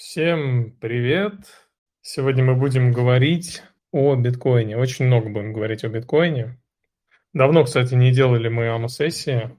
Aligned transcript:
Всем 0.00 0.72
привет! 0.80 1.34
Сегодня 2.00 2.42
мы 2.42 2.54
будем 2.54 2.90
говорить 2.90 3.62
о 3.92 4.16
биткоине. 4.16 4.78
Очень 4.78 5.04
много 5.04 5.28
будем 5.28 5.52
говорить 5.52 5.84
о 5.84 5.90
биткоине. 5.90 6.58
Давно, 7.34 7.64
кстати, 7.64 7.92
не 7.92 8.10
делали 8.10 8.48
мы 8.48 8.68
АМА-сессии. 8.68 9.50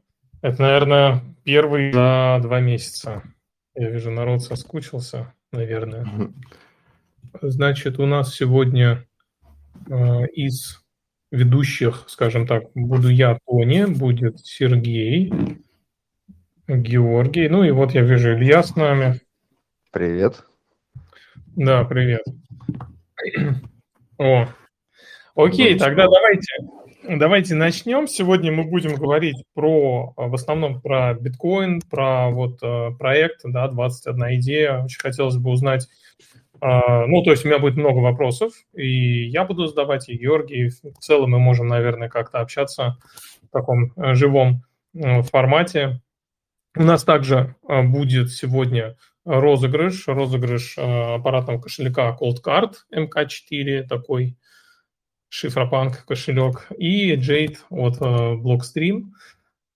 Это, 0.42 0.62
наверное, 0.64 1.22
первый 1.44 1.92
за 1.92 2.40
два 2.42 2.60
месяца. 2.60 3.22
Я 3.76 3.92
вижу, 3.92 4.10
народ 4.10 4.42
соскучился, 4.42 5.32
наверное. 5.52 6.34
Значит, 7.40 8.00
у 8.00 8.08
нас 8.08 8.34
сегодня 8.34 9.06
э, 9.92 10.26
из 10.34 10.84
ведущих, 11.30 12.06
скажем 12.08 12.48
так, 12.48 12.64
буду 12.74 13.10
я, 13.10 13.38
Тони, 13.46 13.86
будет 13.86 14.40
Сергей, 14.40 15.32
Георгий. 16.68 17.48
Ну 17.48 17.64
и 17.64 17.70
вот 17.70 17.92
я 17.92 18.02
вижу 18.02 18.34
Илья 18.34 18.64
с 18.64 18.76
нами. 18.76 19.22
Привет. 19.92 20.46
Да, 21.58 21.84
привет. 21.84 22.24
О, 24.18 24.48
окей, 25.36 25.78
тогда 25.78 26.08
давайте, 26.08 27.18
давайте 27.20 27.56
начнем. 27.56 28.08
Сегодня 28.08 28.54
мы 28.54 28.64
будем 28.64 28.96
говорить 28.96 29.44
про, 29.54 30.14
в 30.16 30.34
основном 30.34 30.80
про 30.80 31.14
биткоин, 31.16 31.82
про 31.82 32.30
вот 32.30 32.64
э, 32.64 32.92
проект, 32.98 33.42
да, 33.44 33.68
21 33.68 34.36
идея. 34.40 34.84
Очень 34.86 35.02
хотелось 35.02 35.36
бы 35.36 35.50
узнать, 35.50 35.90
э, 36.62 37.06
ну, 37.08 37.22
то 37.24 37.32
есть 37.32 37.44
у 37.44 37.50
меня 37.50 37.60
будет 37.60 37.76
много 37.76 37.98
вопросов, 37.98 38.54
и 38.74 39.26
я 39.26 39.44
буду 39.44 39.68
задавать, 39.68 40.08
и 40.08 40.16
Георгий. 40.18 40.70
В 40.70 41.00
целом 41.02 41.32
мы 41.32 41.40
можем, 41.40 41.68
наверное, 41.68 42.08
как-то 42.08 42.40
общаться 42.40 42.98
в 43.44 43.50
таком 43.52 43.92
э, 43.98 44.14
живом 44.14 44.64
формате. 44.94 46.00
У 46.78 46.84
нас 46.84 47.04
также 47.04 47.56
будет 47.68 48.32
сегодня 48.32 48.96
розыгрыш, 49.26 50.08
розыгрыш 50.08 50.78
э, 50.78 51.16
аппаратного 51.16 51.60
кошелька 51.60 52.18
Cold 52.20 52.38
Card 52.46 52.74
MK4, 52.94 53.84
такой 53.84 54.38
шифропанк 55.30 56.06
кошелек, 56.06 56.68
и 56.78 57.16
Jade 57.16 57.58
от 57.70 58.02
э, 58.02 58.36
Blockstream. 58.36 59.12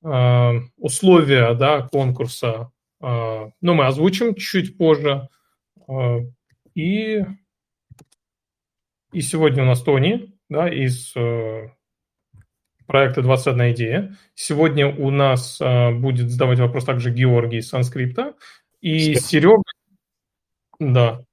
Э, 0.03 0.61
условия 0.77 1.53
да, 1.53 1.81
конкурса 1.81 2.71
ну, 3.01 3.51
мы 3.61 3.85
озвучим 3.85 4.33
чуть 4.33 4.77
позже. 4.77 5.27
И, 6.73 7.23
и 9.11 9.21
сегодня 9.21 9.61
у 9.61 9.65
нас 9.67 9.83
Тони 9.83 10.33
да, 10.49 10.67
из 10.69 11.13
проекта 12.87 13.21
21 13.21 13.73
идея. 13.73 14.17
Сегодня 14.33 14.87
у 14.87 15.11
нас 15.11 15.59
будет 15.59 16.31
задавать 16.31 16.59
вопрос 16.59 16.85
также 16.85 17.11
Георгий 17.11 17.57
из 17.57 17.69
Санскрипта. 17.69 18.33
И 18.85 19.15
Серега, 19.15 19.63
да. 20.77 21.23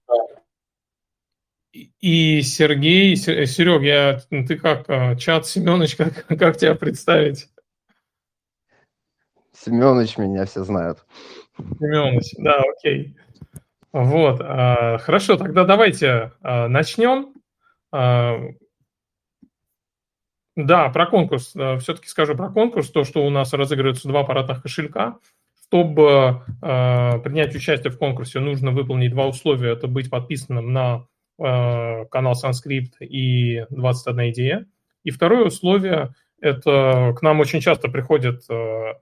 И 2.00 2.40
Сергей, 2.40 3.14
Серег, 3.14 3.82
я, 3.82 4.22
ты 4.30 4.56
как, 4.56 4.88
а, 4.88 5.16
чат 5.16 5.46
Семенович, 5.46 5.96
как, 5.96 6.26
как 6.28 6.56
тебя 6.56 6.74
представить? 6.74 7.50
Семенович 9.52 10.16
меня 10.16 10.46
все 10.46 10.64
знают. 10.64 11.04
Семенович, 11.78 12.32
да, 12.38 12.62
окей. 12.74 13.18
Вот, 13.92 14.40
а, 14.40 14.96
хорошо, 14.96 15.36
тогда 15.36 15.66
давайте 15.66 16.32
а, 16.40 16.68
начнем. 16.68 17.34
Да, 17.90 18.38
про 20.88 21.06
конкурс. 21.06 21.48
Все-таки 21.48 22.08
скажу 22.08 22.34
про 22.34 22.48
конкурс. 22.48 22.90
То, 22.90 23.04
что 23.04 23.26
у 23.26 23.30
нас 23.30 23.52
разыгрываются 23.52 24.08
два 24.08 24.20
аппаратных 24.20 24.62
кошелька. 24.62 25.18
Чтобы 25.72 26.42
э, 26.60 27.18
принять 27.20 27.54
участие 27.56 27.90
в 27.90 27.96
конкурсе, 27.96 28.40
нужно 28.40 28.72
выполнить 28.72 29.12
два 29.12 29.26
условия. 29.26 29.72
Это 29.72 29.86
быть 29.86 30.10
подписанным 30.10 30.70
на 30.70 31.06
э, 31.38 32.04
канал 32.10 32.34
Санскрипт 32.34 33.00
и 33.00 33.64
21 33.70 34.32
идея. 34.32 34.66
И 35.02 35.10
второе 35.10 35.46
условие– 35.46 36.14
это 36.42 37.14
к 37.16 37.22
нам 37.22 37.40
очень 37.40 37.62
часто 37.62 37.88
приходят 37.88 38.44
э, 38.50 38.92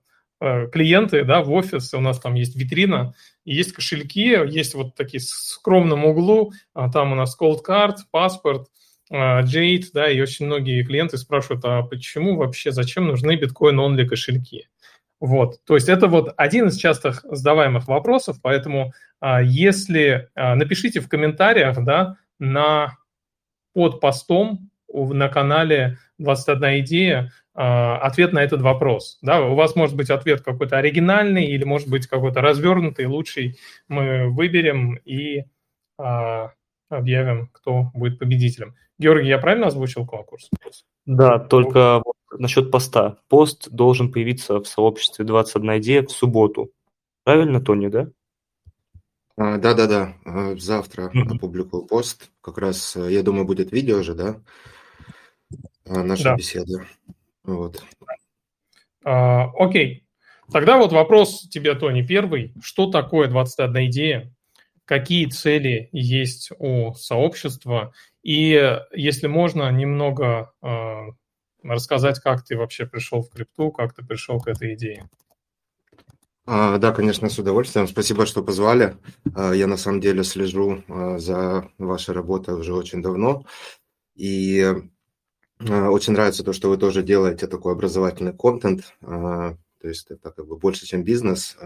э, 0.40 0.68
клиенты 0.68 1.24
да, 1.24 1.42
в 1.42 1.50
офис, 1.50 1.92
у 1.92 2.00
нас 2.00 2.20
там 2.20 2.34
есть 2.34 2.54
витрина, 2.54 3.14
есть 3.44 3.72
кошельки, 3.72 4.28
есть 4.46 4.74
вот 4.74 4.94
такие 4.94 5.18
в 5.18 5.24
скромном 5.24 6.04
углу, 6.04 6.52
а 6.72 6.88
там 6.88 7.10
у 7.10 7.16
нас 7.16 7.36
cold 7.36 7.62
card, 7.66 7.96
паспорт, 8.12 8.68
Jade, 9.10 9.86
да, 9.92 10.08
и 10.08 10.20
очень 10.20 10.46
многие 10.46 10.84
клиенты 10.84 11.18
спрашивают, 11.18 11.64
а 11.64 11.82
почему 11.82 12.36
вообще, 12.36 12.70
зачем 12.70 13.08
нужны 13.08 13.34
биткоин-онли 13.34 14.06
кошельки? 14.06 14.68
Вот, 15.20 15.62
то 15.66 15.74
есть 15.74 15.90
это 15.90 16.06
вот 16.06 16.32
один 16.38 16.68
из 16.68 16.78
частых 16.78 17.22
задаваемых 17.24 17.86
вопросов, 17.86 18.38
поэтому 18.42 18.92
а, 19.20 19.42
если 19.42 20.30
а, 20.34 20.54
напишите 20.54 21.00
в 21.00 21.08
комментариях, 21.08 21.84
да, 21.84 22.16
на 22.38 22.96
под 23.74 24.00
постом 24.00 24.70
на 24.88 25.28
канале 25.28 25.98
21 26.18 26.80
идея 26.80 27.32
а, 27.54 27.98
ответ 27.98 28.32
на 28.32 28.42
этот 28.42 28.62
вопрос. 28.62 29.18
Да, 29.20 29.42
у 29.42 29.54
вас 29.54 29.76
может 29.76 29.94
быть 29.94 30.08
ответ 30.08 30.40
какой-то 30.40 30.78
оригинальный 30.78 31.44
или 31.44 31.64
может 31.64 31.88
быть 31.88 32.06
какой-то 32.06 32.40
развернутый, 32.40 33.04
лучший. 33.04 33.58
Мы 33.88 34.30
выберем 34.30 34.96
и 35.04 35.44
объявим, 36.88 37.50
кто 37.52 37.90
будет 37.92 38.18
победителем. 38.18 38.74
Георгий, 39.00 39.28
я 39.28 39.38
правильно 39.38 39.68
озвучил 39.68 40.06
конкурс? 40.06 40.50
Да, 41.06 41.38
только 41.38 42.02
насчет 42.30 42.70
поста. 42.70 43.16
Пост 43.28 43.70
должен 43.70 44.12
появиться 44.12 44.60
в 44.60 44.66
сообществе 44.66 45.24
21 45.24 45.78
идея 45.78 46.02
в 46.02 46.10
субботу. 46.10 46.70
Правильно, 47.24 47.62
Тони, 47.62 47.88
да? 47.88 48.10
А, 49.38 49.56
да-да-да, 49.56 50.16
а, 50.26 50.54
завтра 50.56 51.10
mm-hmm. 51.14 51.36
опубликую 51.36 51.86
пост. 51.86 52.30
Как 52.42 52.58
раз, 52.58 52.94
э, 52.94 53.10
я 53.10 53.22
думаю, 53.22 53.46
будет 53.46 53.72
видео 53.72 54.02
же, 54.02 54.14
да? 54.14 54.36
А, 55.88 56.02
наша 56.04 56.24
да. 56.24 56.36
беседа. 56.36 56.86
Вот. 57.44 57.82
А, 59.02 59.46
окей. 59.56 60.04
Тогда 60.52 60.76
вот 60.76 60.92
вопрос 60.92 61.48
тебе, 61.48 61.74
Тони, 61.74 62.02
первый. 62.02 62.52
Что 62.60 62.90
такое 62.90 63.28
21 63.28 63.88
идея? 63.88 64.34
Какие 64.84 65.24
цели 65.26 65.88
есть 65.92 66.50
у 66.58 66.92
сообщества? 66.92 67.94
И, 68.22 68.78
если 68.92 69.26
можно, 69.26 69.70
немного 69.70 70.52
рассказать, 71.62 72.20
как 72.20 72.44
ты 72.44 72.56
вообще 72.56 72.86
пришел 72.86 73.22
в 73.22 73.30
крипту, 73.30 73.70
как 73.70 73.94
ты 73.94 74.04
пришел 74.04 74.40
к 74.40 74.48
этой 74.48 74.74
идее. 74.74 75.08
А, 76.46 76.78
да, 76.78 76.92
конечно, 76.92 77.28
с 77.28 77.38
удовольствием. 77.38 77.86
Спасибо, 77.86 78.26
что 78.26 78.42
позвали. 78.42 78.96
А, 79.34 79.52
я 79.52 79.66
на 79.66 79.76
самом 79.76 80.00
деле 80.00 80.24
слежу 80.24 80.82
а, 80.88 81.18
за 81.18 81.70
вашей 81.78 82.14
работой 82.14 82.54
уже 82.54 82.74
очень 82.74 83.02
давно. 83.02 83.44
И 84.16 84.66
очень 85.60 86.14
нравится 86.14 86.42
то, 86.42 86.54
что 86.54 86.70
вы 86.70 86.78
тоже 86.78 87.02
делаете 87.02 87.46
такой 87.46 87.74
образовательный 87.74 88.32
контент. 88.32 88.94
То 89.80 89.88
есть 89.88 90.10
это 90.10 90.30
как 90.30 90.46
бы 90.46 90.56
больше, 90.56 90.86
чем 90.86 91.04
бизнес. 91.04 91.56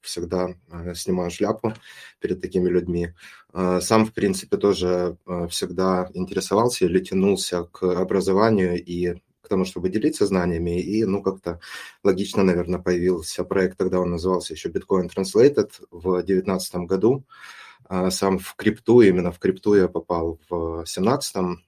Всегда 0.00 0.54
снимаю 0.94 1.30
шляпу 1.30 1.74
перед 2.18 2.40
такими 2.40 2.68
людьми. 2.68 3.12
Сам, 3.52 4.06
в 4.06 4.12
принципе, 4.12 4.56
тоже 4.56 5.16
всегда 5.50 6.08
интересовался 6.14 6.86
или 6.86 7.00
тянулся 7.00 7.64
к 7.64 7.82
образованию 7.82 8.82
и 8.82 9.20
к 9.42 9.48
тому, 9.48 9.64
чтобы 9.64 9.90
делиться 9.90 10.26
знаниями. 10.26 10.80
И, 10.80 11.04
ну, 11.04 11.22
как-то 11.22 11.60
логично, 12.02 12.42
наверное, 12.42 12.80
появился 12.80 13.44
проект, 13.44 13.76
тогда 13.76 14.00
он 14.00 14.10
назывался 14.10 14.54
еще 14.54 14.70
Bitcoin 14.70 15.10
Translated 15.14 15.72
в 15.90 16.22
2019 16.22 16.74
году. 16.86 17.24
Сам 18.10 18.38
в 18.38 18.54
крипту, 18.54 19.02
именно 19.02 19.30
в 19.32 19.38
крипту 19.38 19.74
я 19.74 19.88
попал 19.88 20.38
в 20.48 20.84
2017 20.84 21.58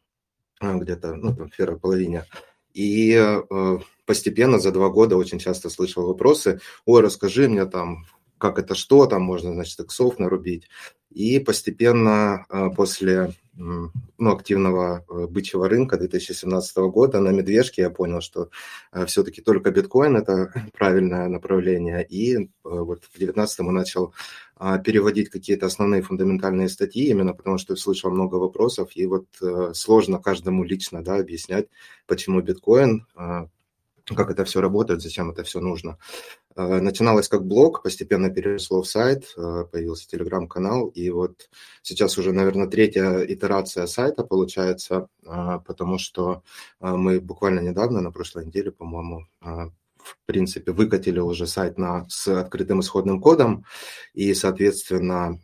где-то, 0.62 1.14
ну, 1.16 1.34
там, 1.36 1.50
в 1.50 1.56
первой 1.56 1.78
половине. 1.78 2.24
И 2.72 3.12
э, 3.14 3.78
постепенно 4.06 4.58
за 4.58 4.72
два 4.72 4.88
года 4.88 5.16
очень 5.16 5.38
часто 5.38 5.70
слышал 5.70 6.06
вопросы, 6.06 6.60
ой, 6.84 7.02
расскажи 7.02 7.48
мне 7.48 7.66
там, 7.66 8.06
как 8.38 8.58
это 8.58 8.74
что, 8.74 9.06
там 9.06 9.22
можно, 9.22 9.52
значит, 9.52 9.80
иксов 9.80 10.18
нарубить. 10.18 10.68
И 11.10 11.38
постепенно 11.38 12.44
э, 12.50 12.70
после 12.76 13.32
ну, 13.56 14.32
активного 14.32 15.04
э, 15.08 15.26
бычьего 15.28 15.68
рынка 15.68 15.96
2017 15.96 16.76
года 16.76 17.20
на 17.20 17.28
медвежке 17.28 17.82
я 17.82 17.90
понял, 17.90 18.20
что 18.20 18.50
все-таки 19.06 19.40
только 19.40 19.70
биткоин– 19.70 20.16
это 20.18 20.52
правильное 20.76 21.28
направление. 21.28 22.04
И 22.04 22.50
вот 22.64 23.04
в 23.04 23.16
2019 23.16 23.60
начал 23.60 24.12
переводить 24.84 25.30
какие-то 25.30 25.66
основные 25.66 26.02
фундаментальные 26.02 26.68
статьи, 26.68 27.08
именно 27.08 27.32
потому 27.32 27.58
что 27.58 27.76
слышал 27.76 28.10
много 28.10 28.36
вопросов, 28.36 28.90
и 28.94 29.06
вот 29.06 29.26
сложно 29.72 30.18
каждому 30.18 30.64
лично 30.64 31.02
да, 31.02 31.16
объяснять, 31.16 31.68
почему 32.06 32.40
биткоин, 32.40 33.06
как 34.06 34.30
это 34.30 34.44
все 34.44 34.60
работает, 34.60 35.02
зачем 35.02 35.30
это 35.30 35.44
все 35.44 35.60
нужно. 35.60 35.98
Э, 36.56 36.80
начиналось 36.80 37.28
как 37.28 37.46
блог, 37.46 37.82
постепенно 37.82 38.30
переросло 38.30 38.82
в 38.82 38.88
сайт, 38.88 39.32
э, 39.36 39.64
появился 39.70 40.08
телеграм-канал, 40.08 40.88
и 40.88 41.08
вот 41.10 41.48
сейчас 41.82 42.18
уже, 42.18 42.32
наверное, 42.32 42.66
третья 42.66 43.24
итерация 43.26 43.86
сайта 43.86 44.24
получается, 44.24 45.08
э, 45.24 45.58
потому 45.66 45.98
что 45.98 46.42
мы 46.80 47.20
буквально 47.20 47.60
недавно, 47.60 48.00
на 48.00 48.12
прошлой 48.12 48.46
неделе, 48.46 48.70
по-моему, 48.70 49.26
в 49.40 50.16
принципе, 50.26 50.72
выкатили 50.72 51.18
уже 51.18 51.46
сайт 51.46 51.78
на, 51.78 52.06
с 52.10 52.28
открытым 52.28 52.80
исходным 52.80 53.22
кодом, 53.22 53.64
и, 54.12 54.34
соответственно, 54.34 55.40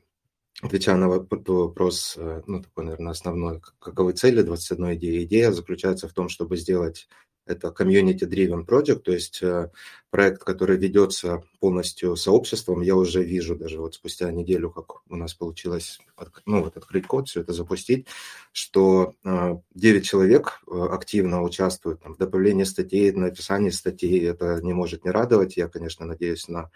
отвечая 0.61 0.97
на 0.97 1.09
вопрос, 1.09 2.19
ну, 2.47 2.63
такой, 2.63 2.85
наверное, 2.85 3.13
основной, 3.13 3.63
каковы 3.79 4.13
цели 4.13 4.43
21 4.43 4.95
идеи. 4.97 5.25
Идея 5.25 5.53
заключается 5.53 6.09
в 6.09 6.13
том, 6.13 6.29
чтобы 6.29 6.59
сделать 6.59 7.09
это 7.47 7.69
community-driven 7.69 8.67
project, 8.67 9.01
то 9.01 9.13
есть 9.13 9.43
э, 9.43 9.71
проект, 10.11 10.45
который 10.45 10.77
ведется 10.77 11.43
полностью 11.59 12.17
сообществом. 12.17 12.81
Я 12.81 12.97
уже 12.97 13.23
вижу 13.23 13.57
даже 13.57 13.81
вот 13.81 13.95
спустя 13.95 14.31
неделю, 14.31 14.71
как 14.71 15.03
у 15.09 15.17
нас 15.17 15.35
получилось 15.35 15.99
ну, 16.47 16.63
вот 16.63 16.77
открыть 16.77 17.07
код, 17.07 17.29
все 17.29 17.41
это 17.41 17.53
запустить, 17.53 18.07
что 18.53 19.15
9 19.25 19.63
э, 19.75 20.07
человек 20.07 20.61
э, 20.67 20.87
активно 20.91 21.43
участвуют 21.43 22.03
там, 22.03 22.15
в 22.15 22.19
добавлении 22.19 22.65
статей, 22.65 23.13
на 23.13 23.27
написании 23.27 23.71
статей. 23.71 24.25
Это 24.27 24.61
не 24.63 24.73
может 24.73 25.05
не 25.05 25.11
радовать. 25.11 25.57
Я, 25.57 25.69
конечно, 25.69 26.07
надеюсь 26.07 26.49
на 26.49 26.71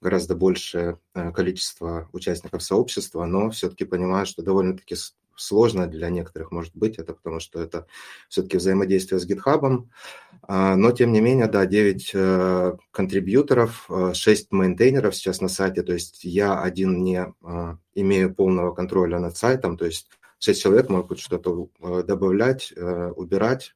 гораздо 0.00 0.34
большее 0.34 0.98
количество 1.34 2.08
участников 2.12 2.62
сообщества, 2.62 3.24
но 3.24 3.50
все-таки 3.50 3.84
понимаю, 3.84 4.26
что 4.26 4.42
довольно-таки 4.42 4.96
сложно 5.38 5.86
для 5.86 6.10
некоторых 6.10 6.50
может 6.50 6.76
быть, 6.76 6.98
это 6.98 7.14
потому 7.14 7.40
что 7.40 7.60
это 7.62 7.86
все-таки 8.28 8.56
взаимодействие 8.56 9.20
с 9.20 9.28
GitHub, 9.28 9.86
а, 10.42 10.76
но 10.76 10.92
тем 10.92 11.12
не 11.12 11.20
менее, 11.20 11.46
да, 11.46 11.66
9 11.66 12.10
э, 12.14 12.76
контрибьюторов, 12.90 13.88
6 14.12 14.44
э, 14.44 14.46
мейнтейнеров 14.54 15.14
сейчас 15.14 15.40
на 15.40 15.48
сайте, 15.48 15.82
то 15.82 15.92
есть 15.92 16.24
я 16.24 16.60
один 16.60 17.02
не 17.02 17.32
а, 17.42 17.78
имею 17.94 18.34
полного 18.34 18.74
контроля 18.74 19.18
над 19.18 19.36
сайтом, 19.36 19.76
то 19.76 19.86
есть 19.86 20.08
6 20.40 20.60
человек 20.60 20.88
могут 20.88 21.20
что-то 21.20 21.68
э, 21.80 22.02
добавлять, 22.02 22.72
убирать, 23.16 23.74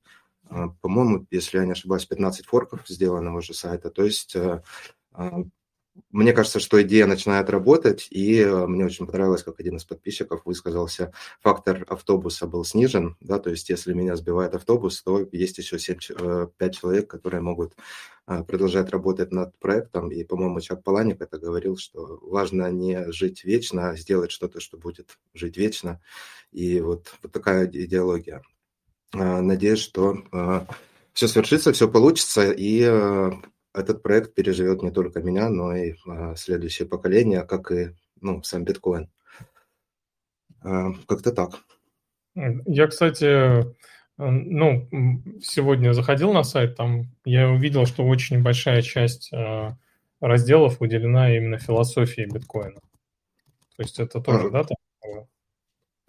по-моему, 0.83 1.27
если 1.31 1.59
я 1.59 1.65
не 1.65 1.73
ошибаюсь, 1.73 2.05
15 2.05 2.45
форков 2.45 2.87
сделано 2.87 3.35
уже 3.35 3.55
сайта, 3.55 3.89
то 3.89 4.05
есть 4.05 4.37
мне 6.11 6.33
кажется, 6.33 6.61
что 6.61 6.81
идея 6.83 7.07
начинает 7.07 7.51
работать, 7.51 8.09
и 8.11 8.41
э, 8.41 8.67
мне 8.67 8.85
очень 8.85 9.07
понравилось, 9.07 9.43
как 9.43 9.61
один 9.61 9.77
из 9.77 9.85
подписчиков 9.85 10.43
высказался, 10.45 11.13
фактор 11.41 11.85
автобуса 11.89 12.47
был 12.47 12.65
снижен, 12.65 13.17
да, 13.21 13.39
то 13.39 13.51
есть 13.51 13.69
если 13.69 13.93
меня 13.93 14.17
сбивает 14.17 14.55
автобус, 14.55 15.03
то 15.03 15.27
есть 15.33 15.59
еще 15.59 15.79
7, 15.79 15.97
5 15.97 16.51
э, 16.59 16.71
человек, 16.71 17.11
которые 17.11 17.43
могут 17.43 17.75
э, 18.27 18.43
продолжать 18.45 18.91
работать 18.91 19.33
над 19.33 19.59
проектом, 19.59 20.11
и, 20.11 20.25
по-моему, 20.25 20.61
Чак 20.61 20.83
Паланик 20.83 21.21
это 21.21 21.39
говорил, 21.39 21.77
что 21.77 22.19
важно 22.23 22.71
не 22.71 23.11
жить 23.13 23.45
вечно, 23.45 23.91
а 23.91 23.97
сделать 23.97 24.31
что-то, 24.31 24.61
что 24.61 24.79
будет 24.79 25.19
жить 25.35 25.57
вечно, 25.57 26.01
и 26.53 26.81
вот, 26.81 27.15
вот 27.23 27.33
такая 27.33 27.67
идеология. 27.67 28.43
Надеюсь, 29.15 29.81
что 29.81 30.23
все 31.13 31.29
свершится, 31.29 31.75
все 31.75 31.87
получится, 31.87 32.51
и 32.51 32.81
этот 33.75 34.03
проект 34.03 34.35
переживет 34.35 34.83
не 34.83 34.91
только 34.91 35.21
меня, 35.21 35.49
но 35.49 35.75
и 35.75 35.95
а, 36.07 36.35
следующее 36.37 36.89
поколение, 36.89 37.43
как 37.45 37.71
и 37.71 37.91
ну, 38.21 38.43
сам 38.43 38.65
биткоин. 38.65 39.11
А, 40.63 40.93
как-то 41.07 41.33
так. 41.33 41.61
Я, 42.35 42.87
кстати, 42.87 43.65
ну, 44.17 44.89
сегодня 45.43 45.93
заходил 45.93 46.33
на 46.33 46.45
сайт, 46.45 46.77
там 46.77 47.05
я 47.25 47.49
увидел, 47.49 47.87
что 47.87 48.07
очень 48.07 48.43
большая 48.43 48.83
часть 48.83 49.33
а, 49.33 49.77
разделов 50.21 50.81
уделена 50.81 51.35
именно 51.37 51.59
философии 51.59 52.29
биткоина. 52.33 52.81
То 53.77 53.83
есть 53.83 53.99
это 53.99 54.21
тоже, 54.21 54.49
а, 54.49 54.51
да, 54.51 54.65
там 54.65 54.77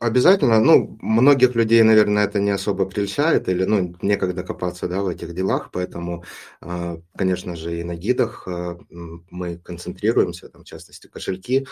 Обязательно, 0.03 0.59
ну, 0.59 0.97
многих 1.01 1.55
людей, 1.55 1.81
наверное, 1.81 2.25
это 2.25 2.37
не 2.41 2.49
особо 2.51 2.85
прельщает, 2.85 3.47
или, 3.47 3.63
ну, 3.63 3.95
некогда 4.01 4.43
копаться, 4.43 4.89
да, 4.89 5.01
в 5.01 5.07
этих 5.07 5.33
делах, 5.33 5.69
поэтому, 5.71 6.25
а, 6.59 6.97
конечно 7.15 7.55
же, 7.55 7.79
и 7.79 7.83
на 7.85 7.95
гидах 7.95 8.45
а, 8.45 8.77
мы 8.89 9.57
концентрируемся, 9.59 10.49
там, 10.49 10.63
в 10.63 10.65
частности, 10.65 11.07
кошельки, 11.07 11.67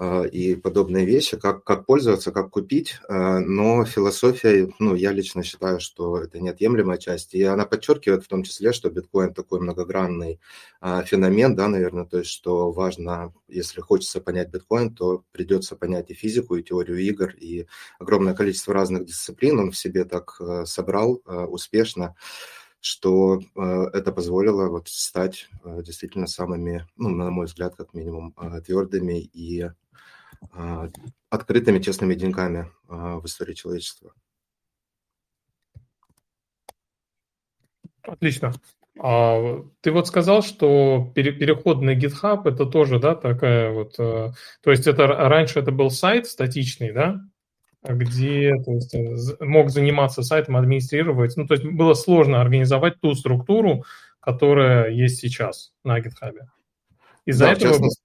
и 0.00 0.54
подобные 0.54 1.04
вещи, 1.04 1.36
как, 1.36 1.64
как 1.64 1.84
пользоваться, 1.84 2.30
как 2.30 2.50
купить, 2.50 3.00
а, 3.08 3.40
но 3.40 3.84
философия, 3.84 4.72
ну, 4.78 4.94
я 4.94 5.10
лично 5.10 5.42
считаю, 5.42 5.80
что 5.80 6.18
это 6.18 6.38
неотъемлемая 6.38 6.98
часть, 6.98 7.34
и 7.34 7.42
она 7.42 7.66
подчеркивает 7.66 8.22
в 8.22 8.28
том 8.28 8.44
числе, 8.44 8.72
что 8.72 8.90
биткоин 8.90 9.34
такой 9.34 9.58
многогранный 9.58 10.38
а, 10.80 11.02
феномен, 11.02 11.56
да, 11.56 11.66
наверное, 11.66 12.04
то 12.04 12.18
есть, 12.18 12.30
что 12.30 12.70
важно, 12.70 13.34
если 13.48 13.80
хочется 13.80 14.20
понять 14.20 14.50
биткоин, 14.50 14.94
то 14.94 15.24
придется 15.32 15.74
понять 15.74 16.10
и 16.10 16.14
физику, 16.14 16.54
и 16.54 16.62
теорию 16.62 16.98
игр, 16.98 17.30
и 17.30 17.66
огромное 17.98 18.34
количество 18.34 18.72
разных 18.72 19.04
дисциплин 19.04 19.58
он 19.58 19.72
в 19.72 19.76
себе 19.76 20.04
так 20.04 20.40
собрал 20.64 21.20
успешно, 21.26 22.14
что 22.80 23.40
это 23.56 24.12
позволило 24.12 24.68
вот 24.68 24.88
стать 24.88 25.48
действительно 25.64 26.28
самыми, 26.28 26.86
ну, 26.96 27.08
на 27.08 27.30
мой 27.30 27.46
взгляд, 27.46 27.74
как 27.74 27.94
минимум, 27.94 28.32
твердыми 28.64 29.20
и 29.20 29.62
а, 29.62 29.74
открытыми, 31.30 31.80
честными 31.80 32.14
деньгами 32.14 32.70
а, 32.88 33.18
в 33.18 33.26
истории 33.26 33.54
человечества. 33.54 34.12
Отлично. 38.02 38.54
А, 38.98 39.64
ты 39.80 39.92
вот 39.92 40.06
сказал, 40.08 40.42
что 40.42 41.12
переход 41.14 41.82
на 41.82 41.94
GitHub 41.94 42.48
это 42.48 42.66
тоже, 42.66 42.98
да, 42.98 43.14
такая 43.14 43.70
вот, 43.70 43.94
э, 43.98 44.32
то 44.62 44.70
есть 44.70 44.86
это 44.86 45.06
раньше 45.06 45.60
это 45.60 45.70
был 45.70 45.90
сайт 45.90 46.26
статичный, 46.26 46.92
да, 46.92 47.20
где 47.82 48.54
то 48.64 48.72
есть, 48.72 48.94
э, 48.94 49.44
мог 49.44 49.70
заниматься 49.70 50.22
сайтом, 50.22 50.56
администрировать, 50.56 51.36
ну, 51.36 51.46
то 51.46 51.54
есть 51.54 51.64
было 51.64 51.94
сложно 51.94 52.40
организовать 52.40 53.00
ту 53.00 53.14
структуру, 53.14 53.84
которая 54.18 54.90
есть 54.90 55.20
сейчас 55.20 55.72
на 55.84 56.00
GitHub. 56.00 56.34
Из-за 57.24 57.44
да, 57.44 57.52
этого... 57.52 57.72
Частности, 57.74 58.02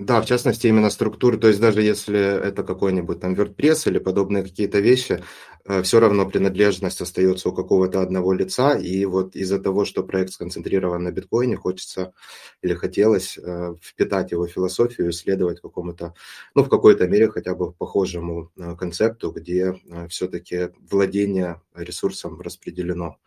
да, 0.00 0.22
в 0.22 0.26
частности, 0.26 0.66
именно 0.66 0.88
структуры, 0.88 1.36
то 1.36 1.48
есть 1.48 1.60
даже 1.60 1.82
если 1.82 2.18
это 2.18 2.62
какой-нибудь 2.62 3.20
там 3.20 3.34
WordPress 3.34 3.88
или 3.90 3.98
подобные 3.98 4.42
какие-то 4.42 4.78
вещи, 4.80 5.22
э, 5.66 5.82
все 5.82 6.00
равно 6.00 6.26
принадлежность 6.26 7.02
остается 7.02 7.50
у 7.50 7.52
какого-то 7.52 8.00
одного 8.00 8.32
лица, 8.32 8.78
и 8.78 9.04
вот 9.04 9.36
из-за 9.36 9.58
того, 9.58 9.84
что 9.84 10.02
проект 10.02 10.32
сконцентрирован 10.32 11.02
на 11.02 11.10
биткоине, 11.12 11.56
хочется 11.56 12.14
или 12.62 12.72
хотелось 12.74 13.36
э, 13.36 13.74
впитать 13.82 14.32
его 14.32 14.46
философию, 14.46 15.10
исследовать 15.10 15.60
какому-то, 15.60 16.14
ну, 16.54 16.64
в 16.64 16.70
какой-то 16.70 17.06
мере 17.06 17.28
хотя 17.28 17.54
бы 17.54 17.70
похожему 17.72 18.50
э, 18.56 18.76
концепту, 18.76 19.30
где 19.32 19.76
все-таки 20.08 20.70
владение 20.90 21.60
ресурсом 21.74 22.40
распределено. 22.40 23.18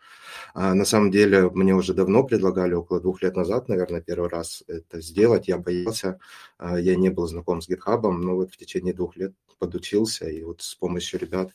А 0.54 0.74
на 0.74 0.84
самом 0.84 1.10
деле, 1.10 1.50
мне 1.50 1.74
уже 1.74 1.94
давно 1.94 2.24
предлагали, 2.24 2.74
около 2.74 3.00
двух 3.00 3.22
лет 3.22 3.36
назад, 3.36 3.68
наверное, 3.68 4.00
первый 4.00 4.28
раз 4.28 4.62
это 4.66 5.00
сделать. 5.00 5.48
Я 5.48 5.58
боялся, 5.58 6.18
а, 6.58 6.78
я 6.78 6.96
не 6.96 7.10
был 7.10 7.26
знаком 7.26 7.60
с 7.60 7.68
GitHub, 7.68 8.00
но 8.10 8.36
вот 8.36 8.52
в 8.52 8.56
течение 8.56 8.94
двух 8.94 9.16
лет 9.16 9.32
подучился, 9.58 10.28
и 10.28 10.42
вот 10.42 10.62
с 10.62 10.74
помощью 10.74 11.20
ребят 11.20 11.50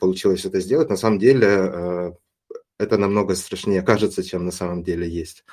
получилось 0.00 0.44
это 0.44 0.60
сделать. 0.60 0.88
На 0.88 0.96
самом 0.96 1.18
деле, 1.18 1.46
а, 1.48 2.16
это 2.78 2.98
намного 2.98 3.34
страшнее 3.34 3.82
кажется, 3.82 4.22
чем 4.22 4.44
на 4.44 4.50
самом 4.50 4.82
деле 4.82 5.08
есть. 5.08 5.44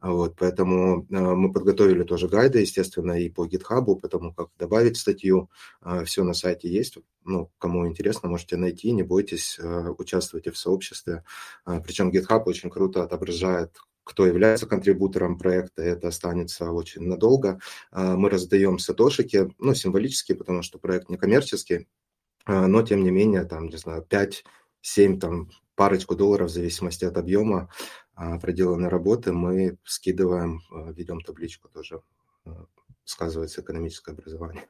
Вот, 0.00 0.36
поэтому 0.36 1.06
э, 1.10 1.18
мы 1.18 1.52
подготовили 1.52 2.04
тоже 2.04 2.28
гайды, 2.28 2.60
естественно, 2.60 3.12
и 3.20 3.28
по 3.28 3.46
GitHub, 3.46 3.98
потому 4.00 4.32
как 4.32 4.48
добавить 4.58 4.96
статью. 4.96 5.50
Э, 5.82 6.04
все 6.04 6.22
на 6.22 6.34
сайте 6.34 6.68
есть. 6.68 6.98
Ну, 7.24 7.50
кому 7.58 7.86
интересно, 7.86 8.28
можете 8.28 8.56
найти, 8.56 8.92
не 8.92 9.02
бойтесь, 9.02 9.58
э, 9.58 9.88
участвуйте 9.98 10.52
в 10.52 10.58
сообществе. 10.58 11.24
Причем 11.64 12.10
GitHub 12.10 12.44
очень 12.44 12.70
круто 12.70 13.02
отображает, 13.02 13.76
кто 14.04 14.24
является 14.24 14.66
контрибутором 14.66 15.36
проекта, 15.36 15.82
это 15.82 16.08
останется 16.08 16.70
очень 16.70 17.02
надолго. 17.02 17.60
Мы 17.92 18.30
раздаем 18.30 18.78
сатошики, 18.78 19.52
ну, 19.58 19.74
символические, 19.74 20.38
потому 20.38 20.62
что 20.62 20.78
проект 20.78 21.10
не 21.10 21.18
коммерческий, 21.18 21.88
но, 22.46 22.80
тем 22.80 23.02
не 23.04 23.10
менее, 23.10 23.44
там, 23.44 23.68
не 23.68 23.76
знаю, 23.76 24.02
5-7, 24.82 25.18
там, 25.18 25.50
парочку 25.74 26.16
долларов 26.16 26.50
в 26.50 26.54
зависимости 26.54 27.04
от 27.04 27.16
объема 27.16 27.70
а, 28.14 28.38
проделанной 28.38 28.88
работы 28.88 29.32
мы 29.32 29.78
скидываем, 29.84 30.60
а, 30.72 30.90
ведем 30.92 31.20
табличку 31.20 31.68
тоже, 31.68 32.02
а, 32.44 32.66
сказывается 33.04 33.60
экономическое 33.60 34.12
образование. 34.12 34.68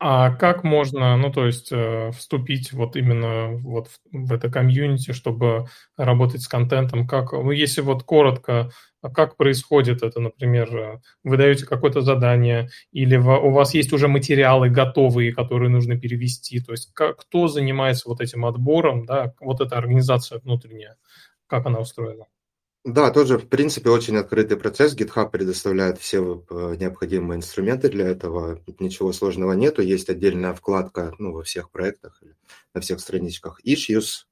А 0.00 0.30
как 0.34 0.64
можно, 0.64 1.16
ну, 1.16 1.32
то 1.32 1.46
есть, 1.46 1.70
э, 1.72 2.10
вступить 2.12 2.72
вот 2.72 2.96
именно 2.96 3.48
вот 3.58 3.88
в, 3.88 4.00
в 4.26 4.32
это 4.32 4.50
комьюнити, 4.50 5.12
чтобы 5.12 5.66
работать 5.96 6.42
с 6.42 6.48
контентом? 6.48 7.06
Как, 7.06 7.32
ну, 7.32 7.50
если 7.52 7.80
вот 7.80 8.02
коротко, 8.02 8.70
как 9.14 9.36
происходит 9.36 10.02
это, 10.02 10.20
например, 10.20 10.76
э, 10.76 11.00
вы 11.22 11.36
даете 11.36 11.64
какое-то 11.66 12.00
задание, 12.02 12.68
или 12.92 13.16
у 13.16 13.50
вас 13.52 13.72
есть 13.74 13.92
уже 13.92 14.08
материалы 14.08 14.68
готовые, 14.68 15.32
которые 15.32 15.70
нужно 15.70 15.96
перевести, 15.98 16.60
то 16.60 16.72
есть 16.72 16.92
как, 16.92 17.18
кто 17.20 17.46
занимается 17.48 18.08
вот 18.08 18.20
этим 18.20 18.44
отбором, 18.46 19.06
да, 19.06 19.32
вот 19.40 19.60
эта 19.60 19.78
организация 19.78 20.40
внутренняя? 20.40 20.96
как 21.46 21.66
она 21.66 21.78
устроена? 21.78 22.24
Да, 22.84 23.10
тоже, 23.10 23.38
в 23.38 23.48
принципе, 23.48 23.88
очень 23.88 24.16
открытый 24.18 24.58
процесс. 24.58 24.94
GitHub 24.94 25.30
предоставляет 25.30 25.98
все 25.98 26.44
э, 26.50 26.76
необходимые 26.78 27.38
инструменты 27.38 27.88
для 27.88 28.06
этого. 28.08 28.60
Ничего 28.78 29.10
сложного 29.14 29.54
нету. 29.54 29.80
Есть 29.80 30.10
отдельная 30.10 30.52
вкладка 30.52 31.14
ну, 31.18 31.32
во 31.32 31.42
всех 31.42 31.70
проектах, 31.70 32.22
на 32.74 32.82
всех 32.82 33.00
страничках 33.00 33.58
Issues. 33.64 34.26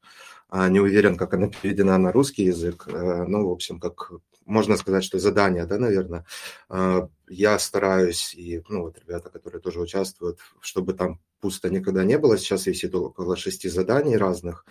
А, 0.50 0.68
не 0.68 0.80
уверен, 0.80 1.16
как 1.16 1.32
она 1.32 1.48
переведена 1.62 1.96
на 1.96 2.12
русский 2.12 2.44
язык. 2.44 2.86
Э, 2.88 3.24
ну, 3.26 3.48
в 3.48 3.52
общем, 3.52 3.80
как 3.80 4.10
можно 4.44 4.76
сказать, 4.76 5.04
что 5.04 5.18
задание, 5.18 5.64
да, 5.64 5.78
наверное. 5.78 6.26
Я 7.28 7.58
стараюсь, 7.60 8.34
и, 8.34 8.60
ну, 8.68 8.82
вот 8.82 8.98
ребята, 8.98 9.30
которые 9.30 9.62
тоже 9.62 9.80
участвуют, 9.80 10.40
чтобы 10.60 10.94
там 10.94 11.20
пусто 11.40 11.70
никогда 11.70 12.04
не 12.04 12.18
было. 12.18 12.36
Сейчас 12.36 12.66
висит 12.66 12.94
около 12.94 13.36
шести 13.36 13.68
заданий 13.68 14.16
разных. 14.16 14.66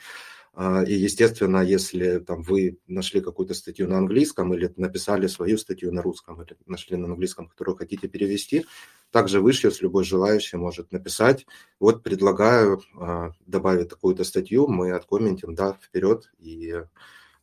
А, 0.54 0.84
и, 0.84 0.94
естественно, 0.94 1.62
если 1.62 2.20
там, 2.20 2.42
вы 2.42 2.78
нашли 2.88 3.22
какую-то 3.22 3.54
статью 3.54 3.88
на 3.88 3.98
английском 3.98 4.54
или 4.54 4.72
написали 4.76 5.28
свою 5.28 5.58
статью 5.58 5.94
на 5.94 6.02
русском, 6.02 6.42
или 6.42 6.58
нашли 6.66 6.98
на 6.98 7.06
английском, 7.06 7.48
которую 7.48 7.78
хотите 7.78 8.10
перевести, 8.10 8.66
также 9.12 9.40
выше, 9.40 9.72
с 9.72 9.82
любой 9.82 10.04
желающий 10.04 10.58
может 10.58 10.92
написать. 10.92 11.46
Вот 11.80 12.04
предлагаю 12.04 12.82
а, 13.00 13.32
добавить 13.46 13.90
такую-то 13.90 14.26
статью, 14.26 14.68
мы 14.68 14.92
откомментим, 14.92 15.56
да, 15.56 15.78
вперед, 15.82 16.30
и, 16.38 16.84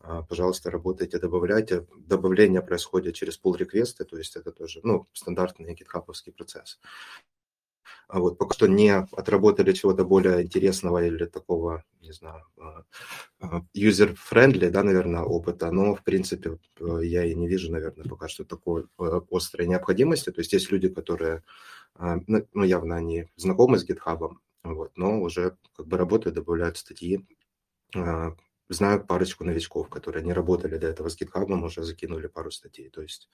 а, 0.00 0.22
пожалуйста, 0.22 0.70
работайте, 0.70 1.18
добавляйте. 1.18 1.86
Добавление 1.96 2.60
происходит 2.60 3.14
через 3.14 3.40
pull 3.42 3.56
реквесты 3.56 4.04
то 4.04 4.18
есть 4.18 4.36
это 4.36 4.52
тоже, 4.52 4.80
ну, 4.82 5.06
стандартный 5.14 5.74
гитхабовский 5.74 6.32
процесс. 6.32 6.78
А 8.08 8.20
вот 8.20 8.38
пока 8.38 8.54
что 8.54 8.66
не 8.66 8.90
отработали 8.90 9.72
чего-то 9.72 10.02
более 10.02 10.42
интересного 10.42 11.04
или 11.04 11.26
такого, 11.26 11.84
не 12.00 12.12
знаю, 12.12 12.42
а, 12.56 12.84
а, 13.40 13.62
user-friendly, 13.76 14.70
да, 14.70 14.82
наверное, 14.82 15.22
опыта, 15.22 15.70
но, 15.70 15.94
в 15.94 16.02
принципе, 16.02 16.58
э, 16.80 17.00
я 17.04 17.24
и 17.26 17.34
не 17.34 17.46
вижу, 17.48 17.70
наверное, 17.70 18.06
пока 18.08 18.28
что 18.28 18.44
такой 18.44 18.86
э, 18.98 19.20
острой 19.30 19.66
необходимости. 19.66 20.30
То 20.30 20.40
есть 20.40 20.54
есть 20.54 20.72
люди, 20.72 20.88
которые, 20.88 21.42
ну, 21.98 22.46
ну, 22.54 22.64
явно 22.64 22.96
они 22.96 23.26
знакомы 23.36 23.78
с 23.78 23.86
GitHub, 23.86 24.36
вот, 24.64 24.92
но 24.96 25.20
уже 25.20 25.58
как 25.76 25.86
бы 25.86 25.98
работают, 25.98 26.36
добавляют 26.36 26.78
статьи. 26.78 27.26
Знаю 28.70 29.04
парочку 29.06 29.44
новичков, 29.44 29.88
которые 29.88 30.24
не 30.24 30.32
работали 30.32 30.78
до 30.78 30.86
этого 30.88 31.08
с 31.08 31.20
GitHub, 31.20 31.50
уже 31.64 31.82
закинули 31.82 32.26
пару 32.26 32.50
статей. 32.50 32.90
То 32.90 33.02
есть 33.02 33.30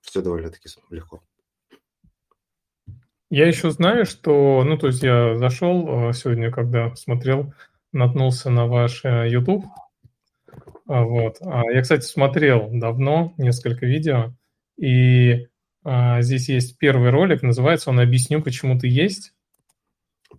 все 0.00 0.22
довольно-таки 0.22 0.68
легко. 0.90 1.22
Я 3.30 3.46
еще 3.46 3.70
знаю, 3.70 4.06
что, 4.06 4.62
ну, 4.64 4.78
то 4.78 4.86
есть 4.86 5.02
я 5.02 5.36
зашел 5.36 6.10
э, 6.10 6.12
сегодня, 6.12 6.52
когда 6.52 6.94
смотрел, 6.94 7.52
наткнулся 7.92 8.50
на 8.50 8.66
ваш 8.66 9.04
э, 9.04 9.28
YouTube. 9.28 9.64
А, 10.86 11.02
вот. 11.02 11.38
А, 11.40 11.64
я, 11.72 11.82
кстати, 11.82 12.04
смотрел 12.04 12.68
давно 12.70 13.34
несколько 13.38 13.86
видео, 13.86 14.32
и 14.78 15.48
а, 15.84 16.22
здесь 16.22 16.48
есть 16.48 16.78
первый 16.78 17.10
ролик, 17.10 17.42
называется 17.42 17.90
он 17.90 18.00
«Объясню, 18.00 18.42
почему 18.42 18.78
ты 18.78 18.88
есть». 18.88 19.32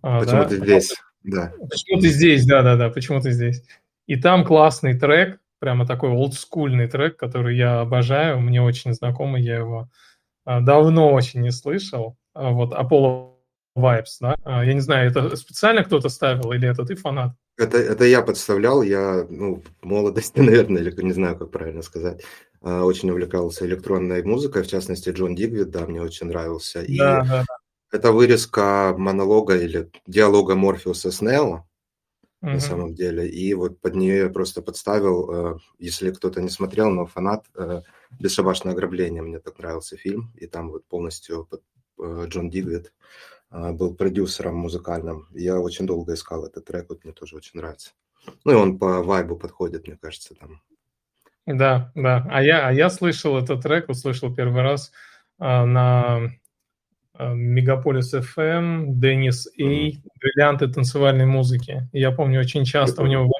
А, 0.02 0.20
почему 0.20 0.42
да? 0.42 0.48
ты 0.48 0.56
здесь, 0.56 0.94
да. 1.22 1.52
Почему 1.70 2.00
ты 2.00 2.08
здесь, 2.08 2.46
да-да-да, 2.46 2.88
почему 2.88 3.20
ты 3.20 3.32
здесь. 3.32 3.62
И 4.06 4.16
там 4.16 4.44
классный 4.44 4.98
трек, 4.98 5.40
прямо 5.58 5.86
такой 5.86 6.10
олдскульный 6.10 6.88
трек, 6.88 7.18
который 7.18 7.56
я 7.56 7.80
обожаю, 7.80 8.40
мне 8.40 8.62
очень 8.62 8.94
знакомый, 8.94 9.42
я 9.42 9.56
его 9.56 9.90
давно 10.46 11.12
очень 11.12 11.40
не 11.40 11.50
слышал. 11.50 12.17
А, 12.38 12.50
вот 12.52 12.72
Apollo 12.72 13.32
Vibes, 13.76 14.18
да? 14.20 14.36
А, 14.44 14.64
я 14.64 14.72
не 14.72 14.80
знаю, 14.80 15.10
это 15.10 15.34
специально 15.36 15.82
кто-то 15.82 16.08
ставил 16.08 16.52
или 16.52 16.68
это 16.68 16.84
ты 16.84 16.94
фанат? 16.94 17.32
Это, 17.56 17.78
это 17.78 18.04
я 18.04 18.22
подставлял, 18.22 18.82
я, 18.82 19.26
ну, 19.28 19.64
в 19.82 19.84
молодости, 19.84 20.38
наверное, 20.40 20.82
или 20.82 21.02
не 21.02 21.12
знаю, 21.12 21.36
как 21.36 21.50
правильно 21.50 21.82
сказать, 21.82 22.22
а, 22.60 22.84
очень 22.84 23.10
увлекался 23.10 23.66
электронной 23.66 24.22
музыкой, 24.22 24.62
в 24.62 24.68
частности, 24.68 25.10
Джон 25.10 25.34
Дигвид, 25.34 25.70
да, 25.70 25.84
мне 25.86 26.00
очень 26.00 26.28
нравился. 26.28 26.80
И 26.80 26.96
да, 26.96 27.22
да, 27.22 27.44
да. 27.48 27.56
это 27.90 28.12
вырезка 28.12 28.94
монолога 28.96 29.56
или 29.56 29.90
диалога 30.06 30.54
Морфеуса 30.54 31.10
с 31.10 31.20
Нео, 31.20 31.66
угу. 32.40 32.52
на 32.52 32.60
самом 32.60 32.94
деле. 32.94 33.28
И 33.28 33.52
вот 33.54 33.80
под 33.80 33.96
нее 33.96 34.18
я 34.18 34.28
просто 34.28 34.62
подставил, 34.62 35.60
если 35.80 36.12
кто-то 36.12 36.40
не 36.40 36.50
смотрел, 36.50 36.88
но 36.90 37.04
фанат 37.04 37.46
«Бесшабашное 38.20 38.74
ограбление», 38.74 39.22
мне 39.22 39.40
так 39.40 39.58
нравился 39.58 39.96
фильм, 39.96 40.32
и 40.36 40.46
там 40.46 40.70
вот 40.70 40.86
полностью 40.86 41.48
Э, 41.50 41.56
Джон 42.00 42.50
Дигвид 42.50 42.92
э, 43.50 43.72
был 43.72 43.94
продюсером 43.94 44.56
музыкальным. 44.56 45.26
Я 45.32 45.58
очень 45.58 45.86
долго 45.86 46.14
искал 46.14 46.44
этот 46.44 46.64
трек, 46.64 46.86
вот 46.88 47.04
мне 47.04 47.12
тоже 47.12 47.36
очень 47.36 47.58
нравится. 47.60 47.92
Ну 48.44 48.52
и 48.52 48.54
он 48.54 48.78
по 48.78 49.02
вайбу 49.02 49.36
подходит, 49.36 49.86
мне 49.86 49.96
кажется, 50.00 50.34
там. 50.34 50.60
Да, 51.46 51.92
да. 51.94 52.26
А 52.30 52.42
я, 52.42 52.68
а 52.68 52.72
я 52.72 52.90
слышал 52.90 53.38
этот 53.38 53.62
трек, 53.62 53.88
услышал 53.88 54.34
первый 54.34 54.62
раз 54.62 54.92
а, 55.38 55.64
на 55.64 56.30
Мегаполис 57.18 58.14
FM, 58.14 58.84
Деннис 58.88 59.48
И, 59.54 59.98
бриллианты 60.20 60.68
танцевальной 60.68 61.26
музыки. 61.26 61.88
Я 61.92 62.12
помню, 62.12 62.40
очень 62.40 62.64
часто 62.64 63.02
у 63.02 63.06
него 63.06 63.32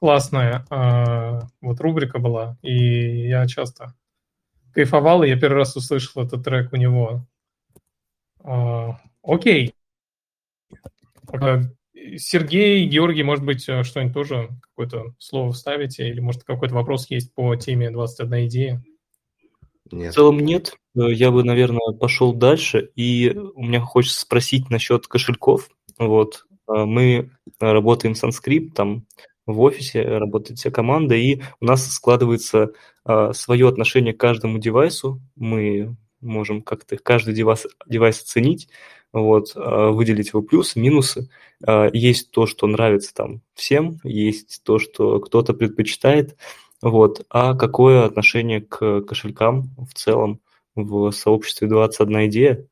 классная 0.00 0.66
а, 0.70 1.46
вот 1.60 1.80
рубрика 1.80 2.18
была, 2.18 2.56
и 2.62 3.28
я 3.28 3.46
часто 3.46 3.94
кайфовал, 4.72 5.22
и 5.22 5.28
я 5.28 5.38
первый 5.38 5.58
раз 5.58 5.74
услышал 5.76 6.24
этот 6.24 6.44
трек 6.44 6.72
у 6.72 6.76
него. 6.76 7.26
А, 8.48 8.98
окей. 9.22 9.74
Сергей, 12.16 12.86
Георгий, 12.86 13.22
может 13.22 13.44
быть, 13.44 13.68
э, 13.68 13.82
что-нибудь 13.82 14.14
тоже, 14.14 14.48
какое-то 14.62 15.14
слово 15.18 15.52
вставите, 15.52 16.08
или, 16.08 16.20
может, 16.20 16.44
какой-то 16.44 16.74
вопрос 16.74 17.10
есть 17.10 17.34
по 17.34 17.54
теме 17.56 17.90
21 17.90 18.46
идея? 18.46 18.84
Нет. 19.90 20.12
В 20.12 20.14
целом 20.14 20.40
нет. 20.40 20.76
Э, 20.96 21.12
я 21.12 21.30
бы, 21.30 21.44
наверное, 21.44 21.92
пошел 21.92 22.32
дальше, 22.32 22.90
и 22.96 23.36
у 23.54 23.62
меня 23.62 23.80
хочется 23.80 24.20
спросить 24.20 24.70
насчет 24.70 25.06
кошельков. 25.06 25.68
Вот. 25.98 26.46
Э, 26.66 26.84
мы 26.86 27.30
работаем 27.60 28.14
с 28.14 28.24
Unscript, 28.24 28.70
там 28.74 29.06
в 29.44 29.60
офисе 29.60 30.02
работает 30.02 30.58
вся 30.58 30.70
команда, 30.70 31.16
и 31.16 31.42
у 31.60 31.66
нас 31.66 31.86
складывается 31.86 32.72
свое 33.32 33.66
отношение 33.66 34.12
к 34.12 34.20
каждому 34.20 34.58
девайсу. 34.58 35.22
Мы 35.36 35.96
можем 36.20 36.62
как-то 36.62 36.96
каждый 36.96 37.34
девайс, 37.34 37.66
девайс 37.86 38.20
оценить, 38.20 38.68
вот, 39.12 39.52
а, 39.54 39.90
выделить 39.90 40.28
его 40.28 40.42
плюсы, 40.42 40.78
минусы. 40.78 41.30
А, 41.66 41.88
есть 41.92 42.30
то, 42.30 42.46
что 42.46 42.66
нравится 42.66 43.14
там 43.14 43.42
всем, 43.54 44.00
есть 44.04 44.62
то, 44.64 44.78
что 44.78 45.20
кто-то 45.20 45.54
предпочитает, 45.54 46.36
вот. 46.80 47.26
А 47.28 47.54
какое 47.54 48.04
отношение 48.04 48.60
к 48.60 49.02
кошелькам 49.02 49.70
в 49.78 49.94
целом 49.94 50.40
в 50.76 51.10
сообществе 51.10 51.68
21 51.68 52.28
идея? 52.28 52.66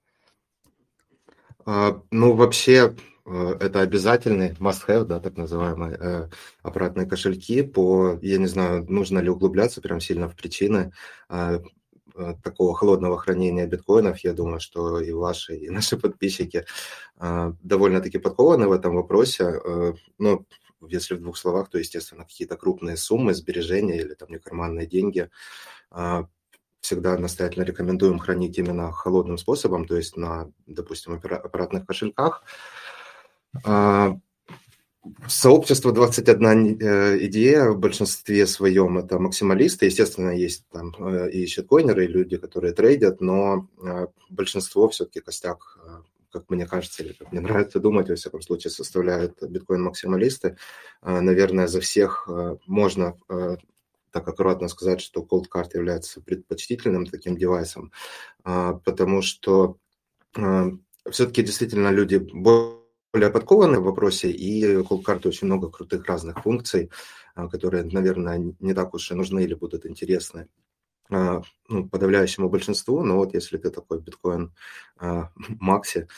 А, 1.64 2.00
ну, 2.12 2.34
вообще, 2.34 2.94
э, 3.26 3.56
это 3.58 3.80
обязательный 3.80 4.50
must-have, 4.60 5.04
да, 5.04 5.18
так 5.18 5.36
называемые 5.36 5.96
э, 5.98 6.28
аппаратные 6.62 7.06
кошельки. 7.06 7.62
По, 7.62 8.16
я 8.22 8.38
не 8.38 8.46
знаю, 8.46 8.86
нужно 8.88 9.18
ли 9.18 9.28
углубляться 9.28 9.80
прям 9.80 9.98
сильно 9.98 10.28
в 10.28 10.36
причины. 10.36 10.92
Э, 12.16 12.34
такого 12.42 12.74
холодного 12.74 13.18
хранения 13.18 13.66
биткоинов, 13.66 14.18
я 14.20 14.32
думаю, 14.32 14.60
что 14.60 15.00
и 15.00 15.12
ваши, 15.12 15.56
и 15.56 15.70
наши 15.70 15.96
подписчики 15.98 16.64
э, 17.18 17.52
довольно-таки 17.62 18.18
подкованы 18.18 18.68
в 18.68 18.72
этом 18.72 18.94
вопросе. 18.94 19.44
Э, 19.44 19.92
но 20.18 20.44
если 20.88 21.14
в 21.14 21.20
двух 21.20 21.36
словах, 21.36 21.68
то, 21.68 21.78
естественно, 21.78 22.24
какие-то 22.24 22.56
крупные 22.56 22.96
суммы, 22.96 23.34
сбережения 23.34 23.96
или 24.00 24.14
там 24.14 24.30
некарманные 24.30 24.86
деньги 24.86 25.30
всегда 26.80 27.18
настоятельно 27.18 27.64
рекомендуем 27.64 28.18
хранить 28.18 28.58
именно 28.58 28.92
холодным 28.92 29.38
способом, 29.38 29.86
то 29.86 29.96
есть 29.96 30.16
на, 30.16 30.52
допустим, 30.66 31.14
аппаратных 31.14 31.86
кошельках. 31.86 32.44
Сообщество 35.28 35.92
21 35.92 36.78
э, 36.80 37.26
идея 37.26 37.70
в 37.70 37.78
большинстве 37.78 38.46
своем 38.46 38.98
это 38.98 39.18
максималисты. 39.18 39.86
Естественно, 39.86 40.30
есть 40.30 40.66
там 40.70 40.94
э, 40.98 41.30
и 41.30 41.46
щиткоинеры, 41.46 42.04
и 42.04 42.08
люди, 42.08 42.36
которые 42.36 42.72
трейдят, 42.72 43.20
но 43.20 43.68
э, 43.82 44.06
большинство 44.30 44.88
все-таки 44.88 45.20
костяк, 45.20 45.78
как 46.32 46.50
мне 46.50 46.66
кажется, 46.66 47.02
или 47.02 47.12
как 47.12 47.32
мне 47.32 47.40
нравится 47.40 47.80
думать, 47.80 48.08
во 48.08 48.16
всяком 48.16 48.42
случае, 48.42 48.70
составляют 48.70 49.42
биткоин-максималисты. 49.42 50.56
Наверное, 51.02 51.66
за 51.66 51.80
всех 51.80 52.28
можно 52.66 53.16
так 54.10 54.28
аккуратно 54.28 54.68
сказать, 54.68 55.00
что 55.00 55.22
Cold 55.22 55.44
Card 55.52 55.70
является 55.74 56.20
предпочтительным 56.20 57.06
таким 57.06 57.36
девайсом, 57.36 57.90
потому 58.42 59.22
что 59.22 59.78
все-таки 61.10 61.42
действительно 61.42 61.90
люди 61.90 62.18
более 63.16 63.30
подкованы 63.30 63.80
в 63.80 63.84
вопросе, 63.84 64.30
и 64.30 64.76
Cold 64.82 65.26
очень 65.26 65.46
много 65.46 65.70
крутых 65.70 66.04
разных 66.04 66.42
функций, 66.42 66.90
а, 67.34 67.48
которые, 67.48 67.84
наверное, 67.84 68.54
не 68.60 68.74
так 68.74 68.92
уж 68.92 69.10
и 69.10 69.14
нужны 69.14 69.42
или 69.42 69.54
будут 69.54 69.86
интересны 69.86 70.48
а, 71.08 71.40
ну, 71.68 71.88
подавляющему 71.88 72.50
большинству, 72.50 73.02
но 73.02 73.16
вот 73.16 73.32
если 73.32 73.56
ты 73.56 73.70
такой 73.70 74.00
биткоин 74.02 74.52
а, 74.98 75.30
Макси, 75.60 76.08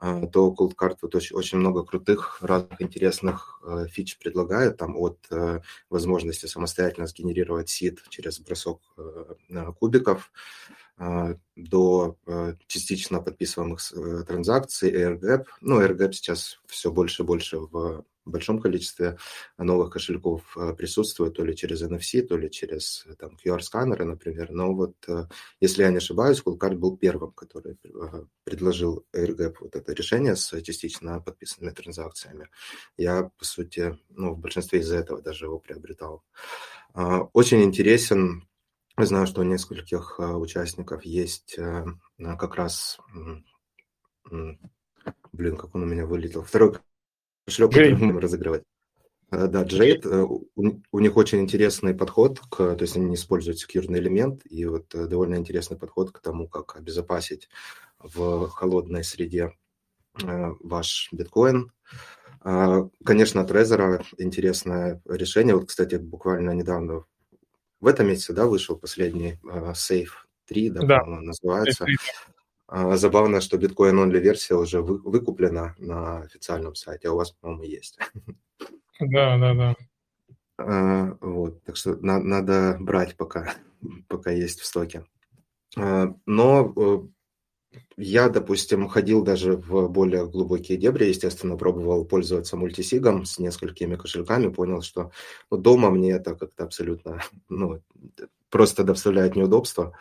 то 0.00 0.52
Cold 0.58 0.72
Card 0.76 0.96
вот 1.02 1.14
очень, 1.14 1.36
очень 1.36 1.58
много 1.58 1.84
крутых, 1.84 2.38
разных 2.42 2.82
интересных 2.82 3.62
фич 3.92 4.18
предлагает, 4.18 4.78
там 4.78 4.96
от 4.96 5.18
возможности 5.90 6.46
самостоятельно 6.46 7.06
сгенерировать 7.06 7.68
сид 7.68 8.02
через 8.08 8.40
бросок 8.40 8.80
кубиков, 9.78 10.32
до 10.98 12.16
а, 12.26 12.54
частично 12.66 13.20
подписываемых 13.20 13.80
э, 13.92 14.24
транзакций, 14.24 14.92
AirGap. 14.92 15.46
Ну, 15.60 15.80
AirGap 15.80 16.12
сейчас 16.12 16.60
все 16.66 16.90
больше 16.90 17.22
и 17.22 17.26
больше 17.26 17.58
в 17.58 18.04
большом 18.24 18.60
количестве 18.60 19.16
новых 19.56 19.90
кошельков 19.90 20.54
присутствует, 20.76 21.34
то 21.34 21.44
ли 21.44 21.56
через 21.56 21.82
NFC, 21.82 22.20
то 22.22 22.36
ли 22.36 22.50
через 22.50 23.06
там, 23.18 23.38
QR-сканеры, 23.42 24.04
например. 24.04 24.50
Но 24.50 24.74
вот, 24.74 24.96
если 25.60 25.82
я 25.82 25.90
не 25.90 25.96
ошибаюсь, 25.96 26.42
Coolcard 26.44 26.74
был 26.74 26.98
первым, 26.98 27.32
который 27.32 27.78
предложил 28.44 29.06
AirGap 29.16 29.54
вот 29.60 29.76
это 29.76 29.94
решение 29.94 30.36
с 30.36 30.60
частично 30.60 31.20
подписанными 31.20 31.72
транзакциями. 31.72 32.48
Я, 32.98 33.30
по 33.38 33.44
сути, 33.46 33.98
ну, 34.10 34.34
в 34.34 34.38
большинстве 34.38 34.80
из-за 34.80 34.98
этого 34.98 35.22
даже 35.22 35.46
его 35.46 35.58
приобретал. 35.58 36.22
Очень 37.32 37.62
интересен 37.62 38.48
Знаю, 38.98 39.26
что 39.26 39.40
у 39.40 39.44
нескольких 39.44 40.18
участников 40.18 41.04
есть 41.04 41.58
как 42.18 42.56
раз 42.56 42.98
Блин, 45.32 45.56
как 45.56 45.74
он 45.74 45.84
у 45.84 45.86
меня 45.86 46.06
вылетел. 46.06 46.42
Второй 46.42 46.74
кошелек, 47.46 47.70
который 47.70 47.92
мы 47.92 47.98
будем 47.98 48.18
разыгрывать. 48.18 48.64
Э, 49.30 49.46
да, 49.46 49.62
э, 49.62 50.26
у, 50.56 51.00
них 51.00 51.16
очень 51.16 51.40
интересный 51.40 51.94
подход, 51.94 52.40
к, 52.50 52.56
то 52.56 52.78
есть 52.80 52.96
они 52.96 53.14
используют 53.14 53.58
секьюрный 53.58 53.98
элемент, 53.98 54.42
и 54.48 54.64
вот 54.64 54.94
э, 54.94 55.06
довольно 55.06 55.36
интересный 55.36 55.76
подход 55.76 56.12
к 56.12 56.20
тому, 56.20 56.48
как 56.48 56.76
обезопасить 56.76 57.48
в 57.98 58.48
холодной 58.48 59.04
среде 59.04 59.52
ваш 60.14 61.08
биткоин. 61.12 61.72
Конечно, 62.42 63.40
Trezor 63.40 64.04
интересное 64.18 65.00
решение. 65.04 65.54
Вот, 65.54 65.66
кстати, 65.66 65.96
буквально 65.96 66.52
недавно 66.52 67.04
в 67.80 67.86
этом 67.86 68.08
месяце, 68.08 68.32
да, 68.32 68.46
вышел 68.46 68.76
последний 68.76 69.38
Safe 69.44 70.10
3, 70.46 70.70
да, 70.70 70.82
да. 70.82 71.04
называется. 71.04 71.86
А, 72.66 72.96
забавно, 72.96 73.40
что 73.40 73.56
биткоин 73.56 73.98
only 73.98 74.18
версия 74.18 74.54
уже 74.54 74.82
вы, 74.82 74.98
выкуплена 74.98 75.74
на 75.78 76.18
официальном 76.20 76.74
сайте, 76.74 77.08
а 77.08 77.12
у 77.12 77.16
вас, 77.16 77.30
по-моему, 77.30 77.62
есть. 77.62 77.98
Да, 79.00 79.38
да, 79.38 79.54
да. 79.54 79.74
А, 80.60 81.16
вот, 81.20 81.62
так 81.62 81.76
что 81.76 81.94
на, 82.04 82.18
надо 82.18 82.78
брать 82.80 83.16
пока, 83.16 83.54
пока 84.08 84.32
есть 84.32 84.58
в 84.58 84.66
стоке. 84.66 85.04
А, 85.76 86.12
но 86.26 87.08
я, 87.96 88.28
допустим, 88.28 88.88
ходил 88.88 89.22
даже 89.22 89.56
в 89.56 89.88
более 89.88 90.26
глубокие 90.26 90.78
дебри, 90.78 91.06
естественно, 91.06 91.56
пробовал 91.56 92.04
пользоваться 92.04 92.56
мультисигом 92.56 93.24
с 93.24 93.38
несколькими 93.38 93.96
кошельками, 93.96 94.48
понял, 94.48 94.82
что 94.82 95.10
ну, 95.50 95.58
дома 95.58 95.90
мне 95.90 96.12
это 96.12 96.34
как-то 96.34 96.64
абсолютно, 96.64 97.22
ну, 97.48 97.82
просто 98.50 98.84
доставляет 98.84 99.36
неудобства. 99.36 99.96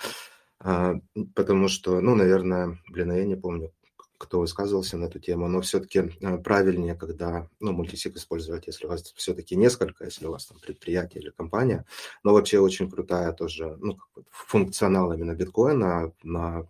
А, 0.59 0.95
потому 1.35 1.67
что, 1.67 1.99
ну, 2.01 2.15
наверное, 2.15 2.79
блин, 2.89 3.11
я 3.13 3.25
не 3.25 3.35
помню, 3.35 3.71
кто 4.17 4.39
высказывался 4.39 4.97
на 4.97 5.05
эту 5.05 5.19
тему, 5.19 5.47
но 5.47 5.61
все-таки 5.61 6.11
а, 6.23 6.37
правильнее, 6.37 6.95
когда, 6.95 7.47
ну, 7.59 7.73
мультисик 7.73 8.15
использовать, 8.15 8.67
если 8.67 8.85
у 8.85 8.89
вас 8.89 9.13
все-таки 9.15 9.55
несколько, 9.55 10.05
если 10.05 10.25
у 10.25 10.31
вас 10.31 10.45
там 10.47 10.57
предприятие 10.59 11.21
или 11.21 11.29
компания, 11.29 11.85
но 12.23 12.33
вообще 12.33 12.59
очень 12.59 12.89
крутая 12.89 13.33
тоже, 13.33 13.77
ну, 13.79 13.97
функционал 14.31 15.13
именно 15.13 15.35
биткоина 15.35 16.11
на 16.23 16.67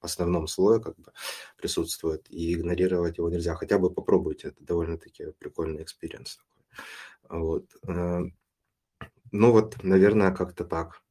основном 0.00 0.46
слое 0.46 0.80
как 0.80 0.96
бы 0.96 1.12
присутствует, 1.56 2.26
и 2.30 2.54
игнорировать 2.54 3.18
его 3.18 3.28
нельзя. 3.30 3.54
Хотя 3.54 3.78
бы 3.78 3.90
попробуйте, 3.90 4.48
это 4.48 4.64
довольно-таки 4.64 5.26
прикольный 5.38 5.82
experience. 5.82 6.38
Вот. 7.28 7.64
Э, 7.86 8.22
ну 9.32 9.52
вот, 9.52 9.82
наверное, 9.82 10.32
как-то 10.32 10.64
так. 10.64 11.02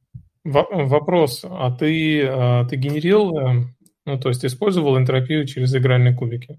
Вопрос, 0.44 1.44
а 1.44 1.70
ты, 1.70 2.26
а, 2.26 2.64
ты 2.64 2.76
генерил, 2.76 3.36
э, 3.36 3.64
ну, 4.06 4.18
то 4.18 4.30
есть 4.30 4.44
использовал 4.44 4.96
энтропию 4.96 5.46
через 5.46 5.74
игральные 5.74 6.14
кубики? 6.14 6.58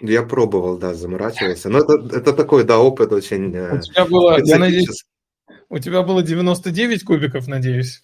Я 0.00 0.22
пробовал, 0.22 0.78
да, 0.78 0.94
заморачивался. 0.94 1.68
Но 1.68 1.80
это, 1.80 2.16
это 2.16 2.32
такой, 2.32 2.64
да, 2.64 2.78
опыт 2.78 3.12
очень 3.12 3.54
У 3.54 3.76
э, 3.76 3.80
тебя 3.80 4.06
было, 4.06 4.38
я 4.42 4.58
надеюсь, 4.58 5.04
у 5.68 5.78
тебя 5.78 6.02
было 6.02 6.22
99 6.22 7.04
кубиков, 7.04 7.46
надеюсь? 7.46 8.02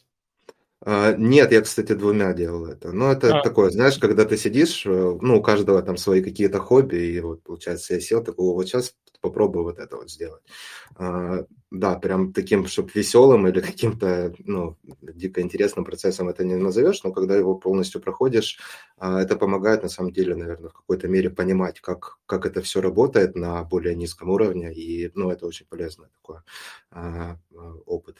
А, 0.88 1.14
нет, 1.16 1.50
я, 1.50 1.62
кстати, 1.62 1.94
двумя 1.94 2.32
делал 2.32 2.66
это. 2.66 2.92
Но 2.92 3.10
это 3.10 3.40
а. 3.40 3.42
такое, 3.42 3.70
знаешь, 3.70 3.98
когда 3.98 4.24
ты 4.24 4.36
сидишь, 4.36 4.86
э, 4.86 5.18
ну, 5.20 5.38
у 5.38 5.42
каждого 5.42 5.82
там 5.82 5.96
свои 5.96 6.22
какие-то 6.22 6.60
хобби, 6.60 6.96
и 6.96 7.20
вот, 7.20 7.42
получается, 7.42 7.94
я 7.94 8.00
сел 8.00 8.22
такого, 8.22 8.54
вот 8.54 8.68
сейчас 8.68 8.94
попробую 9.20 9.64
вот 9.64 9.80
это 9.80 9.96
вот 9.96 10.08
сделать. 10.08 10.44
А, 10.94 11.44
да, 11.72 11.98
прям 11.98 12.32
таким, 12.32 12.68
чтобы 12.68 12.92
веселым 12.94 13.48
или 13.48 13.60
каким-то, 13.60 14.32
ну, 14.38 14.76
дико 15.02 15.40
интересным 15.40 15.84
процессом 15.84 16.28
это 16.28 16.44
не 16.44 16.54
назовешь, 16.54 17.02
но 17.02 17.10
когда 17.10 17.36
его 17.36 17.56
полностью 17.56 18.00
проходишь, 18.00 18.60
а, 18.96 19.20
это 19.20 19.34
помогает, 19.34 19.82
на 19.82 19.88
самом 19.88 20.12
деле, 20.12 20.36
наверное, 20.36 20.70
в 20.70 20.74
какой-то 20.74 21.08
мере 21.08 21.30
понимать, 21.30 21.80
как, 21.80 22.18
как 22.26 22.46
это 22.46 22.62
все 22.62 22.80
работает 22.80 23.34
на 23.34 23.64
более 23.64 23.96
низком 23.96 24.30
уровне, 24.30 24.72
и, 24.72 25.10
ну, 25.16 25.30
это 25.30 25.46
очень 25.46 25.66
полезный 25.66 26.06
такой 26.22 26.42
опыт. 27.86 28.18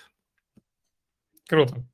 Круто. 1.48 1.86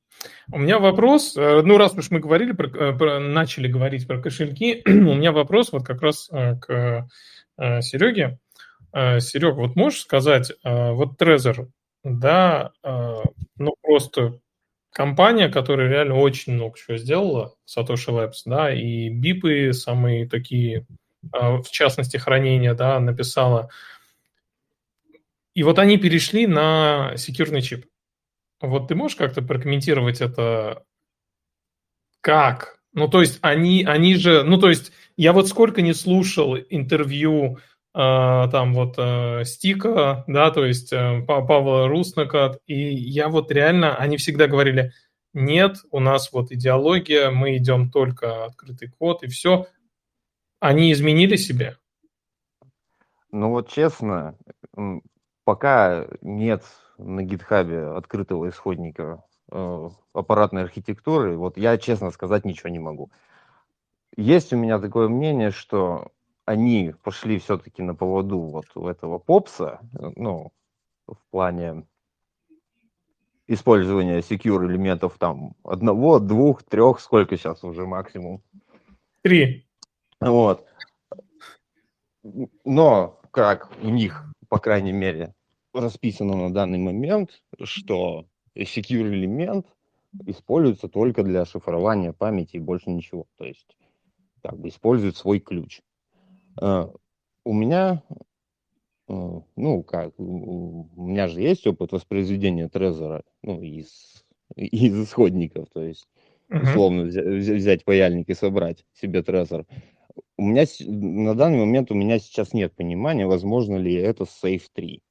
У 0.51 0.59
меня 0.59 0.79
вопрос, 0.79 1.37
э, 1.37 1.62
ну 1.62 1.79
раз 1.79 1.94
уж 1.94 2.11
мы 2.11 2.20
говорили 2.20 2.53
про, 2.53 2.68
э, 2.68 2.96
про, 2.96 3.18
начали 3.18 3.68
говорить 3.68 4.07
про 4.07 4.20
кошельки, 4.20 4.83
у 4.87 4.90
меня 4.90 5.33
вопрос 5.33 5.72
вот 5.72 5.85
как 5.85 6.03
раз 6.03 6.29
э, 6.31 6.57
к 6.57 7.09
Сереге. 7.59 8.38
Серег, 8.94 9.55
вот 9.55 9.77
можешь 9.77 10.01
сказать, 10.01 10.53
вот 10.64 11.20
Trezor, 11.20 11.68
да, 12.03 12.72
ну 12.83 13.75
просто 13.83 14.40
компания, 14.92 15.48
которая 15.48 15.88
реально 15.88 16.16
очень 16.16 16.55
много 16.55 16.77
чего 16.77 16.96
сделала, 16.96 17.55
Satoshi 17.66 18.09
Labs, 18.09 18.42
да, 18.44 18.75
и 18.75 19.09
бипы 19.11 19.72
самые 19.72 20.29
такие, 20.29 20.87
в 21.22 21.64
частности, 21.70 22.16
хранения, 22.16 22.75
да, 22.75 22.98
написала. 23.01 23.70
И 25.55 25.62
вот 25.62 25.79
они 25.79 25.96
перешли 25.98 26.46
на 26.46 27.12
секьюрный 27.16 27.62
чип. 27.62 27.87
Вот 28.62 28.88
ты 28.88 28.94
можешь 28.94 29.16
как-то 29.16 29.42
прокомментировать 29.42 30.20
это? 30.20 30.85
Как? 32.20 32.79
Ну, 32.92 33.09
то 33.09 33.20
есть 33.20 33.38
они, 33.42 33.85
они 33.85 34.14
же, 34.14 34.44
ну, 34.44 34.59
то 34.59 34.68
есть 34.68 34.92
я 35.16 35.33
вот 35.33 35.48
сколько 35.48 35.83
не 35.83 35.94
слушал 35.94 36.57
интервью 36.57 37.59
э, 37.59 37.59
там 37.94 38.75
вот 38.75 38.94
э, 38.98 39.44
Стика, 39.44 40.25
да, 40.27 40.51
то 40.51 40.64
есть 40.64 40.92
э, 40.92 41.22
Павла 41.27 41.88
Руснака, 41.88 42.59
и 42.66 42.75
я 42.75 43.29
вот 43.29 43.51
реально, 43.51 43.96
они 43.96 44.18
всегда 44.18 44.46
говорили, 44.46 44.92
нет, 45.35 45.79
у 45.90 46.01
нас 46.01 46.33
вот 46.33 46.53
идеология, 46.53 47.31
мы 47.31 47.57
идем 47.57 47.90
только 47.90 48.44
открытый 48.44 48.88
код, 48.88 49.22
и 49.22 49.29
все. 49.29 49.66
Они 50.61 50.92
изменили 50.92 51.37
себе? 51.37 51.77
Ну 53.31 53.48
вот 53.48 53.70
честно, 53.70 54.37
пока 55.44 56.07
нет 56.20 56.64
на 57.02 57.22
гитхабе 57.22 57.86
открытого 57.88 58.48
исходника 58.48 59.24
э, 59.50 59.88
аппаратной 60.12 60.62
архитектуры, 60.62 61.36
вот 61.36 61.56
я, 61.56 61.78
честно 61.78 62.10
сказать, 62.10 62.44
ничего 62.44 62.70
не 62.70 62.78
могу. 62.78 63.10
Есть 64.16 64.52
у 64.52 64.56
меня 64.56 64.78
такое 64.78 65.08
мнение, 65.08 65.50
что 65.50 66.12
они 66.44 66.94
пошли 67.02 67.38
все-таки 67.38 67.82
на 67.82 67.94
поводу 67.94 68.38
вот 68.38 68.66
у 68.74 68.86
этого 68.86 69.18
попса, 69.18 69.80
ну, 69.92 70.52
в 71.06 71.18
плане 71.30 71.84
использования 73.46 74.20
secure 74.20 74.66
элементов 74.66 75.18
там 75.18 75.54
одного, 75.64 76.18
двух, 76.18 76.62
трех, 76.62 77.00
сколько 77.00 77.36
сейчас 77.36 77.64
уже 77.64 77.86
максимум? 77.86 78.42
Три. 79.22 79.66
Вот. 80.20 80.66
Но 82.64 83.20
как 83.30 83.70
у 83.82 83.88
них, 83.88 84.24
по 84.48 84.58
крайней 84.58 84.92
мере, 84.92 85.34
расписано 85.72 86.37
на 86.37 86.52
данный 86.52 86.78
момент, 86.78 87.42
что 87.62 88.26
secure 88.56 89.08
элемент 89.08 89.66
используется 90.26 90.88
только 90.88 91.22
для 91.22 91.44
шифрования 91.44 92.12
памяти 92.12 92.56
и 92.56 92.61
больше 92.61 92.90
ничего. 92.90 93.26
То 93.37 93.44
есть 93.44 93.76
как 94.42 94.58
бы 94.58 94.68
использует 94.68 95.16
свой 95.16 95.40
ключ. 95.40 95.80
Uh, 96.61 96.94
у 97.44 97.54
меня, 97.54 98.02
uh, 99.08 99.42
ну 99.56 99.82
как, 99.82 100.12
у 100.18 100.87
меня 100.96 101.28
же 101.28 101.40
есть 101.40 101.66
опыт 101.66 101.92
воспроизведения 101.92 102.68
Трезора, 102.68 103.24
ну, 103.42 103.62
из, 103.62 104.24
из 104.56 105.04
исходников, 105.04 105.68
то 105.72 105.82
есть 105.82 106.06
условно 106.50 107.04
взять, 107.04 107.26
взять 107.26 107.85
паяльник 107.85 108.28
и 108.28 108.35
собрать 108.35 108.85
себе 108.92 109.22
Трезор. 109.22 109.66
У 110.37 110.42
меня 110.42 110.64
на 110.80 111.35
данный 111.35 111.61
момент 111.61 111.90
у 111.90 111.94
меня 111.94 112.18
сейчас 112.18 112.52
нет 112.52 112.74
понимания, 112.74 113.26
возможно 113.26 113.76
ли 113.76 113.94
это 113.94 114.26
с 114.26 114.44
Safe 114.44 114.64
3. 114.74 115.02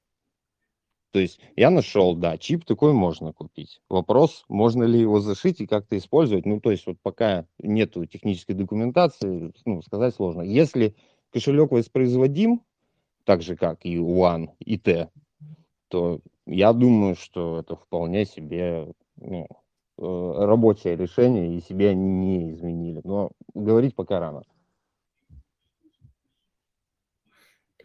То 1.12 1.20
есть 1.20 1.40
я 1.58 1.70
нашел, 1.70 2.16
да, 2.16 2.38
чип 2.38 2.64
такой 2.64 2.94
можно 2.94 3.34
купить. 3.34 3.82
Вопрос, 3.90 4.46
можно 4.48 4.84
ли 4.84 5.00
его 5.00 5.20
зашить 5.20 5.60
и 5.60 5.68
как-то 5.68 5.98
использовать. 5.98 6.46
Ну, 6.46 6.62
то 6.62 6.72
есть 6.72 6.88
вот 6.88 6.98
пока 7.02 7.46
нету 7.60 8.06
технической 8.06 8.56
документации, 8.56 9.54
ну, 9.66 9.82
сказать 9.82 10.16
сложно. 10.16 10.42
Если 10.42 10.96
кошелек 11.32 11.72
воспроизводим, 11.72 12.62
так 13.26 13.42
же 13.42 13.58
как 13.58 13.86
и 13.86 13.98
One, 13.98 14.50
и 14.60 14.78
T, 14.78 15.10
то 15.90 16.22
я 16.46 16.72
думаю, 16.72 17.16
что 17.16 17.60
это 17.60 17.76
вполне 17.76 18.26
себе 18.26 18.94
ну, 19.18 19.48
э, 19.98 20.46
рабочее 20.46 20.96
решение, 20.96 21.60
и 21.60 21.84
они 21.86 22.10
не 22.10 22.52
изменили. 22.52 23.02
Но 23.04 23.32
говорить 23.54 23.96
пока 23.96 24.20
рано. 24.20 24.44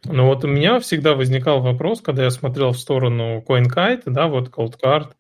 Но 0.09 0.27
вот 0.27 0.45
у 0.45 0.49
меня 0.49 0.79
всегда 0.81 1.15
возникал 1.15 1.61
вопрос, 1.61 2.01
когда 2.01 2.25
я 2.25 2.31
смотрел 2.31 2.73
в 2.73 2.79
сторону 2.79 3.45
CoinKite, 3.47 4.03
да, 4.07 4.29
вот 4.29 4.49
ColdCard, 4.49 5.13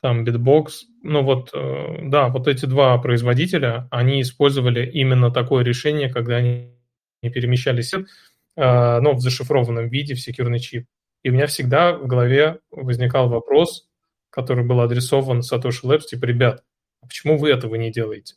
там 0.00 0.24
Bitbox, 0.24 0.68
ну 1.02 1.22
вот, 1.22 1.50
э, 1.54 1.98
да, 2.02 2.28
вот 2.28 2.46
эти 2.46 2.66
два 2.66 2.98
производителя, 2.98 3.88
они 3.90 4.20
использовали 4.20 4.84
именно 4.84 5.30
такое 5.30 5.64
решение, 5.64 6.10
когда 6.12 6.36
они 6.36 6.74
перемещались, 7.22 7.94
э, 7.94 9.00
ну, 9.00 9.14
в 9.14 9.20
зашифрованном 9.20 9.88
виде, 9.88 10.14
в 10.14 10.20
секьюрный 10.20 10.58
чип. 10.58 10.86
И 11.22 11.30
у 11.30 11.32
меня 11.32 11.46
всегда 11.46 11.94
в 11.94 12.06
голове 12.06 12.58
возникал 12.70 13.28
вопрос, 13.28 13.88
который 14.28 14.64
был 14.64 14.80
адресован 14.80 15.40
Satoshi 15.40 15.84
Labs, 15.84 16.02
типа, 16.02 16.26
ребят, 16.26 16.62
а 17.00 17.06
почему 17.06 17.38
вы 17.38 17.50
этого 17.50 17.76
не 17.76 17.90
делаете? 17.90 18.34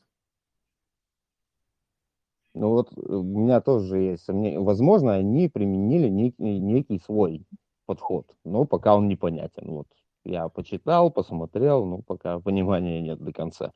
Ну 2.57 2.69
вот 2.69 2.91
э, 2.95 2.99
у 2.99 3.23
меня 3.23 3.61
тоже 3.61 3.97
есть 3.97 4.25
сомнение. 4.25 4.59
Возможно, 4.59 5.13
они 5.13 5.47
применили 5.47 6.09
некий, 6.09 6.59
некий 6.59 6.99
свой 6.99 7.45
подход, 7.85 8.25
но 8.43 8.65
пока 8.65 8.95
он 8.95 9.07
непонятен. 9.07 9.69
Вот 9.69 9.87
я 10.25 10.49
почитал, 10.49 11.11
посмотрел, 11.11 11.85
но 11.85 12.01
пока 12.01 12.39
понимания 12.41 13.01
нет 13.01 13.19
до 13.19 13.31
конца, 13.31 13.73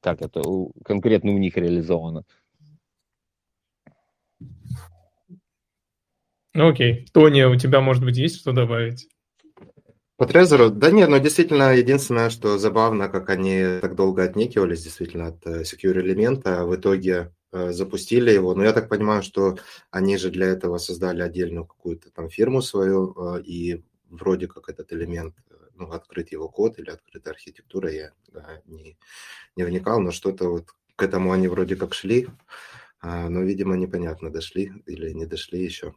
как 0.00 0.22
это 0.22 0.42
конкретно 0.84 1.32
у 1.32 1.38
них 1.38 1.56
реализовано. 1.56 2.24
Ну 6.54 6.68
окей. 6.68 7.06
Тоня, 7.12 7.48
у 7.48 7.56
тебя, 7.56 7.80
может 7.80 8.04
быть, 8.04 8.16
есть 8.18 8.40
что 8.40 8.52
добавить? 8.52 9.08
По 10.18 10.26
Трезору? 10.26 10.70
Да 10.70 10.90
нет, 10.90 11.08
но 11.08 11.18
действительно, 11.18 11.74
единственное, 11.74 12.30
что 12.30 12.58
забавно, 12.58 13.08
как 13.08 13.30
они 13.30 13.80
так 13.80 13.96
долго 13.96 14.22
отнекивались 14.22 14.82
действительно 14.84 15.28
от 15.28 15.46
э, 15.46 15.62
secure 15.62 15.98
элемента, 16.00 16.60
а 16.60 16.66
в 16.66 16.76
итоге 16.76 17.12
э, 17.12 17.41
запустили 17.52 18.30
его. 18.30 18.54
Но 18.54 18.64
я 18.64 18.72
так 18.72 18.88
понимаю, 18.88 19.22
что 19.22 19.56
они 19.90 20.16
же 20.16 20.30
для 20.30 20.46
этого 20.46 20.78
создали 20.78 21.22
отдельную 21.22 21.66
какую-то 21.66 22.10
там 22.10 22.28
фирму 22.30 22.62
свою, 22.62 23.14
э, 23.36 23.42
и 23.42 23.84
вроде 24.08 24.48
как 24.48 24.68
этот 24.68 24.92
элемент, 24.92 25.34
ну, 25.74 25.90
открыт 25.90 26.32
его 26.32 26.48
код 26.48 26.78
или 26.78 26.90
открыта 26.90 27.30
архитектура, 27.30 27.90
я 27.90 28.12
да, 28.32 28.60
не, 28.66 28.96
не 29.56 29.64
вникал, 29.64 30.00
но 30.00 30.10
что-то 30.10 30.48
вот 30.48 30.68
к 30.96 31.02
этому 31.02 31.32
они 31.32 31.48
вроде 31.48 31.76
как 31.76 31.94
шли, 31.94 32.28
а, 33.00 33.28
но, 33.28 33.42
видимо, 33.42 33.76
непонятно, 33.76 34.30
дошли 34.30 34.72
или 34.86 35.12
не 35.12 35.26
дошли 35.26 35.62
еще. 35.64 35.94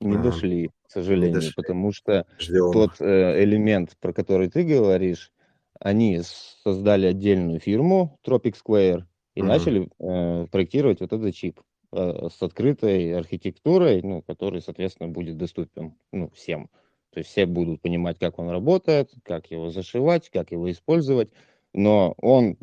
Не 0.00 0.18
дошли, 0.18 0.70
к 0.86 0.90
сожалению, 0.90 1.36
дошли. 1.36 1.52
потому 1.56 1.92
что 1.92 2.26
Ждем. 2.38 2.72
тот 2.72 3.00
э, 3.00 3.42
элемент, 3.42 3.96
про 4.00 4.12
который 4.12 4.50
ты 4.50 4.62
говоришь, 4.62 5.32
они 5.80 6.20
создали 6.62 7.06
отдельную 7.06 7.60
фирму 7.60 8.18
Tropic 8.26 8.56
Square 8.62 9.04
и 9.34 9.40
угу. 9.40 9.48
начали 9.48 9.88
э, 9.98 10.46
проектировать 10.50 11.00
вот 11.00 11.12
этот 11.12 11.34
чип 11.34 11.60
э, 11.92 12.28
с 12.30 12.42
открытой 12.42 13.16
архитектурой, 13.16 14.02
ну, 14.02 14.22
который, 14.22 14.60
соответственно, 14.60 15.08
будет 15.08 15.36
доступен 15.36 15.94
ну, 16.12 16.30
всем. 16.34 16.68
То 17.10 17.20
есть 17.20 17.30
все 17.30 17.46
будут 17.46 17.80
понимать, 17.80 18.18
как 18.18 18.38
он 18.38 18.50
работает, 18.50 19.12
как 19.22 19.50
его 19.50 19.70
зашивать, 19.70 20.30
как 20.30 20.50
его 20.50 20.70
использовать, 20.70 21.30
но 21.72 22.14
он 22.18 22.56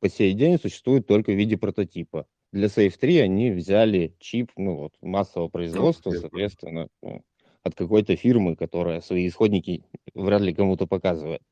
по 0.00 0.08
сей 0.08 0.32
день 0.34 0.58
существует 0.58 1.06
только 1.06 1.30
в 1.32 1.36
виде 1.36 1.56
прототипа 1.56 2.26
для 2.52 2.66
Safe 2.66 2.94
3 2.98 3.18
они 3.20 3.50
взяли 3.50 4.14
чип 4.18 4.52
ну, 4.56 4.76
вот, 4.76 4.92
массового 5.00 5.48
производства, 5.48 6.10
соответственно, 6.10 6.88
ну, 7.02 7.22
от 7.62 7.74
какой-то 7.74 8.14
фирмы, 8.14 8.56
которая 8.56 9.00
свои 9.00 9.26
исходники 9.26 9.84
вряд 10.14 10.42
ли 10.42 10.54
кому-то 10.54 10.86
показывает. 10.86 11.42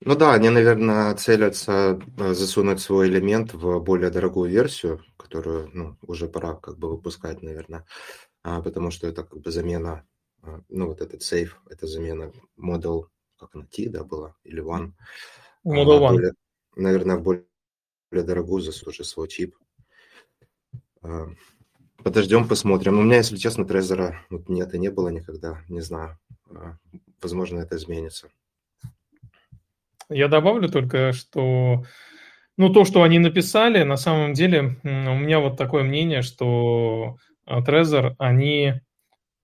Ну 0.00 0.14
да, 0.14 0.32
они, 0.34 0.48
наверное, 0.48 1.12
целятся 1.16 2.00
э, 2.18 2.32
засунуть 2.32 2.80
свой 2.80 3.08
элемент 3.08 3.52
в 3.52 3.80
более 3.80 4.10
дорогую 4.10 4.48
версию, 4.48 5.02
которую 5.16 5.70
ну, 5.72 5.96
уже 6.02 6.28
пора 6.28 6.54
как 6.54 6.78
бы 6.78 6.88
выпускать, 6.88 7.42
наверное, 7.42 7.84
а, 8.44 8.62
потому 8.62 8.92
что 8.92 9.08
это 9.08 9.24
как 9.24 9.40
бы 9.40 9.50
замена, 9.50 10.06
а, 10.42 10.60
ну 10.68 10.86
вот 10.86 11.00
этот 11.00 11.22
сейф, 11.22 11.60
это 11.68 11.88
замена 11.88 12.32
Model, 12.56 13.06
как 13.38 13.50
она, 13.54 13.66
T, 13.66 13.88
да, 13.88 14.04
была, 14.04 14.36
или 14.44 14.62
One. 14.62 14.92
Model 15.66 15.96
а, 15.96 16.00
One. 16.00 16.12
Более, 16.12 16.32
наверное, 16.76 17.16
в 17.16 17.22
более 17.22 17.44
дорогую 18.12 18.62
за 18.62 18.72
тоже 18.80 19.02
свой 19.02 19.26
чип. 19.26 19.56
А, 21.02 21.26
подождем, 22.04 22.46
посмотрим. 22.46 23.00
У 23.00 23.02
меня, 23.02 23.16
если 23.16 23.36
честно, 23.36 23.64
Трезора 23.64 24.24
вот 24.30 24.48
нет 24.48 24.72
и 24.74 24.78
не 24.78 24.90
было 24.90 25.08
никогда, 25.08 25.64
не 25.68 25.80
знаю. 25.80 26.20
Возможно, 27.20 27.58
это 27.58 27.76
изменится. 27.76 28.28
Я 30.10 30.28
добавлю 30.28 30.68
только, 30.68 31.12
что 31.12 31.84
ну, 32.56 32.70
то, 32.70 32.84
что 32.84 33.02
они 33.02 33.18
написали, 33.18 33.82
на 33.84 33.96
самом 33.96 34.32
деле, 34.32 34.76
у 34.82 34.88
меня 34.88 35.38
вот 35.38 35.56
такое 35.56 35.84
мнение, 35.84 36.22
что 36.22 37.16
Трезор, 37.64 38.16
они, 38.18 38.80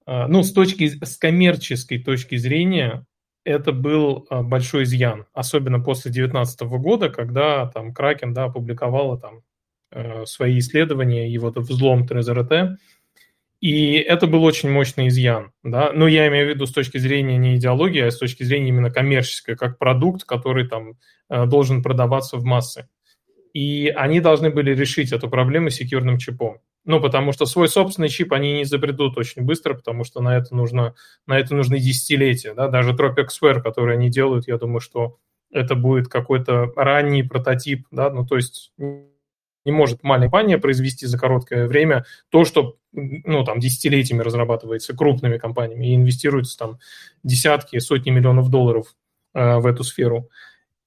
ну, 0.06 0.42
с 0.42 0.52
точки, 0.52 1.04
с 1.04 1.16
коммерческой 1.16 2.02
точки 2.02 2.36
зрения, 2.36 3.06
это 3.44 3.72
был 3.72 4.26
а, 4.30 4.42
большой 4.42 4.84
изъян, 4.84 5.26
особенно 5.32 5.78
после 5.78 6.10
2019 6.10 6.62
года, 6.62 7.10
когда 7.10 7.66
там 7.66 7.92
Кракен 7.92 8.32
да, 8.32 8.44
опубликовала 8.44 9.18
там 9.18 9.42
э, 9.92 10.24
свои 10.24 10.58
исследования 10.58 11.30
и 11.30 11.38
вот 11.38 11.56
взлом 11.58 12.06
ТРЗРТ. 12.06 12.78
И 13.64 13.94
это 13.94 14.26
был 14.26 14.44
очень 14.44 14.68
мощный 14.68 15.08
изъян. 15.08 15.50
Да? 15.62 15.90
Но 15.94 16.06
я 16.06 16.28
имею 16.28 16.48
в 16.48 16.50
виду 16.50 16.66
с 16.66 16.70
точки 16.70 16.98
зрения 16.98 17.38
не 17.38 17.56
идеологии, 17.56 18.02
а 18.02 18.10
с 18.10 18.18
точки 18.18 18.42
зрения 18.42 18.68
именно 18.68 18.90
коммерческой, 18.90 19.56
как 19.56 19.78
продукт, 19.78 20.24
который 20.24 20.68
там 20.68 20.98
э, 21.30 21.46
должен 21.46 21.82
продаваться 21.82 22.36
в 22.36 22.44
массы. 22.44 22.90
И 23.54 23.88
они 23.96 24.20
должны 24.20 24.50
были 24.50 24.74
решить 24.74 25.12
эту 25.12 25.30
проблему 25.30 25.70
секьюрным 25.70 26.18
чипом. 26.18 26.58
Ну, 26.84 27.00
потому 27.00 27.32
что 27.32 27.46
свой 27.46 27.68
собственный 27.68 28.10
чип 28.10 28.34
они 28.34 28.52
не 28.52 28.62
изобретут 28.64 29.16
очень 29.16 29.44
быстро, 29.44 29.72
потому 29.72 30.04
что 30.04 30.20
на 30.20 30.36
это 30.36 30.54
нужно, 30.54 30.94
на 31.26 31.38
это 31.38 31.54
нужны 31.54 31.78
десятилетия. 31.78 32.52
Да? 32.52 32.68
Даже 32.68 32.92
Tropic 32.92 33.28
Square, 33.28 33.62
который 33.62 33.94
они 33.94 34.10
делают, 34.10 34.46
я 34.46 34.58
думаю, 34.58 34.80
что 34.80 35.16
это 35.50 35.74
будет 35.74 36.08
какой-то 36.08 36.70
ранний 36.76 37.22
прототип. 37.22 37.86
Да? 37.90 38.10
Ну, 38.10 38.26
то 38.26 38.36
есть 38.36 38.74
не 39.64 39.72
может 39.72 40.02
маленькая 40.02 40.30
компания 40.30 40.58
произвести 40.58 41.06
за 41.06 41.18
короткое 41.18 41.66
время 41.66 42.04
то, 42.30 42.44
что 42.44 42.76
ну, 42.92 43.44
там, 43.44 43.60
десятилетиями 43.60 44.22
разрабатывается 44.22 44.96
крупными 44.96 45.38
компаниями 45.38 45.86
и 45.86 45.94
инвестируется 45.94 46.56
там 46.56 46.78
десятки, 47.22 47.78
сотни 47.78 48.10
миллионов 48.10 48.50
долларов 48.50 48.94
э, 49.34 49.56
в 49.56 49.66
эту 49.66 49.84
сферу. 49.84 50.28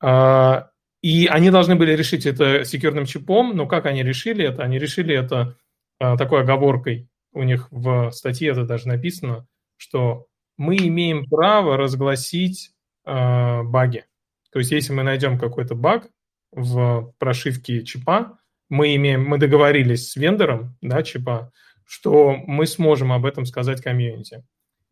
Э, 0.02 0.64
и 1.02 1.28
они 1.28 1.52
должны 1.52 1.76
были 1.76 1.92
решить 1.94 2.26
это 2.26 2.66
секьюрным 2.66 3.06
чипом, 3.06 3.56
но 3.56 3.68
как 3.68 3.86
они 3.86 4.04
решили 4.04 4.46
это? 4.46 4.64
Они 4.64 4.80
решили 4.80 5.16
это 5.16 5.56
а, 6.00 6.18
такой 6.18 6.42
оговоркой 6.42 7.08
у 7.38 7.44
них 7.44 7.68
в 7.72 8.12
статье 8.12 8.52
это 8.52 8.66
даже 8.66 8.88
написано, 8.88 9.48
что 9.78 10.28
мы 10.58 10.76
имеем 10.78 11.26
право 11.30 11.78
разгласить 11.78 12.72
э, 13.06 13.64
баги. 13.64 14.06
То 14.52 14.60
есть, 14.60 14.72
если 14.72 14.94
мы 14.94 15.04
найдем 15.04 15.38
какой-то 15.38 15.76
баг 15.76 16.10
в 16.52 17.14
прошивке 17.20 17.84
чипа, 17.84 18.40
мы 18.70 18.96
имеем, 18.96 19.26
мы 19.26 19.38
договорились 19.38 20.12
с 20.12 20.16
вендором, 20.16 20.76
да, 20.82 21.04
чипа, 21.04 21.52
что 21.86 22.36
мы 22.46 22.66
сможем 22.66 23.12
об 23.14 23.26
этом 23.26 23.46
сказать 23.46 23.82
комьюнити. 23.82 24.44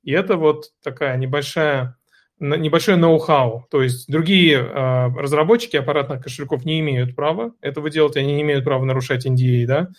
И 0.03 0.11
это 0.11 0.37
вот 0.37 0.71
такая 0.83 1.17
небольшая, 1.17 1.97
небольшое 2.39 2.97
ноу-хау. 2.97 3.65
То 3.69 3.81
есть 3.81 4.09
другие 4.09 4.59
э, 4.59 5.07
разработчики 5.17 5.75
аппаратных 5.75 6.23
кошельков 6.23 6.63
не 6.63 6.79
имеют 6.79 7.15
права 7.15 7.53
этого 7.61 7.89
делать, 7.89 8.17
они 8.17 8.33
не 8.35 8.41
имеют 8.43 8.63
права 8.63 8.85
нарушать 8.85 9.25
NDA, 9.25 9.65
да, 9.65 9.89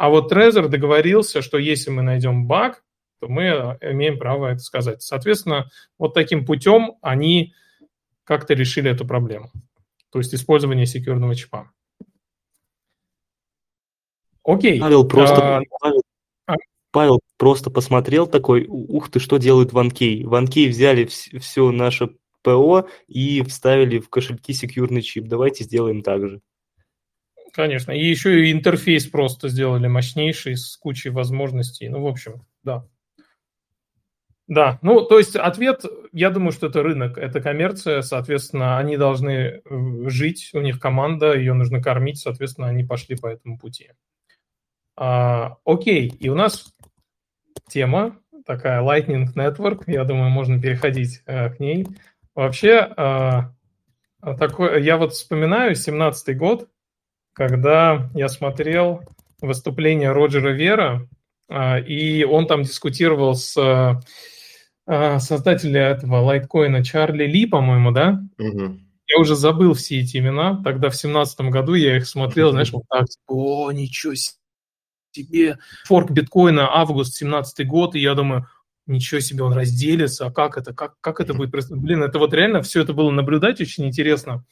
а 0.00 0.08
вот 0.08 0.32
Trezor 0.32 0.68
договорился, 0.68 1.42
что 1.42 1.58
если 1.58 1.90
мы 1.90 2.00
найдем 2.00 2.46
баг, 2.46 2.82
то 3.20 3.28
мы 3.28 3.42
э, 3.42 3.92
имеем 3.92 4.18
право 4.18 4.46
это 4.46 4.60
сказать. 4.60 5.02
Соответственно, 5.02 5.70
вот 5.98 6.14
таким 6.14 6.46
путем 6.46 6.96
они 7.02 7.52
как-то 8.24 8.54
решили 8.54 8.90
эту 8.90 9.06
проблему. 9.06 9.50
То 10.10 10.18
есть 10.18 10.34
использование 10.34 10.86
секьюрного 10.86 11.34
чипа. 11.34 11.70
Окей. 14.52 14.80
Павел 14.80 15.06
просто, 15.06 15.58
а, 15.58 15.62
Павел, 15.80 16.02
а... 16.46 16.54
Павел 16.90 17.20
просто 17.36 17.70
посмотрел 17.70 18.26
такой, 18.26 18.66
ух 18.68 19.10
ты, 19.10 19.20
что 19.20 19.38
делают 19.38 19.72
OneKey. 19.72 20.22
OneKey 20.22 20.68
взяли 20.68 21.06
вс- 21.06 21.38
все 21.38 21.70
наше 21.70 22.10
ПО 22.42 22.88
и 23.06 23.42
вставили 23.42 23.98
в 23.98 24.08
кошельки 24.08 24.52
секьюрный 24.52 25.02
чип. 25.02 25.26
Давайте 25.26 25.64
сделаем 25.64 26.02
так 26.02 26.28
же. 26.28 26.40
Конечно. 27.52 27.92
И 27.92 28.04
еще 28.04 28.46
и 28.46 28.52
интерфейс 28.52 29.06
просто 29.06 29.48
сделали 29.48 29.86
мощнейший, 29.88 30.56
с 30.56 30.76
кучей 30.76 31.10
возможностей. 31.10 31.88
Ну, 31.88 32.02
в 32.02 32.06
общем, 32.06 32.46
да. 32.62 32.86
Да, 34.50 34.80
ну, 34.82 35.04
то 35.04 35.18
есть 35.18 35.36
ответ, 35.36 35.84
я 36.10 36.30
думаю, 36.30 36.50
что 36.50 36.66
это 36.66 36.82
рынок, 36.82 37.18
это 37.18 37.40
коммерция, 37.40 38.02
соответственно, 38.02 38.78
они 38.78 38.96
должны 38.96 39.30
э, 39.30 39.60
жить, 40.06 40.50
у 40.54 40.60
них 40.60 40.80
команда, 40.80 41.34
ее 41.34 41.54
нужно 41.54 41.80
кормить, 41.80 42.18
соответственно, 42.18 42.66
они 42.66 42.82
пошли 42.82 43.14
по 43.14 43.28
этому 43.28 43.60
пути. 43.60 43.90
А, 45.00 45.56
окей, 45.64 46.08
и 46.08 46.28
у 46.28 46.34
нас 46.34 46.74
тема 47.68 48.18
такая 48.44 48.82
Lightning 48.82 49.28
Network, 49.34 49.84
я 49.86 50.04
думаю, 50.04 50.28
можно 50.28 50.60
переходить 50.60 51.22
а, 51.26 51.48
к 51.48 51.58
ней. 51.58 51.86
Вообще, 52.34 52.80
а, 52.96 53.54
такой, 54.38 54.84
я 54.84 54.98
вот 54.98 55.14
вспоминаю 55.14 55.74
17 55.74 56.36
год, 56.36 56.68
когда 57.32 58.10
я 58.14 58.28
смотрел 58.28 59.00
выступление 59.40 60.12
Роджера 60.12 60.50
Вера 60.50 61.08
и 61.86 62.24
он 62.30 62.46
там 62.46 62.62
дискутировал 62.62 63.34
с 63.34 63.54
создателем 64.86 65.82
этого 65.82 66.18
лайткоина 66.18 66.84
Чарли 66.84 67.24
Ли, 67.24 67.46
по-моему, 67.46 67.90
да? 67.90 68.22
Угу. 68.38 68.78
Я 69.08 69.18
уже 69.18 69.34
забыл 69.34 69.74
все 69.74 70.00
эти 70.00 70.18
имена. 70.18 70.62
Тогда 70.62 70.90
в 70.90 70.96
семнадцатом 70.96 71.50
году 71.50 71.74
я 71.74 71.96
их 71.96 72.06
смотрел, 72.06 72.52
знаешь, 72.52 72.70
вот 72.70 72.84
так, 72.88 73.08
типа, 73.08 73.32
о, 73.32 73.72
ничего 73.72 74.14
себе. 74.14 74.39
Форк 75.86 76.10
биткоина, 76.10 76.68
август 76.72 77.14
17 77.14 77.66
год, 77.66 77.94
и 77.94 78.00
я 78.00 78.14
думаю, 78.14 78.46
ничего 78.86 79.20
себе, 79.20 79.44
он 79.44 79.52
разделится, 79.52 80.26
а 80.26 80.32
как 80.32 80.58
это, 80.58 80.74
как, 80.74 80.94
как 81.00 81.20
это 81.20 81.34
будет? 81.34 81.50
Блин, 81.70 82.02
это 82.02 82.18
вот 82.18 82.34
реально 82.34 82.62
все 82.62 82.82
это 82.82 82.92
было 82.92 83.10
наблюдать 83.10 83.60
очень 83.60 83.86
интересно. 83.86 84.44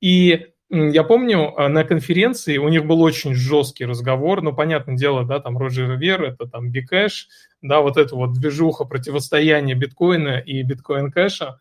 И 0.00 0.46
я 0.70 1.02
помню, 1.02 1.52
а, 1.56 1.68
на 1.68 1.84
конференции 1.84 2.56
у 2.56 2.68
них 2.68 2.86
был 2.86 3.02
очень 3.02 3.34
жесткий 3.34 3.84
разговор, 3.84 4.40
ну, 4.40 4.54
понятное 4.54 4.96
дело, 4.96 5.24
да, 5.24 5.40
там 5.40 5.58
Роджер 5.58 5.96
Вер, 5.96 6.22
это 6.22 6.46
там 6.46 6.70
Бикэш, 6.70 7.28
да, 7.60 7.80
вот 7.80 7.96
это 7.96 8.14
вот 8.14 8.32
движуха 8.32 8.84
противостояния 8.84 9.74
биткоина 9.74 10.38
и 10.38 10.62
биткоин-кэша. 10.62 11.58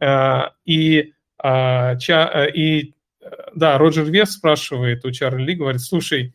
А, 0.00 0.54
и, 0.64 1.12
а, 1.38 1.96
и, 2.54 2.94
да, 3.54 3.78
Роджер 3.78 4.04
Вер 4.04 4.26
спрашивает 4.26 5.04
у 5.04 5.10
Чарли, 5.10 5.54
говорит, 5.54 5.80
слушай, 5.80 6.32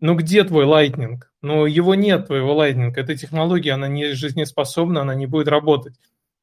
ну 0.00 0.14
где 0.14 0.44
твой 0.44 0.64
Lightning? 0.64 1.18
Ну 1.42 1.66
его 1.66 1.94
нет, 1.94 2.26
твоего 2.26 2.54
Lightning. 2.54 2.92
Эта 2.96 3.16
технология, 3.16 3.72
она 3.72 3.88
не 3.88 4.12
жизнеспособна, 4.12 5.02
она 5.02 5.14
не 5.14 5.26
будет 5.26 5.48
работать. 5.48 5.94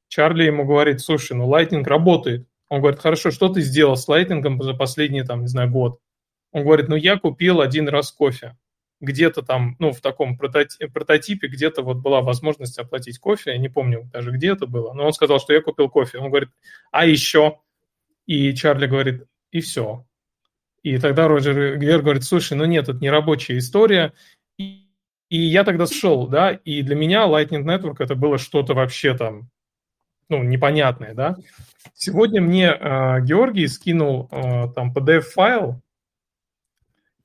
Чарли 0.08 0.44
ему 0.44 0.66
говорит, 0.66 1.02
слушай, 1.02 1.34
ну 1.34 1.52
Lightning 1.52 1.84
работает. 1.84 2.48
Он 2.70 2.82
говорит, 2.82 3.00
хорошо, 3.00 3.32
что 3.32 3.50
ты 3.50 3.62
сделал 3.62 3.96
с 3.96 4.08
Lightning 4.08 4.62
за 4.62 4.74
последний, 4.74 5.24
там, 5.24 5.42
не 5.42 5.48
знаю, 5.48 5.70
год? 5.72 6.00
Он 6.52 6.64
говорит, 6.64 6.88
ну 6.88 6.96
я 6.96 7.18
купил 7.18 7.62
один 7.62 7.88
раз 7.88 8.12
кофе. 8.12 8.58
Где-то 9.00 9.44
там, 9.44 9.76
ну, 9.78 9.92
в 9.92 10.02
таком 10.02 10.38
прототипе, 10.38 11.48
где-то 11.48 11.84
вот 11.84 11.98
была 11.98 12.22
возможность 12.22 12.80
оплатить 12.80 13.20
кофе, 13.20 13.52
я 13.52 13.58
не 13.60 13.70
помню 13.70 14.10
даже, 14.12 14.32
где 14.32 14.54
это 14.54 14.66
было, 14.66 14.94
но 14.94 15.06
он 15.06 15.14
сказал, 15.14 15.40
что 15.40 15.54
я 15.54 15.62
купил 15.62 15.88
кофе. 15.88 16.18
Он 16.18 16.30
говорит, 16.30 16.50
а 16.92 17.06
еще? 17.06 17.60
И 18.26 18.56
Чарли 18.56 18.88
говорит, 18.88 19.26
и 19.52 19.62
все. 19.62 20.07
И 20.88 20.98
тогда 21.00 21.28
Роджер 21.28 21.78
Гвер 21.78 22.02
говорит, 22.02 22.24
слушай, 22.24 22.54
ну 22.54 22.64
нет, 22.64 22.88
это 22.88 22.98
не 23.00 23.10
рабочая 23.10 23.58
история. 23.58 24.14
И, 24.58 24.88
и 25.30 25.38
я 25.38 25.66
тогда 25.66 25.86
шел, 25.86 26.28
да, 26.28 26.52
и 26.52 26.82
для 26.82 26.96
меня 26.96 27.28
Lightning 27.28 27.66
Network 27.66 27.98
это 28.00 28.16
было 28.16 28.38
что-то 28.38 28.74
вообще 28.74 29.14
там, 29.14 29.50
ну, 30.30 30.44
непонятное, 30.44 31.14
да. 31.14 31.36
Сегодня 31.94 32.42
мне 32.42 32.68
э, 32.68 33.22
Георгий 33.22 33.68
скинул 33.68 34.30
э, 34.32 34.68
там 34.76 34.94
PDF-файл, 34.94 35.82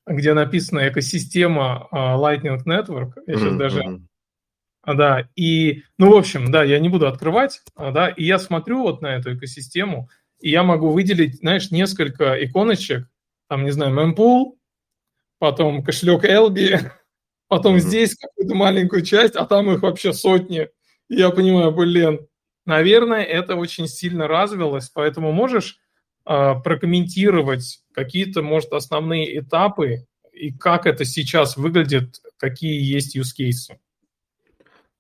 где 0.07 0.35
написана 0.35 0.89
экосистема 0.89 1.87
э, 1.93 1.97
Lightning 1.97 2.59
Network. 2.67 3.13
Я 3.29 3.35
сейчас 3.35 3.53
mm-hmm. 3.53 3.59
даже... 3.59 4.01
Да, 4.85 5.29
и, 5.37 5.85
ну, 5.99 6.11
в 6.11 6.17
общем, 6.17 6.51
да, 6.51 6.65
я 6.65 6.81
не 6.81 6.89
буду 6.89 7.07
открывать, 7.07 7.63
да, 7.77 8.09
и 8.09 8.25
я 8.25 8.41
смотрю 8.41 8.83
вот 8.83 9.03
на 9.03 9.15
эту 9.15 9.37
экосистему, 9.37 10.09
и 10.41 10.51
я 10.51 10.65
могу 10.65 10.91
выделить, 10.91 11.37
знаешь, 11.37 11.71
несколько 11.71 12.45
иконочек, 12.45 13.07
там, 13.53 13.65
не 13.65 13.71
знаю, 13.71 13.93
мемпул, 13.93 14.59
потом 15.39 15.85
кошелек 15.85 16.25
Элби, 16.25 16.79
потом 17.49 17.77
mm-hmm. 17.77 17.81
здесь 17.81 18.17
какую-то 18.17 18.55
маленькую 18.55 19.03
часть, 19.03 19.37
а 19.37 19.45
там 19.45 19.71
их 19.71 19.83
вообще 19.83 20.15
сотни. 20.15 20.71
И 21.11 21.17
я 21.17 21.29
понимаю, 21.29 21.71
блин, 21.71 22.27
наверное, 22.65 23.23
это 23.23 23.57
очень 23.57 23.89
сильно 23.89 24.27
развилось, 24.27 24.89
поэтому 24.89 25.33
можешь 25.33 25.77
э, 26.25 26.55
прокомментировать 26.65 27.83
какие-то, 27.93 28.41
может, 28.41 28.73
основные 28.73 29.41
этапы 29.41 30.07
и 30.33 30.51
как 30.51 30.87
это 30.87 31.05
сейчас 31.05 31.59
выглядит, 31.59 32.23
какие 32.39 32.81
есть 32.81 33.19
use 33.19 33.39
cases? 33.39 33.77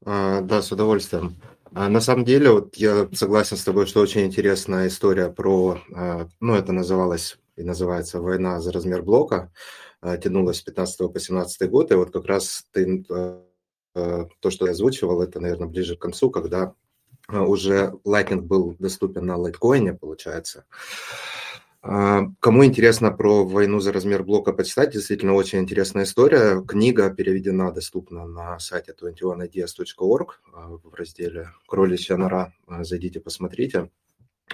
А, 0.05 0.43
да, 0.43 0.61
с 0.61 0.71
удовольствием. 0.71 1.37
А, 1.73 1.89
на 1.89 2.03
самом 2.03 2.27
деле, 2.27 2.51
вот 2.51 2.77
я 2.77 3.09
согласен 3.15 3.57
с 3.57 3.65
тобой, 3.65 3.87
что 3.87 4.01
очень 4.01 4.27
интересная 4.27 4.89
история 4.89 5.31
про, 5.31 5.81
а, 5.95 6.29
ну, 6.39 6.55
это 6.55 6.73
называлось 6.73 7.39
и 7.57 7.63
называется 7.63 8.21
«Война 8.21 8.61
за 8.61 8.73
размер 8.73 9.03
блока», 9.03 9.53
э, 10.03 10.19
тянулась 10.19 10.59
с 10.59 10.63
15 10.63 11.13
по 11.13 11.19
17 11.19 11.71
год, 11.71 11.91
и 11.91 11.95
вот 11.95 12.11
как 12.11 12.27
раз 12.27 12.67
ты, 12.73 13.05
э, 13.09 13.43
э, 13.95 14.25
то, 14.41 14.51
что 14.51 14.67
я 14.67 14.73
озвучивал, 14.73 15.23
это, 15.23 15.41
наверное, 15.41 15.69
ближе 15.69 15.97
к 15.97 16.01
концу, 16.01 16.31
когда 16.31 16.75
уже 17.29 17.95
Lightning 18.05 18.41
был 18.41 18.75
доступен 18.81 19.27
на 19.27 19.37
лайткоине, 19.37 19.95
получается. 19.95 20.65
Кому 21.81 22.65
интересно 22.65 23.13
про 23.13 23.45
войну 23.45 23.79
за 23.79 23.93
размер 23.93 24.25
блока 24.25 24.53
почитать, 24.53 24.93
действительно 24.93 25.35
очень 25.35 25.61
интересная 25.61 26.03
история. 26.03 26.63
Книга 26.63 27.11
переведена, 27.11 27.73
доступна 27.73 28.27
на 28.27 28.59
сайте 28.59 28.93
21ideas.org 29.01 30.41
в 30.83 30.95
разделе 30.95 31.51
«Кроличья 31.69 32.17
нора». 32.17 32.53
Зайдите, 32.67 33.21
посмотрите. 33.21 33.89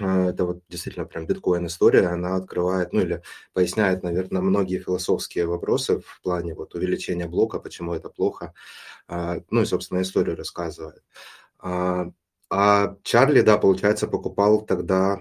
А, 0.01 0.29
это 0.29 0.45
вот 0.45 0.61
действительно 0.69 1.05
прям 1.05 1.25
биткоин-история, 1.25 2.07
она 2.07 2.35
открывает, 2.35 2.93
ну 2.93 3.01
или 3.01 3.21
поясняет, 3.53 4.03
наверное, 4.03 4.41
многие 4.41 4.79
философские 4.79 5.45
вопросы 5.45 5.99
в 5.99 6.21
плане 6.21 6.53
вот 6.55 6.75
увеличения 6.75 7.27
блока, 7.27 7.59
почему 7.59 7.93
это 7.93 8.09
плохо, 8.09 8.53
а, 9.07 9.37
ну 9.49 9.61
и, 9.61 9.65
собственно, 9.65 10.01
историю 10.01 10.37
рассказывает. 10.37 11.03
А, 11.59 12.11
а 12.51 12.95
Чарли, 13.03 13.41
да, 13.41 13.57
получается, 13.59 14.07
покупал 14.07 14.61
тогда 14.61 15.19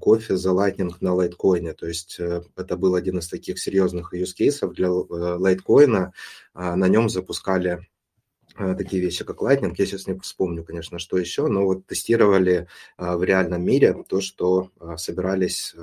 кофе 0.00 0.36
за 0.36 0.50
Lightning 0.50 0.94
на 1.00 1.12
лайткоине. 1.12 1.74
То 1.74 1.86
есть 1.86 2.18
э, 2.18 2.42
это 2.56 2.76
был 2.78 2.94
один 2.94 3.18
из 3.18 3.28
таких 3.28 3.58
серьезных 3.58 4.14
use 4.14 4.32
кейсов 4.32 4.72
для 4.72 4.86
э, 4.86 4.90
лайткоина. 4.90 6.14
На 6.54 6.88
нем 6.88 7.10
запускали 7.10 7.80
Э, 7.80 7.99
такие 8.56 9.02
вещи, 9.02 9.24
как 9.24 9.38
Lightning. 9.38 9.74
Я 9.76 9.86
сейчас 9.86 10.06
не 10.06 10.18
вспомню, 10.18 10.64
конечно, 10.64 10.98
что 10.98 11.16
еще, 11.16 11.46
но 11.48 11.64
вот 11.64 11.86
тестировали 11.86 12.66
э, 12.98 13.16
в 13.16 13.22
реальном 13.22 13.62
мире 13.62 14.04
то, 14.08 14.20
что 14.20 14.70
э, 14.80 14.96
собирались 14.96 15.74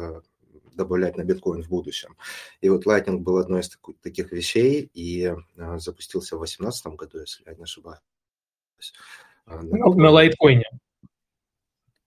добавлять 0.73 1.17
на 1.17 1.23
биткоин 1.23 1.63
в 1.63 1.69
будущем. 1.69 2.15
И 2.61 2.69
вот 2.69 2.85
Lightning 2.85 3.17
был 3.17 3.37
одной 3.37 3.61
из 3.61 3.77
таких 4.03 4.31
вещей 4.31 4.89
и 4.93 5.33
запустился 5.77 6.35
в 6.35 6.39
2018 6.39 6.87
году, 6.95 7.19
если 7.19 7.43
я 7.47 7.55
не 7.55 7.63
ошибаюсь. 7.63 7.99
На, 9.47 9.61
на 9.63 10.09
лайткоине. 10.11 10.65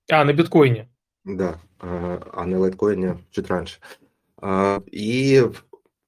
А, 0.08 0.24
на 0.24 0.32
биткоине. 0.32 0.88
Да, 1.24 1.60
а 1.80 2.44
на 2.46 2.60
лайткоине 2.60 3.24
чуть 3.32 3.48
раньше. 3.48 3.80
И 4.92 5.50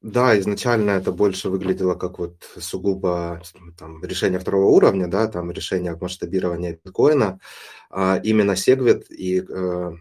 да, 0.02 0.38
изначально 0.40 0.90
это 0.90 1.12
больше 1.12 1.48
выглядело 1.48 1.94
как 1.94 2.18
вот 2.18 2.42
сугубо 2.58 3.40
там, 3.78 4.02
решение 4.04 4.40
второго 4.40 4.66
уровня, 4.66 5.06
да, 5.06 5.28
там 5.28 5.52
решение 5.52 5.96
масштабирования 6.00 6.78
биткоина. 6.84 7.38
А 7.90 8.16
именно 8.24 8.52
Segwit, 8.52 9.06
и, 9.10 9.40
э, 9.40 9.92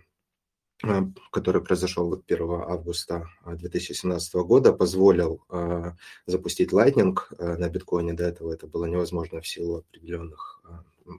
э 0.84 1.02
который 1.32 1.62
произошел 1.62 2.14
1 2.28 2.52
августа 2.68 3.28
2017 3.46 4.34
года, 4.36 4.74
позволил 4.74 5.44
э, 5.50 5.92
запустить 6.26 6.72
Lightning 6.74 7.16
э, 7.38 7.58
на 7.58 7.70
биткоине. 7.70 8.14
До 8.14 8.24
этого 8.24 8.52
это 8.54 8.66
было 8.66 8.86
невозможно 8.86 9.40
в 9.40 9.48
силу 9.48 9.78
определенных 9.78 10.62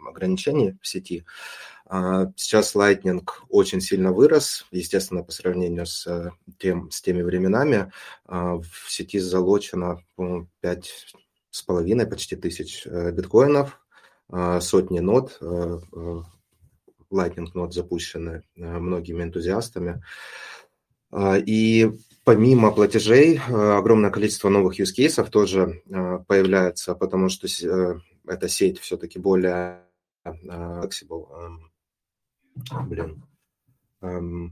ограничений 0.08 0.76
в 0.80 0.86
сети. 0.88 1.24
А, 1.94 2.32
сейчас 2.36 2.74
Lightning 2.74 3.22
очень 3.50 3.82
сильно 3.82 4.12
вырос, 4.14 4.64
естественно, 4.70 5.22
по 5.22 5.30
сравнению 5.30 5.84
с, 5.84 6.06
э, 6.06 6.30
тем, 6.58 6.90
с 6.90 7.02
теми 7.02 7.20
временами. 7.20 7.92
А, 8.24 8.54
в 8.56 8.90
сети 8.90 9.18
залочено, 9.18 10.02
пять 10.60 11.12
с 11.50 11.60
половиной, 11.60 12.06
почти 12.06 12.34
тысяч 12.34 12.86
э, 12.86 13.12
биткоинов, 13.12 13.78
а, 14.30 14.62
сотни 14.62 15.00
нот, 15.00 15.36
э, 15.42 15.78
Lightning 17.12 17.48
нот 17.52 17.74
запущены 17.74 18.42
многими 18.56 19.24
энтузиастами. 19.24 20.02
И 21.14 21.90
помимо 22.24 22.72
платежей, 22.72 23.38
огромное 23.38 24.08
количество 24.10 24.48
новых 24.48 24.80
use 24.80 24.94
cases 24.98 25.28
тоже 25.28 25.82
появляется, 26.26 26.94
потому 26.94 27.28
что 27.28 27.48
эта 28.26 28.48
сеть 28.48 28.80
все-таки 28.80 29.18
более 29.18 29.82
flexible, 30.24 31.28
блин, 32.86 33.22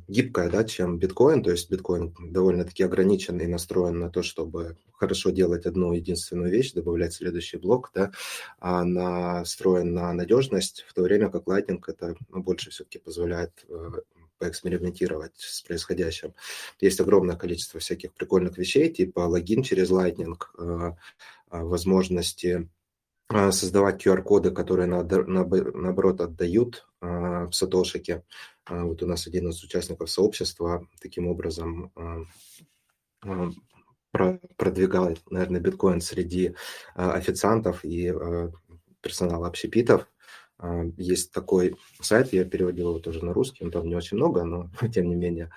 гибкая, 0.07 0.49
да, 0.49 0.65
чем 0.65 0.99
биткоин. 0.99 1.43
То 1.43 1.51
есть 1.51 1.71
биткоин 1.71 2.15
довольно-таки 2.21 2.85
ограниченный 2.85 3.45
и 3.45 3.49
настроен 3.49 3.99
на 3.99 4.11
то, 4.11 4.23
чтобы 4.23 4.77
хорошо 4.93 5.31
делать 5.31 5.67
одну 5.67 5.93
единственную 5.93 6.51
вещь, 6.51 6.73
добавлять 6.73 7.15
следующий 7.15 7.57
блок, 7.57 7.91
да, 7.95 8.13
а 8.59 8.85
настроен 8.85 9.95
на 9.95 10.13
надежность, 10.13 10.85
в 10.87 10.95
то 10.95 11.03
время 11.03 11.31
как 11.31 11.45
Lightning 11.45 11.83
это 11.87 12.15
ну, 12.29 12.43
больше 12.43 12.71
все-таки 12.71 12.99
позволяет 12.99 13.65
э, 13.69 13.91
поэкспериментировать 14.39 15.37
с 15.37 15.63
происходящим. 15.63 16.35
Есть 16.81 17.01
огромное 17.01 17.37
количество 17.37 17.81
всяких 17.81 18.13
прикольных 18.13 18.59
вещей, 18.59 18.93
типа 18.93 19.21
логин 19.21 19.63
через 19.63 19.91
Lightning, 19.91 20.37
э, 20.59 20.93
возможности 21.51 22.49
а, 22.57 22.80
создавать 23.31 24.05
QR-коды, 24.05 24.51
которые 24.51 24.87
наоборот 24.87 26.21
отдают 26.21 26.87
а, 27.01 27.47
в 27.47 27.53
сатошике. 27.53 28.25
А, 28.65 28.85
вот 28.85 29.03
у 29.03 29.07
нас 29.07 29.27
один 29.27 29.49
из 29.49 29.63
участников 29.63 30.11
сообщества 30.11 30.87
таким 31.01 31.29
образом 31.29 31.93
продвигает, 34.57 35.23
наверное, 35.31 35.61
биткоин 35.61 36.01
среди 36.01 36.55
официантов 36.95 37.85
и 37.85 38.13
персонала 39.03 39.47
общепитов. 39.47 40.09
Есть 40.97 41.31
такой 41.31 41.77
сайт, 42.01 42.33
я 42.33 42.45
переводил 42.45 42.91
его 42.91 42.99
тоже 42.99 43.25
на 43.25 43.33
русский, 43.33 43.65
он 43.65 43.71
там 43.71 43.87
не 43.87 43.95
очень 43.95 44.17
много, 44.17 44.45
но 44.45 44.71
тем 44.93 45.09
не 45.09 45.15
менее, 45.15 45.53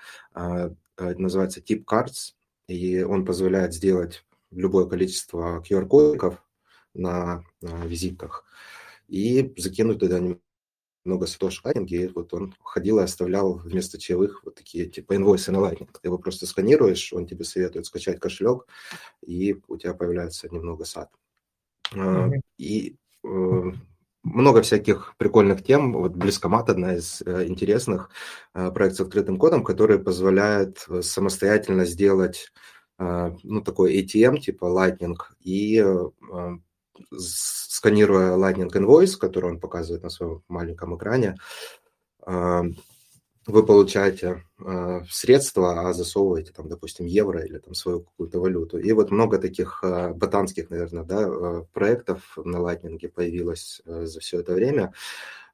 называется 0.96 1.60
Tip 1.60 1.84
Cards, 1.84 2.34
и 2.68 3.02
он 3.02 3.24
позволяет 3.24 3.74
сделать 3.74 4.24
любое 4.50 4.86
количество 4.86 5.62
QR-кодиков 5.68 6.44
на, 6.94 7.44
визитках 7.60 8.44
и 9.08 9.52
закинуть 9.56 9.98
туда 9.98 10.20
много 11.04 11.26
сатош 11.26 11.62
лайтинги, 11.64 12.04
и 12.04 12.08
вот 12.08 12.32
он 12.32 12.54
ходил 12.62 12.98
и 12.98 13.02
оставлял 13.02 13.54
вместо 13.54 13.98
чаевых 13.98 14.42
вот 14.44 14.54
такие 14.54 14.86
типа 14.86 15.16
инвойсы 15.16 15.52
на 15.52 15.60
лайтинг. 15.60 15.98
Ты 15.98 16.08
его 16.08 16.18
просто 16.18 16.46
сканируешь, 16.46 17.12
он 17.12 17.26
тебе 17.26 17.44
советует 17.44 17.86
скачать 17.86 18.20
кошелек, 18.20 18.66
и 19.22 19.60
у 19.68 19.76
тебя 19.76 19.94
появляется 19.94 20.48
немного 20.48 20.84
сад. 20.84 21.10
Mm-hmm. 21.92 22.40
И 22.56 22.96
э, 23.22 23.72
много 24.22 24.62
всяких 24.62 25.14
прикольных 25.18 25.62
тем. 25.62 25.92
Вот 25.92 26.12
Близкомат 26.12 26.70
одна 26.70 26.94
из 26.96 27.20
э, 27.22 27.46
интересных 27.46 28.08
э, 28.54 28.70
проектов 28.70 28.98
с 28.98 29.00
открытым 29.02 29.36
кодом, 29.36 29.62
который 29.62 29.98
позволяет 29.98 30.86
самостоятельно 31.02 31.84
сделать 31.84 32.50
ну, 32.96 33.60
такой 33.60 34.00
ATM 34.00 34.38
типа 34.38 34.66
Lightning 34.66 35.16
и 35.40 35.84
сканируя 37.18 38.36
Lightning 38.36 38.70
Invoice, 38.70 39.16
который 39.18 39.50
он 39.50 39.60
показывает 39.60 40.02
на 40.02 40.10
своем 40.10 40.42
маленьком 40.48 40.96
экране, 40.96 41.36
а, 42.22 42.64
вы 43.46 43.66
получаете 43.66 44.42
э, 44.58 45.00
средства, 45.10 45.88
а 45.88 45.92
засовываете 45.92 46.52
там, 46.52 46.68
допустим, 46.68 47.04
евро 47.04 47.44
или 47.44 47.58
там 47.58 47.74
свою 47.74 48.00
какую-то 48.00 48.40
валюту. 48.40 48.78
И 48.78 48.90
вот 48.92 49.10
много 49.10 49.38
таких 49.38 49.80
э, 49.82 50.14
ботанских, 50.14 50.70
наверное, 50.70 51.04
да, 51.04 51.28
э, 51.28 51.64
проектов 51.74 52.38
на 52.42 52.56
Lightning 52.56 53.06
появилось 53.08 53.82
за 53.84 54.20
все 54.20 54.40
это 54.40 54.54
время. 54.54 54.94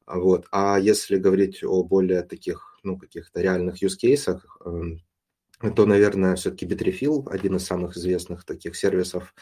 Вот. 0.06 0.46
А 0.52 0.78
если 0.78 1.16
говорить 1.16 1.64
о 1.64 1.82
более 1.82 2.22
таких, 2.22 2.78
ну, 2.84 2.96
каких-то 2.96 3.40
реальных 3.40 3.82
use 3.82 3.98
cases, 4.00 4.40
то, 5.60 5.84
наверное, 5.84 6.36
все-таки 6.36 6.66
Bitrefill, 6.66 7.28
один 7.30 7.56
из 7.56 7.66
самых 7.66 7.96
известных 7.96 8.44
таких 8.44 8.76
сервисов, 8.76 9.34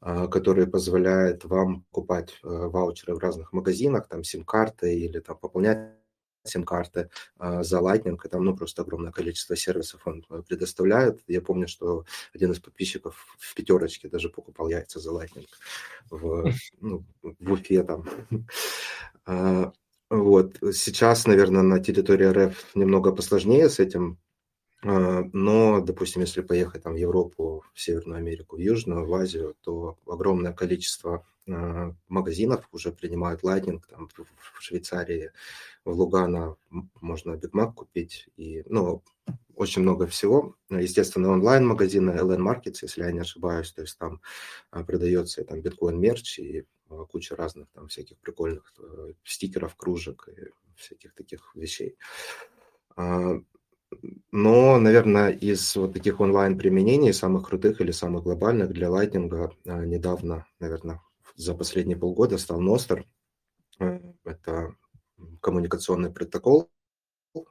а, 0.00 0.26
который 0.26 0.66
позволяет 0.66 1.44
вам 1.44 1.82
покупать 1.82 2.30
э, 2.42 2.48
ваучеры 2.48 3.14
в 3.14 3.18
разных 3.18 3.52
магазинах, 3.52 4.08
там 4.08 4.24
сим-карты 4.24 4.98
или 4.98 5.20
там 5.20 5.36
пополнять 5.36 5.92
сим-карты 6.44 7.10
а, 7.38 7.62
за 7.62 7.78
Lightning, 7.78 8.18
и 8.24 8.28
там 8.28 8.44
ну, 8.44 8.56
просто 8.56 8.82
огромное 8.82 9.12
количество 9.12 9.56
сервисов 9.56 10.06
он 10.06 10.24
предоставляет. 10.48 11.22
Я 11.26 11.40
помню, 11.40 11.68
что 11.68 12.04
один 12.34 12.52
из 12.52 12.60
подписчиков 12.60 13.26
в 13.38 13.54
пятерочке 13.54 14.08
даже 14.08 14.30
покупал 14.30 14.68
яйца 14.68 15.00
за 15.00 15.10
Lightning 15.10 15.46
в, 16.10 16.52
ну, 16.80 17.04
в 17.22 17.52
Уфе 17.52 17.82
там. 17.82 18.08
А, 19.28 19.72
вот. 20.08 20.58
Сейчас, 20.72 21.26
наверное, 21.26 21.62
на 21.62 21.80
территории 21.80 22.26
РФ 22.26 22.76
немного 22.76 23.10
посложнее 23.10 23.68
с 23.68 23.80
этим, 23.80 24.12
а, 24.12 24.25
но, 24.82 25.80
допустим, 25.80 26.22
если 26.22 26.42
поехать 26.42 26.82
там, 26.82 26.94
в 26.94 26.96
Европу, 26.96 27.64
в 27.74 27.80
Северную 27.80 28.18
Америку, 28.18 28.56
в 28.56 28.60
Южную, 28.60 29.06
в 29.06 29.14
Азию, 29.14 29.56
то 29.62 29.98
огромное 30.06 30.52
количество 30.52 31.24
а, 31.48 31.94
магазинов 32.08 32.68
уже 32.72 32.92
принимают 32.92 33.42
Lightning. 33.42 33.80
Там, 33.88 34.08
в 34.08 34.62
Швейцарии, 34.62 35.32
в 35.84 35.92
Лугано 35.92 36.56
можно 37.00 37.32
Big 37.32 37.52
Mac 37.52 37.74
купить. 37.74 38.28
И, 38.36 38.62
ну, 38.66 39.02
очень 39.54 39.82
много 39.82 40.06
всего. 40.06 40.54
Естественно, 40.68 41.30
онлайн-магазины, 41.30 42.10
LN 42.10 42.38
Markets, 42.38 42.78
если 42.82 43.02
я 43.02 43.12
не 43.12 43.20
ошибаюсь, 43.20 43.72
то 43.72 43.82
есть 43.82 43.98
там 43.98 44.20
а, 44.70 44.84
продается 44.84 45.44
там 45.44 45.62
биткоин-мерч 45.62 46.38
и 46.38 46.64
куча 47.10 47.34
разных 47.34 47.68
там 47.70 47.88
всяких 47.88 48.16
прикольных 48.18 48.72
э, 48.78 49.12
стикеров, 49.24 49.74
кружек 49.74 50.28
и 50.28 50.52
всяких 50.76 51.14
таких 51.14 51.50
вещей. 51.56 51.96
Но, 54.32 54.78
наверное, 54.78 55.30
из 55.30 55.76
вот 55.76 55.92
таких 55.92 56.20
онлайн-применений, 56.20 57.12
самых 57.12 57.48
крутых 57.48 57.80
или 57.80 57.92
самых 57.92 58.24
глобальных 58.24 58.72
для 58.72 58.88
Lightning 58.88 59.50
а, 59.66 59.84
недавно, 59.84 60.46
наверное, 60.58 61.00
за 61.36 61.54
последние 61.54 61.96
полгода 61.96 62.36
стал 62.36 62.60
Nostr. 62.60 63.04
Э, 63.78 64.00
это 64.24 64.74
коммуникационный 65.40 66.10
протокол 66.10 66.68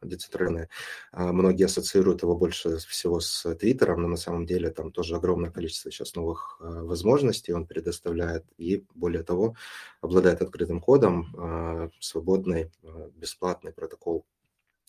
децентральный. 0.01 0.67
А, 1.11 1.31
многие 1.31 1.65
ассоциируют 1.65 2.23
его 2.23 2.35
больше 2.35 2.77
всего 2.77 3.19
с 3.19 3.55
Твиттером, 3.55 4.01
но 4.01 4.07
на 4.07 4.17
самом 4.17 4.45
деле 4.45 4.71
там 4.71 4.91
тоже 4.91 5.15
огромное 5.15 5.51
количество 5.51 5.91
сейчас 5.91 6.15
новых 6.15 6.57
а, 6.59 6.83
возможностей 6.83 7.53
он 7.53 7.65
предоставляет. 7.65 8.45
И 8.57 8.85
более 8.93 9.23
того, 9.23 9.55
обладает 10.01 10.41
открытым 10.41 10.81
кодом, 10.81 11.91
свободный, 11.99 12.71
бесплатный 13.15 13.71
протокол 13.73 14.25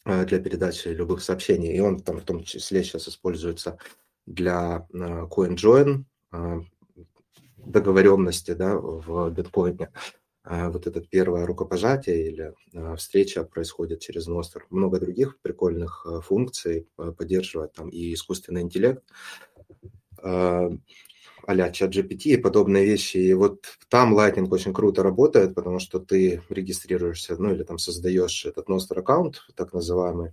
для 0.06 0.38
передачи 0.38 0.88
любых 0.88 1.20
сообщений. 1.20 1.76
И 1.76 1.80
он 1.80 2.00
там 2.00 2.20
в 2.20 2.24
том 2.24 2.44
числе 2.44 2.84
сейчас 2.84 3.08
используется 3.08 3.78
для 4.24 4.86
э, 4.92 4.96
CoinJoin, 4.96 6.04
э, 6.32 6.60
договоренности 7.58 8.52
да, 8.52 8.76
в 8.76 9.30
биткоине. 9.30 9.90
Вот 10.48 10.86
это 10.86 11.00
первое 11.00 11.44
рукопожатие 11.44 12.28
или 12.28 12.54
встреча 12.96 13.42
происходит 13.42 13.98
через 13.98 14.28
Ностер. 14.28 14.64
Много 14.70 15.00
других 15.00 15.40
прикольных 15.40 16.06
функций 16.22 16.86
поддерживает 16.94 17.72
там 17.72 17.88
и 17.88 18.14
искусственный 18.14 18.60
интеллект 18.60 19.02
а-ля 21.46 21.70
ChatGPT 21.70 22.30
и 22.30 22.36
подобные 22.36 22.84
вещи. 22.84 23.18
И 23.18 23.34
вот 23.34 23.64
там 23.88 24.18
Lightning 24.18 24.48
очень 24.50 24.74
круто 24.74 25.02
работает, 25.02 25.54
потому 25.54 25.78
что 25.78 25.98
ты 25.98 26.42
регистрируешься, 26.48 27.36
ну 27.36 27.52
или 27.52 27.62
там 27.62 27.78
создаешь 27.78 28.44
этот 28.44 28.68
Nostr 28.68 28.98
аккаунт, 28.98 29.42
так 29.54 29.72
называемый. 29.72 30.32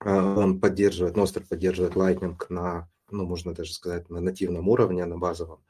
А, 0.00 0.34
он 0.38 0.60
поддерживает, 0.60 1.16
Nostr 1.16 1.46
поддерживает 1.48 1.94
Lightning 1.94 2.36
на, 2.48 2.88
ну 3.10 3.26
можно 3.26 3.54
даже 3.54 3.72
сказать, 3.72 4.10
на 4.10 4.20
нативном 4.20 4.68
уровне, 4.68 5.04
на 5.04 5.18
базовом. 5.18 5.64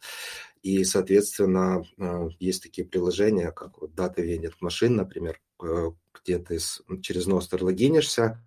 И, 0.62 0.85
соответственно, 0.85 1.85
а, 1.99 2.29
есть 2.38 2.62
такие 2.62 2.87
приложения, 2.87 3.53
как 3.53 3.81
вот 3.81 3.93
Data 3.93 4.16
Vending 4.16 4.55
Machine, 4.62 4.90
например, 4.90 5.40
э, 5.62 5.90
где 6.23 6.38
ты 6.38 6.59
через 7.03 7.27
Nostr 7.27 7.62
логинишься, 7.62 8.43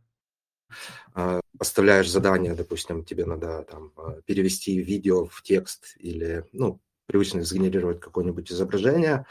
оставляешь 1.59 2.09
задание, 2.09 2.55
допустим, 2.55 3.05
тебе 3.05 3.25
надо 3.25 3.65
там, 3.69 3.91
а, 3.95 4.21
перевести 4.25 4.81
видео 4.81 5.25
в 5.25 5.41
текст 5.43 5.95
или 5.99 6.45
ну, 6.51 6.79
привычно 7.05 7.43
сгенерировать 7.43 7.99
какое-нибудь 7.99 8.51
изображение. 8.51 9.25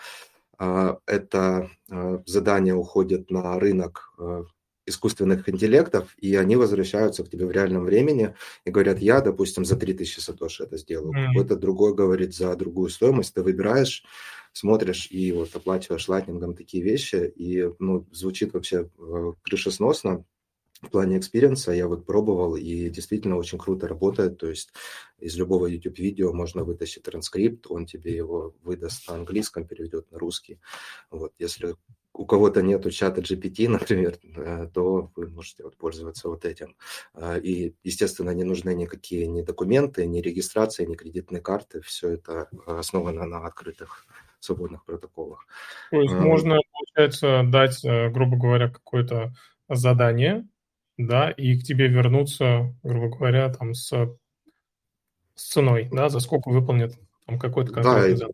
А, 0.59 0.99
это 1.07 1.71
задание 2.27 2.75
уходит 2.75 3.31
на 3.31 3.59
рынок 3.59 4.15
искусственных 4.87 5.49
интеллектов, 5.49 6.15
и 6.19 6.35
они 6.37 6.57
возвращаются 6.57 7.25
к 7.25 7.31
тебе 7.31 7.47
в 7.47 7.53
реальном 7.53 7.85
времени 7.85 8.35
и 8.65 8.71
говорят, 8.71 8.99
я, 8.99 9.21
допустим, 9.21 9.65
за 9.65 9.77
3000 9.77 10.21
сатоши 10.21 10.65
это 10.65 10.77
сделаю. 10.77 11.13
Mm-hmm. 11.13 11.31
Кто-то 11.35 11.57
другой 11.57 11.95
говорит 11.95 12.35
за 12.35 12.55
другую 12.57 12.91
стоимость, 12.91 13.35
ты 13.35 13.43
выбираешь, 13.43 14.05
смотришь 14.53 15.09
и 15.11 15.33
вот 15.33 15.55
оплачиваешь 15.55 16.09
лайтнингом 16.09 16.55
такие 16.55 16.83
вещи, 16.83 17.33
и 17.37 17.71
ну, 17.79 18.07
звучит 18.11 18.55
вообще 18.55 18.89
э, 18.99 19.33
крышесносно, 19.43 20.25
в 20.83 20.91
плане 20.91 21.19
experience 21.19 21.68
а 21.68 21.73
я 21.73 21.87
вот 21.87 22.05
пробовал, 22.05 22.57
и 22.57 22.91
действительно 22.91 23.37
очень 23.37 23.59
круто 23.59 23.87
работает. 23.87 24.39
То 24.39 24.49
есть 24.49 24.71
из 25.19 25.37
любого 25.37 25.67
YouTube-видео 25.67 26.33
можно 26.33 26.65
вытащить 26.65 27.05
транскрипт, 27.05 27.67
он 27.69 27.87
тебе 27.87 28.15
его 28.15 28.55
выдаст 28.63 29.09
на 29.09 29.15
английском, 29.15 29.65
переведет 29.65 30.11
на 30.11 30.19
русский. 30.19 30.59
Вот, 31.11 31.33
если 31.39 31.77
у 32.15 32.27
кого-то 32.27 32.63
нету 32.63 32.91
чата 32.91 33.21
GPT, 33.21 33.69
например, 33.69 34.19
э, 34.23 34.69
то 34.75 35.11
вы 35.15 35.29
можете 35.29 35.63
вот 35.63 35.77
пользоваться 35.77 36.29
вот 36.29 36.45
этим. 36.45 36.77
А, 37.15 37.37
и, 37.37 37.75
естественно, 37.85 38.31
не 38.31 38.45
нужны 38.45 38.75
никакие 38.75 39.27
ни 39.27 39.43
документы, 39.43 40.07
ни 40.07 40.21
регистрации, 40.21 40.85
ни 40.85 40.95
кредитные 40.95 41.41
карты. 41.41 41.81
Все 41.81 42.11
это 42.11 42.49
основано 42.67 43.25
на 43.25 43.47
открытых 43.47 44.07
свободных 44.41 44.85
протоколах. 44.85 45.47
То 45.93 46.01
есть 46.01 46.15
можно, 46.15 46.59
получается, 46.73 47.43
дать, 47.45 47.85
э, 47.85 48.11
грубо 48.11 48.37
говоря, 48.37 48.69
какое-то 48.69 49.33
задание, 49.69 50.47
да, 50.99 51.31
и 51.31 51.59
к 51.59 51.65
тебе 51.65 51.89
вернуться, 51.89 52.75
грубо 52.83 53.17
говоря, 53.17 53.53
там 53.53 53.75
с, 53.75 53.91
с 55.35 55.45
ценой, 55.45 55.89
да, 55.93 56.09
за 56.09 56.21
сколько 56.21 56.51
выполнит 56.51 56.95
там 57.27 57.39
какой-то 57.39 57.73
конкретный 57.73 58.17
да, 58.17 58.29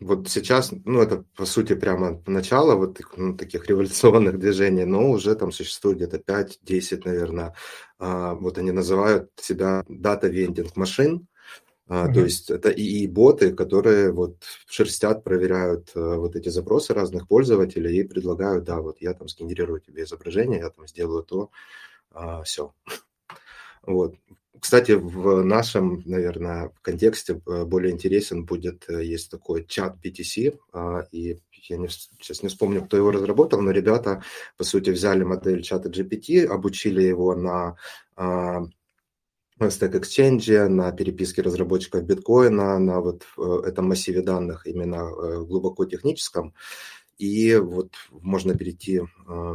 Вот 0.00 0.28
сейчас, 0.28 0.72
ну, 0.84 1.00
это, 1.00 1.24
по 1.36 1.46
сути, 1.46 1.74
прямо 1.74 2.22
начало 2.26 2.74
вот 2.74 3.00
ну, 3.16 3.36
таких 3.36 3.66
революционных 3.66 4.38
движений, 4.38 4.84
но 4.84 5.10
уже 5.10 5.34
там 5.34 5.52
существует 5.52 5.98
где-то 5.98 6.18
5-10, 6.18 7.02
наверное, 7.04 7.54
а, 7.98 8.34
вот 8.34 8.58
они 8.58 8.72
называют 8.72 9.30
себя 9.36 9.84
дата 9.88 10.28
вендинг 10.28 10.76
машин, 10.76 11.26
Uh-huh. 11.88 12.12
То 12.12 12.20
есть 12.20 12.50
это 12.50 12.68
и 12.70 13.06
боты, 13.06 13.52
которые 13.54 14.10
вот 14.10 14.42
шерстят, 14.66 15.22
проверяют 15.22 15.92
uh, 15.94 16.16
вот 16.16 16.34
эти 16.34 16.48
запросы 16.48 16.92
разных 16.94 17.28
пользователей 17.28 18.00
и 18.00 18.02
предлагают, 18.02 18.64
да, 18.64 18.80
вот 18.80 18.96
я 19.00 19.14
там 19.14 19.28
сгенерирую 19.28 19.80
тебе 19.80 20.02
изображение, 20.02 20.58
я 20.58 20.70
там 20.70 20.88
сделаю 20.88 21.22
то, 21.22 21.50
а, 22.10 22.42
все. 22.42 22.72
Вот. 23.82 24.16
Кстати, 24.58 24.92
в 24.92 25.44
нашем, 25.44 26.02
наверное, 26.06 26.72
контексте 26.82 27.34
более 27.34 27.92
интересен 27.92 28.44
будет, 28.44 28.88
есть 28.88 29.30
такой 29.30 29.64
чат 29.64 29.96
BTC, 30.02 30.58
а, 30.72 31.06
и 31.12 31.38
я 31.68 31.76
не, 31.76 31.88
сейчас 31.88 32.42
не 32.42 32.48
вспомню, 32.48 32.84
кто 32.84 32.96
его 32.96 33.10
разработал, 33.10 33.60
но 33.60 33.70
ребята, 33.70 34.22
по 34.56 34.64
сути, 34.64 34.90
взяли 34.90 35.24
модель 35.24 35.62
чата 35.62 35.88
GPT, 35.88 36.46
обучили 36.46 37.02
его 37.02 37.34
на 37.34 37.76
а, 38.16 38.62
Stack 39.58 39.98
Exchange, 39.98 40.68
на 40.68 40.92
переписке 40.92 41.42
разработчиков 41.42 42.04
биткоина, 42.04 42.78
на 42.78 43.00
вот 43.00 43.24
э, 43.38 43.68
этом 43.68 43.88
массиве 43.88 44.20
данных 44.20 44.66
именно 44.66 44.96
э, 44.96 45.44
глубоко 45.44 45.86
техническом. 45.86 46.54
И 47.16 47.56
вот 47.56 47.92
можно 48.10 48.54
перейти 48.54 49.00
э, 49.00 49.54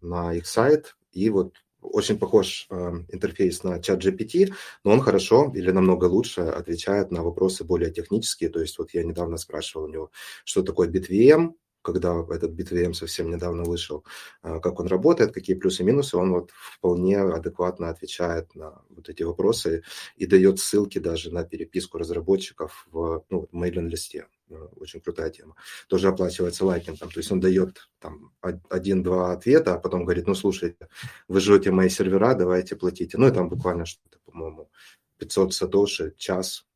на 0.00 0.32
их 0.32 0.46
сайт 0.46 0.96
и 1.12 1.28
вот 1.28 1.54
очень 1.80 2.18
похож 2.18 2.66
интерфейс 3.08 3.62
на 3.62 3.80
чат 3.80 4.04
GPT, 4.04 4.52
но 4.82 4.90
он 4.90 5.00
хорошо 5.00 5.52
или 5.54 5.70
намного 5.70 6.06
лучше 6.06 6.40
отвечает 6.40 7.12
на 7.12 7.22
вопросы 7.22 7.62
более 7.64 7.92
технические. 7.92 8.50
То 8.50 8.60
есть 8.60 8.78
вот 8.78 8.92
я 8.94 9.04
недавно 9.04 9.36
спрашивал 9.36 9.84
у 9.84 9.88
него, 9.88 10.10
что 10.44 10.62
такое 10.62 10.88
BitVM, 10.88 11.52
когда 11.92 12.22
этот 12.30 12.52
BitVM 12.52 12.92
совсем 12.92 13.30
недавно 13.30 13.62
вышел, 13.64 14.04
э, 14.42 14.60
как 14.60 14.78
он 14.78 14.88
работает, 14.88 15.32
какие 15.32 15.56
плюсы 15.56 15.82
и 15.82 15.86
минусы, 15.86 16.18
он 16.18 16.32
вот 16.32 16.50
вполне 16.50 17.18
адекватно 17.18 17.88
отвечает 17.88 18.54
на 18.54 18.82
вот 18.90 19.08
эти 19.08 19.22
вопросы 19.22 19.82
и 20.16 20.26
дает 20.26 20.58
ссылки 20.58 20.98
даже 20.98 21.32
на 21.32 21.44
переписку 21.44 21.96
разработчиков 21.96 22.86
в 22.92 23.24
ну, 23.30 23.48
мейлинг-листе. 23.52 24.26
Э, 24.50 24.68
очень 24.76 25.00
крутая 25.00 25.30
тема. 25.30 25.54
Тоже 25.88 26.08
оплачивается 26.08 26.66
лайкингом. 26.66 27.10
То 27.10 27.20
есть 27.20 27.32
он 27.32 27.40
дает 27.40 27.88
там 28.00 28.32
один-два 28.68 29.32
ответа, 29.32 29.74
а 29.74 29.78
потом 29.78 30.04
говорит, 30.04 30.26
ну, 30.26 30.34
слушайте, 30.34 30.88
вы 31.26 31.40
ждете 31.40 31.70
мои 31.70 31.88
сервера, 31.88 32.34
давайте 32.34 32.76
платите. 32.76 33.16
Ну, 33.16 33.28
и 33.28 33.32
там 33.32 33.48
буквально 33.48 33.86
что-то, 33.86 34.18
по-моему, 34.26 34.70
500 35.16 35.54
сатоши, 35.54 36.14
час. 36.18 36.66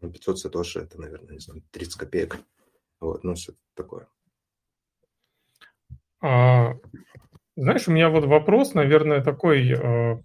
500 0.00 0.26
ну, 0.26 0.36
сатоши, 0.36 0.80
это, 0.80 1.00
наверное, 1.00 1.32
не 1.32 1.40
знаю, 1.40 1.62
30 1.70 1.94
копеек. 1.94 2.38
Вот, 3.00 3.24
ну, 3.24 3.36
что-то 3.36 3.58
такое. 3.74 4.06
А, 6.24 6.76
знаешь, 7.54 7.86
у 7.86 7.92
меня 7.92 8.08
вот 8.08 8.24
вопрос, 8.24 8.72
наверное, 8.72 9.20
такой 9.22 9.70
э, 9.70 10.16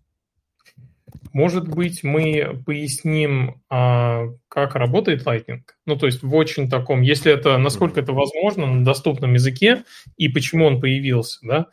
может 1.33 1.67
быть, 1.67 2.03
мы 2.03 2.61
поясним, 2.65 3.61
а, 3.69 4.27
как 4.47 4.75
работает 4.75 5.25
Lightning? 5.25 5.61
Ну, 5.85 5.95
то 5.95 6.05
есть 6.05 6.23
в 6.23 6.33
очень 6.33 6.69
таком, 6.69 7.01
если 7.01 7.31
это, 7.31 7.57
насколько 7.57 7.99
это 7.99 8.13
возможно, 8.13 8.65
на 8.65 8.83
доступном 8.83 9.33
языке, 9.33 9.83
и 10.17 10.29
почему 10.29 10.65
он 10.65 10.81
появился, 10.81 11.39
да? 11.43 11.67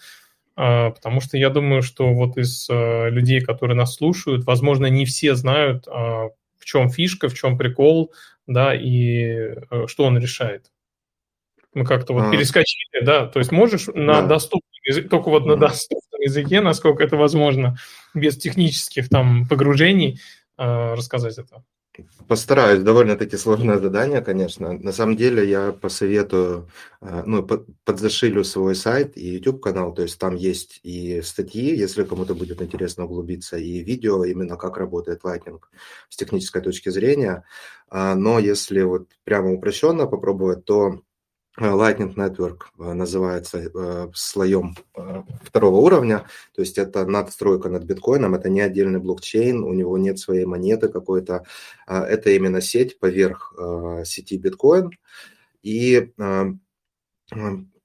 А, 0.56 0.90
потому 0.90 1.20
что 1.20 1.38
я 1.38 1.50
думаю, 1.50 1.82
что 1.82 2.12
вот 2.12 2.36
из 2.36 2.68
а, 2.70 3.08
людей, 3.08 3.40
которые 3.40 3.76
нас 3.76 3.94
слушают, 3.94 4.44
возможно, 4.44 4.86
не 4.86 5.04
все 5.04 5.34
знают, 5.34 5.86
в 5.86 6.64
чем 6.64 6.90
фишка, 6.90 7.28
в 7.28 7.34
чем 7.34 7.56
прикол, 7.56 8.12
да, 8.46 8.74
и 8.74 9.54
что 9.86 10.04
он 10.04 10.18
решает. 10.18 10.70
Мы 11.76 11.84
как-то 11.84 12.14
вот 12.14 12.30
перескочили, 12.30 13.04
да, 13.04 13.26
то 13.26 13.38
есть 13.38 13.52
можешь 13.52 13.88
на 13.88 14.22
да. 14.22 14.26
доступном 14.26 14.72
языке, 14.82 15.08
только 15.08 15.28
вот 15.28 15.44
на 15.44 15.56
доступном 15.56 16.22
языке, 16.22 16.62
насколько 16.62 17.04
это 17.04 17.16
возможно, 17.16 17.76
без 18.14 18.38
технических 18.38 19.10
там 19.10 19.46
погружений, 19.46 20.18
э, 20.56 20.94
рассказать 20.94 21.36
это? 21.36 21.62
Постараюсь. 22.28 22.82
Довольно-таки 22.82 23.36
сложное 23.36 23.78
задание, 23.78 24.22
конечно. 24.22 24.72
На 24.72 24.92
самом 24.92 25.16
деле 25.16 25.46
я 25.46 25.72
посоветую, 25.72 26.70
э, 27.02 27.22
ну, 27.26 27.46
подзашилю 27.84 28.42
свой 28.42 28.74
сайт 28.74 29.18
и 29.18 29.34
YouTube-канал, 29.34 29.92
то 29.92 30.00
есть 30.00 30.18
там 30.18 30.34
есть 30.34 30.80
и 30.82 31.20
статьи, 31.20 31.76
если 31.76 32.04
кому-то 32.04 32.34
будет 32.34 32.62
интересно 32.62 33.04
углубиться, 33.04 33.58
и 33.58 33.82
видео, 33.82 34.24
именно 34.24 34.56
как 34.56 34.78
работает 34.78 35.24
Lightning 35.24 35.60
с 36.08 36.16
технической 36.16 36.62
точки 36.62 36.88
зрения. 36.88 37.44
А, 37.90 38.14
но 38.14 38.38
если 38.38 38.80
вот 38.82 39.08
прямо 39.24 39.52
упрощенно 39.52 40.06
попробовать, 40.06 40.64
то 40.64 41.00
Lightning 41.58 42.14
Network 42.14 42.64
э, 42.78 42.92
называется 42.92 43.58
э, 43.58 44.08
слоем 44.14 44.74
второго 45.42 45.76
уровня, 45.76 46.26
то 46.54 46.62
есть 46.62 46.78
это 46.78 47.06
надстройка 47.06 47.68
над 47.68 47.84
биткоином, 47.84 48.34
это 48.34 48.48
не 48.48 48.60
отдельный 48.60 49.00
блокчейн, 49.00 49.62
у 49.62 49.72
него 49.72 49.96
нет 49.98 50.18
своей 50.18 50.44
монеты 50.44 50.88
какой-то, 50.88 51.44
это 51.86 52.30
именно 52.30 52.60
сеть 52.60 52.98
поверх 52.98 53.54
сети 54.04 54.36
биткоин, 54.36 54.90
и 55.62 56.12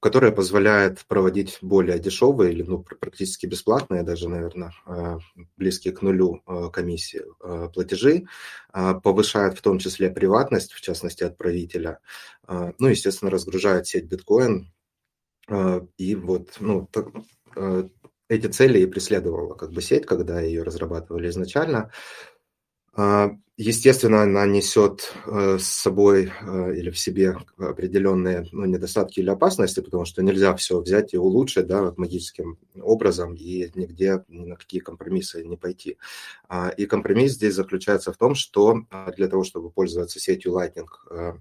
которая 0.02 0.32
позволяет 0.32 1.06
проводить 1.06 1.58
более 1.62 2.00
дешевые 2.00 2.52
или 2.52 2.64
ну, 2.64 2.82
практически 2.82 3.46
бесплатные, 3.46 4.02
даже, 4.02 4.28
наверное, 4.28 4.72
э, 4.84 5.18
близкие 5.56 5.94
к 5.94 6.02
нулю 6.02 6.42
э, 6.44 6.70
комиссии 6.72 7.22
э, 7.40 7.68
платежи, 7.72 8.24
повышает 8.72 9.56
в 9.56 9.62
том 9.62 9.78
числе 9.78 10.10
приватность, 10.10 10.72
в 10.72 10.80
частности, 10.80 11.22
отправителя, 11.22 12.00
ну, 12.48 12.88
естественно, 12.88 13.30
разгружает 13.30 13.86
сеть 13.86 14.06
биткоин, 14.06 14.72
и 15.98 16.14
вот, 16.14 16.56
ну, 16.58 16.88
эти 18.28 18.46
цели 18.46 18.78
и 18.78 18.86
преследовала 18.86 19.54
как 19.54 19.72
бы 19.72 19.82
сеть, 19.82 20.06
когда 20.06 20.40
ее 20.40 20.62
разрабатывали 20.62 21.28
изначально. 21.28 21.90
А, 23.62 23.64
естественно, 23.64 24.22
она 24.22 24.46
несет 24.46 25.12
э, 25.26 25.58
с 25.58 25.66
собой 25.66 26.32
э, 26.40 26.74
или 26.74 26.90
в 26.90 26.98
себе 26.98 27.36
определенные 27.56 28.46
ну, 28.52 28.64
недостатки 28.64 29.20
или 29.20 29.30
опасности, 29.30 29.80
потому 29.80 30.04
что 30.04 30.22
нельзя 30.22 30.54
все 30.56 30.80
взять 30.80 31.14
и 31.14 31.18
улучшить 31.18 31.66
да, 31.66 31.82
вот 31.82 31.98
магическим 31.98 32.58
образом 32.80 33.34
и 33.34 33.70
нигде 33.74 34.24
ни 34.28 34.46
на 34.46 34.56
какие 34.56 34.80
компромиссы 34.80 35.44
не 35.44 35.56
пойти. 35.56 35.96
А, 36.48 36.70
и 36.70 36.86
компромисс 36.86 37.32
здесь 37.32 37.54
заключается 37.54 38.12
в 38.12 38.16
том, 38.16 38.34
что 38.34 38.82
а, 38.90 39.12
для 39.12 39.28
того, 39.28 39.44
чтобы 39.44 39.70
пользоваться 39.70 40.18
сетью 40.18 40.52
Lightning 40.52 40.88
э, 41.10 41.32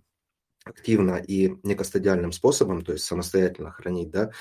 активно 0.63 1.15
и 1.15 1.55
некостадиальным 1.63 2.31
способом, 2.31 2.83
то 2.83 2.93
есть 2.93 3.05
самостоятельно 3.05 3.71
хранить 3.71 4.11
да, 4.11 4.31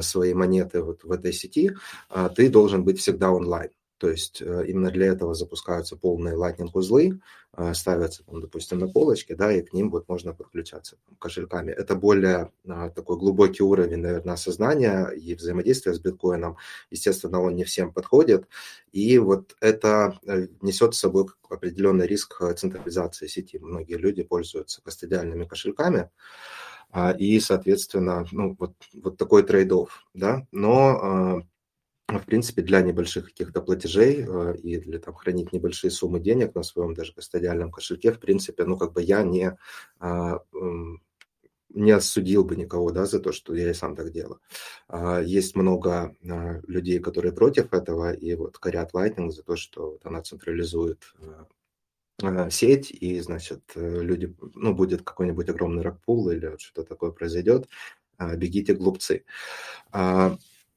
свои 0.00 0.32
монеты 0.32 0.80
вот 0.82 1.04
в 1.04 1.12
этой 1.12 1.34
сети, 1.34 1.72
ты 2.34 2.48
должен 2.48 2.82
быть 2.82 2.98
всегда 2.98 3.30
онлайн. 3.30 3.68
То 4.00 4.08
есть 4.08 4.40
э, 4.40 4.64
именно 4.66 4.90
для 4.90 5.08
этого 5.08 5.34
запускаются 5.34 5.94
полные 5.94 6.34
Lightning-узлы, 6.34 7.20
э, 7.54 7.74
ставятся, 7.74 8.24
там, 8.24 8.40
допустим, 8.40 8.78
на 8.78 8.88
полочке, 8.88 9.34
да, 9.34 9.52
и 9.52 9.60
к 9.60 9.74
ним 9.74 9.90
вот 9.90 10.08
можно 10.08 10.32
подключаться 10.32 10.96
там, 11.04 11.16
кошельками. 11.16 11.70
Это 11.70 11.94
более 11.96 12.50
а, 12.66 12.88
такой 12.88 13.18
глубокий 13.18 13.62
уровень, 13.62 13.98
наверное, 13.98 14.32
осознания 14.32 15.08
и 15.08 15.34
взаимодействия 15.34 15.92
с 15.92 16.00
биткоином. 16.00 16.56
Естественно, 16.90 17.42
он 17.42 17.56
не 17.56 17.64
всем 17.64 17.92
подходит, 17.92 18.48
и 18.90 19.18
вот 19.18 19.54
это 19.60 20.18
э, 20.26 20.46
несет 20.62 20.94
с 20.94 21.00
собой 21.00 21.26
определенный 21.50 22.06
риск 22.06 22.40
централизации 22.56 23.26
сети. 23.26 23.58
Многие 23.58 23.98
люди 23.98 24.22
пользуются 24.22 24.80
кастодиальными 24.80 25.44
кошельками, 25.44 26.08
и, 27.18 27.38
соответственно, 27.38 28.26
ну, 28.32 28.56
вот, 28.58 28.72
вот 28.94 29.16
такой 29.16 29.42
trade-off, 29.42 29.88
да, 30.14 30.46
но 30.50 31.44
в 32.18 32.26
принципе, 32.26 32.62
для 32.62 32.80
небольших 32.80 33.26
каких-то 33.26 33.60
платежей 33.60 34.24
э, 34.26 34.56
и 34.56 34.78
для 34.78 34.98
там 34.98 35.14
хранить 35.14 35.52
небольшие 35.52 35.90
суммы 35.90 36.20
денег 36.20 36.54
на 36.54 36.62
своем 36.62 36.94
даже 36.94 37.12
кастодиальном 37.12 37.70
кошельке, 37.70 38.12
в 38.12 38.20
принципе, 38.20 38.64
ну, 38.64 38.76
как 38.76 38.92
бы 38.92 39.02
я 39.02 39.22
не, 39.22 39.56
а, 39.98 40.40
не 41.68 41.92
осудил 41.92 42.44
бы 42.44 42.56
никого, 42.56 42.90
да, 42.90 43.06
за 43.06 43.20
то, 43.20 43.32
что 43.32 43.54
я 43.54 43.70
и 43.70 43.74
сам 43.74 43.94
так 43.96 44.12
делаю. 44.12 44.40
А, 44.88 45.20
есть 45.20 45.56
много 45.56 46.16
а, 46.28 46.60
людей, 46.66 46.98
которые 46.98 47.32
против 47.32 47.72
этого 47.72 48.12
и 48.12 48.34
вот 48.34 48.58
корят 48.58 48.92
Lightning 48.94 49.30
за 49.30 49.42
то, 49.42 49.56
что 49.56 49.98
она 50.02 50.22
централизует 50.22 51.14
сеть, 52.50 52.90
и, 52.90 53.18
значит, 53.20 53.62
люди, 53.74 54.36
ну, 54.54 54.74
будет 54.74 55.00
какой-нибудь 55.00 55.48
огромный 55.48 55.82
ракпул 55.82 56.28
или 56.28 56.54
что-то 56.58 56.86
такое 56.86 57.12
произойдет, 57.12 57.66
бегите, 58.18 58.74
глупцы. 58.74 59.24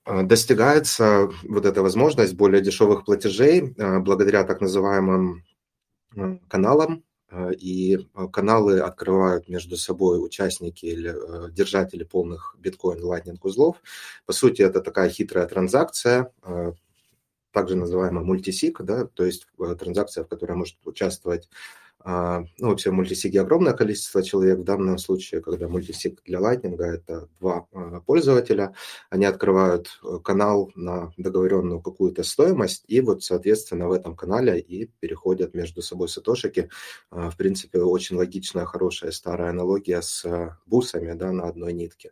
А, 0.06 0.24
достигается 0.24 1.30
вот 1.44 1.66
эта 1.66 1.82
возможность 1.82 2.36
более 2.36 2.62
дешевых 2.62 3.06
платежей 3.06 3.74
а, 3.80 4.00
благодаря 4.00 4.44
так 4.44 4.62
называемым 4.62 5.44
а, 6.16 6.38
каналам, 6.48 7.04
и 7.60 7.98
каналы 8.32 8.80
открывают 8.80 9.50
между 9.50 9.76
собой 9.76 10.24
участники 10.24 10.86
или 10.86 11.16
держатели 11.52 12.04
полных 12.04 12.56
биткоин 12.60 13.04
Lightning 13.04 13.40
узлов. 13.42 13.78
По 14.28 14.34
сути, 14.34 14.62
это 14.62 14.82
такая 14.82 15.10
хитрая 15.10 15.48
транзакция, 15.48 16.32
также 17.52 17.76
называемая 17.76 18.24
мультисик, 18.24 18.84
да, 18.84 19.06
то 19.06 19.26
есть 19.26 19.48
транзакция, 19.80 20.26
в 20.26 20.28
которой 20.28 20.56
может 20.56 20.78
участвовать 20.86 21.50
ну, 22.06 22.70
вообще 22.70 22.90
в 22.90 22.94
мультисиге 22.94 23.42
огромное 23.42 23.74
количество 23.74 24.22
человек. 24.22 24.60
В 24.60 24.64
данном 24.64 24.98
случае, 24.98 25.42
когда 25.42 25.70
мультисиг 25.70 26.22
для 26.26 26.40
Lightning, 26.40 26.82
это 26.82 27.30
два 27.40 27.68
а, 27.72 28.02
пользователя, 28.02 28.74
они 29.10 29.26
открывают 29.26 30.00
э, 30.04 30.20
канал 30.24 30.72
на 30.76 31.14
договоренную 31.18 31.82
какую-то 31.82 32.24
стоимость, 32.24 32.84
и 32.88 33.00
вот, 33.00 33.24
соответственно, 33.24 33.88
в 33.88 33.94
этом 33.94 34.16
канале 34.16 34.60
и 34.60 34.88
переходят 35.00 35.54
между 35.54 35.82
собой 35.82 36.10
сатошики. 36.10 36.70
А, 37.10 37.30
в 37.30 37.38
принципе, 37.38 37.80
очень 37.80 38.18
логичная, 38.18 38.66
хорошая 38.66 39.12
старая 39.12 39.52
аналогия 39.52 40.02
с 40.02 40.58
бусами 40.66 41.14
да, 41.14 41.32
на 41.32 41.48
одной 41.48 41.74
нитке. 41.74 42.12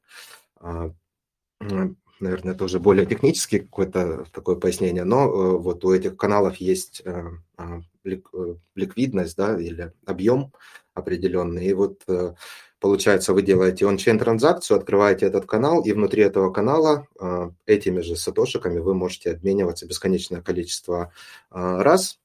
Наверное, 2.22 2.54
это 2.54 2.64
уже 2.66 2.80
более 2.80 3.06
технический 3.06 3.60
какое-то 3.60 4.26
такое 4.32 4.56
пояснение, 4.56 5.04
но 5.04 5.26
э, 5.26 5.58
вот 5.58 5.84
у 5.84 5.94
этих 5.94 6.18
каналов 6.18 6.58
есть 6.58 7.02
э, 7.06 7.24
а, 7.58 7.82
ликвидность, 8.76 9.36
да, 9.38 9.60
или 9.60 9.94
объем 10.06 10.54
определенный, 10.94 11.68
и 11.68 11.74
вот 11.74 12.04
получается, 12.80 13.34
вы 13.34 13.44
делаете 13.44 13.86
он-чейн 13.86 14.20
транзакцию, 14.20 14.78
открываете 14.78 15.28
этот 15.28 15.46
канал, 15.46 15.84
и 15.84 15.94
внутри 15.94 16.24
этого 16.24 16.52
канала 16.52 17.08
этими 17.66 18.02
же 18.02 18.16
сатошиками 18.16 18.80
вы 18.80 18.94
можете 18.94 19.32
обмениваться 19.32 19.88
бесконечное 19.88 20.42
количество 20.42 21.14
раз, 21.50 22.20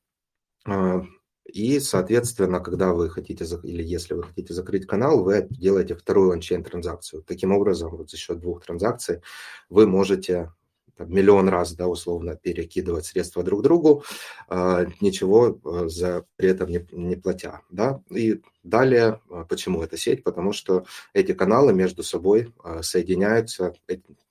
и, 1.52 1.80
соответственно, 1.80 2.60
когда 2.60 2.92
вы 2.92 3.08
хотите, 3.08 3.44
или 3.62 3.82
если 3.82 4.14
вы 4.14 4.24
хотите 4.24 4.52
закрыть 4.52 4.86
канал, 4.86 5.22
вы 5.22 5.46
делаете 5.50 5.94
вторую 5.94 6.32
ончейн 6.32 6.64
транзакцию. 6.64 7.22
Таким 7.22 7.52
образом, 7.52 7.96
вот 7.96 8.10
за 8.10 8.16
счет 8.16 8.40
двух 8.40 8.64
транзакций 8.64 9.20
вы 9.68 9.86
можете 9.86 10.52
там, 10.96 11.12
миллион 11.12 11.48
раз, 11.48 11.74
да, 11.74 11.88
условно, 11.88 12.36
перекидывать 12.36 13.06
средства 13.06 13.42
друг 13.42 13.62
другу, 13.62 14.02
э, 14.48 14.86
ничего 15.00 15.58
э, 15.64 15.88
за 15.88 16.24
при 16.36 16.48
этом 16.48 16.70
не, 16.70 16.86
не 16.92 17.16
платя, 17.16 17.60
да. 17.70 18.00
И 18.10 18.40
далее, 18.62 19.20
э, 19.30 19.44
почему 19.48 19.82
эта 19.82 19.96
сеть? 19.96 20.24
Потому 20.24 20.52
что 20.52 20.86
эти 21.12 21.32
каналы 21.32 21.74
между 21.74 22.02
собой 22.02 22.54
соединяются 22.80 23.74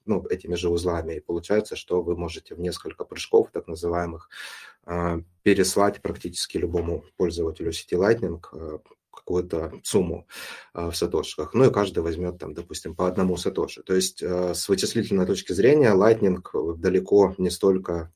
ну, 0.06 0.26
этими 0.28 0.56
же 0.56 0.70
узлами, 0.70 1.16
и 1.16 1.20
получается, 1.20 1.76
что 1.76 2.02
вы 2.02 2.16
можете 2.16 2.56
в 2.56 2.60
несколько 2.60 3.06
прыжков, 3.06 3.50
так 3.52 3.68
называемых, 3.68 4.30
э, 4.86 5.22
переслать 5.44 6.02
практически 6.02 6.58
любому 6.58 7.04
пользователю 7.18 7.72
сети 7.72 7.96
Lightning 7.96 8.42
э, 8.54 8.80
какую-то 9.12 9.74
сумму 9.84 10.28
в 10.74 10.94
сатошиках. 10.94 11.54
Ну 11.54 11.66
и 11.66 11.74
каждый 11.74 12.04
возьмет 12.04 12.38
там, 12.38 12.54
допустим, 12.54 12.96
по 12.96 13.08
одному 13.08 13.38
сатоши. 13.38 13.82
То 13.82 13.96
есть 13.96 14.22
с 14.22 14.68
вычислительной 14.68 15.26
точки 15.26 15.54
зрения 15.54 15.96
Lightning 15.96 16.44
далеко 16.78 17.34
не 17.38 17.50
столько 17.50 18.12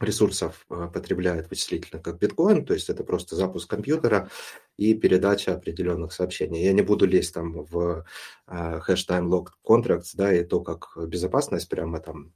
ресурсов 0.00 0.66
потребляет 0.68 1.48
вычислительно, 1.50 2.02
как 2.02 2.18
биткоин, 2.18 2.64
то 2.64 2.74
есть 2.74 2.90
это 2.90 3.04
просто 3.04 3.36
запуск 3.36 3.70
компьютера 3.70 4.28
и 4.76 4.94
передача 4.94 5.54
определенных 5.54 6.12
сообщений. 6.12 6.64
Я 6.64 6.72
не 6.72 6.82
буду 6.82 7.06
лезть 7.06 7.34
там 7.34 7.64
в 7.64 8.04
хэш 8.46 9.06
time 9.08 9.28
lock 9.28 9.48
contracts, 9.64 10.12
да, 10.14 10.34
и 10.34 10.44
то, 10.44 10.60
как 10.60 10.96
безопасность 10.96 11.68
прямо 11.68 12.00
там 12.00 12.32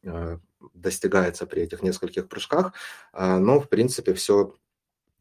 достигается 0.75 1.47
при 1.47 1.63
этих 1.63 1.83
нескольких 1.83 2.29
прыжках, 2.29 2.73
но, 3.13 3.61
в 3.61 3.69
принципе, 3.69 4.15
все 4.15 4.55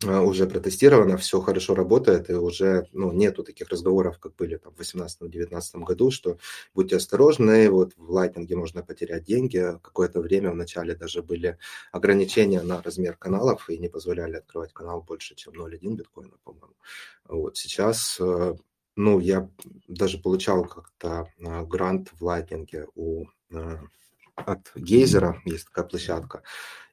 уже 0.03 0.45
протестировано, 0.45 1.17
все 1.17 1.41
хорошо 1.41 1.73
работает, 1.73 2.29
и 2.29 2.33
уже 2.33 2.87
ну, 2.93 3.11
нету 3.11 3.43
таких 3.43 3.69
разговоров, 3.69 4.19
как 4.19 4.35
были 4.35 4.57
там, 4.57 4.73
в 4.75 4.79
2018-2019 4.79 5.83
году, 5.83 6.11
что 6.11 6.37
будьте 6.75 6.97
осторожны, 6.97 7.69
вот 7.71 7.93
в 7.97 8.11
лайтинге 8.11 8.55
можно 8.55 8.83
потерять 8.83 9.23
деньги. 9.23 9.79
Какое-то 9.81 10.21
время 10.21 10.51
в 10.51 10.55
начале 10.55 10.95
даже 10.95 11.23
были 11.23 11.57
ограничения 11.91 12.61
на 12.61 12.81
размер 12.81 13.17
каналов 13.17 13.69
и 13.69 13.77
не 13.79 13.89
позволяли 13.89 14.35
открывать 14.35 14.71
канал 14.71 15.01
больше, 15.01 15.35
чем 15.35 15.53
0,1 15.53 15.95
биткоина, 15.95 16.37
по-моему. 16.43 16.75
Вот 17.27 17.57
сейчас 17.57 18.17
э, 18.19 18.55
ну, 18.95 19.19
я 19.19 19.49
даже 19.87 20.17
получал 20.17 20.65
как-то 20.65 21.31
а, 21.45 21.63
грант 21.63 22.09
в 22.19 22.23
лайтинге 22.23 22.87
у 22.95 23.25
э, 23.51 23.77
от 24.35 24.71
Гейзера, 24.75 25.41
есть 25.45 25.65
такая 25.65 25.85
площадка, 25.85 26.43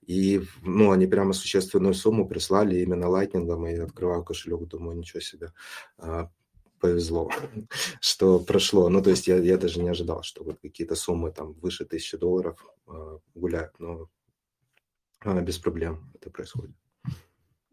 и, 0.07 0.43
ну, 0.63 0.91
они 0.91 1.07
прямо 1.07 1.33
существенную 1.33 1.95
сумму 1.95 2.29
прислали 2.29 2.81
именно 2.81 3.09
лайтнингом, 3.09 3.67
и 3.67 3.75
открываю 3.77 4.25
кошелек, 4.25 4.67
думаю, 4.69 4.97
ничего 4.97 5.21
себе, 5.21 5.53
а, 5.99 6.31
повезло, 6.81 7.31
что 8.01 8.39
прошло. 8.39 8.89
Ну, 8.89 9.03
то 9.03 9.11
есть 9.11 9.27
я, 9.27 9.37
я 9.37 9.57
даже 9.57 9.81
не 9.81 9.89
ожидал, 9.89 10.23
что 10.23 10.45
вот 10.45 10.59
какие-то 10.61 10.95
суммы 10.95 11.31
там 11.33 11.53
выше 11.55 11.85
тысячи 11.85 12.17
долларов 12.17 12.59
а, 12.87 13.19
гуляют, 13.35 13.73
но 13.79 14.09
а, 15.21 15.41
без 15.41 15.59
проблем 15.59 16.11
это 16.15 16.31
происходит. 16.31 16.77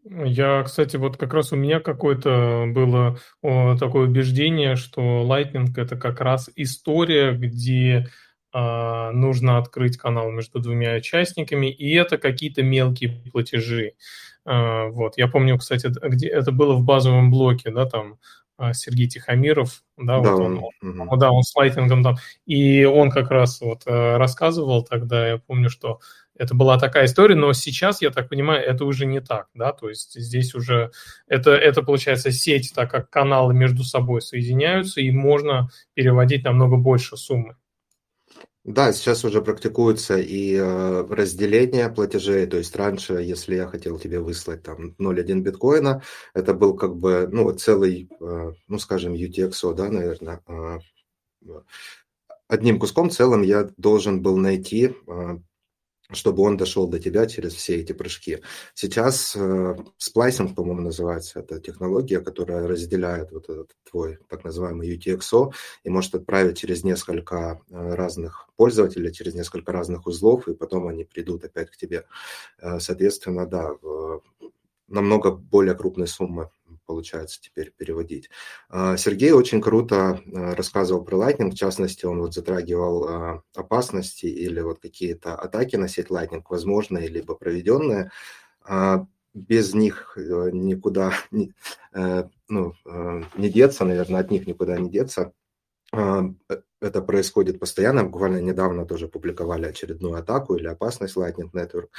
Я, 0.04 0.64
кстати, 0.64 0.96
вот 0.96 1.16
как 1.16 1.32
раз 1.32 1.52
у 1.52 1.56
меня 1.56 1.78
какое-то 1.78 2.64
было 2.66 3.18
о, 3.40 3.76
такое 3.76 4.08
убеждение, 4.08 4.74
что 4.74 5.00
Lightning 5.00 5.68
это 5.76 5.96
как 5.96 6.20
раз 6.20 6.50
история, 6.56 7.32
где 7.32 8.08
нужно 8.52 9.58
открыть 9.58 9.96
канал 9.96 10.30
между 10.30 10.60
двумя 10.60 10.94
участниками, 10.94 11.70
и 11.70 11.94
это 11.94 12.18
какие-то 12.18 12.62
мелкие 12.62 13.22
платежи. 13.32 13.94
А, 14.44 14.88
вот, 14.88 15.16
я 15.16 15.28
помню, 15.28 15.58
кстати, 15.58 15.88
где 16.08 16.28
это 16.28 16.52
было 16.52 16.74
в 16.74 16.82
базовом 16.82 17.30
блоке, 17.30 17.70
да, 17.70 17.86
там 17.86 18.18
а, 18.56 18.74
Сергей 18.74 19.08
Тихомиров, 19.08 19.82
да, 19.96 20.20
да, 20.20 20.30
вот 20.32 20.40
он, 20.40 20.64
он, 21.08 21.18
да, 21.18 21.30
он 21.30 21.42
с 21.42 21.54
лайтингом 21.54 22.02
там, 22.02 22.16
и 22.44 22.84
он 22.84 23.10
как 23.10 23.30
раз 23.30 23.60
вот 23.60 23.82
э, 23.86 24.16
рассказывал 24.16 24.82
тогда, 24.82 25.28
я 25.28 25.38
помню, 25.38 25.70
что 25.70 26.00
это 26.36 26.54
была 26.54 26.78
такая 26.78 27.04
история, 27.04 27.36
но 27.36 27.52
сейчас, 27.52 28.02
я 28.02 28.10
так 28.10 28.28
понимаю, 28.28 28.64
это 28.64 28.84
уже 28.84 29.06
не 29.06 29.20
так, 29.20 29.46
да, 29.54 29.72
то 29.72 29.88
есть 29.88 30.14
здесь 30.14 30.54
уже 30.54 30.90
это, 31.28 31.52
это 31.52 31.82
получается 31.82 32.32
сеть, 32.32 32.72
так 32.74 32.90
как 32.90 33.10
каналы 33.10 33.54
между 33.54 33.84
собой 33.84 34.22
соединяются, 34.22 35.00
и 35.00 35.10
можно 35.12 35.68
переводить 35.94 36.44
намного 36.44 36.76
больше 36.76 37.16
суммы. 37.16 37.56
Да, 38.64 38.92
сейчас 38.92 39.24
уже 39.24 39.42
практикуется 39.42 40.18
и 40.18 40.54
э, 40.54 41.06
разделение 41.10 41.88
платежей. 41.88 42.46
То 42.46 42.58
есть 42.58 42.76
раньше, 42.76 43.14
если 43.14 43.56
я 43.56 43.66
хотел 43.66 43.98
тебе 43.98 44.20
выслать 44.20 44.62
там 44.62 44.94
0,1 45.00 45.40
биткоина, 45.40 46.02
это 46.32 46.54
был 46.54 46.76
как 46.76 46.94
бы 46.94 47.28
ну, 47.30 47.50
целый, 47.54 48.08
э, 48.20 48.52
ну 48.68 48.78
скажем, 48.78 49.14
UTXO, 49.14 49.74
да, 49.74 49.88
наверное. 49.88 50.42
Э, 50.46 50.78
одним 52.46 52.78
куском 52.78 53.10
целым 53.10 53.42
я 53.42 53.68
должен 53.78 54.22
был 54.22 54.36
найти 54.36 54.94
чтобы 56.14 56.42
он 56.42 56.56
дошел 56.56 56.86
до 56.86 56.98
тебя 56.98 57.26
через 57.26 57.54
все 57.54 57.76
эти 57.76 57.92
прыжки. 57.92 58.40
Сейчас 58.74 59.34
э, 59.36 59.76
сплайсинг, 59.98 60.54
по-моему, 60.54 60.82
называется 60.82 61.40
эта 61.40 61.60
технология, 61.60 62.20
которая 62.20 62.66
разделяет 62.66 63.32
вот 63.32 63.48
этот 63.48 63.70
твой 63.90 64.18
так 64.28 64.44
называемый 64.44 64.96
UTXO 64.96 65.52
и 65.84 65.90
может 65.90 66.14
отправить 66.14 66.58
через 66.58 66.84
несколько 66.84 67.60
э, 67.70 67.94
разных 67.94 68.48
пользователей, 68.56 69.12
через 69.12 69.34
несколько 69.34 69.72
разных 69.72 70.06
узлов, 70.06 70.48
и 70.48 70.54
потом 70.54 70.88
они 70.88 71.04
придут 71.04 71.44
опять 71.44 71.70
к 71.70 71.76
тебе. 71.76 72.04
Э, 72.58 72.78
соответственно, 72.80 73.46
да, 73.46 73.70
э, 73.82 74.18
намного 74.88 75.30
более 75.30 75.74
крупные 75.74 76.06
суммы 76.06 76.50
получается 76.86 77.40
теперь 77.40 77.72
переводить. 77.76 78.30
А, 78.68 78.96
Сергей 78.96 79.32
очень 79.32 79.60
круто 79.60 80.20
а, 80.34 80.54
рассказывал 80.54 81.04
про 81.04 81.16
Lightning, 81.16 81.50
в 81.50 81.54
частности, 81.54 82.06
он 82.06 82.20
вот 82.20 82.34
затрагивал 82.34 83.08
а, 83.08 83.42
опасности 83.54 84.26
или 84.26 84.60
вот 84.60 84.80
какие-то 84.80 85.34
атаки 85.34 85.76
на 85.76 85.88
сеть 85.88 86.08
Lightning, 86.08 86.42
возможные 86.48 87.08
либо 87.08 87.34
проведенные. 87.34 88.10
Без 89.34 89.72
них 89.72 90.12
э, 90.16 90.50
никуда 90.52 91.14
э, 91.94 92.24
ну, 92.48 92.74
э, 92.84 93.22
не 93.36 93.48
деться, 93.48 93.84
наверное, 93.84 94.20
от 94.20 94.30
них 94.30 94.46
никуда 94.46 94.78
не 94.78 94.90
деться. 94.90 95.32
Это 96.82 97.00
происходит 97.00 97.60
постоянно. 97.60 98.02
Буквально 98.02 98.38
недавно 98.40 98.84
тоже 98.84 99.06
публиковали 99.06 99.66
очередную 99.66 100.16
атаку 100.16 100.56
или 100.56 100.66
опасность 100.66 101.16
Lightning 101.16 101.52
Network. 101.52 101.90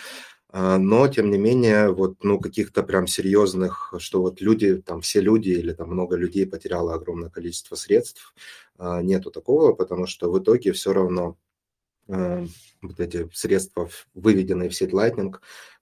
А, 0.50 0.78
но, 0.78 1.08
тем 1.08 1.32
не 1.32 1.38
менее, 1.38 1.90
вот, 1.90 2.22
ну, 2.22 2.38
каких-то 2.38 2.84
прям 2.84 3.08
серьезных, 3.08 3.94
что 3.98 4.22
вот 4.22 4.42
люди, 4.42 4.82
там, 4.82 5.00
все 5.00 5.22
люди 5.22 5.52
или 5.52 5.72
там 5.72 5.90
много 5.90 6.18
людей 6.18 6.46
потеряло 6.46 6.94
огромное 6.94 7.30
количество 7.30 7.76
средств, 7.76 8.36
а, 8.78 9.02
нету 9.02 9.32
такого, 9.32 9.72
потому 9.72 10.06
что 10.06 10.30
в 10.30 10.38
итоге 10.38 10.74
все 10.74 10.92
равно 10.92 11.38
а, 12.10 12.46
вот 12.82 13.00
эти 13.00 13.30
средства, 13.34 13.90
выведенные 14.14 14.70
в 14.70 14.76
сеть 14.76 14.92
Lightning, 14.92 15.34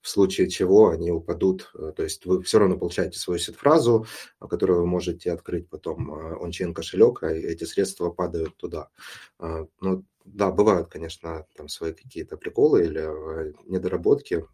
в 0.01 0.09
случае 0.09 0.49
чего 0.49 0.89
они 0.89 1.11
упадут. 1.11 1.71
Э, 1.75 1.93
то 1.95 2.03
есть 2.03 2.25
вы 2.25 2.41
все 2.43 2.59
равно 2.59 2.77
получаете 2.77 3.19
свою 3.19 3.39
сет-фразу, 3.39 4.05
которую 4.39 4.81
вы 4.81 4.87
можете 4.87 5.31
открыть 5.31 5.69
потом 5.69 6.11
ончейн 6.43 6.73
кошелек, 6.73 7.23
а 7.23 7.31
эти 7.31 7.63
средства 7.63 8.09
падают 8.09 8.55
туда. 8.57 8.89
Ну, 9.39 10.05
да, 10.25 10.51
бывают, 10.51 10.89
конечно, 10.89 11.45
там 11.55 11.67
свои 11.67 11.93
какие-то 11.93 12.37
приколы 12.37 12.85
или 12.85 13.01
недоработки. 13.69 14.45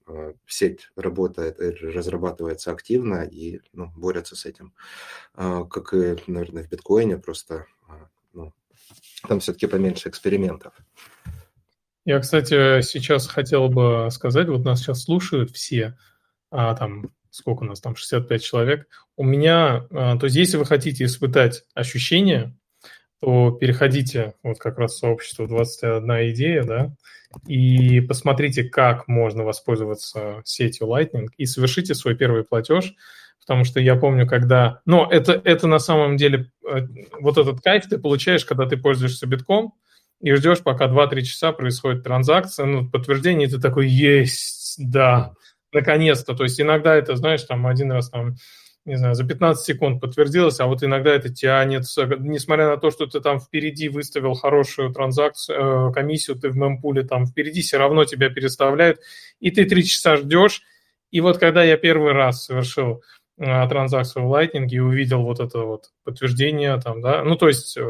Сеть 0.46 0.90
работает, 0.96 1.60
разрабатывается 1.60 2.72
активно 2.72 3.24
и 3.24 3.60
ну, 3.74 3.92
борется 3.96 4.36
с 4.36 4.46
этим. 4.46 4.74
А, 5.34 5.66
как 5.66 5.94
и, 5.94 6.16
наверное, 6.28 6.64
в 6.64 6.70
биткоине, 6.70 7.18
просто 7.18 7.68
а, 7.88 8.08
ну, 8.34 8.54
там 9.28 9.40
все-таки 9.40 9.68
поменьше 9.68 10.10
экспериментов. 10.10 10.74
Я, 12.08 12.22
кстати, 12.22 12.80
сейчас 12.84 13.28
хотел 13.28 13.68
бы 13.68 14.08
сказать, 14.12 14.48
вот 14.48 14.64
нас 14.64 14.80
сейчас 14.80 15.04
слушают 15.04 15.52
все, 15.52 15.98
а 16.50 16.74
там 16.74 17.12
сколько 17.32 17.64
у 17.64 17.66
нас 17.66 17.82
там, 17.82 17.98
65 17.98 18.42
человек. 18.42 18.88
У 19.18 19.26
меня, 19.26 19.86
а, 19.92 20.18
то 20.18 20.28
есть 20.28 20.38
если 20.38 20.56
вы 20.56 20.66
хотите 20.66 21.04
испытать 21.04 21.66
ощущение, 21.74 22.56
то 23.20 23.52
переходите 23.52 24.36
вот 24.42 24.58
как 24.58 24.78
раз 24.78 24.98
сообщество 24.98 25.50
21 25.50 26.32
идея, 26.32 26.64
да, 26.64 26.96
и 27.46 28.00
посмотрите, 28.00 28.64
как 28.64 29.10
можно 29.10 29.44
воспользоваться 29.44 30.42
сетью 30.46 30.88
Lightning 30.88 31.28
и 31.36 31.46
совершите 31.46 31.94
свой 31.94 32.16
первый 32.16 32.46
платеж, 32.46 32.94
потому 33.42 33.66
что 33.66 33.82
я 33.82 33.98
помню, 33.98 34.26
когда... 34.26 34.80
Но 34.86 35.10
это, 35.12 35.42
это 35.44 35.68
на 35.68 35.80
самом 35.80 36.16
деле... 36.16 36.52
Э, 36.66 36.88
вот 37.20 37.38
этот 37.38 37.60
кайф 37.60 37.86
ты 37.90 37.98
получаешь, 37.98 38.46
когда 38.46 38.66
ты 38.66 38.78
пользуешься 38.78 39.28
битком, 39.28 39.74
и 40.22 40.34
ждешь, 40.34 40.64
пока 40.64 40.88
2-3 40.88 41.22
часа 41.22 41.52
происходит 41.52 42.04
транзакция, 42.04 42.66
ну, 42.66 42.90
подтверждение, 42.90 43.48
ты 43.48 43.60
такой, 43.60 43.88
есть, 43.88 44.76
да, 44.78 45.34
наконец-то. 45.72 46.36
То 46.36 46.44
есть 46.44 46.60
иногда 46.60 46.96
это, 46.96 47.16
знаешь, 47.16 47.44
там 47.44 47.68
один 47.68 47.92
раз 47.92 48.10
там 48.10 48.36
не 48.88 48.96
знаю, 48.96 49.16
за 49.16 49.26
15 49.26 49.66
секунд 49.66 50.00
подтвердилось, 50.00 50.62
а 50.62 50.66
вот 50.66 50.82
иногда 50.82 51.14
это 51.14 51.28
тянется, 51.28 52.06
несмотря 52.20 52.70
на 52.70 52.78
то, 52.78 52.90
что 52.90 53.06
ты 53.06 53.20
там 53.20 53.42
впереди 53.42 53.90
выставил 53.90 54.34
хорошую 54.34 54.94
транзакцию, 54.94 55.90
э, 55.90 55.94
комиссию, 55.94 56.38
ты 56.38 56.50
в 56.50 56.56
мемпуле 56.56 57.04
там 57.04 57.26
впереди, 57.26 57.62
все 57.62 57.78
равно 57.78 58.06
тебя 58.06 58.30
переставляют, 58.30 59.00
и 59.42 59.52
ты 59.52 59.66
3 59.66 59.84
часа 59.84 60.16
ждешь, 60.16 60.62
и 61.12 61.20
вот 61.20 61.38
когда 61.38 61.66
я 61.66 61.76
первый 61.76 62.14
раз 62.14 62.46
совершил 62.46 63.04
э, 63.38 63.68
транзакцию 63.68 64.26
в 64.26 64.34
Lightning 64.34 64.68
и 64.70 64.80
увидел 64.80 65.22
вот 65.24 65.42
это 65.42 65.60
вот 65.60 65.90
подтверждение 66.06 66.80
там, 66.80 67.02
да, 67.02 67.26
ну, 67.26 67.36
то 67.36 67.50
есть, 67.50 67.78
э, 67.78 67.84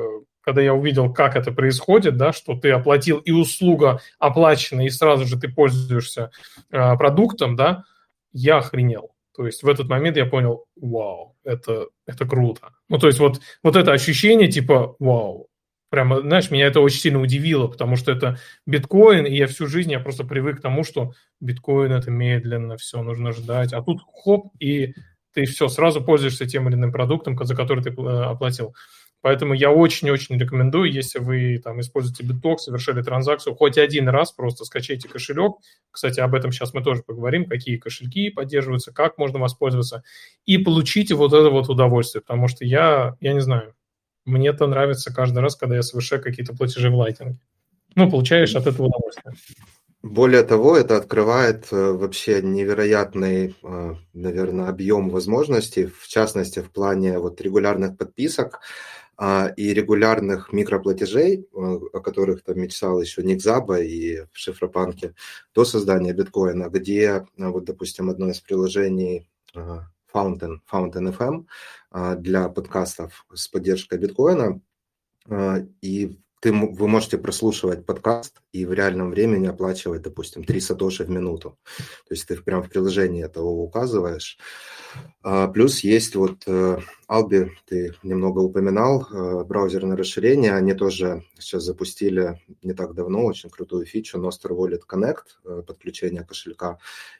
когда 0.47 0.61
я 0.61 0.73
увидел, 0.73 1.11
как 1.11 1.35
это 1.35 1.51
происходит, 1.51 2.15
да, 2.15 2.31
что 2.31 2.55
ты 2.55 2.71
оплатил 2.71 3.17
и 3.17 3.31
услуга 3.31 3.99
оплачена, 4.17 4.85
и 4.85 4.89
сразу 4.89 5.25
же 5.25 5.37
ты 5.37 5.49
пользуешься 5.49 6.31
продуктом, 6.69 7.57
да, 7.57 7.83
я 8.31 8.59
охренел. 8.59 9.11
То 9.35 9.45
есть 9.45 9.61
в 9.61 9.67
этот 9.67 9.89
момент 9.89 10.15
я 10.15 10.25
понял, 10.25 10.63
вау, 10.77 11.35
это, 11.43 11.87
это 12.05 12.25
круто. 12.25 12.69
Ну, 12.87 12.97
то 12.97 13.07
есть 13.07 13.19
вот, 13.19 13.41
вот 13.61 13.75
это 13.75 13.91
ощущение 13.91 14.47
типа, 14.47 14.95
вау, 14.99 15.49
прямо, 15.89 16.21
знаешь, 16.21 16.49
меня 16.49 16.67
это 16.67 16.79
очень 16.79 17.01
сильно 17.01 17.19
удивило, 17.19 17.67
потому 17.67 17.97
что 17.97 18.13
это 18.13 18.39
биткоин, 18.65 19.25
и 19.25 19.35
я 19.35 19.47
всю 19.47 19.67
жизнь, 19.67 19.91
я 19.91 19.99
просто 19.99 20.23
привык 20.23 20.59
к 20.59 20.61
тому, 20.61 20.85
что 20.85 21.11
биткоин 21.41 21.91
это 21.91 22.09
медленно, 22.09 22.77
все 22.77 23.01
нужно 23.03 23.33
ждать, 23.33 23.73
а 23.73 23.81
тут 23.81 23.99
хоп, 24.13 24.53
и 24.61 24.93
ты 25.33 25.43
все, 25.43 25.67
сразу 25.67 26.01
пользуешься 26.01 26.47
тем 26.47 26.69
или 26.69 26.75
иным 26.75 26.93
продуктом, 26.93 27.37
за 27.37 27.53
который 27.53 27.83
ты 27.83 27.89
э, 27.89 28.23
оплатил. 28.23 28.73
Поэтому 29.27 29.53
я 29.53 29.71
очень-очень 29.71 30.37
рекомендую, 30.37 30.89
если 30.89 31.19
вы 31.19 31.59
там 31.61 31.81
используете 31.81 32.23
биток, 32.23 32.61
совершили 32.61 33.01
транзакцию, 33.01 33.55
хоть 33.55 33.77
один 33.77 34.07
раз 34.07 34.31
просто 34.31 34.63
скачайте 34.63 35.09
кошелек. 35.09 35.57
Кстати, 35.91 36.21
об 36.21 36.33
этом 36.33 36.53
сейчас 36.53 36.73
мы 36.73 36.81
тоже 36.81 37.03
поговорим, 37.03 37.43
какие 37.43 37.75
кошельки 37.75 38.29
поддерживаются, 38.29 38.93
как 38.93 39.17
можно 39.17 39.37
воспользоваться, 39.37 40.01
и 40.45 40.57
получите 40.57 41.13
вот 41.13 41.33
это 41.33 41.49
вот 41.49 41.67
удовольствие, 41.67 42.21
потому 42.21 42.47
что 42.47 42.63
я, 42.63 43.17
я 43.19 43.33
не 43.33 43.41
знаю, 43.41 43.73
мне 44.23 44.47
это 44.47 44.65
нравится 44.65 45.13
каждый 45.13 45.39
раз, 45.39 45.57
когда 45.57 45.75
я 45.75 45.81
совершаю 45.81 46.23
какие-то 46.23 46.55
платежи 46.55 46.89
в 46.89 46.95
лайтинге. 46.95 47.37
Ну, 47.95 48.09
получаешь 48.09 48.55
от 48.55 48.65
этого 48.65 48.85
удовольствие. 48.85 49.35
Более 50.03 50.43
того, 50.43 50.77
это 50.77 50.95
открывает 50.95 51.67
э, 51.73 51.91
вообще 51.91 52.41
невероятный, 52.41 53.55
э, 53.61 53.95
наверное, 54.13 54.69
объем 54.69 55.09
возможностей, 55.09 55.87
в 55.87 56.07
частности, 56.07 56.59
в 56.59 56.71
плане 56.71 57.19
вот 57.19 57.41
регулярных 57.41 57.97
подписок. 57.97 58.61
А, 59.19 59.47
и 59.47 59.73
регулярных 59.73 60.53
микроплатежей, 60.53 61.47
а, 61.51 61.79
о 61.93 61.99
которых 62.01 62.43
там 62.43 62.59
мечтал 62.59 63.01
еще 63.01 63.23
Ник 63.23 63.41
Заба 63.41 63.79
и 63.79 64.21
в 64.31 64.37
Шифропанке, 64.37 65.15
до 65.55 65.65
создания 65.65 66.13
биткоина, 66.13 66.69
где, 66.69 67.09
а, 67.09 67.25
вот, 67.49 67.65
допустим, 67.65 68.11
одно 68.11 68.29
из 68.29 68.39
приложений 68.39 69.27
Fountain, 69.55 70.59
Fountain 70.71 71.17
FM 71.17 72.17
для 72.19 72.47
подкастов 72.49 73.25
с 73.33 73.47
поддержкой 73.47 73.97
биткоина, 73.97 74.61
и 75.81 76.19
ты, 76.39 76.51
вы 76.51 76.87
можете 76.87 77.17
прослушивать 77.17 77.87
подкаст 77.87 78.39
и 78.51 78.65
в 78.65 78.73
реальном 78.73 79.09
времени 79.09 79.47
оплачивать, 79.47 80.03
допустим, 80.03 80.43
3 80.43 80.59
сатоши 80.59 81.03
в 81.05 81.09
минуту. 81.09 81.57
То 82.07 82.13
есть 82.13 82.27
ты 82.27 82.37
прямо 82.37 82.61
в 82.61 82.69
приложении 82.69 83.25
этого 83.25 83.47
указываешь. 83.47 84.37
Плюс 85.53 85.79
есть 85.79 86.15
вот 86.15 86.43
э, 86.45 86.79
Albi, 87.09 87.51
ты 87.65 87.93
немного 88.03 88.39
упоминал, 88.39 89.07
э, 89.09 89.43
браузерное 89.45 89.95
расширение. 89.95 90.53
Они 90.53 90.73
тоже 90.73 91.23
сейчас 91.39 91.63
запустили 91.63 92.41
не 92.63 92.73
так 92.73 92.93
давно 92.95 93.23
очень 93.23 93.49
крутую 93.49 93.85
фичу 93.85 94.19
Nostr 94.19 94.49
Wallet 94.49 94.81
Connect, 94.85 95.23
э, 95.45 95.63
подключение 95.65 96.25
кошелька. 96.25 96.79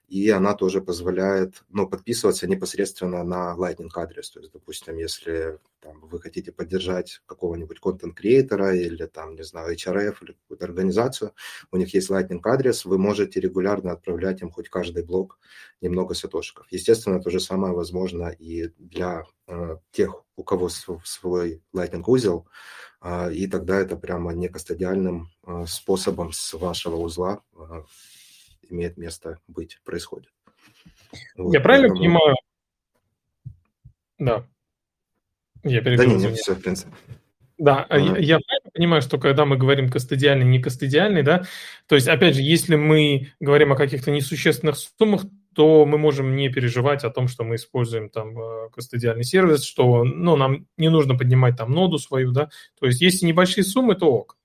И 0.10 0.30
она 0.30 0.56
тоже 0.56 0.82
позволяет 0.82 1.64
ну, 1.70 1.88
подписываться 1.88 2.48
непосредственно 2.48 3.24
на 3.24 3.56
Lightning 3.58 3.90
адрес. 3.96 4.30
То 4.30 4.42
есть, 4.42 4.52
допустим, 4.52 4.98
если 4.98 5.58
там, 5.80 6.02
вы 6.02 6.20
хотите 6.20 6.52
поддержать 6.52 7.22
какого-нибудь 7.26 7.80
контент-креатора 7.80 8.76
или 8.76 9.06
там, 9.06 9.36
не 9.36 9.44
знаю, 9.44 9.74
HRF 9.74 10.16
или 10.22 10.34
какую-то 10.34 10.66
организацию, 10.66 11.32
у 11.72 11.78
них 11.78 11.94
есть 11.94 12.10
Lightning 12.10 12.42
адрес, 12.44 12.84
вы 12.84 12.98
можете 12.98 13.40
регулярно 13.40 13.94
отправлять 13.94 14.42
им 14.42 14.52
хоть 14.52 14.68
каждый 14.70 15.04
блок 15.04 15.40
немного 15.82 16.14
сатошиков. 16.14 16.68
Естественно, 16.72 17.22
то 17.22 17.30
же 17.30 17.40
самое 17.40 17.74
возможно 17.74 18.30
и 18.30 18.70
для 18.78 19.24
э, 19.48 19.77
тех, 19.92 20.24
у 20.36 20.44
кого 20.44 20.70
свой 20.70 21.62
Lightning 21.76 22.04
узел, 22.06 22.48
э, 23.02 23.34
и 23.34 23.48
тогда 23.48 23.80
это 23.80 23.96
прямо 23.96 24.34
некостадиальным 24.34 25.30
э, 25.46 25.66
способом 25.68 26.32
с 26.32 26.54
вашего 26.54 26.96
узла 26.96 27.42
э, 27.54 27.84
имеет 28.70 28.98
место 28.98 29.40
быть, 29.48 29.80
происходит. 29.84 30.32
Вот, 31.36 31.54
Я 31.54 31.62
правильно 31.62 31.90
поэтому... 31.90 32.00
понимаю? 32.00 32.36
Да. 34.20 34.48
Я 35.64 35.82
перебил. 35.82 36.06
Да 36.06 36.06
не, 36.06 36.16
не, 36.16 36.34
все, 36.34 36.56
в 36.56 36.62
принципе. 36.62 36.92
Да, 37.58 37.86
а. 37.90 37.98
я, 37.98 38.18
я 38.18 38.40
правильно 38.40 38.72
понимаю, 38.74 39.02
что 39.02 39.18
когда 39.18 39.46
мы 39.46 39.58
говорим 39.58 39.90
кастодиальный, 39.90 40.46
не 40.46 40.60
кастодиальный, 40.60 41.24
да, 41.24 41.46
то 41.88 41.96
есть, 41.96 42.08
опять 42.08 42.36
же, 42.36 42.42
если 42.42 42.76
мы 42.76 43.32
говорим 43.40 43.74
о 43.74 43.76
каких-то 43.76 44.12
несущественных 44.12 44.78
суммах, 44.78 45.24
то 45.58 45.88
мы 45.88 45.98
можем 45.98 46.36
не 46.36 46.50
переживать 46.50 47.04
о 47.04 47.10
том, 47.10 47.28
что 47.28 47.44
мы 47.44 47.56
используем 47.56 48.10
там 48.12 48.40
э, 48.40 48.70
кастодиальный 48.70 49.24
сервис, 49.24 49.64
что, 49.64 50.04
ну, 50.04 50.36
нам 50.36 50.68
не 50.78 50.90
нужно 50.90 51.18
поднимать 51.18 51.58
там 51.58 51.72
ноду 51.72 51.98
свою, 51.98 52.32
да, 52.32 52.52
то 52.80 52.86
есть, 52.86 53.02
если 53.02 53.26
небольшие 53.26 53.64
суммы, 53.64 53.96
то 53.96 54.06
ок. 54.06 54.38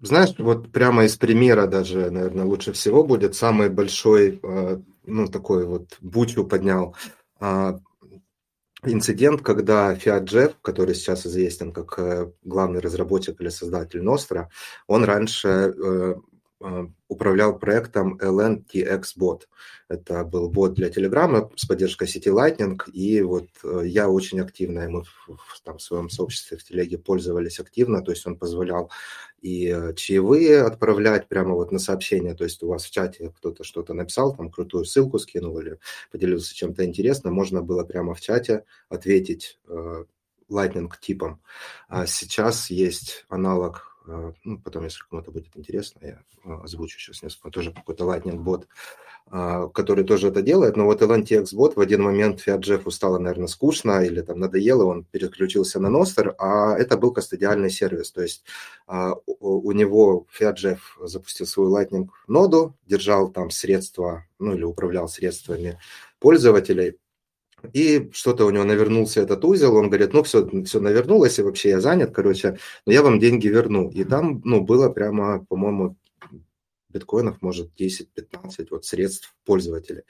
Знаешь, 0.00 0.30
вот 0.38 0.72
прямо 0.72 1.04
из 1.04 1.16
примера 1.16 1.68
даже, 1.68 2.10
наверное, 2.10 2.46
лучше 2.46 2.72
всего 2.72 3.04
будет 3.04 3.36
самый 3.36 3.70
большой, 3.70 4.40
э, 4.42 4.80
ну, 5.06 5.28
такой 5.28 5.64
вот 5.66 5.96
бучу 6.00 6.44
поднял 6.44 6.96
а, 7.38 7.78
инцидент, 8.82 9.42
когда 9.42 9.94
Fiat 9.94 10.24
Jeff, 10.24 10.54
который 10.62 10.96
сейчас 10.96 11.26
известен 11.26 11.72
как 11.72 11.96
э, 11.98 12.32
главный 12.42 12.80
разработчик 12.80 13.40
или 13.40 13.50
создатель 13.50 14.00
Nostra, 14.00 14.48
он 14.88 15.04
раньше 15.04 15.48
э, 15.48 15.72
э, 15.76 16.14
управлял 17.08 17.58
проектом 17.58 18.18
LNTX 18.18 19.02
Bot. 19.18 19.42
Это 19.88 20.24
был 20.24 20.50
бот 20.50 20.74
для 20.74 20.88
Telegram 20.88 21.50
с 21.56 21.66
поддержкой 21.66 22.06
сети 22.06 22.28
Lightning, 22.28 22.78
и 22.92 23.22
вот 23.22 23.48
я 23.84 24.08
очень 24.08 24.40
активно, 24.40 24.88
мы 24.88 25.02
в, 25.02 25.60
там, 25.64 25.78
в 25.78 25.82
своем 25.82 26.10
сообществе 26.10 26.58
в 26.58 26.64
телеге 26.64 26.98
пользовались 26.98 27.58
активно, 27.58 28.02
то 28.02 28.10
есть 28.12 28.26
он 28.26 28.36
позволял 28.36 28.90
и 29.40 29.68
э, 29.68 29.94
чаевые 29.94 30.62
отправлять 30.62 31.28
прямо 31.28 31.54
вот 31.54 31.72
на 31.72 31.78
сообщение, 31.78 32.34
то 32.34 32.44
есть 32.44 32.62
у 32.62 32.68
вас 32.68 32.84
в 32.84 32.90
чате 32.90 33.32
кто-то 33.36 33.64
что-то 33.64 33.94
написал, 33.94 34.36
там 34.36 34.50
крутую 34.50 34.84
ссылку 34.84 35.18
скинул 35.18 35.58
или 35.58 35.78
поделился 36.10 36.54
чем-то 36.54 36.84
интересным, 36.84 37.34
можно 37.34 37.62
было 37.62 37.84
прямо 37.84 38.14
в 38.14 38.20
чате 38.20 38.64
ответить 38.88 39.58
э, 39.66 40.04
Lightning 40.50 40.90
типом. 41.00 41.40
А 41.88 42.06
сейчас 42.06 42.70
есть 42.70 43.24
аналог 43.28 43.86
э, 43.86 43.89
ну, 44.44 44.58
потом, 44.58 44.84
если 44.84 45.02
кому-то 45.08 45.30
будет 45.30 45.56
интересно, 45.56 46.00
я 46.02 46.22
озвучу 46.62 46.98
сейчас 46.98 47.22
несколько, 47.22 47.50
тоже 47.50 47.72
какой-то 47.72 48.04
Lightning 48.04 48.38
бот, 48.38 48.66
а, 49.26 49.68
который 49.68 50.04
тоже 50.04 50.28
это 50.28 50.42
делает, 50.42 50.76
но 50.76 50.86
вот 50.86 51.02
LNTX 51.02 51.54
бот 51.54 51.76
в 51.76 51.80
один 51.80 52.02
момент 52.02 52.42
Fiat 52.46 52.58
Джеффу 52.58 52.90
стало, 52.90 53.18
наверное, 53.18 53.46
скучно 53.46 54.04
или 54.04 54.20
там 54.22 54.40
надоело, 54.40 54.84
он 54.84 55.04
переключился 55.04 55.78
на 55.78 55.86
Nostr, 55.86 56.34
а 56.38 56.76
это 56.76 56.96
был 56.96 57.12
кастодиальный 57.12 57.70
сервис, 57.70 58.10
то 58.10 58.22
есть 58.22 58.44
а, 58.86 59.14
у 59.26 59.72
него 59.72 60.26
Fiat 60.38 60.56
Jeff 60.56 60.78
запустил 61.00 61.46
свою 61.46 61.76
Lightning 61.76 62.08
ноду, 62.26 62.74
держал 62.86 63.30
там 63.30 63.50
средства, 63.50 64.26
ну 64.38 64.54
или 64.54 64.64
управлял 64.64 65.08
средствами 65.08 65.78
пользователей, 66.18 66.98
и 67.72 68.10
что-то 68.12 68.46
у 68.46 68.50
него 68.50 68.64
навернулся 68.64 69.20
этот 69.20 69.44
узел, 69.44 69.76
он 69.76 69.88
говорит, 69.88 70.12
ну, 70.12 70.22
все, 70.22 70.48
все 70.64 70.80
навернулось, 70.80 71.38
и 71.38 71.42
вообще 71.42 71.70
я 71.70 71.80
занят, 71.80 72.12
короче, 72.12 72.58
но 72.86 72.92
я 72.92 73.02
вам 73.02 73.18
деньги 73.18 73.48
верну. 73.48 73.90
И 73.90 74.04
там, 74.04 74.40
ну, 74.44 74.60
было 74.60 74.88
прямо, 74.88 75.44
по-моему, 75.48 75.96
биткоинов, 76.88 77.40
может 77.40 77.70
10-15 77.78 78.68
вот 78.70 78.84
средств 78.84 79.34
пользователей. 79.44 80.02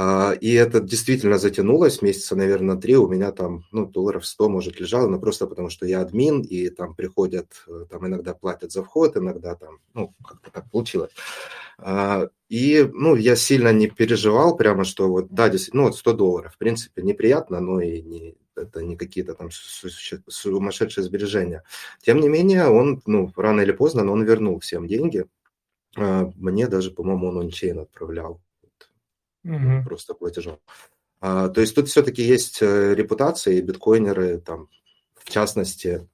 А, 0.00 0.30
и 0.40 0.52
это 0.52 0.78
действительно 0.78 1.38
затянулось, 1.38 2.02
месяца, 2.02 2.36
наверное, 2.36 2.76
три, 2.76 2.96
у 2.96 3.08
меня 3.08 3.32
там, 3.32 3.64
ну, 3.72 3.84
долларов 3.84 4.24
100, 4.24 4.48
может, 4.48 4.78
лежало, 4.78 5.08
но 5.08 5.18
просто 5.18 5.48
потому, 5.48 5.70
что 5.70 5.86
я 5.86 6.02
админ, 6.02 6.42
и 6.42 6.68
там 6.68 6.94
приходят, 6.94 7.64
э, 7.66 7.84
там 7.90 8.06
иногда 8.06 8.32
платят 8.32 8.70
за 8.70 8.84
вход, 8.84 9.16
иногда 9.16 9.56
там, 9.56 9.80
ну, 9.94 10.14
как-то 10.24 10.52
так 10.52 10.70
получилось. 10.70 11.10
А, 11.78 12.28
и, 12.48 12.88
ну, 12.94 13.16
я 13.16 13.34
сильно 13.34 13.72
не 13.72 13.88
переживал 13.88 14.56
прямо, 14.56 14.84
что 14.84 15.08
вот, 15.08 15.30
да, 15.30 15.48
действительно, 15.48 15.82
ну, 15.82 15.88
вот 15.88 15.96
100 15.96 16.12
долларов, 16.12 16.54
в 16.54 16.58
принципе, 16.58 17.02
неприятно, 17.02 17.58
но 17.58 17.80
и 17.80 18.00
не, 18.00 18.36
это 18.54 18.84
не 18.84 18.96
какие-то 18.96 19.34
там 19.34 19.48
сумасшедшие 19.50 21.02
сбережения. 21.02 21.64
Тем 22.02 22.20
не 22.20 22.28
менее, 22.28 22.68
он, 22.68 23.02
ну, 23.06 23.32
рано 23.34 23.62
или 23.62 23.72
поздно, 23.72 24.04
но 24.04 24.12
он 24.12 24.22
вернул 24.22 24.60
всем 24.60 24.86
деньги, 24.86 25.26
а, 25.96 26.30
мне 26.36 26.68
даже, 26.68 26.92
по-моему, 26.92 27.30
он 27.30 27.38
ончейн 27.40 27.80
отправлял. 27.80 28.40
Угу. 29.44 29.84
Просто 29.84 30.14
платежом. 30.14 30.58
А, 31.20 31.48
то 31.48 31.60
есть 31.60 31.74
тут 31.74 31.88
все-таки 31.88 32.22
есть 32.22 32.58
э, 32.60 32.94
репутация, 32.94 33.54
и 33.54 33.60
биткоинеры 33.60 34.38
там 34.38 34.68
в 35.28 35.30
частности, 35.30 36.08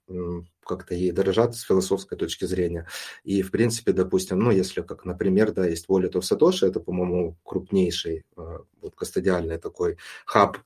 как-то 0.66 0.95
ей 0.95 1.12
дорожат 1.12 1.55
с 1.55 1.62
философской 1.62 2.18
точки 2.18 2.47
зрения. 2.47 2.89
И, 3.22 3.43
в 3.43 3.53
принципе, 3.53 3.93
допустим, 3.93 4.41
ну, 4.41 4.51
если, 4.51 4.81
как, 4.83 5.05
например, 5.05 5.53
да, 5.53 5.66
есть 5.66 5.87
Wallet 5.89 6.14
of 6.14 6.22
Satoshi, 6.22 6.66
это, 6.66 6.81
по-моему, 6.81 7.37
крупнейший 7.45 8.25
э, 8.37 8.59
вот, 8.81 8.97
кастодиальный 8.97 9.59
такой 9.59 9.99
хаб 10.27 10.59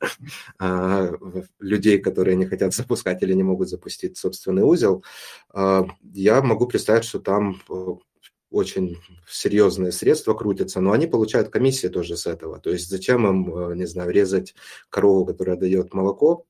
э, 0.60 1.12
людей, 1.58 1.98
которые 1.98 2.36
не 2.36 2.46
хотят 2.46 2.72
запускать 2.72 3.22
или 3.22 3.34
не 3.34 3.42
могут 3.42 3.68
запустить 3.68 4.16
собственный 4.16 4.62
узел, 4.62 5.04
я 5.54 6.42
могу 6.42 6.66
представить, 6.66 7.04
что 7.04 7.18
там 7.18 7.60
очень 8.50 8.98
серьезные 9.28 9.92
средства 9.92 10.34
крутятся, 10.34 10.80
но 10.80 10.92
они 10.92 11.06
получают 11.06 11.50
комиссии 11.50 11.88
тоже 11.88 12.16
с 12.16 12.26
этого. 12.26 12.58
То 12.58 12.70
есть 12.70 12.88
зачем 12.88 13.26
им, 13.26 13.74
не 13.74 13.86
знаю, 13.86 14.10
резать 14.10 14.54
корову, 14.88 15.26
которая 15.26 15.56
дает 15.56 15.92
молоко, 15.92 16.46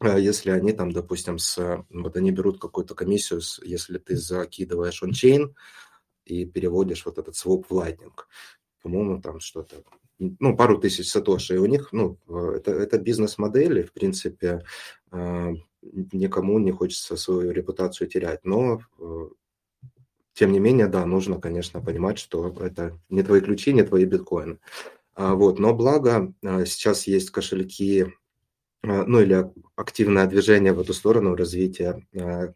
а 0.00 0.18
если 0.18 0.50
они 0.50 0.72
там, 0.72 0.90
допустим, 0.92 1.38
с, 1.38 1.84
вот 1.90 2.16
они 2.16 2.30
берут 2.30 2.60
какую-то 2.60 2.94
комиссию, 2.94 3.40
если 3.62 3.98
ты 3.98 4.16
закидываешь 4.16 5.02
ончейн 5.02 5.54
и 6.24 6.44
переводишь 6.44 7.04
вот 7.06 7.18
этот 7.18 7.36
своп 7.36 7.66
в 7.68 7.72
Lightning, 7.72 8.12
по-моему, 8.82 9.20
там 9.20 9.40
что-то, 9.40 9.76
ну, 10.18 10.56
пару 10.56 10.78
тысяч 10.78 11.10
сатоши, 11.10 11.54
и 11.54 11.58
у 11.58 11.66
них, 11.66 11.92
ну, 11.92 12.18
это, 12.28 12.72
это 12.72 12.98
бизнес-модели, 12.98 13.82
в 13.82 13.92
принципе, 13.92 14.64
никому 15.12 16.58
не 16.58 16.72
хочется 16.72 17.16
свою 17.16 17.50
репутацию 17.52 18.08
терять, 18.08 18.44
но 18.44 18.80
э, 18.98 19.28
тем 20.34 20.52
не 20.52 20.60
менее, 20.60 20.88
да, 20.88 21.06
нужно, 21.06 21.40
конечно, 21.40 21.80
понимать, 21.80 22.18
что 22.18 22.54
это 22.60 22.98
не 23.08 23.22
твои 23.22 23.40
ключи, 23.40 23.72
не 23.72 23.82
твои 23.82 24.04
биткоины. 24.04 24.58
А, 25.14 25.34
вот, 25.34 25.58
но 25.58 25.74
благо 25.74 26.34
сейчас 26.42 27.06
есть 27.06 27.30
кошельки 27.30 28.12
Э, 28.84 29.04
ну 29.06 29.20
или 29.20 29.50
активное 29.76 30.26
движение 30.26 30.72
в 30.72 30.80
эту 30.80 30.92
сторону 30.92 31.34
развития 31.34 32.06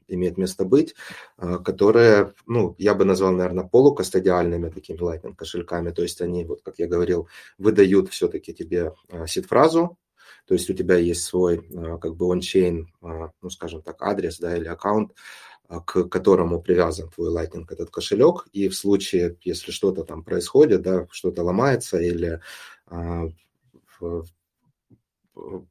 имеет 0.06 0.36
место 0.38 0.64
быть, 0.64 0.94
которые, 1.36 2.34
ну, 2.46 2.76
я 2.78 2.94
бы 2.94 3.04
назвал, 3.04 3.32
наверное, 3.32 3.64
полукастодиальными 3.64 4.70
такими 4.70 4.98
Lightning 4.98 5.34
кошельками, 5.34 5.90
то 5.90 6.02
есть 6.02 6.20
они, 6.20 6.44
вот 6.44 6.62
как 6.62 6.78
я 6.78 6.86
говорил, 6.86 7.28
выдают 7.58 8.10
все-таки 8.10 8.54
тебе 8.54 8.92
сид-фразу, 9.26 9.98
то 10.46 10.54
есть 10.54 10.70
у 10.70 10.74
тебя 10.74 10.96
есть 10.96 11.24
свой, 11.24 11.68
как 12.00 12.14
бы, 12.14 12.32
ончейн, 12.32 12.92
ну, 13.00 13.50
скажем 13.50 13.82
так, 13.82 14.00
адрес, 14.00 14.38
да, 14.38 14.56
или 14.56 14.68
аккаунт, 14.68 15.12
к 15.68 16.04
которому 16.04 16.62
привязан 16.62 17.10
твой 17.10 17.30
Lightning, 17.30 17.66
этот 17.68 17.90
кошелек, 17.90 18.46
и 18.52 18.68
в 18.68 18.74
случае, 18.74 19.36
если 19.42 19.70
что-то 19.70 20.04
там 20.04 20.24
происходит, 20.24 20.82
да, 20.82 21.06
что-то 21.10 21.42
ломается 21.42 21.98
или 21.98 22.40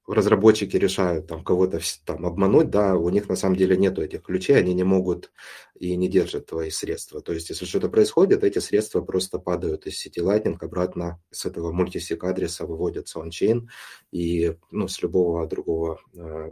разработчики 0.07 0.77
решают 0.77 1.27
там 1.27 1.43
кого-то 1.43 1.79
там 2.05 2.25
обмануть, 2.25 2.69
да, 2.69 2.95
у 2.95 3.09
них 3.09 3.29
на 3.29 3.35
самом 3.35 3.55
деле 3.55 3.77
нету 3.77 4.01
этих 4.01 4.23
ключей, 4.23 4.57
они 4.57 4.73
не 4.73 4.83
могут 4.83 5.31
и 5.75 5.95
не 5.95 6.07
держат 6.07 6.47
твои 6.47 6.69
средства. 6.69 7.21
То 7.21 7.33
есть, 7.33 7.49
если 7.49 7.65
что-то 7.65 7.89
происходит, 7.89 8.43
эти 8.43 8.59
средства 8.59 9.01
просто 9.01 9.39
падают 9.39 9.85
из 9.85 9.97
сети 9.97 10.19
Lightning 10.19 10.57
обратно 10.61 11.21
с 11.31 11.45
этого 11.45 11.71
мультисик 11.71 12.23
адреса 12.23 12.65
выводятся 12.65 13.21
ончейн, 13.21 13.69
и 14.11 14.55
ну, 14.71 14.87
с 14.87 15.01
любого 15.01 15.45
другого 15.47 15.99
э, 16.15 16.51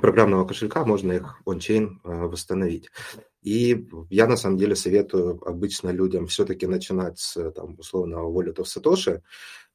программного 0.00 0.46
кошелька 0.46 0.84
можно 0.84 1.12
их 1.12 1.40
ончейн 1.46 2.00
э, 2.04 2.08
восстановить. 2.26 2.90
И 3.42 3.88
я 4.10 4.26
на 4.26 4.36
самом 4.36 4.58
деле 4.58 4.74
советую 4.74 5.40
обычно 5.46 5.90
людям 5.90 6.26
все-таки 6.26 6.66
начинать 6.66 7.18
с 7.18 7.50
там, 7.52 7.76
условного 7.78 8.30
wallet 8.30 8.56
of 8.56 8.64
Satoshi, 8.64 9.22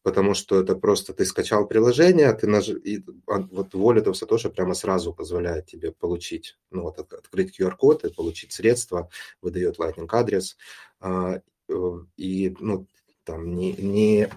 потому 0.04 0.34
что 0.34 0.60
это 0.60 0.76
просто 0.76 1.14
ты 1.14 1.26
скачал 1.26 1.66
приложение, 1.66 2.32
ты 2.34 2.46
наж... 2.46 2.68
и 2.68 3.04
вот 3.26 3.74
Wallet 3.74 4.06
of 4.06 4.14
Satoshi 4.14 4.50
прямо 4.50 4.74
сразу 4.74 5.14
позволяет 5.14 5.66
тебе 5.68 5.92
получить, 5.92 6.58
ну 6.72 6.84
вот 6.84 7.00
открыть 7.00 7.60
QR-код 7.60 8.04
и 8.04 8.14
получить 8.14 8.52
средства, 8.52 9.10
выдает 9.42 9.80
Lightning 9.80 10.10
адрес, 10.12 10.58
а, 11.00 11.42
э, 11.70 11.74
и 12.18 12.56
ну 12.60 12.86
там 13.24 13.56
не, 13.56 13.72
не 13.74 14.30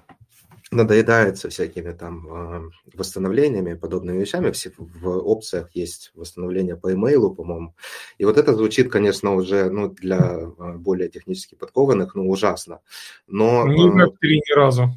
надоедается 0.70 1.48
всякими 1.48 1.92
там 1.92 2.26
а, 2.28 2.62
восстановлениями 2.94 3.72
и 3.72 3.76
подобными 3.76 4.20
вещами. 4.20 4.52
В 4.78 5.08
опциях 5.08 5.70
есть 5.74 6.10
восстановление 6.14 6.76
по 6.76 6.92
имейлу, 6.92 7.34
по-моему. 7.34 7.74
И 8.18 8.24
вот 8.24 8.36
это 8.36 8.54
звучит, 8.54 8.90
конечно, 8.90 9.34
уже 9.34 9.70
ну, 9.70 9.88
для 9.88 10.18
а, 10.18 10.72
более 10.76 11.08
технически 11.08 11.54
подкованных, 11.54 12.14
ну, 12.14 12.28
ужасно. 12.28 12.80
Но... 13.26 13.66
Не 13.66 13.88
в 13.88 13.96
Web3 13.96 14.16
ни 14.22 14.54
разу. 14.54 14.90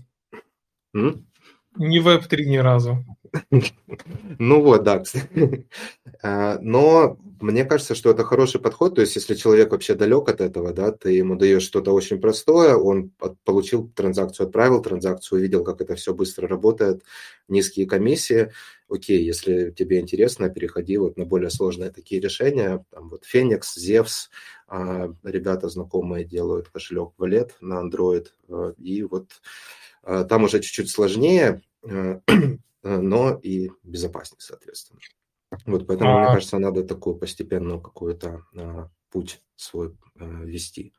М? 0.94 1.29
Не 1.80 2.00
Web3 2.00 2.44
ни 2.46 2.58
разу. 2.58 3.06
Ну 4.40 4.62
вот, 4.62 4.84
да. 4.84 5.04
А, 6.22 6.58
но 6.62 7.18
мне 7.40 7.64
кажется, 7.64 7.96
что 7.96 8.12
это 8.12 8.26
хороший 8.26 8.60
подход. 8.60 8.96
То 8.96 9.02
есть, 9.02 9.16
если 9.16 9.36
человек 9.36 9.72
вообще 9.72 9.96
далек 9.96 10.28
от 10.28 10.42
этого, 10.42 10.74
да, 10.74 10.92
ты 10.92 11.12
ему 11.12 11.36
даешь 11.38 11.64
что-то 11.64 11.94
очень 11.94 12.20
простое, 12.20 12.76
он 12.76 13.12
получил 13.46 13.90
транзакцию, 13.96 14.48
отправил 14.48 14.82
транзакцию, 14.82 15.40
увидел, 15.40 15.64
как 15.64 15.80
это 15.80 15.96
все 15.96 16.14
быстро 16.14 16.48
работает, 16.48 17.04
низкие 17.48 17.86
комиссии. 17.88 18.52
Окей, 18.90 19.24
если 19.24 19.72
тебе 19.72 20.00
интересно, 20.02 20.50
переходи 20.50 20.98
вот 20.98 21.16
на 21.16 21.26
более 21.26 21.50
сложные 21.50 21.92
такие 21.92 22.20
решения. 22.20 22.84
Там 22.92 23.10
вот 23.10 23.24
Phoenix, 23.34 23.62
Zevs, 23.78 24.28
а, 24.68 25.14
ребята 25.24 25.70
знакомые 25.70 26.26
делают 26.26 26.68
кошелек 26.70 27.12
Wallet 27.18 27.52
на 27.62 27.82
Android. 27.82 28.28
А, 28.50 28.74
и 28.78 29.04
вот 29.04 29.30
там 30.04 30.46
уже 30.46 30.60
чуть-чуть 30.62 30.90
сложнее, 30.90 31.62
но 32.84 33.40
и 33.42 33.70
безопаснее, 33.84 34.40
соответственно. 34.40 35.00
Вот 35.66 35.88
поэтому, 35.88 36.12
а... 36.12 36.20
мне 36.20 36.28
кажется, 36.34 36.60
надо 36.60 36.84
такую 36.84 37.16
постепенную 37.16 37.82
какую-то 37.82 38.44
а, 38.56 38.90
путь 39.10 39.42
свой 39.56 39.96
а, 40.20 40.24
вести. 40.24 40.94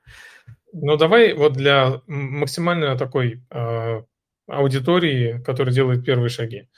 Ну, 0.72 0.97
давай 0.97 1.35
вот 1.35 1.53
для 1.53 2.03
максимально 2.07 2.97
такой 2.97 3.43
а, 3.51 4.05
аудитории, 4.49 5.41
которая 5.45 5.74
делает 5.74 6.05
первые 6.05 6.31
шаги. 6.31 6.68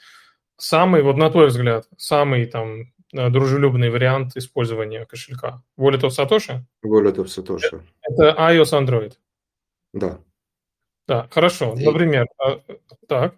Самый, 0.57 1.01
вот 1.01 1.17
на 1.17 1.29
твой 1.31 1.47
взгляд, 1.47 1.87
самый 1.97 2.45
там 2.45 2.93
дружелюбный 3.11 3.89
вариант 3.89 4.37
использования 4.37 5.05
кошелька? 5.05 5.63
Wallet 5.77 6.01
of 6.01 6.09
Satoshi? 6.09 6.61
Wallet 6.85 7.15
of 7.15 7.25
Satoshi. 7.25 7.81
Это 8.01 8.35
iOS 8.39 8.73
Android? 8.73 9.13
Да. 9.93 10.19
Да, 11.07 11.27
хорошо. 11.31 11.75
И... 11.77 11.85
Например, 11.85 12.27
так. 13.07 13.35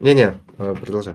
Не-не, 0.00 0.40
а, 0.58 0.74
продолжай. 0.74 1.14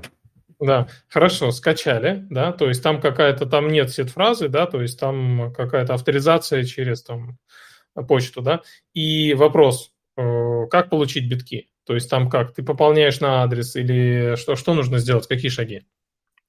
Да, 0.59 0.87
хорошо, 1.07 1.51
скачали, 1.51 2.27
да, 2.29 2.51
то 2.51 2.67
есть 2.67 2.83
там 2.83 3.01
какая-то, 3.01 3.47
там 3.47 3.69
нет 3.69 3.89
сет-фразы, 3.89 4.47
да, 4.47 4.67
то 4.67 4.79
есть 4.79 4.99
там 4.99 5.51
какая-то 5.57 5.95
авторизация 5.95 6.63
через 6.65 7.01
там 7.01 7.39
почту, 8.07 8.41
да, 8.41 8.61
и 8.93 9.33
вопрос, 9.33 9.91
э, 10.17 10.67
как 10.69 10.91
получить 10.91 11.27
битки? 11.27 11.67
То 11.83 11.95
есть 11.95 12.09
там 12.11 12.29
как, 12.29 12.53
ты 12.53 12.61
пополняешь 12.61 13.19
на 13.21 13.41
адрес 13.41 13.75
или 13.75 14.35
что, 14.35 14.55
что 14.55 14.75
нужно 14.75 14.99
сделать, 14.99 15.27
какие 15.27 15.49
шаги? 15.49 15.81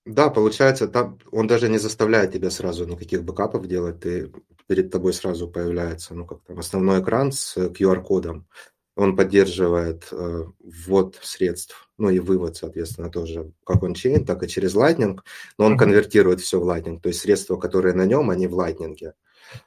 Да, 0.04 0.30
получается, 0.30 0.88
там 0.88 1.18
он 1.30 1.46
даже 1.46 1.68
не 1.68 1.78
заставляет 1.78 2.32
тебя 2.32 2.50
сразу 2.50 2.86
никаких 2.86 3.24
бэкапов 3.24 3.66
делать, 3.66 4.00
ты 4.00 4.32
перед 4.66 4.90
тобой 4.90 5.12
сразу 5.12 5.48
появляется, 5.48 6.14
ну, 6.14 6.26
как 6.26 6.42
там, 6.42 6.58
основной 6.58 7.00
экран 7.00 7.30
с 7.30 7.56
QR-кодом. 7.56 8.46
Он 8.94 9.16
поддерживает 9.16 10.08
э, 10.12 10.44
ввод 10.60 11.18
средств, 11.22 11.88
ну 11.96 12.10
и 12.10 12.18
вывод, 12.18 12.56
соответственно, 12.56 13.10
тоже 13.10 13.52
как 13.64 13.82
он 13.82 13.94
чейн, 13.94 14.24
так 14.24 14.42
и 14.42 14.48
через 14.48 14.74
Lightning, 14.74 15.18
но 15.58 15.64
он 15.64 15.78
конвертирует 15.78 16.40
все 16.40 16.60
в 16.60 16.68
Lightning, 16.68 17.00
то 17.00 17.08
есть 17.08 17.20
средства, 17.20 17.56
которые 17.56 17.94
на 17.94 18.04
нем, 18.04 18.28
они 18.28 18.46
в 18.46 18.58
Lightning. 18.58 19.12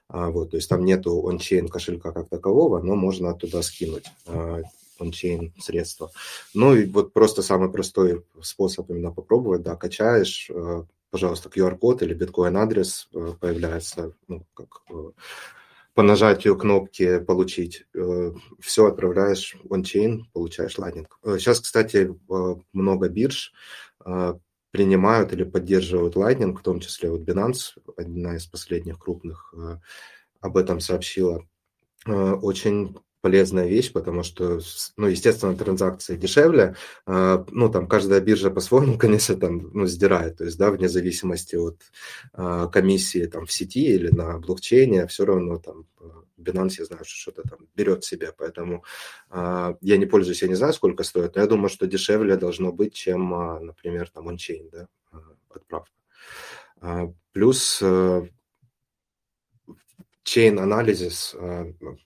А, 0.07 0.30
вот, 0.30 0.51
то 0.51 0.57
есть 0.57 0.69
там 0.69 0.86
нету 0.86 1.28
ончейн 1.28 1.67
кошелька 1.67 2.11
как 2.11 2.30
такового, 2.30 2.82
но 2.82 2.95
можно 2.95 3.34
туда 3.34 3.61
скинуть 3.61 4.05
а, 4.28 4.61
ончейн 4.99 5.53
средства. 5.59 6.11
Ну 6.53 6.76
и 6.76 6.86
вот 6.86 7.13
просто 7.13 7.41
самый 7.41 7.71
простой 7.71 8.23
способ 8.41 8.89
именно 8.89 9.11
попробовать, 9.11 9.61
да, 9.61 9.76
качаешь, 9.76 10.49
э, 10.49 10.84
пожалуйста, 11.09 11.49
QR-код 11.49 12.01
или 12.03 12.13
биткоин-адрес 12.13 13.09
э, 13.13 13.34
появляется, 13.39 14.13
ну, 14.28 14.45
как 14.53 14.82
э, 14.89 15.11
по 15.96 16.04
нажатию 16.04 16.58
кнопки 16.58 17.20
«Получить». 17.20 17.86
Э, 17.96 18.34
Все 18.60 18.86
отправляешь 18.86 19.56
ончейн, 19.70 20.30
получаешь 20.34 20.78
лайнинг. 20.78 21.18
Сейчас, 21.24 21.62
кстати, 21.62 22.14
много 22.74 23.10
бирж 23.10 23.54
принимают 24.72 25.32
или 25.32 25.43
поддерживают 25.46 26.16
Lightning, 26.16 26.54
в 26.54 26.62
том 26.62 26.82
числе 26.82 27.10
вот 27.10 27.22
Binance, 27.22 27.78
одна 27.96 28.36
из 28.36 28.46
последних 28.46 29.00
крупных, 29.00 29.54
об 30.41 30.58
этом 30.58 30.82
сообщила. 30.82 31.48
Очень 32.06 32.98
полезная 33.26 33.65
вещь, 33.65 33.91
потому 33.91 34.21
что, 34.21 34.59
ну, 34.97 35.07
естественно, 35.07 35.55
транзакции 35.55 36.15
дешевле, 36.15 36.76
а, 37.07 37.43
ну, 37.49 37.71
там 37.71 37.88
каждая 37.88 38.21
биржа 38.21 38.51
по-своему, 38.51 38.97
конечно, 38.99 39.36
там, 39.36 39.71
ну, 39.73 39.88
сдирает, 39.88 40.38
то 40.38 40.43
есть, 40.43 40.59
да, 40.59 40.69
вне 40.69 40.88
зависимости 40.88 41.55
от 41.55 41.82
а, 42.34 42.67
комиссии 42.67 43.26
там 43.26 43.47
в 43.47 43.51
сети 43.51 43.95
или 43.95 44.09
на 44.09 44.38
блокчейне, 44.38 45.07
все 45.07 45.26
равно 45.26 45.57
там 45.57 45.88
Binance, 46.38 46.76
я 46.78 46.86
знаю, 46.86 47.03
что 47.03 47.15
что-то 47.15 47.49
там 47.49 47.67
берет 47.76 48.03
себе, 48.03 48.32
поэтому 48.38 48.84
а, 49.32 49.76
я 49.82 49.97
не 49.97 50.05
пользуюсь, 50.05 50.43
я 50.43 50.47
не 50.47 50.53
знаю, 50.53 50.73
сколько 50.73 51.01
стоит, 51.01 51.34
но 51.34 51.41
я 51.41 51.47
думаю, 51.47 51.69
что 51.69 51.88
дешевле 51.88 52.38
должно 52.38 52.71
быть, 52.71 52.93
чем, 52.93 53.32
например, 53.65 54.07
там, 54.11 54.30
ончейн, 54.30 54.69
да, 54.69 54.88
отправка. 55.49 55.89
Плюс 57.32 57.82
чейн 60.26 60.59
анализис, 60.59 61.34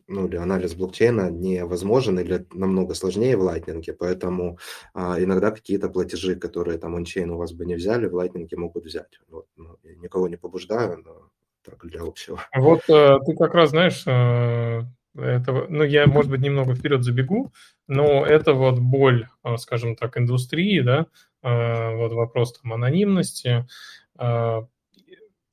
ну 0.07 0.28
или 0.28 0.36
анализ 0.36 0.76
блокчейна 0.76 1.32
невозможен 1.32 2.20
или 2.20 2.45
намного 2.53 2.93
сложнее 2.93 3.36
в 3.36 3.41
Lightning, 3.41 3.84
поэтому 3.97 4.59
иногда 4.93 5.49
какие-то 5.49 5.89
платежи, 5.89 6.36
которые 6.36 6.78
там 6.78 6.95
ончейн 6.95 7.32
у 7.32 7.38
вас 7.38 7.53
бы 7.53 7.65
не 7.65 7.76
взяли, 7.76 8.07
в 8.07 8.15
Lightning 8.15 8.47
могут 8.57 8.86
взять. 8.86 9.20
Вот, 9.32 9.47
ну, 9.55 9.78
никого 9.84 10.28
не 10.28 10.36
побуждаю, 10.36 11.01
но 11.03 11.30
так 11.63 11.86
для 11.86 12.01
общего. 12.01 12.39
Вот 12.55 12.82
э, 12.89 13.20
ты 13.26 13.36
как 13.36 13.53
раз 13.53 13.72
знаешь, 13.72 14.03
э, 14.05 14.82
это, 15.15 15.65
ну, 15.70 15.84
я, 15.84 16.07
может 16.07 16.32
быть, 16.32 16.41
немного 16.41 16.76
вперед 16.76 17.03
забегу, 17.03 17.51
но 17.88 18.26
это 18.26 18.53
вот 18.53 18.80
боль, 18.80 19.28
э, 19.43 19.57
скажем 19.57 19.95
так, 19.95 20.17
индустрии, 20.17 20.82
да, 20.82 21.07
вот 21.41 22.11
вопрос 22.11 22.59
там 22.59 22.74
анонимности, 22.74 23.65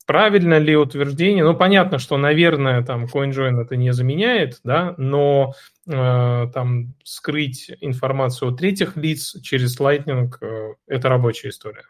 правильно 0.07 0.57
ли 0.57 0.75
утверждение? 0.75 1.43
Ну, 1.43 1.55
понятно, 1.55 1.99
что, 1.99 2.17
наверное, 2.17 2.83
там 2.83 3.05
CoinJoin 3.05 3.61
это 3.61 3.75
не 3.75 3.93
заменяет, 3.93 4.59
да, 4.63 4.95
но 4.97 5.53
э, 5.85 6.47
там 6.53 6.95
скрыть 7.03 7.69
информацию 7.81 8.51
от 8.51 8.57
третьих 8.57 8.95
лиц 8.97 9.39
через 9.43 9.79
Lightning 9.79 10.31
э, 10.41 10.73
это 10.87 11.09
рабочая 11.09 11.49
история. 11.49 11.83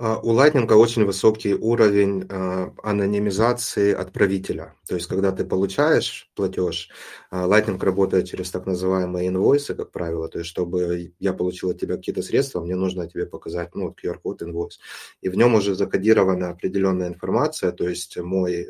А, 0.00 0.16
у 0.20 0.32
Lightning 0.32 0.72
очень 0.72 1.04
высокий 1.04 1.54
уровень 1.54 2.24
а, 2.30 2.72
анонимизации 2.84 3.92
отправителя. 3.92 4.76
То 4.86 4.94
есть, 4.94 5.08
когда 5.08 5.32
ты 5.32 5.44
получаешь 5.44 6.30
платеж, 6.36 6.90
а, 7.32 7.48
Lightning 7.48 7.82
работает 7.84 8.28
через 8.28 8.52
так 8.52 8.66
называемые 8.66 9.28
инвойсы, 9.28 9.74
как 9.74 9.90
правило. 9.90 10.28
То 10.28 10.38
есть, 10.38 10.50
чтобы 10.50 11.12
я 11.18 11.32
получил 11.32 11.70
от 11.70 11.80
тебя 11.80 11.96
какие-то 11.96 12.22
средства, 12.22 12.60
мне 12.60 12.76
нужно 12.76 13.08
тебе 13.08 13.26
показать 13.26 13.74
ну, 13.74 13.92
QR-код 13.92 14.42
инвойс. 14.44 14.78
И 15.20 15.28
в 15.28 15.36
нем 15.36 15.56
уже 15.56 15.74
закодирована 15.74 16.50
определенная 16.50 17.08
информация, 17.08 17.72
то 17.72 17.88
есть 17.88 18.16
мой 18.18 18.68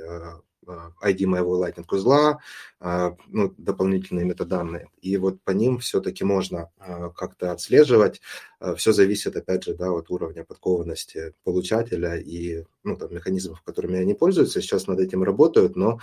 ID 1.03 1.27
моего 1.27 1.65
Lightning 1.65 1.87
узла, 1.91 2.39
ну, 2.81 3.55
дополнительные 3.57 4.25
метаданные. 4.25 4.89
И 5.01 5.17
вот 5.17 5.41
по 5.43 5.53
ним 5.53 5.79
все-таки 5.79 6.25
можно 6.25 6.71
как-то 7.17 7.53
отслеживать. 7.53 8.21
Все 8.77 8.93
зависит, 8.93 9.37
опять 9.37 9.65
же, 9.65 9.75
да, 9.75 9.91
от 9.91 10.11
уровня 10.11 10.45
подкованности 10.45 11.35
получателя 11.45 12.17
и 12.17 12.65
ну, 12.85 12.97
там, 12.97 13.15
механизмов, 13.15 13.63
которыми 13.63 13.99
они 13.99 14.15
пользуются. 14.15 14.61
Сейчас 14.61 14.87
над 14.87 15.01
этим 15.01 15.23
работают, 15.23 15.77
но 15.77 15.99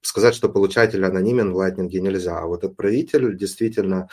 сказать, 0.00 0.34
что 0.34 0.48
получатель 0.48 1.04
анонимен 1.04 1.52
в 1.52 1.60
Lightning 1.60 1.88
нельзя. 1.88 2.38
А 2.38 2.46
вот 2.46 2.64
отправитель 2.64 3.36
действительно, 3.36 4.08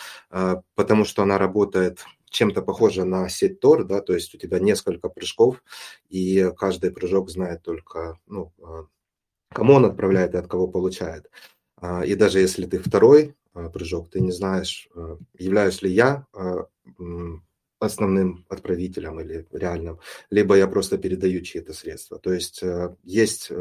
потому 0.75 1.05
что 1.05 1.23
она 1.23 1.37
работает 1.37 1.99
чем-то 2.29 2.63
похоже 2.63 3.05
на 3.05 3.29
сеть 3.29 3.59
Тор, 3.59 3.83
да, 3.83 4.01
то 4.01 4.13
есть 4.13 4.33
у 4.33 4.39
тебя 4.39 4.57
несколько 4.57 5.07
прыжков, 5.07 5.63
и 6.09 6.51
каждый 6.57 6.89
прыжок 6.89 7.29
знает 7.29 7.61
только 7.61 8.17
ну, 8.25 8.51
кому 9.53 9.73
он 9.73 9.85
отправляет 9.85 10.33
и 10.33 10.37
от 10.37 10.47
кого 10.47 10.67
получает. 10.67 11.29
А, 11.83 12.05
и 12.05 12.15
даже 12.15 12.39
если 12.39 12.65
ты 12.65 12.79
второй 12.79 13.35
а, 13.53 13.69
прыжок, 13.69 14.09
ты 14.09 14.21
не 14.21 14.31
знаешь, 14.31 14.87
а, 14.95 15.17
являюсь 15.37 15.81
ли 15.81 15.91
я 15.91 16.25
основным 17.79 18.45
отправителем 18.47 19.19
или 19.19 19.45
реальным, 19.51 19.99
либо 20.29 20.55
я 20.55 20.67
просто 20.67 20.97
передаю 20.97 21.41
чьи-то 21.41 21.73
средства. 21.73 22.17
То 22.17 22.31
есть 22.31 22.63
есть 23.03 23.51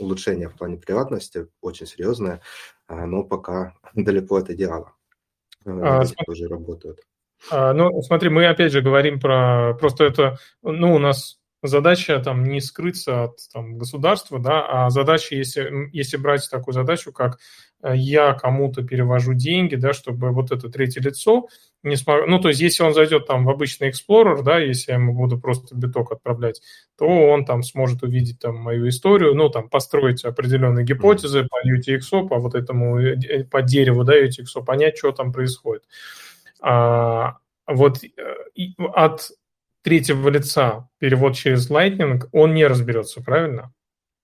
улучшение 0.00 0.48
в 0.48 0.56
плане 0.56 0.78
приватности, 0.78 1.46
очень 1.60 1.86
серьезное, 1.86 2.40
но 2.88 3.22
пока 3.22 3.74
далеко 3.94 4.36
от 4.36 4.50
идеала. 4.50 4.94
А, 5.64 6.02
тоже 6.26 6.48
работают. 6.48 6.98
Ну, 7.52 8.02
смотри, 8.02 8.30
мы 8.30 8.46
опять 8.46 8.72
же 8.72 8.82
говорим 8.82 9.20
про... 9.20 9.74
Просто 9.74 10.04
это, 10.04 10.38
ну, 10.62 10.94
у 10.94 10.98
нас 10.98 11.39
задача 11.62 12.18
там 12.20 12.44
не 12.44 12.60
скрыться 12.60 13.24
от 13.24 13.38
там, 13.52 13.76
государства, 13.76 14.38
да, 14.38 14.66
а 14.66 14.90
задача, 14.90 15.34
если, 15.34 15.90
если 15.92 16.16
брать 16.16 16.48
такую 16.50 16.74
задачу, 16.74 17.12
как 17.12 17.38
э, 17.82 17.94
я 17.96 18.32
кому-то 18.34 18.82
перевожу 18.82 19.34
деньги, 19.34 19.74
да, 19.74 19.92
чтобы 19.92 20.30
вот 20.32 20.50
это 20.52 20.70
третье 20.70 21.00
лицо 21.00 21.48
не 21.82 21.96
смог... 21.96 22.26
Ну, 22.26 22.38
то 22.40 22.48
есть, 22.48 22.60
если 22.60 22.82
он 22.82 22.94
зайдет 22.94 23.26
там 23.26 23.44
в 23.44 23.50
обычный 23.50 23.90
Explorer, 23.90 24.42
да, 24.42 24.58
если 24.58 24.92
я 24.92 24.98
ему 24.98 25.14
буду 25.14 25.38
просто 25.38 25.74
биток 25.74 26.12
отправлять, 26.12 26.62
то 26.96 27.06
он 27.06 27.44
там 27.44 27.62
сможет 27.62 28.02
увидеть 28.02 28.38
там 28.38 28.56
мою 28.56 28.88
историю, 28.88 29.34
ну, 29.34 29.50
там, 29.50 29.68
построить 29.68 30.24
определенные 30.24 30.84
гипотезы 30.84 31.46
по 31.46 31.58
UTXO, 31.66 32.28
по 32.28 32.38
вот 32.38 32.54
этому, 32.54 32.98
э, 32.98 33.44
по 33.44 33.62
дереву, 33.62 34.04
да, 34.04 34.18
UTXO, 34.18 34.64
понять, 34.64 34.96
что 34.96 35.12
там 35.12 35.32
происходит. 35.32 35.84
А, 36.62 37.36
вот 37.66 38.02
э, 38.02 38.08
от 38.94 39.30
третьего 39.82 40.28
лица 40.28 40.88
перевод 40.98 41.34
через 41.34 41.70
Lightning, 41.70 42.22
он 42.32 42.54
не 42.54 42.66
разберется, 42.66 43.22
правильно? 43.22 43.72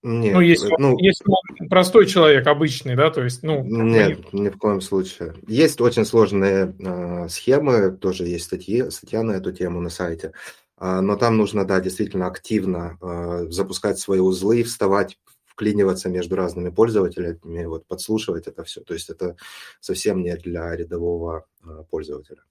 Нет, 0.03 0.35
ну, 0.35 0.41
если, 0.41 0.73
ну, 0.77 0.97
если 0.99 1.25
он 1.27 1.69
простой 1.69 2.05
человек, 2.05 2.45
обычный, 2.45 2.95
да, 2.95 3.09
то 3.09 3.23
есть, 3.23 3.41
ну... 3.43 3.63
Нет, 3.63 4.31
ни 4.31 4.49
в 4.49 4.57
коем 4.57 4.79
случае. 4.79 5.33
Есть 5.47 5.81
очень 5.81 6.05
сложные 6.05 6.75
э, 6.79 7.27
схемы, 7.29 7.91
тоже 7.91 8.25
есть 8.25 8.45
статьи, 8.45 8.89
статья 8.91 9.23
на 9.23 9.33
эту 9.33 9.51
тему 9.51 9.81
на 9.81 9.89
сайте, 9.89 10.33
э, 10.79 10.99
но 11.01 11.15
там 11.15 11.35
нужно, 11.37 11.65
да, 11.65 11.79
действительно 11.81 12.27
активно 12.27 12.97
э, 13.01 13.47
запускать 13.49 13.97
свои 13.97 14.19
узлы, 14.19 14.63
вставать, 14.63 15.17
вклиниваться 15.45 16.09
между 16.09 16.35
разными 16.35 16.69
пользователями, 16.69 17.65
вот, 17.65 17.87
подслушивать 17.87 18.47
это 18.47 18.63
все. 18.63 18.81
То 18.81 18.93
есть 18.93 19.09
это 19.09 19.35
совсем 19.79 20.21
не 20.21 20.37
для 20.37 20.75
рядового 20.75 21.47
э, 21.65 21.83
пользователя. 21.89 22.43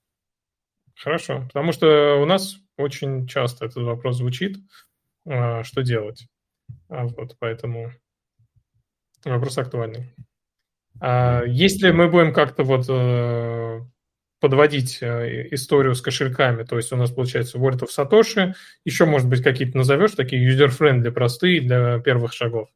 Хорошо, 0.97 1.45
потому 1.47 1.73
что 1.73 2.21
у 2.23 2.25
нас 2.25 2.57
очень 2.77 3.27
часто 3.27 3.67
этот 3.67 3.83
вопрос 3.85 4.17
звучит, 4.17 4.57
а, 5.27 5.63
что 5.63 5.83
делать. 5.83 6.27
А 6.89 7.07
вот, 7.07 7.37
поэтому 7.39 7.93
вопрос 9.25 9.59
актуальный. 9.59 10.15
А 11.01 11.43
если 11.45 11.91
мы 11.91 12.09
будем 12.09 12.33
как-то 12.33 12.63
вот 12.63 12.87
э, 12.89 13.81
подводить 14.41 14.99
э, 15.03 15.49
историю 15.51 15.95
с 15.95 16.01
кошельками, 16.01 16.63
то 16.63 16.77
есть 16.77 16.91
у 16.93 16.97
нас 16.97 17.11
получается 17.11 17.59
Wallet 17.59 17.81
of 17.81 17.89
Satoshi, 17.95 18.55
еще, 18.85 19.05
может 19.05 19.29
быть, 19.29 19.43
какие-то 19.43 19.77
назовешь, 19.77 20.13
такие 20.13 20.49
user-friendly, 20.49 21.11
простые 21.11 21.61
для 21.61 21.99
первых 22.01 22.33
шагов? 22.33 22.71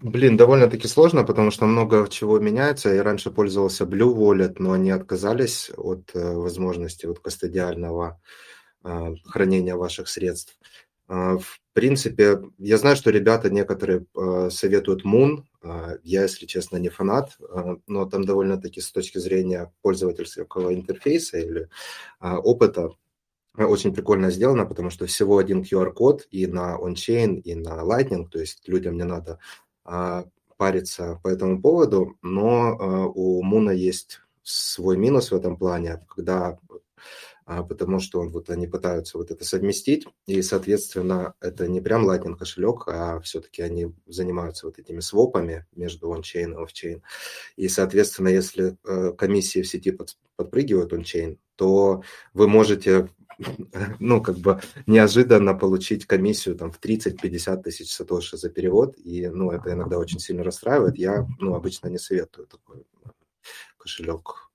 Блин, 0.00 0.36
довольно-таки 0.36 0.86
сложно, 0.86 1.24
потому 1.24 1.50
что 1.50 1.66
много 1.66 2.06
чего 2.08 2.38
меняется. 2.38 2.90
Я 2.90 3.02
раньше 3.02 3.30
пользовался 3.30 3.84
Blue 3.84 4.14
Wallet, 4.14 4.56
но 4.58 4.72
они 4.72 4.90
отказались 4.90 5.70
от 5.76 6.14
э, 6.14 6.34
возможности 6.34 7.06
вот 7.06 7.18
кастодиального 7.18 8.20
э, 8.84 9.14
хранения 9.24 9.74
ваших 9.74 10.08
средств. 10.08 10.56
Э, 11.08 11.38
в 11.38 11.60
принципе, 11.72 12.40
я 12.58 12.78
знаю, 12.78 12.94
что 12.94 13.10
ребята 13.10 13.50
некоторые 13.50 14.06
советуют 14.50 15.04
Moon. 15.04 15.44
Я, 16.02 16.22
если 16.22 16.46
честно, 16.46 16.76
не 16.76 16.88
фанат, 16.88 17.36
но 17.86 18.04
там 18.04 18.24
довольно-таки 18.24 18.80
с 18.80 18.90
точки 18.90 19.18
зрения 19.18 19.72
пользовательского 19.82 20.74
интерфейса 20.74 21.38
или 21.38 21.68
опыта 22.20 22.90
очень 23.56 23.94
прикольно 23.94 24.30
сделано, 24.30 24.66
потому 24.66 24.90
что 24.90 25.06
всего 25.06 25.38
один 25.38 25.62
QR-код 25.62 26.26
и 26.30 26.46
на 26.46 26.76
on-chain, 26.76 27.40
и 27.40 27.54
на 27.54 27.82
Lightning, 27.82 28.28
то 28.28 28.38
есть 28.40 28.68
людям 28.68 28.96
не 28.96 29.04
надо 29.04 29.38
париться 30.58 31.20
по 31.22 31.28
этому 31.28 31.62
поводу, 31.62 32.18
но 32.20 32.76
а, 32.78 33.06
у 33.06 33.42
Муна 33.42 33.70
есть 33.70 34.20
свой 34.42 34.96
минус 34.96 35.30
в 35.30 35.34
этом 35.34 35.56
плане, 35.56 36.04
когда 36.08 36.58
а, 37.46 37.62
потому 37.62 37.98
что 37.98 38.20
вот 38.28 38.50
они 38.50 38.66
пытаются 38.66 39.16
вот 39.16 39.30
это 39.30 39.42
совместить, 39.42 40.06
и, 40.26 40.42
соответственно, 40.42 41.32
это 41.40 41.66
не 41.66 41.80
прям 41.80 42.06
Lightning 42.06 42.36
кошелек, 42.36 42.86
а 42.88 43.20
все-таки 43.20 43.62
они 43.62 43.94
занимаются 44.06 44.66
вот 44.66 44.78
этими 44.78 45.00
свопами 45.00 45.64
между 45.74 46.12
ончейн 46.12 46.52
и 46.52 46.62
офчейн. 46.62 47.02
И, 47.56 47.68
соответственно, 47.68 48.28
если 48.28 48.76
э, 48.84 49.12
комиссии 49.16 49.62
в 49.62 49.66
сети 49.66 49.96
подпрыгивают 50.36 50.92
ончейн, 50.92 51.38
то 51.56 52.02
вы 52.34 52.48
можете 52.48 53.08
ну, 54.00 54.20
как 54.22 54.36
бы 54.38 54.60
неожиданно 54.86 55.54
получить 55.54 56.06
комиссию 56.06 56.56
там 56.56 56.70
в 56.70 56.80
30-50 56.80 57.62
тысяч 57.62 57.92
сатоши 57.92 58.36
за 58.36 58.50
перевод, 58.50 58.96
и, 58.98 59.28
ну, 59.28 59.50
это 59.50 59.72
иногда 59.72 59.98
очень 59.98 60.18
сильно 60.18 60.42
расстраивает. 60.42 60.98
Я, 60.98 61.26
ну, 61.38 61.54
обычно 61.54 61.88
не 61.88 61.98
советую 61.98 62.46
такой 62.46 62.84
кошелек 63.76 64.50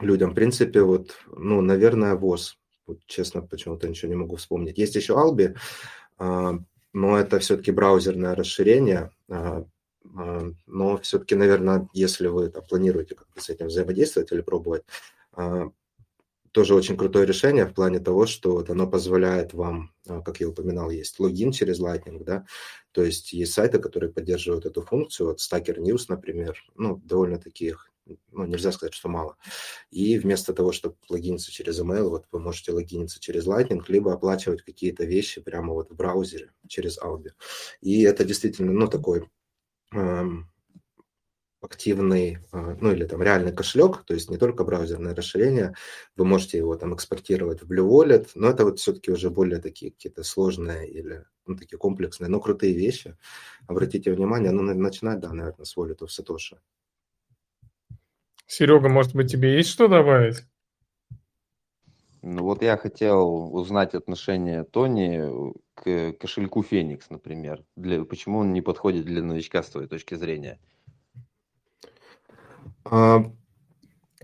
людям. 0.00 0.30
В 0.30 0.34
принципе, 0.34 0.82
вот, 0.82 1.16
ну, 1.26 1.60
наверное, 1.60 2.14
ВОЗ. 2.14 2.58
Вот, 2.86 2.98
честно, 3.06 3.40
почему-то 3.42 3.88
ничего 3.88 4.08
не 4.08 4.16
могу 4.16 4.36
вспомнить. 4.36 4.78
Есть 4.78 4.96
еще 4.96 5.14
Albi, 5.14 5.56
а, 6.18 6.58
но 6.92 7.18
это 7.18 7.38
все-таки 7.38 7.70
браузерное 7.70 8.34
расширение, 8.34 9.10
а, 9.28 9.64
а, 10.16 10.50
но 10.66 10.96
все-таки, 10.98 11.34
наверное, 11.36 11.88
если 11.92 12.26
вы 12.26 12.48
там, 12.48 12.64
планируете 12.64 13.14
как-то 13.14 13.40
с 13.40 13.48
этим 13.48 13.68
взаимодействовать 13.68 14.32
или 14.32 14.40
пробовать, 14.40 14.82
тоже 16.52 16.74
очень 16.74 16.96
крутое 16.96 17.26
решение 17.26 17.66
в 17.66 17.74
плане 17.74 18.00
того, 18.00 18.26
что 18.26 18.52
вот 18.52 18.70
оно 18.70 18.86
позволяет 18.86 19.54
вам, 19.54 19.92
а, 20.08 20.20
как 20.20 20.40
я 20.40 20.48
упоминал, 20.48 20.90
есть 20.90 21.18
логин 21.20 21.52
через 21.52 21.80
Lightning, 21.80 22.24
да, 22.24 22.44
то 22.92 23.04
есть 23.04 23.32
есть 23.32 23.52
сайты, 23.52 23.78
которые 23.78 24.12
поддерживают 24.12 24.66
эту 24.66 24.82
функцию, 24.82 25.28
вот 25.28 25.38
Stacker 25.38 25.78
News, 25.78 26.06
например, 26.08 26.56
ну, 26.76 26.96
довольно 27.04 27.38
таких 27.38 27.90
ну, 28.32 28.44
нельзя 28.44 28.72
сказать, 28.72 28.94
что 28.94 29.08
мало. 29.08 29.36
И 29.90 30.18
вместо 30.18 30.52
того, 30.52 30.72
чтобы 30.72 30.96
логиниться 31.08 31.52
через 31.52 31.80
email, 31.80 32.08
вот 32.08 32.26
вы 32.32 32.40
можете 32.40 32.72
логиниться 32.72 33.20
через 33.20 33.46
Lightning, 33.46 33.82
либо 33.88 34.12
оплачивать 34.12 34.62
какие-то 34.62 35.04
вещи 35.04 35.40
прямо 35.40 35.72
вот 35.74 35.90
в 35.90 35.94
браузере 35.94 36.52
через 36.66 36.98
Albi. 36.98 37.30
И 37.80 38.02
это 38.02 38.24
действительно, 38.24 38.72
ну, 38.72 38.88
такой 38.88 39.28
эм, 39.92 40.50
активный, 41.60 42.38
а, 42.52 42.76
ну 42.80 42.92
или 42.92 43.04
там 43.04 43.22
реальный 43.22 43.52
кошелек, 43.52 44.04
то 44.04 44.14
есть 44.14 44.30
не 44.30 44.38
только 44.38 44.64
браузерное 44.64 45.14
расширение, 45.14 45.74
вы 46.16 46.24
можете 46.24 46.58
его 46.58 46.76
там 46.76 46.94
экспортировать 46.94 47.62
в 47.62 47.70
Blue 47.70 47.88
Wallet, 47.88 48.30
но 48.34 48.48
это 48.48 48.64
вот 48.64 48.78
все-таки 48.78 49.10
уже 49.10 49.30
более 49.30 49.60
такие 49.60 49.92
какие-то 49.92 50.22
сложные 50.22 50.88
или 50.88 51.24
ну, 51.46 51.56
такие 51.56 51.78
комплексные, 51.78 52.28
но 52.28 52.40
крутые 52.40 52.74
вещи. 52.74 53.16
Обратите 53.66 54.12
внимание, 54.12 54.52
ну, 54.52 54.62
начинать, 54.62 55.20
да, 55.20 55.32
наверное, 55.32 55.64
с 55.64 55.76
Wallet 55.76 55.98
of 55.98 56.08
Satoshi. 56.08 56.58
Серега, 58.46 58.88
может 58.88 59.14
быть, 59.14 59.30
тебе 59.30 59.56
есть 59.56 59.70
что 59.70 59.86
добавить? 59.86 60.44
Ну 62.22 62.42
вот 62.42 62.62
я 62.62 62.76
хотел 62.76 63.54
узнать 63.54 63.94
отношение 63.94 64.64
Тони 64.64 65.54
к 65.74 66.12
кошельку 66.18 66.62
Феникс, 66.62 67.08
например. 67.08 67.64
Для, 67.76 68.04
почему 68.04 68.40
он 68.40 68.52
не 68.52 68.60
подходит 68.60 69.06
для 69.06 69.22
новичка 69.22 69.62
с 69.62 69.70
твоей 69.70 69.88
точки 69.88 70.16
зрения? 70.16 70.60
А, 72.90 73.24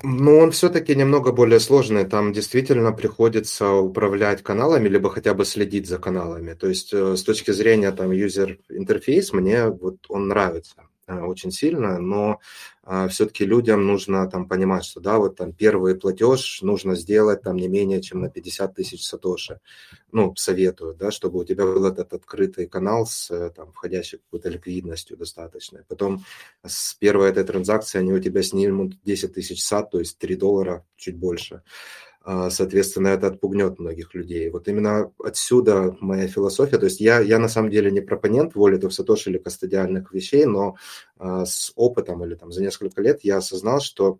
ну, 0.02 0.38
он 0.38 0.50
все-таки 0.50 0.94
немного 0.94 1.32
более 1.32 1.60
сложный. 1.60 2.04
Там 2.04 2.32
действительно 2.32 2.92
приходится 2.92 3.70
управлять 3.72 4.42
каналами, 4.42 4.88
либо 4.88 5.08
хотя 5.08 5.34
бы 5.34 5.44
следить 5.44 5.86
за 5.86 5.98
каналами. 5.98 6.54
То 6.54 6.68
есть 6.68 6.92
э, 6.92 7.16
с 7.16 7.22
точки 7.22 7.52
зрения 7.52 7.92
там 7.92 8.10
юзер-интерфейс 8.10 9.32
мне 9.32 9.68
вот 9.68 9.96
он 10.08 10.28
нравится. 10.28 10.82
Э, 11.08 11.20
очень 11.20 11.52
сильно, 11.52 11.98
но 11.98 12.40
а, 12.82 13.06
все-таки 13.06 13.44
людям 13.44 13.86
нужно 13.86 14.28
там 14.28 14.48
понимать, 14.48 14.84
что 14.84 15.00
да, 15.00 15.18
вот 15.18 15.36
там 15.36 15.52
первый 15.52 15.94
платеж 15.94 16.62
нужно 16.62 16.96
сделать 16.96 17.42
там 17.42 17.56
не 17.56 17.68
менее 17.68 18.02
чем 18.02 18.20
на 18.22 18.28
50 18.28 18.74
тысяч 18.74 19.04
сатоши. 19.04 19.60
Ну, 20.10 20.34
советую, 20.34 20.94
да, 20.94 21.12
чтобы 21.12 21.38
у 21.38 21.44
тебя 21.44 21.64
был 21.64 21.84
этот 21.86 22.12
открытый 22.12 22.66
канал 22.66 23.06
с 23.06 23.30
э, 23.30 23.50
там 23.50 23.72
входящей 23.72 24.18
какой-то 24.18 24.48
ликвидностью 24.48 25.16
достаточной. 25.16 25.84
Потом 25.86 26.24
с 26.64 26.94
первой 26.94 27.30
этой 27.30 27.44
транзакции 27.44 27.98
они 27.98 28.12
у 28.12 28.18
тебя 28.18 28.42
снимут 28.42 29.00
10 29.04 29.32
тысяч 29.32 29.62
сат, 29.62 29.90
то 29.92 30.00
есть 30.00 30.18
3 30.18 30.34
доллара, 30.34 30.84
чуть 30.96 31.16
больше. 31.16 31.62
А, 32.28 32.50
соответственно, 32.50 33.08
это 33.08 33.28
отпугнет 33.28 33.78
многих 33.78 34.12
людей. 34.12 34.50
Вот 34.50 34.66
именно 34.66 35.12
отсюда 35.22 35.96
моя 36.00 36.26
философия. 36.26 36.76
То 36.76 36.86
есть 36.86 37.00
я, 37.00 37.20
я 37.20 37.38
на 37.38 37.48
самом 37.48 37.70
деле 37.70 37.92
не 37.92 38.00
пропонент 38.00 38.56
волитов 38.56 38.92
сатоши 38.92 39.30
или 39.30 39.38
кастодиальных 39.38 40.12
вещей, 40.12 40.44
но 40.44 40.74
а, 41.18 41.46
с 41.46 41.70
опытом 41.76 42.24
или 42.24 42.34
там 42.34 42.50
за 42.50 42.62
несколько 42.62 43.00
лет 43.00 43.20
я 43.22 43.36
осознал, 43.36 43.78
что 43.78 44.18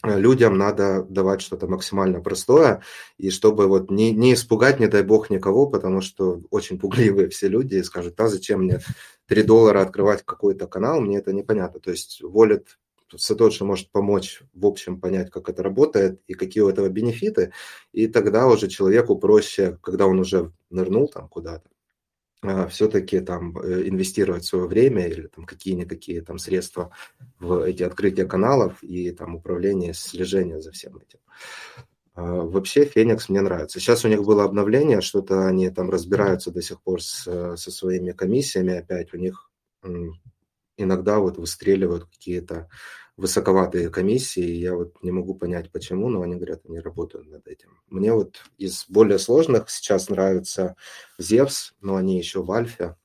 а, 0.00 0.16
людям 0.16 0.56
надо 0.56 1.02
давать 1.02 1.42
что-то 1.42 1.66
максимально 1.66 2.22
простое, 2.22 2.80
и 3.18 3.28
чтобы 3.28 3.66
вот 3.66 3.90
не, 3.90 4.12
не 4.12 4.32
испугать, 4.32 4.80
не 4.80 4.86
дай 4.86 5.02
бог, 5.02 5.28
никого, 5.28 5.66
потому 5.66 6.00
что 6.00 6.40
очень 6.48 6.78
пугливые 6.78 7.28
все 7.28 7.48
люди 7.48 7.74
и 7.74 7.82
скажут, 7.82 8.18
а 8.18 8.28
зачем 8.28 8.62
мне 8.62 8.80
3 9.26 9.42
доллара 9.42 9.82
открывать 9.82 10.22
какой-то 10.24 10.66
канал, 10.68 11.02
мне 11.02 11.18
это 11.18 11.34
непонятно. 11.34 11.80
То 11.80 11.90
есть 11.90 12.22
волит 12.22 12.78
Сатоши 13.18 13.64
может 13.64 13.90
помочь 13.90 14.42
в 14.54 14.66
общем 14.66 15.00
понять, 15.00 15.30
как 15.30 15.48
это 15.48 15.62
работает 15.62 16.20
и 16.26 16.34
какие 16.34 16.62
у 16.62 16.68
этого 16.68 16.88
бенефиты, 16.88 17.52
и 17.92 18.06
тогда 18.06 18.46
уже 18.46 18.68
человеку 18.68 19.18
проще, 19.18 19.78
когда 19.82 20.06
он 20.06 20.18
уже 20.20 20.52
нырнул 20.70 21.08
там 21.08 21.28
куда-то, 21.28 21.68
а, 22.44 22.66
все-таки 22.66 23.20
там 23.20 23.56
э, 23.58 23.88
инвестировать 23.88 24.44
свое 24.44 24.66
время 24.66 25.06
или 25.06 25.28
там 25.28 25.44
какие-никакие 25.44 26.22
там 26.22 26.38
средства 26.38 26.90
в 27.38 27.60
эти 27.60 27.84
открытия 27.84 28.24
каналов 28.24 28.82
и 28.82 29.12
там 29.12 29.36
управление, 29.36 29.94
слежение 29.94 30.60
за 30.60 30.72
всем 30.72 30.96
этим. 30.96 31.20
А, 32.14 32.42
вообще 32.42 32.84
Феникс 32.84 33.28
мне 33.28 33.40
нравится. 33.42 33.78
Сейчас 33.78 34.04
у 34.04 34.08
них 34.08 34.24
было 34.24 34.42
обновление, 34.42 35.02
что-то 35.02 35.46
они 35.46 35.70
там 35.70 35.88
разбираются 35.88 36.50
до 36.50 36.62
сих 36.62 36.82
пор 36.82 37.00
с, 37.00 37.22
со 37.56 37.70
своими 37.70 38.10
комиссиями 38.10 38.74
опять. 38.74 39.14
У 39.14 39.18
них 39.18 39.48
иногда 40.76 41.20
вот 41.20 41.38
выстреливают 41.38 42.06
какие-то 42.06 42.68
высоковатые 43.16 43.90
комиссии, 43.90 44.44
я 44.44 44.74
вот 44.74 45.02
не 45.02 45.10
могу 45.10 45.34
понять 45.34 45.70
почему, 45.70 46.08
но 46.08 46.22
они 46.22 46.36
говорят, 46.36 46.62
они 46.66 46.80
работают 46.80 47.28
над 47.28 47.46
этим. 47.46 47.80
Мне 47.88 48.12
вот 48.12 48.42
из 48.58 48.86
более 48.88 49.18
сложных 49.18 49.70
сейчас 49.70 50.08
нравится 50.08 50.76
Zevs, 51.20 51.72
но 51.80 51.96
они 51.96 52.18
еще 52.18 52.42
в 52.42 52.50
альфе, 52.50 52.96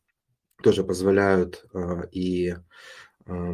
тоже 0.64 0.84
позволяют 0.84 1.66
э, 1.74 2.08
и 2.12 2.56
э, 3.26 3.54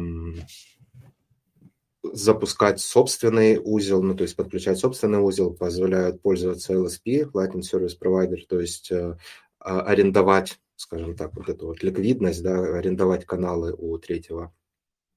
запускать 2.12 2.80
собственный 2.80 3.60
узел, 3.62 4.02
ну, 4.02 4.14
то 4.14 4.22
есть 4.22 4.36
подключать 4.36 4.78
собственный 4.78 5.18
узел, 5.18 5.54
позволяют 5.54 6.22
пользоваться 6.22 6.74
LSP, 6.74 7.30
Latin 7.32 7.60
Service 7.60 7.98
Provider, 8.00 8.38
то 8.48 8.60
есть 8.60 8.90
э, 8.90 9.16
арендовать, 9.58 10.60
скажем 10.76 11.16
так, 11.16 11.34
вот 11.34 11.48
эту 11.48 11.66
вот 11.66 11.82
ликвидность, 11.82 12.42
да, 12.42 12.76
арендовать 12.76 13.26
каналы 13.26 13.74
у 13.76 13.98
третьего 13.98 14.54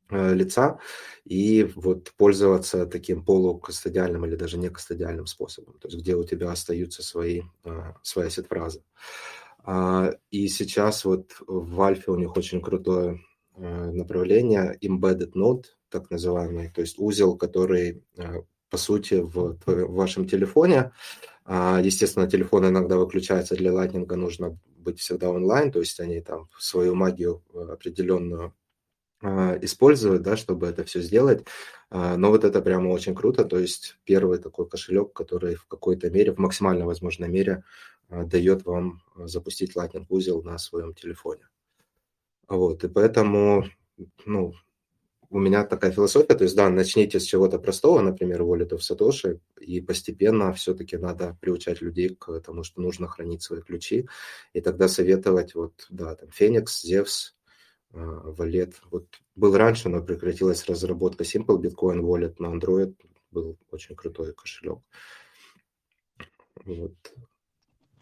лица 0.10 0.80
и 1.26 1.64
вот 1.76 2.14
пользоваться 2.18 2.86
таким 2.86 3.24
полукастодиальным 3.24 4.26
или 4.26 4.36
даже 4.36 4.58
не 4.58 4.70
кастодиальным 4.70 5.28
способом, 5.28 5.78
то 5.80 5.88
есть 5.88 6.00
где 6.00 6.16
у 6.16 6.24
тебя 6.24 6.52
остаются 6.52 7.04
свои, 7.04 7.42
э, 7.66 7.94
свои 8.04 8.30
сет-фразы. 8.30 8.84
А, 9.64 10.12
и 10.32 10.48
сейчас 10.48 11.04
вот 11.06 11.36
в 11.46 11.82
Альфе 11.82 12.12
у 12.12 12.16
них 12.16 12.38
очень 12.38 12.62
крутое 12.62 13.20
э, 13.56 13.92
направление 13.92 14.78
Embedded 14.82 15.34
Node, 15.34 15.66
так 15.90 16.10
называемый, 16.10 16.70
то 16.70 16.82
есть 16.82 17.00
узел, 17.00 17.38
который 17.38 18.04
по 18.70 18.78
сути 18.78 19.16
в, 19.16 19.58
в 19.66 19.94
вашем 19.94 20.28
телефоне. 20.28 20.92
А, 21.46 21.80
естественно, 21.82 22.30
телефон 22.30 22.68
иногда 22.68 22.98
выключается 22.98 23.56
для 23.56 23.72
Lightning, 23.72 24.06
нужно 24.16 24.60
быть 24.78 25.00
всегда 25.00 25.30
онлайн, 25.30 25.72
то 25.72 25.80
есть 25.80 26.00
они 26.00 26.20
там 26.22 26.50
свою 26.60 26.94
магию 26.96 27.44
определенную 27.54 28.54
а, 29.22 29.58
используют, 29.62 30.22
да, 30.22 30.38
чтобы 30.38 30.68
это 30.68 30.84
все 30.84 31.02
сделать. 31.02 31.46
А, 31.90 32.18
но 32.18 32.30
вот 32.30 32.44
это 32.44 32.62
прямо 32.62 32.90
очень 32.90 33.16
круто. 33.16 33.46
То 33.46 33.58
есть 33.58 33.98
первый 34.04 34.38
такой 34.38 34.70
кошелек, 34.70 35.14
который 35.14 35.56
в 35.56 35.66
какой-то 35.66 36.10
мере, 36.10 36.34
в 36.34 36.38
максимально 36.38 36.86
возможной 36.86 37.30
мере 37.30 37.64
а, 38.10 38.24
дает 38.26 38.66
вам 38.66 39.02
запустить 39.16 39.76
Lightning 39.76 40.06
узел 40.10 40.44
на 40.44 40.58
своем 40.58 40.94
телефоне. 40.94 41.48
Вот, 42.48 42.84
и 42.84 42.88
поэтому, 42.88 43.66
ну, 44.26 44.54
у 45.30 45.40
меня 45.40 45.66
такая 45.66 45.92
философия, 45.92 46.36
то 46.36 46.44
есть, 46.46 46.56
да, 46.56 46.70
начните 46.70 47.20
с 47.20 47.24
чего-то 47.24 47.60
простого, 47.60 48.00
например, 48.00 48.44
Wallet 48.44 48.70
of 48.70 48.80
Satoshi, 48.80 49.40
и 49.60 49.82
постепенно 49.82 50.54
все-таки 50.54 50.96
надо 50.96 51.38
приучать 51.42 51.82
людей 51.82 52.16
к 52.16 52.40
тому, 52.40 52.64
что 52.64 52.82
нужно 52.82 53.08
хранить 53.08 53.44
свои 53.44 53.62
ключи, 53.62 54.08
и 54.54 54.62
тогда 54.62 54.88
советовать, 54.88 55.56
вот, 55.56 55.86
да, 55.90 56.16
там, 56.16 56.30
Phoenix, 56.30 56.68
Zevs, 56.86 57.34
Wallet. 57.94 58.74
Вот 58.92 59.08
был 59.36 59.56
раньше, 59.56 59.90
но 59.90 60.02
прекратилась 60.02 60.66
разработка 60.66 61.24
Simple 61.24 61.62
Bitcoin 61.62 62.02
Wallet 62.02 62.36
на 62.40 62.48
Android. 62.48 62.96
Был 63.32 63.58
очень 63.72 63.96
крутой 63.96 64.34
кошелек. 64.34 64.80
Вот. 66.66 66.96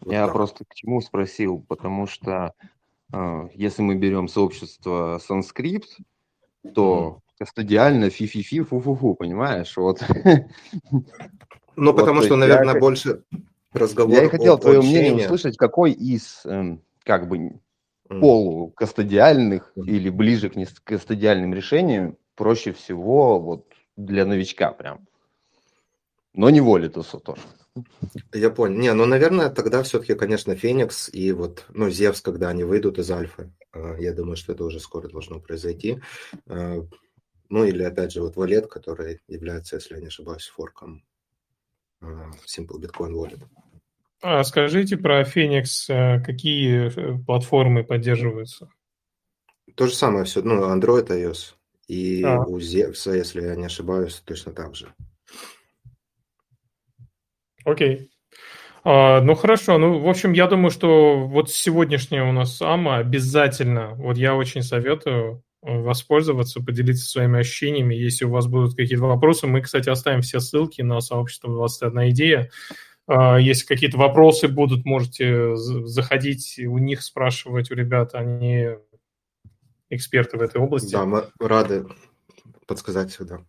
Вот 0.00 0.12
Я 0.12 0.26
так. 0.26 0.34
просто 0.34 0.64
к 0.64 0.74
чему 0.74 1.00
спросил, 1.00 1.64
потому 1.68 2.06
что 2.06 2.52
э, 3.12 3.48
если 3.54 3.82
мы 3.82 3.96
берем 3.96 4.28
сообщество 4.28 5.20
Sunscrypt, 5.26 5.84
то 6.74 7.20
кастодиально 7.38 8.10
фи-фи-фи, 8.10 8.60
фу-фу-фу, 8.62 9.14
понимаешь? 9.14 9.76
Вот. 9.76 10.02
Ну, 11.78 11.92
вот, 11.92 12.00
потому 12.00 12.22
что, 12.22 12.36
наверное, 12.36 12.72
я... 12.72 12.80
больше 12.80 13.22
разговор. 13.74 14.14
Я 14.14 14.24
и 14.24 14.28
хотел 14.30 14.58
твое 14.58 14.80
мнение 14.80 15.26
услышать, 15.26 15.58
какой 15.58 15.92
из, 15.92 16.40
э, 16.46 16.78
как 17.04 17.28
бы, 17.28 17.60
полукастодиальных 18.08 19.72
или 19.76 20.10
ближе 20.10 20.50
к 20.50 20.84
кастодиальным 20.84 21.54
решениям 21.54 22.16
проще 22.34 22.72
всего 22.72 23.40
вот 23.40 23.66
для 23.96 24.24
новичка 24.26 24.72
прям. 24.72 25.06
Но 26.34 26.50
не 26.50 26.60
Волитуса 26.60 27.18
тоже. 27.18 27.42
Я 28.32 28.50
понял. 28.50 28.78
Не, 28.78 28.92
ну, 28.92 29.06
наверное, 29.06 29.50
тогда 29.50 29.82
все-таки, 29.82 30.14
конечно, 30.14 30.54
Феникс 30.54 31.08
и 31.12 31.32
вот, 31.32 31.64
ну, 31.70 31.90
Зевс, 31.90 32.20
когда 32.20 32.48
они 32.48 32.64
выйдут 32.64 32.98
из 32.98 33.10
Альфы. 33.10 33.52
А, 33.72 33.96
я 33.98 34.12
думаю, 34.12 34.36
что 34.36 34.52
это 34.52 34.64
уже 34.64 34.80
скоро 34.80 35.08
должно 35.08 35.40
произойти. 35.40 36.00
А, 36.46 36.86
ну, 37.48 37.64
или, 37.64 37.82
опять 37.82 38.12
же, 38.12 38.22
вот 38.22 38.36
Валет, 38.36 38.66
который 38.66 39.20
является, 39.28 39.76
если 39.76 39.94
я 39.94 40.00
не 40.00 40.06
ошибаюсь, 40.06 40.46
форком 40.46 41.04
а, 42.00 42.30
Simple 42.46 42.80
Bitcoin 42.80 43.12
Wallet. 43.12 43.42
А 44.22 44.42
скажите 44.44 44.96
про 44.96 45.22
Phoenix, 45.22 45.88
э, 45.88 46.22
какие 46.22 46.88
э, 46.88 47.18
платформы 47.24 47.84
поддерживаются? 47.84 48.70
То 49.74 49.86
же 49.86 49.94
самое 49.94 50.24
все, 50.24 50.42
ну, 50.42 50.62
Android, 50.74 51.08
iOS. 51.08 51.54
И 51.88 52.22
а. 52.24 52.40
у 52.40 52.58
Zevs, 52.58 53.14
если 53.14 53.42
я 53.42 53.54
не 53.54 53.66
ошибаюсь, 53.66 54.22
точно 54.24 54.52
так 54.52 54.74
же. 54.74 54.92
Окей. 57.64 58.10
А, 58.84 59.20
ну 59.20 59.34
хорошо, 59.34 59.78
ну 59.78 59.98
в 59.98 60.08
общем, 60.08 60.32
я 60.32 60.46
думаю, 60.46 60.70
что 60.70 61.26
вот 61.26 61.50
сегодняшняя 61.50 62.22
у 62.22 62.32
нас 62.32 62.62
АМА 62.62 62.98
обязательно, 62.98 63.94
вот 63.94 64.16
я 64.16 64.36
очень 64.36 64.62
советую 64.62 65.42
воспользоваться, 65.60 66.62
поделиться 66.62 67.04
своими 67.06 67.40
ощущениями. 67.40 67.94
Если 67.94 68.24
у 68.24 68.30
вас 68.30 68.46
будут 68.46 68.76
какие-то 68.76 69.04
вопросы, 69.04 69.48
мы, 69.48 69.60
кстати, 69.60 69.88
оставим 69.88 70.20
все 70.20 70.38
ссылки 70.38 70.82
на 70.82 71.00
сообщество 71.00 71.50
21 71.50 72.10
идея. 72.10 72.50
А, 73.06 73.38
если 73.38 73.66
какие-то 73.66 73.98
вопросы 73.98 74.48
будут, 74.48 74.84
можете 74.84 75.56
заходить 75.56 76.58
у 76.58 76.78
них 76.78 77.02
спрашивать, 77.02 77.70
у 77.70 77.74
ребят, 77.74 78.14
они 78.14 78.70
эксперты 79.90 80.36
в 80.36 80.42
этой 80.42 80.60
области. 80.60 80.92
Да, 80.92 81.04
мы 81.04 81.24
рады 81.38 81.86
подсказать 82.66 83.12
сюда. 83.12 83.40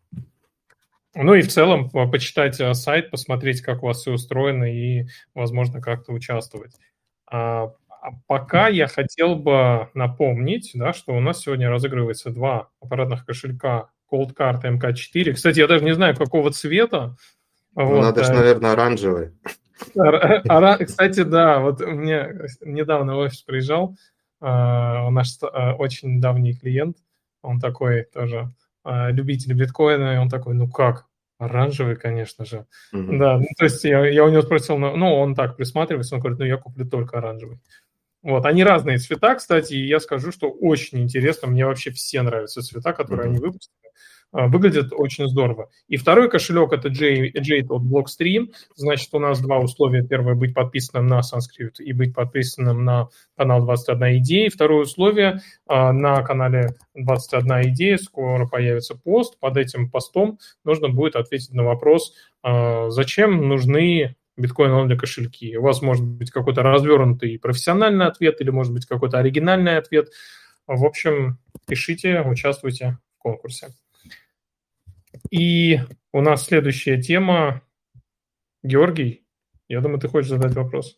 Ну 1.16 1.34
и 1.34 1.42
в 1.42 1.48
целом 1.48 1.90
почитать 1.90 2.62
а, 2.62 2.74
сайт, 2.76 3.10
посмотреть, 3.10 3.62
как 3.62 3.82
у 3.82 3.88
вас 3.88 4.02
все 4.02 4.12
устроено 4.12 4.66
и, 4.66 5.08
возможно, 5.34 5.82
как-то 5.82 6.14
участвовать. 6.14 6.76
А, 7.26 7.74
а 7.90 8.12
пока 8.28 8.68
я 8.68 8.88
хотел 8.88 9.36
бы 9.36 9.90
напомнить, 9.96 10.72
да, 10.76 10.94
что 10.94 11.14
у 11.14 11.20
нас 11.20 11.42
сегодня 11.42 11.70
разыгрывается 11.70 12.30
два 12.30 12.70
аппаратных 12.80 13.26
кошелька 13.26 13.90
Cold 14.12 14.36
Card 14.36 14.64
MK4. 14.64 15.34
Кстати, 15.34 15.60
я 15.60 15.68
даже 15.68 15.84
не 15.84 15.96
знаю, 15.96 16.16
какого 16.16 16.52
цвета. 16.52 17.18
Ну, 17.78 17.86
вот. 17.86 18.02
Надо 18.02 18.24
же, 18.24 18.32
э, 18.32 18.36
наверное, 18.36 18.72
оранжевый. 18.72 19.32
Кстати, 20.86 21.24
да, 21.24 21.60
вот 21.60 21.80
мне 21.80 22.50
недавно 22.62 23.16
в 23.16 23.20
офис 23.20 23.44
приезжал 23.44 23.96
а, 24.42 25.10
наш 25.12 25.38
а, 25.44 25.76
очень 25.76 26.20
давний 26.20 26.56
клиент, 26.56 26.98
он 27.44 27.60
такой 27.60 28.04
тоже 28.12 28.52
а, 28.84 29.12
любитель 29.12 29.54
биткоина, 29.54 30.16
и 30.16 30.18
он 30.18 30.28
такой, 30.28 30.56
ну 30.56 30.68
как, 30.68 31.06
оранжевый, 31.38 31.96
конечно 31.98 32.46
же. 32.46 32.66
Mm-hmm. 32.96 33.18
Да, 33.20 33.38
ну, 33.38 33.46
то 33.56 33.66
есть 33.66 33.84
я, 33.84 34.04
я 34.08 34.26
у 34.26 34.30
него 34.30 34.42
спросил, 34.42 34.80
ну, 34.80 34.96
ну, 34.96 35.14
он 35.14 35.36
так 35.36 35.56
присматривается, 35.56 36.16
он 36.16 36.22
говорит, 36.22 36.40
ну, 36.40 36.46
я 36.46 36.58
куплю 36.58 36.90
только 36.90 37.20
оранжевый. 37.20 37.60
Вот, 38.24 38.44
они 38.48 38.64
разные 38.64 38.98
цвета, 38.98 39.36
кстати, 39.36 39.76
и 39.76 39.88
я 39.88 40.00
скажу, 40.00 40.32
что 40.32 40.50
очень 40.50 41.00
интересно, 41.00 41.48
мне 41.48 41.64
вообще 41.64 41.92
все 41.92 42.24
нравятся 42.24 42.64
цвета, 42.64 42.94
которые 42.94 43.28
mm-hmm. 43.28 43.30
они 43.30 43.40
выпустили. 43.40 43.87
А, 44.32 44.48
выглядит 44.48 44.92
очень 44.92 45.28
здорово. 45.28 45.70
И 45.88 45.98
второй 45.98 46.30
кошелек 46.30 46.74
это 46.74 46.90
Jade 46.90 47.68
от 47.70 47.84
Blockstream. 47.84 48.54
Значит, 48.76 49.10
у 49.14 49.20
нас 49.20 49.40
два 49.42 49.60
условия. 49.60 50.04
Первое– 50.04 50.34
быть 50.36 50.54
подписанным 50.54 51.08
на 51.08 51.22
Sanskrit 51.22 51.78
и 51.80 51.94
быть 51.94 52.14
подписанным 52.14 52.84
на 52.84 53.10
канал 53.38 53.64
21 53.64 54.18
идея. 54.18 54.50
Второе 54.50 54.84
условие– 54.84 55.42
на 55.68 56.22
канале 56.24 56.76
21 56.96 57.74
идея 57.74 57.98
скоро 57.98 58.48
появится 58.48 58.96
пост. 58.96 59.40
Под 59.40 59.58
этим 59.58 59.90
постом 59.90 60.40
нужно 60.66 60.90
будет 60.90 61.16
ответить 61.16 61.54
на 61.54 61.64
вопрос, 61.64 62.14
а, 62.44 62.90
зачем 62.90 63.48
нужны 63.48 64.16
биткоин 64.38 64.88
для 64.88 64.98
кошельки. 64.98 65.58
У 65.58 65.64
вас 65.64 65.82
может 65.82 66.06
быть 66.06 66.32
какой-то 66.32 66.62
развернутый 66.62 67.40
профессиональный 67.40 68.06
ответ 68.06 68.40
или 68.40 68.50
может 68.50 68.74
быть 68.74 68.86
какой-то 68.86 69.18
оригинальный 69.18 69.78
ответ. 69.78 70.10
В 70.68 70.86
общем, 70.86 71.40
пишите, 71.66 72.22
участвуйте 72.22 72.98
в 73.18 73.22
конкурсе. 73.22 73.70
И 75.30 75.80
у 76.14 76.22
нас 76.22 76.46
следующая 76.46 77.02
тема. 77.02 77.62
Георгий, 78.64 79.24
я 79.68 79.82
думаю, 79.82 80.00
ты 80.00 80.08
хочешь 80.08 80.30
задать 80.30 80.56
вопрос. 80.56 80.98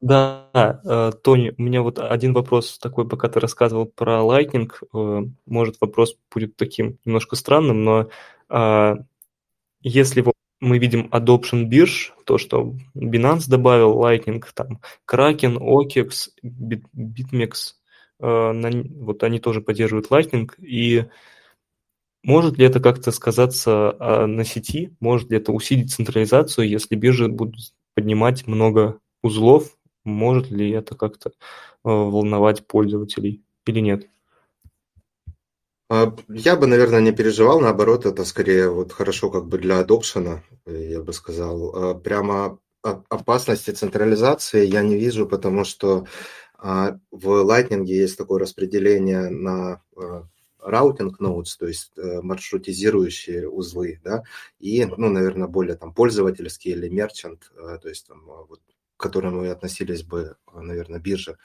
Да, 0.00 0.80
э, 0.82 1.12
Тони, 1.22 1.54
у 1.58 1.62
меня 1.62 1.82
вот 1.82 1.98
один 1.98 2.32
вопрос 2.32 2.78
такой, 2.78 3.06
пока 3.06 3.28
ты 3.28 3.38
рассказывал 3.38 3.84
про 3.84 4.20
Lightning. 4.20 4.72
Э, 4.94 5.26
может, 5.44 5.76
вопрос 5.80 6.16
будет 6.34 6.56
таким 6.56 6.98
немножко 7.04 7.36
странным, 7.36 7.84
но 7.84 8.08
э, 8.48 8.94
если 9.82 10.24
мы 10.60 10.78
видим 10.78 11.08
adoption 11.12 11.64
бирж, 11.64 12.14
то, 12.24 12.38
что 12.38 12.74
Binance 12.94 13.48
добавил 13.48 14.02
Lightning, 14.02 14.42
там 14.54 14.80
Kraken, 15.06 15.58
OKEX, 15.58 16.30
BitMEX, 16.94 17.74
вот 18.18 19.22
они 19.22 19.38
тоже 19.38 19.62
поддерживают 19.62 20.10
Lightning, 20.10 20.50
и 20.58 21.06
может 22.22 22.58
ли 22.58 22.66
это 22.66 22.80
как-то 22.80 23.12
сказаться 23.12 23.96
а, 23.98 24.26
на 24.26 24.44
сети? 24.44 24.94
Может 25.00 25.30
ли 25.30 25.38
это 25.38 25.52
усилить 25.52 25.92
централизацию, 25.92 26.68
если 26.68 26.94
биржи 26.94 27.28
будут 27.28 27.72
поднимать 27.94 28.46
много 28.46 28.98
узлов? 29.22 29.76
Может 30.04 30.50
ли 30.50 30.70
это 30.70 30.94
как-то 30.94 31.32
а, 31.82 31.88
волновать 31.88 32.66
пользователей 32.66 33.42
или 33.66 33.80
нет? 33.80 34.06
А, 35.88 36.14
я 36.28 36.56
бы, 36.56 36.66
наверное, 36.66 37.00
не 37.00 37.12
переживал, 37.12 37.60
наоборот, 37.60 38.04
это 38.04 38.24
скорее 38.24 38.68
вот 38.68 38.92
хорошо 38.92 39.30
как 39.30 39.46
бы 39.46 39.58
для 39.58 39.78
адопшена, 39.78 40.42
я 40.66 41.00
бы 41.00 41.12
сказал. 41.14 41.98
Прямо 42.00 42.58
опасности 42.82 43.70
централизации 43.70 44.66
я 44.66 44.82
не 44.82 44.96
вижу, 44.96 45.26
потому 45.26 45.64
что 45.64 46.06
в 46.58 47.00
Lightning 47.10 47.84
есть 47.86 48.18
такое 48.18 48.40
распределение 48.40 49.30
на 49.30 49.80
routing 50.62 51.12
nodes, 51.18 51.56
то 51.58 51.66
есть 51.66 51.92
э, 51.96 52.20
маршрутизирующие 52.22 53.48
узлы, 53.48 54.00
да, 54.04 54.22
и, 54.58 54.84
ну, 54.84 55.08
наверное, 55.08 55.48
более 55.48 55.76
там 55.76 55.92
пользовательские 55.92 56.74
или 56.74 56.90
merchant, 56.90 57.40
э, 57.56 57.78
то 57.80 57.88
есть 57.88 58.06
там, 58.06 58.20
э, 58.30 58.44
вот, 58.48 58.60
к 58.96 59.00
которым 59.00 59.38
мы 59.38 59.48
относились 59.48 60.02
бы, 60.02 60.36
наверное, 60.52 61.00
биржа. 61.00 61.36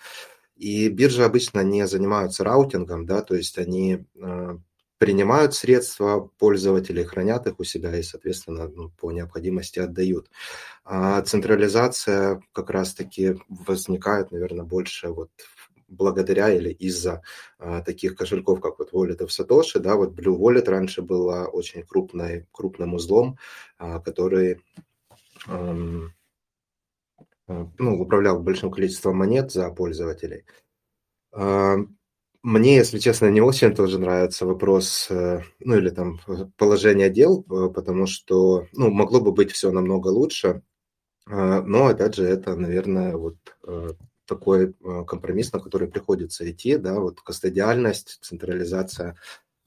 И 0.56 0.90
биржи 0.90 1.24
обычно 1.24 1.62
не 1.62 1.86
занимаются 1.88 2.44
раутингом, 2.44 3.06
да, 3.06 3.22
то 3.22 3.36
есть 3.36 3.58
они 3.58 4.06
принимают 4.98 5.54
средства 5.54 6.32
пользователей, 6.38 7.04
хранят 7.04 7.48
их 7.48 7.60
у 7.60 7.64
себя 7.64 7.96
и, 7.98 8.04
соответственно, 8.04 8.70
ну, 8.70 8.90
по 8.90 9.12
необходимости 9.12 9.80
отдают. 9.80 10.30
А 10.86 11.22
централизация 11.22 12.42
как 12.54 12.70
раз-таки 12.70 13.36
возникает, 13.50 14.32
наверное, 14.32 14.64
больше 14.64 15.10
вот 15.10 15.32
благодаря 15.88 16.52
или 16.52 16.70
из-за 16.70 17.22
а, 17.58 17.82
таких 17.82 18.16
кошельков, 18.16 18.62
как 18.62 18.80
вот 18.80 18.94
Wallet 18.94 19.20
of 19.20 19.28
Satoshi, 19.28 19.80
да, 19.80 19.96
вот 19.96 20.14
Blue 20.14 20.38
Wallet 20.38 20.70
раньше 20.70 21.02
была 21.02 21.46
очень 21.48 21.84
крупной, 21.84 22.46
крупным 22.52 22.94
узлом, 22.94 23.38
а, 23.78 24.00
который 24.00 24.62
ну, 27.48 28.02
управлял 28.02 28.40
большим 28.42 28.72
количеством 28.72 29.18
монет 29.18 29.52
за 29.52 29.70
пользователей. 29.70 30.46
А, 31.32 31.78
мне, 32.46 32.76
если 32.76 33.00
честно, 33.00 33.32
не 33.32 33.42
очень 33.42 33.74
тоже 33.74 33.98
нравится 33.98 34.46
вопрос, 34.46 35.08
э, 35.10 35.42
ну 35.60 35.78
или 35.78 35.90
там 35.90 36.20
положение 36.58 37.10
дел, 37.10 37.44
э, 37.50 37.70
потому 37.74 38.06
что, 38.06 38.68
ну, 38.74 38.92
могло 38.92 39.20
бы 39.20 39.32
быть 39.32 39.52
все 39.52 39.72
намного 39.72 40.10
лучше, 40.10 40.62
но, 41.28 41.88
опять 41.88 42.14
же, 42.14 42.24
это, 42.24 42.56
наверное, 42.56 43.18
вот 43.18 43.38
э, 43.68 43.90
такой 44.26 44.74
э, 44.74 45.04
компромисс, 45.06 45.54
на 45.54 45.60
который 45.60 45.88
приходится 45.88 46.50
идти, 46.50 46.78
да, 46.78 47.00
вот 47.00 47.22
кастодиальность, 47.22 48.20
централизация, 48.22 49.16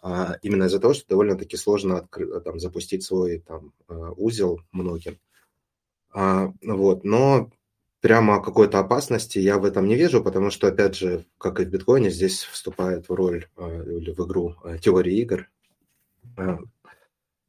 а, 0.01 0.37
именно 0.43 0.65
из-за 0.65 0.79
того, 0.79 0.95
что 0.95 1.09
довольно-таки 1.09 1.57
сложно 1.57 1.95
откры- 1.95 2.41
там, 2.41 2.61
запустить 2.61 3.03
свой 3.03 3.41
там, 3.41 3.73
э, 3.89 3.95
узел 4.17 4.61
многим. 4.71 5.19
А, 6.13 6.53
вот, 6.63 7.05
но 7.05 7.51
прямо 8.01 8.43
какой-то 8.43 8.79
опасности 8.79 9.39
я 9.39 9.59
в 9.59 9.65
этом 9.65 9.87
не 9.87 9.97
вижу, 9.97 10.23
потому 10.23 10.51
что, 10.51 10.69
опять 10.69 10.97
же, 10.97 11.27
как 11.37 11.61
и 11.61 11.65
в 11.65 11.69
биткоине, 11.69 12.11
здесь 12.11 12.43
вступает 12.43 13.09
в 13.09 13.13
роль 13.13 13.47
э, 13.57 13.85
или 13.99 14.13
в 14.13 14.27
игру 14.27 14.55
теории 14.81 15.19
игр. 15.19 15.49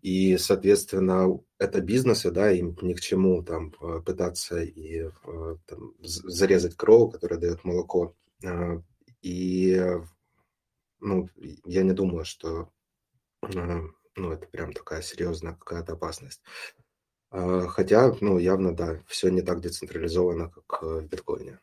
И, 0.02 0.38
соответственно, 0.38 1.40
это 1.58 1.82
бизнесы, 1.82 2.32
да, 2.32 2.52
им 2.52 2.78
ни 2.82 2.94
к 2.94 3.02
чему 3.02 3.44
там 3.44 3.74
э, 3.82 4.02
пытаться 4.06 4.62
и 4.62 5.02
э, 5.02 5.56
там, 5.66 5.94
зарезать 6.02 6.76
корову, 6.76 7.12
которая 7.12 7.40
дает 7.40 7.66
молоко. 7.66 8.16
А, 8.46 8.82
и, 9.22 9.82
ну, 11.02 11.30
я 11.66 11.84
не 11.84 11.92
думаю, 11.92 12.24
что, 12.24 12.70
э, 13.44 13.82
ну, 14.16 14.32
это 14.32 14.48
прям 14.48 14.72
такая 14.72 15.02
серьезная 15.02 15.54
какая-то 15.54 15.94
опасность. 15.94 16.42
Хотя, 17.32 18.16
ну, 18.22 18.40
явно, 18.40 18.76
да, 18.76 19.04
все 19.06 19.30
не 19.30 19.44
так 19.44 19.62
децентрализовано, 19.62 20.50
как 20.50 20.82
в 20.82 21.02
биткоине. 21.08 21.60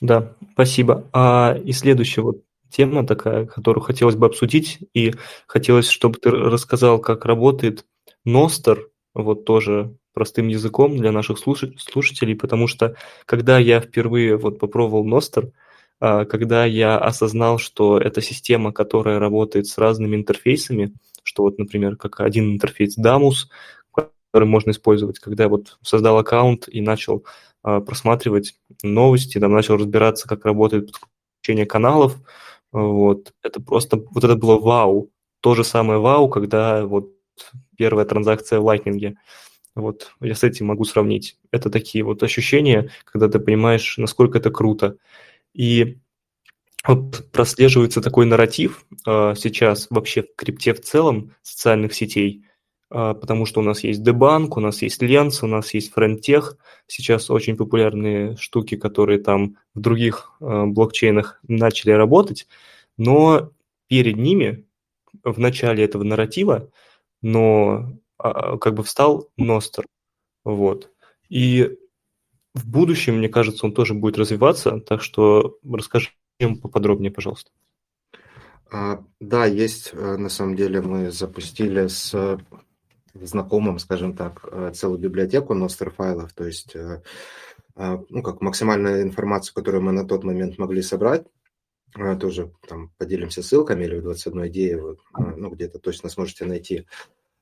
Да, 0.00 0.34
спасибо. 0.52 1.08
А, 1.12 1.56
и 1.64 1.72
следующий 1.72 2.22
вот 2.22 2.42
тема 2.70 3.06
такая, 3.06 3.46
которую 3.46 3.82
хотелось 3.82 4.16
бы 4.16 4.26
обсудить, 4.26 4.78
и 4.94 5.14
хотелось, 5.46 5.88
чтобы 5.88 6.18
ты 6.18 6.30
рассказал, 6.30 6.98
как 6.98 7.24
работает 7.24 7.84
Ностер, 8.24 8.88
вот 9.14 9.44
тоже 9.44 9.96
простым 10.12 10.48
языком 10.48 10.96
для 10.96 11.12
наших 11.12 11.38
слушателей, 11.38 12.36
потому 12.36 12.66
что 12.66 12.96
когда 13.26 13.58
я 13.58 13.80
впервые 13.80 14.36
вот 14.36 14.58
попробовал 14.58 15.04
Ностер, 15.04 15.52
а, 16.00 16.24
когда 16.24 16.64
я 16.64 16.98
осознал, 16.98 17.58
что 17.58 17.98
это 17.98 18.20
система, 18.22 18.72
которая 18.72 19.18
работает 19.18 19.66
с 19.66 19.78
разными 19.78 20.16
интерфейсами, 20.16 20.94
что 21.22 21.42
вот, 21.42 21.58
например, 21.58 21.96
как 21.96 22.20
один 22.20 22.54
интерфейс 22.54 22.98
Damus, 22.98 23.48
который 24.32 24.48
можно 24.48 24.70
использовать, 24.70 25.18
когда 25.18 25.44
я 25.44 25.48
вот 25.48 25.78
создал 25.82 26.18
аккаунт 26.18 26.68
и 26.68 26.80
начал 26.80 27.24
а, 27.62 27.80
просматривать 27.80 28.54
новости, 28.82 29.38
там 29.38 29.52
начал 29.52 29.76
разбираться, 29.76 30.26
как 30.26 30.44
работает 30.44 30.92
подключение 31.40 31.66
каналов, 31.66 32.16
вот, 32.72 33.32
это 33.42 33.60
просто, 33.60 33.96
вот 34.10 34.24
это 34.24 34.36
было 34.36 34.58
вау. 34.58 35.10
То 35.40 35.54
же 35.54 35.64
самое 35.64 35.98
вау, 35.98 36.28
когда 36.28 36.84
вот 36.84 37.12
первая 37.76 38.04
транзакция 38.04 38.60
в 38.60 38.66
Lightning. 38.66 39.14
Вот, 39.74 40.12
я 40.20 40.34
с 40.34 40.44
этим 40.44 40.66
могу 40.66 40.84
сравнить. 40.84 41.38
Это 41.50 41.70
такие 41.70 42.04
вот 42.04 42.22
ощущения, 42.22 42.90
когда 43.04 43.28
ты 43.28 43.38
понимаешь, 43.38 43.96
насколько 43.98 44.38
это 44.38 44.50
круто. 44.50 44.96
И 45.54 45.98
прослеживается 47.32 48.00
такой 48.00 48.26
нарратив 48.26 48.86
э, 49.06 49.34
сейчас 49.36 49.86
вообще 49.90 50.22
в 50.22 50.34
крипте 50.34 50.72
в 50.72 50.80
целом 50.80 51.34
социальных 51.42 51.92
сетей, 51.92 52.44
потому 52.90 53.46
что 53.46 53.60
у 53.60 53.62
нас 53.62 53.84
есть 53.84 54.02
Дебанк, 54.02 54.56
у 54.56 54.60
нас 54.60 54.82
есть 54.82 55.00
Ленс, 55.00 55.42
у 55.42 55.46
нас 55.46 55.72
есть 55.74 55.92
Френдтех, 55.92 56.56
сейчас 56.88 57.30
очень 57.30 57.56
популярные 57.56 58.36
штуки, 58.36 58.76
которые 58.76 59.20
там 59.20 59.56
в 59.74 59.80
других 59.80 60.32
э, 60.40 60.64
блокчейнах 60.66 61.40
начали 61.46 61.92
работать, 61.92 62.48
но 62.98 63.52
перед 63.86 64.16
ними 64.16 64.66
в 65.22 65.38
начале 65.38 65.84
этого 65.84 66.02
нарратива, 66.02 66.68
но 67.22 67.92
а, 68.18 68.58
как 68.58 68.74
бы 68.74 68.82
встал 68.82 69.28
Ностер, 69.36 69.86
вот. 70.44 70.90
И 71.28 71.78
в 72.54 72.68
будущем, 72.68 73.18
мне 73.18 73.28
кажется, 73.28 73.66
он 73.66 73.72
тоже 73.72 73.94
будет 73.94 74.18
развиваться, 74.18 74.80
так 74.80 75.02
что 75.02 75.58
расскажи 75.64 76.10
поподробнее, 76.38 77.10
пожалуйста. 77.10 77.50
А, 78.72 79.04
да, 79.20 79.46
есть, 79.46 79.90
э, 79.92 80.16
на 80.16 80.28
самом 80.28 80.56
деле, 80.56 80.80
мы 80.80 81.10
запустили 81.10 81.86
с 81.88 82.38
знакомым, 83.14 83.78
скажем 83.78 84.16
так, 84.16 84.40
э, 84.50 84.72
целую 84.74 84.98
библиотеку 84.98 85.54
ностер 85.54 85.90
файлов, 85.90 86.32
то 86.32 86.44
есть, 86.44 86.74
э, 86.74 87.02
а, 87.76 88.02
ну, 88.08 88.22
как 88.22 88.40
максимальная 88.40 89.02
информация, 89.02 89.54
которую 89.54 89.82
мы 89.82 89.92
на 89.92 90.06
тот 90.06 90.24
момент 90.24 90.58
могли 90.58 90.82
собрать, 90.82 91.26
тоже 92.20 92.52
там 92.68 92.92
поделимся 92.98 93.42
ссылками 93.42 93.84
или 93.84 93.98
в 93.98 94.02
21 94.02 94.46
идее, 94.46 94.80
вы, 94.80 94.98
ну, 95.36 95.50
где-то 95.50 95.80
точно 95.80 96.08
сможете 96.08 96.44
найти. 96.44 96.86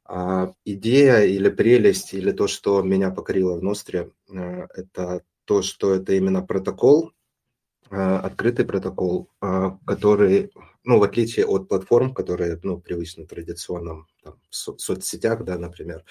А 0.06 0.54
идея 0.64 1.24
или 1.24 1.50
прелесть, 1.50 2.14
или 2.14 2.32
то, 2.32 2.46
что 2.46 2.80
меня 2.82 3.10
покорило 3.10 3.58
в 3.58 3.62
Ностре, 3.62 4.10
это 4.26 5.22
то, 5.44 5.60
что 5.60 5.92
это 5.92 6.14
именно 6.14 6.40
протокол, 6.40 7.12
открытый 7.90 8.64
протокол, 8.64 9.30
а, 9.40 9.78
который, 9.86 10.52
ну, 10.84 10.98
в 10.98 11.02
отличие 11.02 11.46
от 11.46 11.68
платформ, 11.68 12.14
которые, 12.14 12.58
ну, 12.62 12.78
привычны 12.80 13.26
традиционным 13.26 14.06
там, 14.22 14.40
в 14.50 14.54
соцсетях, 14.54 15.44
да, 15.44 15.58
например, 15.58 16.04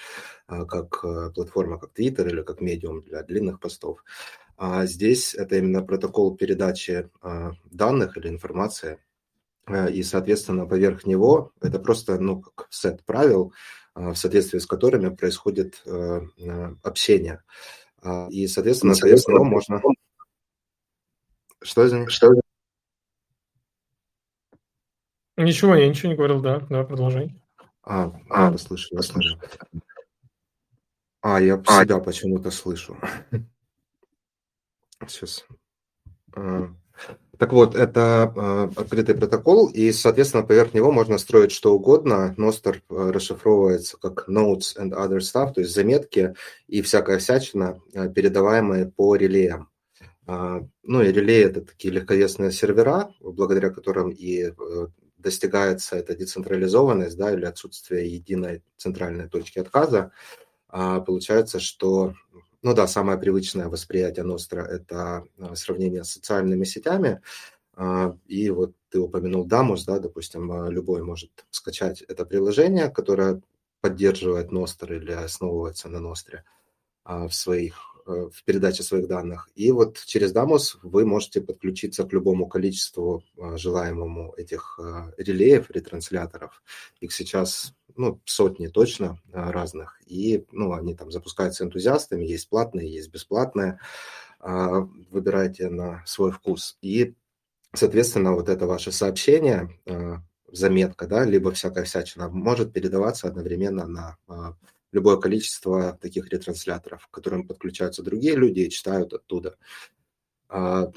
а, 0.46 0.64
как 0.64 1.00
платформа, 1.34 1.78
как 1.78 1.90
Twitter 1.98 2.28
или 2.28 2.42
как 2.42 2.60
медиум 2.60 3.02
для 3.02 3.22
длинных 3.22 3.60
постов, 3.60 4.04
а 4.56 4.86
здесь 4.86 5.34
это 5.34 5.56
именно 5.56 5.82
протокол 5.82 6.36
передачи 6.36 7.08
данных 7.70 8.16
или 8.16 8.28
информации, 8.28 8.98
и, 9.92 10.02
соответственно, 10.02 10.66
поверх 10.66 11.06
него 11.06 11.52
это 11.60 11.78
просто, 11.78 12.18
ну, 12.18 12.40
как 12.40 12.66
сет 12.70 13.04
правил, 13.04 13.52
в 13.94 14.14
соответствии 14.16 14.58
с 14.58 14.66
которыми 14.66 15.14
происходит 15.14 15.84
общение. 16.82 17.42
И, 18.30 18.48
соответственно, 18.48 18.94
соответственно 18.94 19.44
можно 19.44 19.80
что 21.62 21.86
извини? 21.86 22.06
Что? 22.08 22.28
Ничего, 25.36 25.74
я 25.76 25.88
ничего 25.88 26.10
не 26.10 26.16
говорил, 26.16 26.40
да. 26.40 26.60
Давай 26.68 26.86
продолжай. 26.86 27.40
А, 27.82 28.12
а, 28.28 28.48
а 28.48 28.58
слышу, 28.58 28.88
я 28.94 29.02
слышу. 29.02 29.38
А, 31.20 31.40
я 31.40 31.62
а. 31.66 31.84
себя 31.84 31.98
почему-то 31.98 32.50
слышу. 32.50 32.98
Сейчас. 35.06 35.44
А, 36.34 36.68
так 37.38 37.52
вот, 37.52 37.76
это 37.76 38.32
э, 38.34 38.80
открытый 38.80 39.14
протокол, 39.14 39.68
и, 39.68 39.92
соответственно, 39.92 40.42
поверх 40.42 40.74
него 40.74 40.90
можно 40.90 41.18
строить 41.18 41.52
что 41.52 41.72
угодно. 41.72 42.34
Ностер 42.36 42.82
э, 42.90 43.10
расшифровывается 43.10 43.96
как 43.96 44.28
notes 44.28 44.76
and 44.76 44.90
other 44.90 45.18
stuff, 45.18 45.54
то 45.54 45.60
есть 45.60 45.72
заметки 45.72 46.34
и 46.66 46.82
всякая 46.82 47.18
всячина, 47.18 47.80
э, 47.94 48.08
передаваемые 48.08 48.86
по 48.86 49.14
релеям. 49.14 49.70
А, 50.28 50.60
ну 50.82 51.00
и 51.00 51.10
релей– 51.10 51.44
это 51.46 51.62
такие 51.62 51.92
легковесные 51.92 52.52
сервера, 52.52 53.10
благодаря 53.18 53.70
которым 53.70 54.10
и 54.10 54.42
э, 54.42 54.52
достигается 55.16 55.96
эта 55.96 56.14
децентрализованность, 56.14 57.16
да, 57.16 57.32
или 57.32 57.46
отсутствие 57.46 58.14
единой 58.14 58.62
центральной 58.76 59.30
точки 59.30 59.58
отказа. 59.58 60.12
А, 60.68 61.00
получается, 61.00 61.60
что, 61.60 62.12
ну 62.60 62.74
да, 62.74 62.86
самое 62.86 63.18
привычное 63.18 63.68
восприятие 63.68 64.26
Ностра– 64.26 64.60
это 64.70 65.24
а, 65.38 65.54
сравнение 65.56 66.04
с 66.04 66.10
социальными 66.10 66.64
сетями, 66.64 67.22
и 68.26 68.50
вот 68.50 68.74
ты 68.88 68.98
упомянул 68.98 69.44
Дамус, 69.44 69.84
да, 69.84 70.00
допустим, 70.00 70.68
любой 70.68 71.04
может 71.04 71.30
скачать 71.50 72.02
это 72.02 72.26
приложение, 72.26 72.90
которое 72.90 73.40
поддерживает 73.80 74.50
Ностр 74.50 74.94
или 74.94 75.12
основывается 75.12 75.88
на 75.88 76.00
Ностре 76.00 76.42
в 77.04 77.30
своих 77.30 77.87
Э, 77.87 77.87
в 78.08 78.44
передаче 78.44 78.82
своих 78.82 79.06
данных. 79.06 79.48
И 79.54 79.70
вот 79.70 79.98
через 80.06 80.34
Damos 80.34 80.76
вы 80.82 81.04
можете 81.04 81.40
подключиться 81.40 82.04
к 82.04 82.12
любому 82.12 82.48
количеству 82.48 83.22
э, 83.36 83.56
желаемому 83.56 84.32
этих 84.36 84.80
э, 84.82 85.12
релеев, 85.18 85.70
ретрансляторов. 85.70 86.62
Их 87.00 87.12
сейчас 87.12 87.74
ну, 87.96 88.20
сотни 88.24 88.68
точно 88.68 89.20
разных. 89.32 90.00
И 90.06 90.46
ну, 90.52 90.72
они 90.72 90.94
там 90.94 91.10
запускаются 91.10 91.64
энтузиастами, 91.64 92.24
есть 92.24 92.48
платные, 92.48 92.92
есть 92.92 93.10
бесплатные. 93.10 93.80
Выбирайте 94.40 95.68
на 95.68 96.04
свой 96.06 96.30
вкус. 96.30 96.78
И, 96.80 97.16
соответственно, 97.74 98.34
вот 98.34 98.48
это 98.48 98.68
ваше 98.68 98.92
сообщение, 98.92 99.76
заметка, 100.52 101.08
да, 101.08 101.24
либо 101.24 101.50
всякая 101.50 101.82
всячина, 101.82 102.28
может 102.28 102.72
передаваться 102.72 103.26
одновременно 103.26 103.88
на 103.88 104.16
любое 104.92 105.16
количество 105.18 105.98
таких 106.00 106.28
ретрансляторов, 106.28 107.06
к 107.06 107.10
которым 107.10 107.46
подключаются 107.46 108.02
другие 108.02 108.36
люди 108.36 108.60
и 108.60 108.70
читают 108.70 109.12
оттуда. 109.12 109.56
А, 110.48 110.90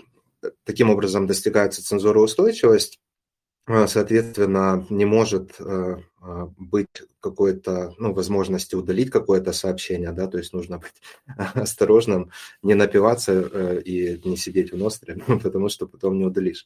таким 0.63 0.89
образом 0.89 1.27
достигается 1.27 1.83
цензуроустойчивость, 1.83 2.99
а, 3.67 3.87
соответственно, 3.87 4.85
не 4.89 5.05
может 5.05 5.55
э, 5.59 5.97
а, 6.19 6.49
быть 6.57 6.87
какой-то, 7.19 7.93
ну, 7.99 8.11
возможности 8.11 8.73
удалить 8.73 9.11
какое-то 9.11 9.53
сообщение, 9.53 10.11
да, 10.11 10.27
то 10.27 10.39
есть 10.39 10.51
нужно 10.51 10.79
быть 10.79 10.93
осторожным, 11.53 12.31
не 12.63 12.73
напиваться 12.73 13.31
э, 13.33 13.81
и 13.83 14.19
не 14.27 14.35
сидеть 14.35 14.71
в 14.71 14.77
ностре, 14.77 15.15
потому 15.43 15.69
что 15.69 15.87
потом 15.87 16.17
не 16.17 16.25
удалишь. 16.25 16.65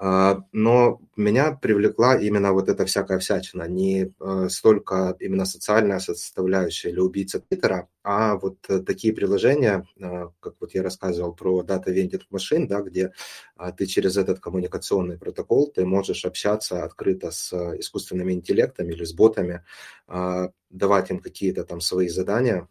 А, 0.00 0.44
но 0.52 1.00
меня 1.16 1.58
привлекла 1.60 2.16
именно 2.16 2.52
вот 2.52 2.68
эта 2.68 2.86
всякая 2.86 3.18
всячина, 3.18 3.66
не 3.66 4.14
э, 4.20 4.48
столько 4.48 5.16
именно 5.18 5.44
социальная 5.44 5.98
составляющая 5.98 6.90
или 6.90 7.00
убийца 7.00 7.40
Твиттера, 7.40 7.88
а 8.04 8.36
вот 8.36 8.58
э, 8.68 8.78
такие 8.78 9.12
приложения, 9.12 9.88
э, 9.98 10.28
как 10.38 10.54
вот 10.60 10.72
я 10.74 10.84
рассказывал 10.84 11.34
про 11.34 11.62
Data 11.64 11.86
Vending 11.88 12.22
Machine, 12.30 12.68
да, 12.68 12.80
где 12.82 13.12
а, 13.56 13.72
ты 13.72 13.86
через 13.86 14.16
этот 14.16 14.38
коммуникационный 14.38 15.18
протокол 15.18 15.66
ты 15.66 15.84
можешь 15.84 16.24
общаться 16.24 16.84
открыто 16.84 17.32
с 17.32 17.52
искусственными 17.80 18.34
интеллектами 18.34 18.92
или 18.92 19.02
с 19.02 19.12
ботами, 19.12 19.64
а, 20.06 20.50
давать 20.70 21.10
им 21.10 21.18
какие-то 21.18 21.64
там 21.64 21.80
свои 21.80 22.08
задания 22.08 22.68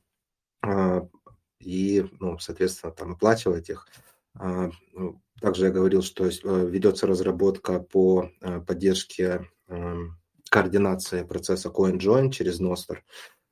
и, 1.60 2.06
ну, 2.20 2.40
соответственно, 2.40 2.94
там 2.94 3.12
оплачивать 3.12 3.70
их. 3.70 3.88
Также 5.42 5.66
я 5.66 5.72
говорил, 5.72 6.02
что 6.02 6.26
э, 6.26 6.32
ведется 6.68 7.08
разработка 7.08 7.80
по 7.80 8.30
э, 8.42 8.62
поддержке 8.62 9.48
эм, 9.68 10.18
координации 10.50 11.24
процесса 11.24 11.70
CoinJoin 11.70 12.32
через 12.32 12.60
Nostr. 12.60 12.98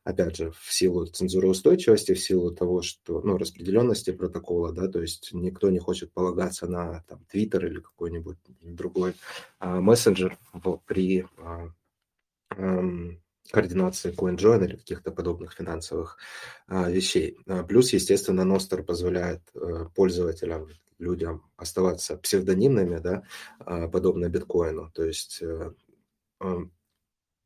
Опять 0.04 0.38
же, 0.38 0.52
в 0.52 0.72
силу 0.72 1.08
цензуроустойчивости, 1.08 2.14
в 2.14 2.20
силу 2.20 2.52
того, 2.52 2.84
что, 2.84 3.22
ну, 3.22 3.38
распределенности 3.38 4.12
протокола, 4.12 4.72
да, 4.72 4.88
то 4.88 5.02
есть 5.02 5.32
никто 5.34 5.72
не 5.72 5.80
хочет 5.80 6.14
полагаться 6.14 6.68
на 6.68 7.04
там, 7.08 7.26
Twitter 7.34 7.66
или 7.66 7.80
какой-нибудь 7.80 8.38
другой 8.62 9.16
а, 9.58 9.82
мессенджер 9.82 10.38
в, 10.54 10.78
при 10.86 11.26
а, 11.40 11.70
а, 12.52 12.84
координации 13.52 14.14
CoinJoin 14.14 14.66
или 14.66 14.76
каких-то 14.76 15.12
подобных 15.12 15.54
финансовых 15.54 16.18
а, 16.68 16.90
вещей. 16.90 17.38
А, 17.48 17.64
плюс, 17.64 17.92
естественно, 17.92 18.42
Nostr 18.42 18.84
позволяет 18.84 19.42
а, 19.56 19.86
пользователям 19.96 20.68
людям 21.00 21.44
оставаться 21.58 22.18
псевдонимными, 22.18 23.00
да, 23.00 23.24
а, 23.60 23.88
подобно 23.88 24.30
биткоину. 24.30 24.92
То 24.92 25.04
есть 25.04 25.42
э, 25.42 25.72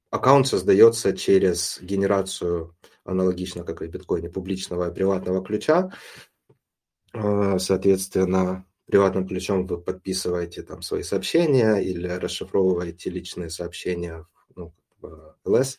аккаунт 0.10 0.48
создается 0.48 1.16
через 1.16 1.80
генерацию, 1.82 2.76
аналогично 3.04 3.64
как 3.64 3.82
и 3.82 3.88
в 3.88 3.92
биткоине, 3.92 4.30
публичного 4.30 4.90
и 4.90 4.94
приватного 4.94 5.44
ключа. 5.44 5.92
А, 7.14 7.58
соответственно, 7.60 8.66
приватным 8.86 9.28
ключом 9.28 9.66
вы 9.68 9.80
подписываете 9.80 10.64
там 10.64 10.82
свои 10.82 11.04
сообщения 11.04 11.76
или 11.78 12.08
расшифровываете 12.08 13.10
личные 13.10 13.50
сообщения 13.50 14.26
ну, 14.56 14.74
в 15.00 15.36
LS, 15.46 15.78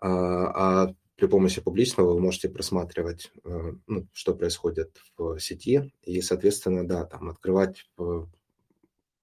а, 0.00 0.86
а 0.86 0.94
при 1.20 1.26
помощи 1.26 1.60
публичного 1.60 2.14
вы 2.14 2.20
можете 2.20 2.48
просматривать, 2.48 3.30
э, 3.44 3.72
ну, 3.86 4.08
что 4.12 4.34
происходит 4.34 4.96
в 5.18 5.38
сети, 5.38 5.92
и, 6.02 6.22
соответственно, 6.22 6.88
да, 6.88 7.04
там 7.04 7.28
открывать 7.28 7.84
э, 7.98 8.24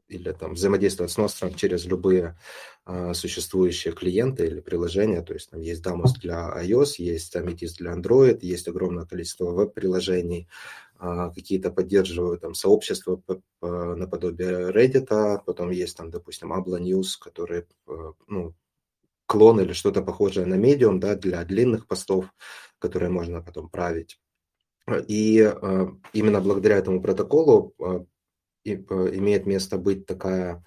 или 0.07 0.32
там 0.32 0.53
взаимодействовать 0.53 1.11
с 1.11 1.18
Nostrum 1.18 1.56
через 1.56 1.86
любые 1.86 2.38
а, 2.86 3.14
существующие 3.14 3.94
клиенты 3.94 4.45
или 4.45 4.61
приложения. 4.61 5.22
То 5.22 5.34
есть 5.34 5.49
там 5.49 5.60
есть 5.60 5.86
Damos 5.86 6.11
для 6.22 6.49
iOS, 6.64 6.94
есть 6.99 7.36
Amethyst 7.36 7.80
для 7.80 7.94
Android, 7.94 8.40
есть 8.41 8.69
огромное 8.69 9.06
количество 9.06 9.52
веб-приложений, 9.52 10.48
а, 10.98 11.32
какие-то 11.32 11.72
поддерживают 11.72 12.41
там 12.41 12.53
сообщества 12.53 13.22
наподобие 13.60 14.72
Reddit, 14.72 15.41
потом 15.45 15.72
есть 15.72 15.98
там, 15.98 16.10
допустим, 16.10 16.53
Abla 16.53 16.80
News, 16.80 17.18
который, 17.19 17.65
ну, 18.28 18.53
клон 19.27 19.59
или 19.59 19.73
что-то 19.73 20.01
похожее 20.01 20.45
на 20.45 20.55
Medium, 20.55 20.99
да, 20.99 21.15
для 21.15 21.43
длинных 21.43 21.85
постов, 21.85 22.33
которые 22.79 23.09
можно 23.09 23.41
потом 23.41 23.69
править. 23.69 24.19
И 25.07 25.39
э, 25.39 25.87
именно 26.13 26.41
благодаря 26.41 26.77
этому 26.77 27.01
протоколу 27.01 27.73
э, 27.79 28.05
имеет 28.65 29.45
место 29.45 29.77
быть 29.77 30.05
такая 30.05 30.63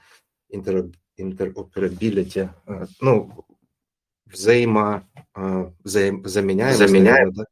интер, 0.50 0.90
интероперабилити, 1.16 2.50
э, 2.66 2.86
ну, 3.00 3.46
взаимо, 4.26 5.08
взаим, 5.34 6.24
заменяемость, 6.24 6.78
Заменяем. 6.78 7.32
да? 7.32 7.44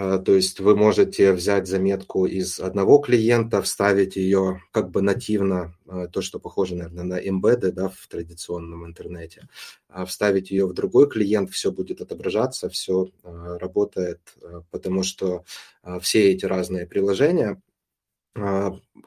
А, 0.00 0.18
то 0.18 0.32
есть 0.36 0.60
вы 0.60 0.76
можете 0.76 1.32
взять 1.32 1.66
заметку 1.66 2.24
из 2.24 2.60
одного 2.60 2.98
клиента, 2.98 3.60
вставить 3.62 4.14
ее 4.14 4.62
как 4.70 4.92
бы 4.92 5.02
нативно, 5.02 5.74
а, 5.88 6.06
то, 6.06 6.22
что 6.22 6.38
похоже, 6.38 6.76
наверное, 6.76 7.02
на 7.02 7.20
embedded 7.20 7.72
да, 7.72 7.88
в 7.88 8.06
традиционном 8.06 8.86
интернете, 8.86 9.48
а 9.88 10.04
вставить 10.06 10.52
ее 10.52 10.68
в 10.68 10.72
другой 10.72 11.10
клиент, 11.10 11.50
все 11.50 11.72
будет 11.72 12.00
отображаться, 12.00 12.68
все 12.68 13.08
работает, 13.24 14.20
потому 14.70 15.02
что 15.02 15.44
все 16.00 16.30
эти 16.30 16.44
разные 16.44 16.86
приложения 16.86 17.60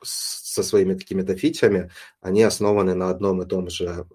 со 0.03 0.61
своими 0.61 0.95
какими-то 0.95 1.37
фичами, 1.37 1.89
они 2.19 2.43
основаны 2.43 2.95
на 2.95 3.09
одном 3.11 3.41
и 3.41 3.45
том 3.45 3.69
же 3.69 4.05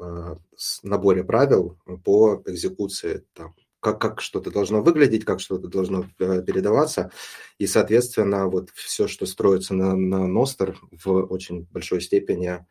наборе 0.82 1.24
правил 1.24 1.78
по 2.05 2.43
экзекуции 2.44 3.24
там, 3.32 3.55
как, 3.87 4.01
как 4.01 4.21
что-то 4.21 4.51
должно 4.51 4.83
выглядеть, 4.83 5.25
как 5.25 5.39
что-то 5.39 5.69
должно 5.69 6.07
э, 6.19 6.43
передаваться. 6.43 7.13
И, 7.59 7.69
соответственно, 7.69 8.49
вот 8.49 8.71
все, 8.71 9.07
что 9.07 9.27
строится 9.27 9.75
на, 9.75 9.95
на 9.95 10.27
Ностер, 10.27 10.77
в 10.91 11.09
очень 11.27 11.69
большой 11.71 12.01
степени 12.01 12.67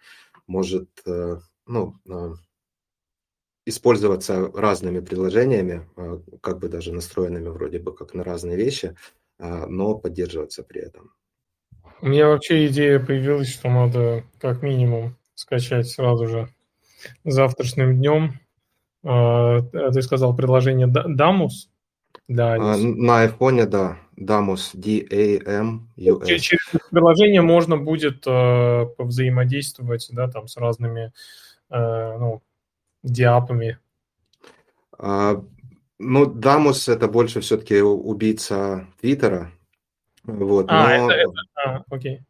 может 0.45 0.89
э, 1.05 1.37
ну, 1.67 1.95
э, 2.09 2.33
использоваться 3.65 4.51
разными 4.53 4.99
приложениями, 4.99 5.87
как 6.41 6.59
бы 6.59 6.67
даже 6.67 6.91
настроенными 6.91 7.47
вроде 7.47 7.79
бы 7.79 7.95
как 7.95 8.13
на 8.13 8.23
разные 8.23 8.57
вещи, 8.57 8.95
но 9.39 9.95
поддерживаться 9.95 10.61
при 10.61 10.81
этом. 10.81 11.13
У 12.01 12.07
меня 12.07 12.27
вообще 12.27 12.67
идея 12.67 12.99
появилась, 12.99 13.51
что 13.51 13.69
надо 13.69 14.23
как 14.39 14.61
минимум 14.61 15.17
скачать 15.33 15.87
сразу 15.87 16.27
же 16.27 16.49
завтрашним 17.23 17.95
днем 17.97 18.39
ты 19.05 20.01
сказал 20.01 20.35
приложение 20.35 20.87
Damus 20.87 21.67
для 22.27 22.57
iOS. 22.57 22.95
На 22.95 23.21
айфоне, 23.21 23.65
да. 23.65 23.97
Damus, 24.17 24.71
D-A-M-U-S. 24.73 26.41
Через 26.41 26.71
приложение 26.89 27.41
можно 27.41 27.77
будет 27.77 28.25
э, 28.25 28.85
взаимодействовать, 28.97 30.07
да, 30.11 30.29
там 30.29 30.47
с 30.47 30.57
разными, 30.57 31.11
ну, 31.69 32.41
диапами. 33.03 33.77
А, 34.97 35.43
ну, 35.99 36.25
Damus 36.25 36.91
это 36.91 37.07
больше 37.07 37.41
все-таки 37.41 37.81
убийца 37.81 38.87
Твиттера. 38.99 39.51
Вот, 40.23 40.65
а, 40.69 40.97
но... 40.97 41.11
это, 41.11 41.13
это, 41.13 41.31
а, 41.63 41.83
окей. 41.89 42.21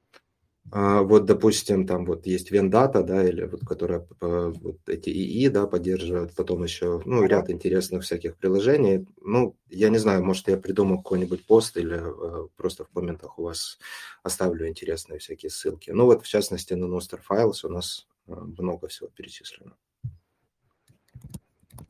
А, 0.72 1.02
вот, 1.04 1.26
допустим, 1.26 1.86
там 1.86 2.06
вот 2.06 2.26
есть 2.26 2.52
Вендата, 2.52 3.04
да, 3.04 3.24
или 3.24 3.46
вот, 3.46 3.62
которая 3.66 4.06
вот 4.20 4.78
эти 4.88 5.10
ИИ, 5.10 5.48
да, 5.50 5.68
поддерживает, 5.68 6.34
потом 6.36 6.64
еще, 6.64 7.02
ну, 7.06 7.24
ряд 7.24 7.50
интересных 7.50 8.04
всяких 8.04 8.36
приложений. 8.36 9.08
Ну, 9.22 9.56
я 9.70 9.90
не 9.90 10.00
знаю, 10.00 10.24
может, 10.24 10.48
я 10.48 10.58
придумал 10.58 10.98
какой-нибудь 10.98 11.46
пост 11.46 11.78
или 11.78 11.98
э, 11.98 12.48
просто 12.56 12.84
в 12.84 12.90
комментах 12.90 13.38
у 13.38 13.44
вас 13.44 13.78
оставлю 14.24 14.68
интересные 14.68 15.20
всякие 15.20 15.52
ссылки. 15.52 15.92
Ну, 15.92 16.06
вот, 16.06 16.24
в 16.24 16.28
частности, 16.28 16.74
на 16.74 16.86
Nostr 16.86 17.20
Files 17.30 17.60
у 17.64 17.70
нас 17.70 18.08
э, 18.28 18.34
много 18.34 18.88
всего 18.88 19.10
перечислено. 19.16 19.76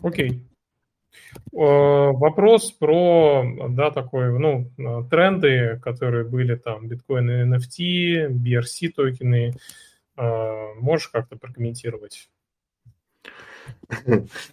Окей. 0.02 0.32
Э, 0.32 0.55
вопрос 1.52 2.72
про, 2.72 3.44
да, 3.70 3.92
такой, 3.92 4.38
ну, 4.38 4.70
тренды, 5.10 5.80
которые 5.82 6.26
были 6.26 6.56
там, 6.56 6.88
биткоин 6.88 7.30
и 7.30 7.44
NFT, 7.46 8.30
BRC 8.30 8.90
токены. 8.90 9.54
Э, 10.18 10.74
можешь 10.80 11.10
как-то 11.10 11.38
прокомментировать? 11.38 12.30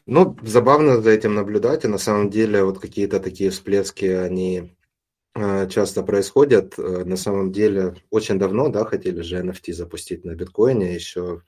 Ну, 0.07 0.37
забавно 0.43 1.01
за 1.01 1.11
этим 1.11 1.35
наблюдать, 1.35 1.85
и 1.85 1.89
на 1.89 1.99
самом 1.99 2.31
деле 2.31 2.65
вот 2.65 2.79
какие-то 2.79 3.21
такие 3.21 3.51
всплески, 3.51 4.07
они 4.07 4.73
э, 5.35 5.69
часто 5.69 6.03
происходят. 6.03 6.79
На 6.79 7.17
самом 7.17 7.53
деле 7.53 7.97
очень 8.11 8.39
давно, 8.39 8.69
да, 8.69 8.85
хотели 8.85 9.21
же 9.21 9.43
NFT 9.43 9.73
запустить 9.73 10.25
на 10.25 10.35
биткоине, 10.35 10.95
еще 10.95 11.21
в 11.21 11.45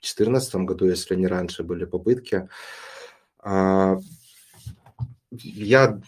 2014 0.00 0.54
году, 0.56 0.86
если 0.86 1.14
не 1.14 1.26
раньше, 1.26 1.62
были 1.62 1.84
попытки. 1.84 2.48
Я 5.42 6.00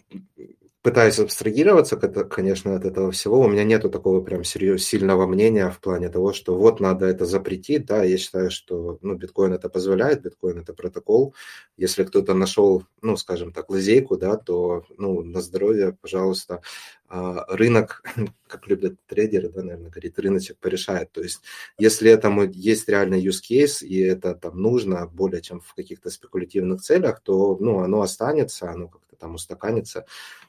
пытаюсь 0.87 1.19
абстрагироваться, 1.19 1.97
конечно, 1.97 2.77
от 2.77 2.85
этого 2.85 3.11
всего. 3.11 3.41
У 3.41 3.49
меня 3.49 3.65
нету 3.65 3.91
такого 3.91 4.21
прям 4.21 4.45
серьез, 4.45 4.85
сильного 4.85 5.27
мнения 5.27 5.69
в 5.69 5.81
плане 5.81 6.09
того, 6.11 6.33
что 6.33 6.57
вот 6.57 6.79
надо 6.79 7.07
это 7.07 7.27
запретить. 7.27 7.87
Да, 7.87 8.05
я 8.05 8.17
считаю, 8.19 8.53
что 8.53 8.97
ну, 9.03 9.17
биткоин 9.17 9.53
это 9.53 9.69
позволяет, 9.69 10.23
биткоин 10.23 10.61
это 10.61 10.75
протокол. 10.75 11.35
Если 11.77 12.05
кто-то 12.05 12.35
нашел, 12.35 12.85
ну, 13.03 13.17
скажем 13.17 13.53
так, 13.53 13.69
лазейку, 13.69 14.17
да, 14.17 14.37
то 14.37 14.85
ну, 14.97 15.25
на 15.25 15.41
здоровье, 15.41 15.97
пожалуйста. 16.01 16.61
А, 17.09 17.45
рынок, 17.49 18.03
как 18.49 18.67
любят 18.67 18.99
трейдеры, 19.07 19.49
да, 19.49 19.63
наверное, 19.63 19.91
говорит, 19.91 20.19
рыночек 20.19 20.59
порешает. 20.59 21.13
То 21.13 21.23
есть, 21.23 21.41
если 21.79 22.11
этому 22.11 22.45
есть 22.45 22.89
реальный 22.89 23.25
use 23.25 23.41
case, 23.49 23.87
и 23.87 24.01
это 24.01 24.35
там 24.35 24.61
нужно 24.61 25.07
более 25.07 25.41
чем 25.41 25.61
в 25.61 25.75
каких-то 25.75 26.11
спекулятивных 26.11 26.83
целях, 26.83 27.21
то 27.21 27.57
ну, 27.61 27.79
оно 27.81 28.03
останется, 28.03 28.71
оно 28.71 28.89
как-то 28.89 29.15
там 29.17 29.35
устаканится 29.35 30.05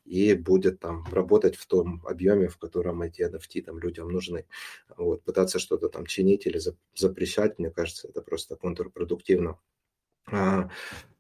и 0.06 0.34
будет 0.34 0.80
там 0.80 1.06
работать 1.12 1.56
в 1.56 1.68
том 1.68 2.02
объеме, 2.06 2.48
в 2.48 2.58
котором 2.58 3.04
эти 3.04 3.22
NFT 3.22 3.64
там 3.64 3.78
людям 3.80 4.10
нужны. 4.10 4.46
Вот, 4.98 5.24
пытаться 5.24 5.60
что-то 5.60 5.90
там 5.90 6.06
чинить 6.08 6.48
или 6.48 6.60
запрещать, 6.96 7.60
мне 7.60 7.70
кажется, 7.70 8.08
это 8.08 8.22
просто 8.22 8.56
контрпродуктивно. 8.56 9.60
А, 10.32 10.70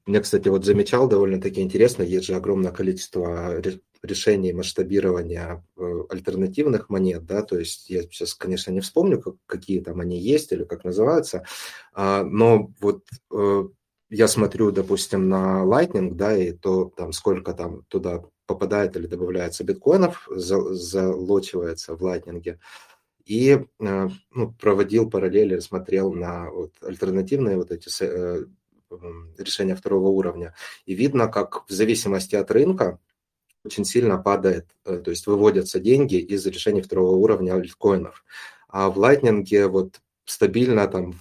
мне, 0.05 0.21
кстати, 0.21 0.47
вот 0.47 0.65
замечал 0.65 1.07
довольно-таки 1.07 1.61
интересно, 1.61 2.03
есть 2.03 2.25
же 2.25 2.35
огромное 2.35 2.71
количество 2.71 3.61
решений 4.03 4.53
масштабирования 4.53 5.65
э, 5.75 6.03
альтернативных 6.09 6.89
монет, 6.89 7.25
да, 7.25 7.41
то 7.41 7.57
есть 7.57 7.89
я 7.89 8.03
сейчас, 8.03 8.33
конечно, 8.33 8.71
не 8.71 8.79
вспомню, 8.79 9.19
как, 9.21 9.35
какие 9.45 9.81
там 9.81 9.99
они 9.99 10.19
есть 10.19 10.51
или 10.51 10.63
как 10.63 10.83
называются, 10.83 11.45
а, 11.93 12.23
но 12.23 12.71
вот 12.79 13.03
э, 13.33 13.63
я 14.09 14.27
смотрю, 14.27 14.71
допустим, 14.71 15.27
на 15.29 15.63
Lightning, 15.65 16.13
да, 16.13 16.37
и 16.37 16.53
то 16.53 16.85
там 16.95 17.11
сколько 17.11 17.53
там 17.53 17.83
туда 17.89 18.23
попадает 18.45 18.95
или 18.95 19.07
добавляется 19.07 19.63
биткоинов, 19.65 20.27
залочивается 20.31 21.95
в 21.95 22.03
Lightning, 22.03 22.57
и 23.25 23.59
э, 23.79 24.09
ну, 24.31 24.53
проводил 24.53 25.09
параллели, 25.09 25.59
смотрел 25.59 26.13
на 26.13 26.49
вот, 26.49 26.71
альтернативные 26.81 27.57
вот 27.57 27.71
эти 27.71 27.89
решения 29.37 29.75
второго 29.75 30.07
уровня. 30.07 30.53
И 30.85 30.93
видно, 30.93 31.27
как 31.27 31.67
в 31.67 31.71
зависимости 31.71 32.35
от 32.35 32.51
рынка 32.51 32.99
очень 33.63 33.85
сильно 33.85 34.17
падает, 34.17 34.67
э, 34.85 34.97
то 34.97 35.11
есть 35.11 35.27
выводятся 35.27 35.79
деньги 35.79 36.15
из 36.15 36.45
решений 36.45 36.81
второго 36.81 37.15
уровня 37.15 37.53
альткоинов. 37.53 38.23
А 38.69 38.89
в 38.89 38.97
Lightning 38.99 39.67
вот 39.67 40.01
стабильно 40.25 40.87
там 40.87 41.13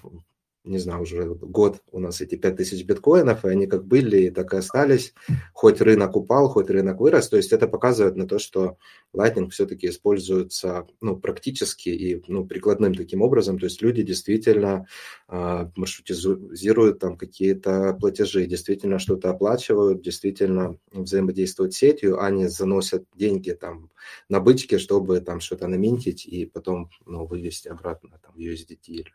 не 0.67 0.79
знаю, 0.79 1.03
уже 1.03 1.25
год 1.27 1.81
у 1.93 2.01
нас 2.01 2.21
эти 2.21 2.35
5000 2.35 2.85
биткоинов, 2.85 3.45
и 3.45 3.49
они 3.49 3.67
как 3.67 3.87
были, 3.87 4.31
так 4.31 4.53
и 4.53 4.57
остались. 4.57 5.15
Хоть 5.53 5.81
рынок 5.81 6.17
упал, 6.17 6.49
хоть 6.49 6.71
рынок 6.71 7.01
вырос. 7.01 7.29
То 7.29 7.37
есть 7.37 7.53
это 7.53 7.69
показывает 7.69 8.17
на 8.17 8.27
то, 8.27 8.39
что 8.39 8.77
Lightning 9.15 9.49
все-таки 9.51 9.89
используется 9.89 10.87
ну, 11.01 11.17
практически 11.17 11.91
и 11.91 12.23
ну, 12.27 12.45
прикладным 12.45 12.95
таким 12.95 13.23
образом. 13.23 13.59
То 13.59 13.67
есть 13.67 13.81
люди 13.81 14.03
действительно 14.03 14.87
э, 15.29 15.71
маршрутизируют 15.77 16.99
там 16.99 17.17
какие-то 17.17 17.97
платежи, 18.01 18.47
действительно 18.47 18.99
что-то 18.99 19.31
оплачивают, 19.31 20.03
действительно 20.03 20.79
взаимодействуют 20.91 21.75
с 21.75 21.79
сетью, 21.79 22.21
а 22.21 22.31
не 22.31 22.49
заносят 22.49 23.05
деньги 23.15 23.53
там 23.53 23.91
на 24.29 24.41
бычки, 24.41 24.79
чтобы 24.79 25.21
там 25.21 25.39
что-то 25.41 25.69
наминтить 25.69 26.27
и 26.27 26.45
потом 26.45 26.91
ну, 27.07 27.25
вывести 27.25 27.69
обратно 27.69 28.19
там, 28.23 28.35
USDT 28.37 28.79
или 28.87 29.13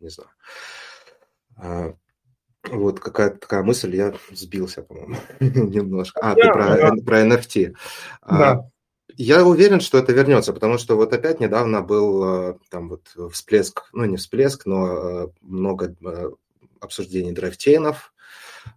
не 0.00 0.08
знаю. 0.08 0.30
А, 1.56 1.94
вот 2.68 3.00
какая-то 3.00 3.38
такая 3.38 3.62
мысль, 3.62 3.94
я 3.96 4.14
сбился, 4.32 4.82
по-моему, 4.82 5.16
немножко. 5.40 6.20
А, 6.20 6.34
ты 6.34 6.48
про, 6.48 6.94
про 7.04 7.26
NFT. 7.26 7.74
А, 8.22 8.38
да. 8.38 8.70
Я 9.16 9.44
уверен, 9.44 9.80
что 9.80 9.98
это 9.98 10.12
вернется, 10.12 10.52
потому 10.52 10.78
что 10.78 10.96
вот 10.96 11.12
опять 11.12 11.40
недавно 11.40 11.82
был 11.82 12.58
там 12.70 12.88
вот 12.88 13.14
всплеск, 13.32 13.90
ну 13.92 14.04
не 14.04 14.16
всплеск, 14.16 14.66
но 14.66 15.32
много 15.42 15.94
обсуждений 16.80 17.32
драйвчейнов, 17.32 18.14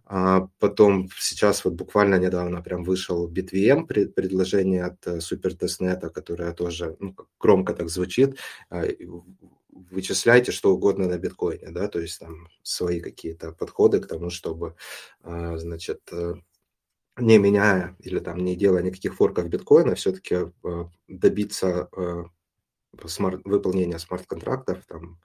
а 0.06 0.48
потом 0.58 1.08
сейчас 1.18 1.64
вот 1.64 1.74
буквально 1.74 2.16
недавно 2.16 2.62
прям 2.62 2.84
вышел 2.84 3.28
BitVM 3.30 3.86
предложение 3.86 4.84
от 4.84 5.06
SuperTestNet, 5.06 6.10
которое 6.10 6.52
тоже 6.52 6.96
ну, 7.00 7.14
громко 7.38 7.74
так 7.74 7.88
звучит. 7.88 8.38
А, 9.74 9.78
вычисляйте 9.90 10.52
что 10.52 10.72
угодно 10.72 11.08
на 11.08 11.18
биткоине, 11.18 11.70
да, 11.70 11.88
то 11.88 12.00
есть 12.00 12.20
там 12.20 12.48
свои 12.62 13.00
какие-то 13.00 13.52
подходы 13.52 14.00
к 14.00 14.06
тому, 14.06 14.30
чтобы, 14.30 14.76
а, 15.22 15.56
значит, 15.58 16.00
э, 16.12 16.34
не 17.18 17.38
меняя 17.38 17.96
или 18.00 18.18
там 18.18 18.38
не 18.44 18.56
делая 18.56 18.82
никаких 18.82 19.14
форков 19.14 19.48
биткоина, 19.48 19.94
все-таки 19.94 20.36
э, 20.64 20.84
добиться 21.08 21.88
э, 21.96 22.24
смарт, 23.06 23.40
выполнения 23.44 23.98
смарт-контрактов, 23.98 24.84
там, 24.86 25.20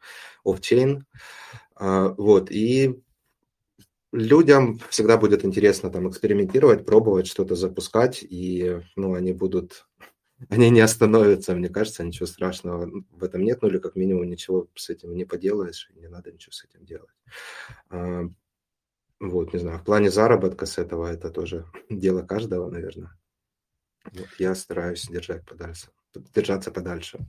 off-chain, 0.45 1.03
вот, 1.79 2.51
и 2.51 2.99
людям 4.11 4.79
всегда 4.89 5.17
будет 5.17 5.45
интересно 5.45 5.89
там 5.91 6.09
экспериментировать, 6.09 6.85
пробовать 6.85 7.27
что-то 7.27 7.55
запускать, 7.55 8.23
и 8.27 8.81
ну, 8.95 9.13
они 9.13 9.33
будут, 9.33 9.87
они 10.47 10.69
не 10.69 10.79
остановятся, 10.79 11.55
мне 11.55 11.69
кажется, 11.69 12.03
ничего 12.03 12.25
страшного 12.25 12.89
в 13.11 13.23
этом 13.23 13.43
нет, 13.43 13.61
ну 13.61 13.67
или 13.67 13.77
как 13.77 13.95
минимум 13.95 14.29
ничего 14.29 14.67
с 14.75 14.89
этим 14.89 15.15
не 15.15 15.25
поделаешь, 15.25 15.89
не 15.95 16.07
надо 16.07 16.31
ничего 16.31 16.53
с 16.53 16.63
этим 16.63 16.85
делать. 16.85 17.09
А, 17.89 18.23
вот, 19.19 19.53
не 19.53 19.59
знаю, 19.59 19.79
в 19.79 19.83
плане 19.83 20.09
заработка 20.09 20.65
с 20.65 20.77
этого 20.77 21.07
это 21.11 21.29
тоже 21.29 21.65
дело 21.89 22.21
каждого, 22.21 22.69
наверное. 22.69 23.11
Вот, 24.13 24.29
я 24.39 24.55
стараюсь 24.55 25.07
держать 25.07 25.45
подальше, 25.45 25.89
держаться 26.33 26.71
подальше. 26.71 27.19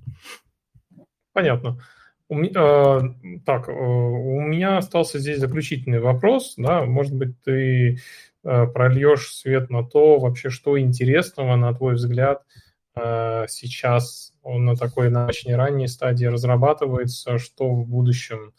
Понятно. 1.33 1.83
У 2.29 2.37
меня, 2.37 3.17
так, 3.45 3.69
э, 3.69 3.73
у 3.73 4.41
меня 4.41 4.77
остался 4.77 5.19
здесь 5.19 5.41
заключительный 5.41 5.99
вопрос, 5.99 6.55
да, 6.57 6.85
может 6.85 7.13
быть, 7.13 7.41
ты 7.43 7.99
э, 8.45 8.67
прольешь 8.69 9.35
свет 9.35 9.69
на 9.69 9.85
то, 9.85 10.21
вообще, 10.21 10.49
что 10.49 10.79
интересного, 10.79 11.57
на 11.57 11.75
твой 11.75 11.95
взгляд, 11.95 12.45
э, 12.47 12.70
сейчас 12.95 14.33
на 14.45 14.77
такой 14.77 15.11
на 15.11 15.27
очень 15.27 15.55
ранней 15.55 15.87
стадии 15.87 16.27
разрабатывается, 16.27 17.39
что 17.39 17.71
в 17.71 17.87
будущем 17.87 18.53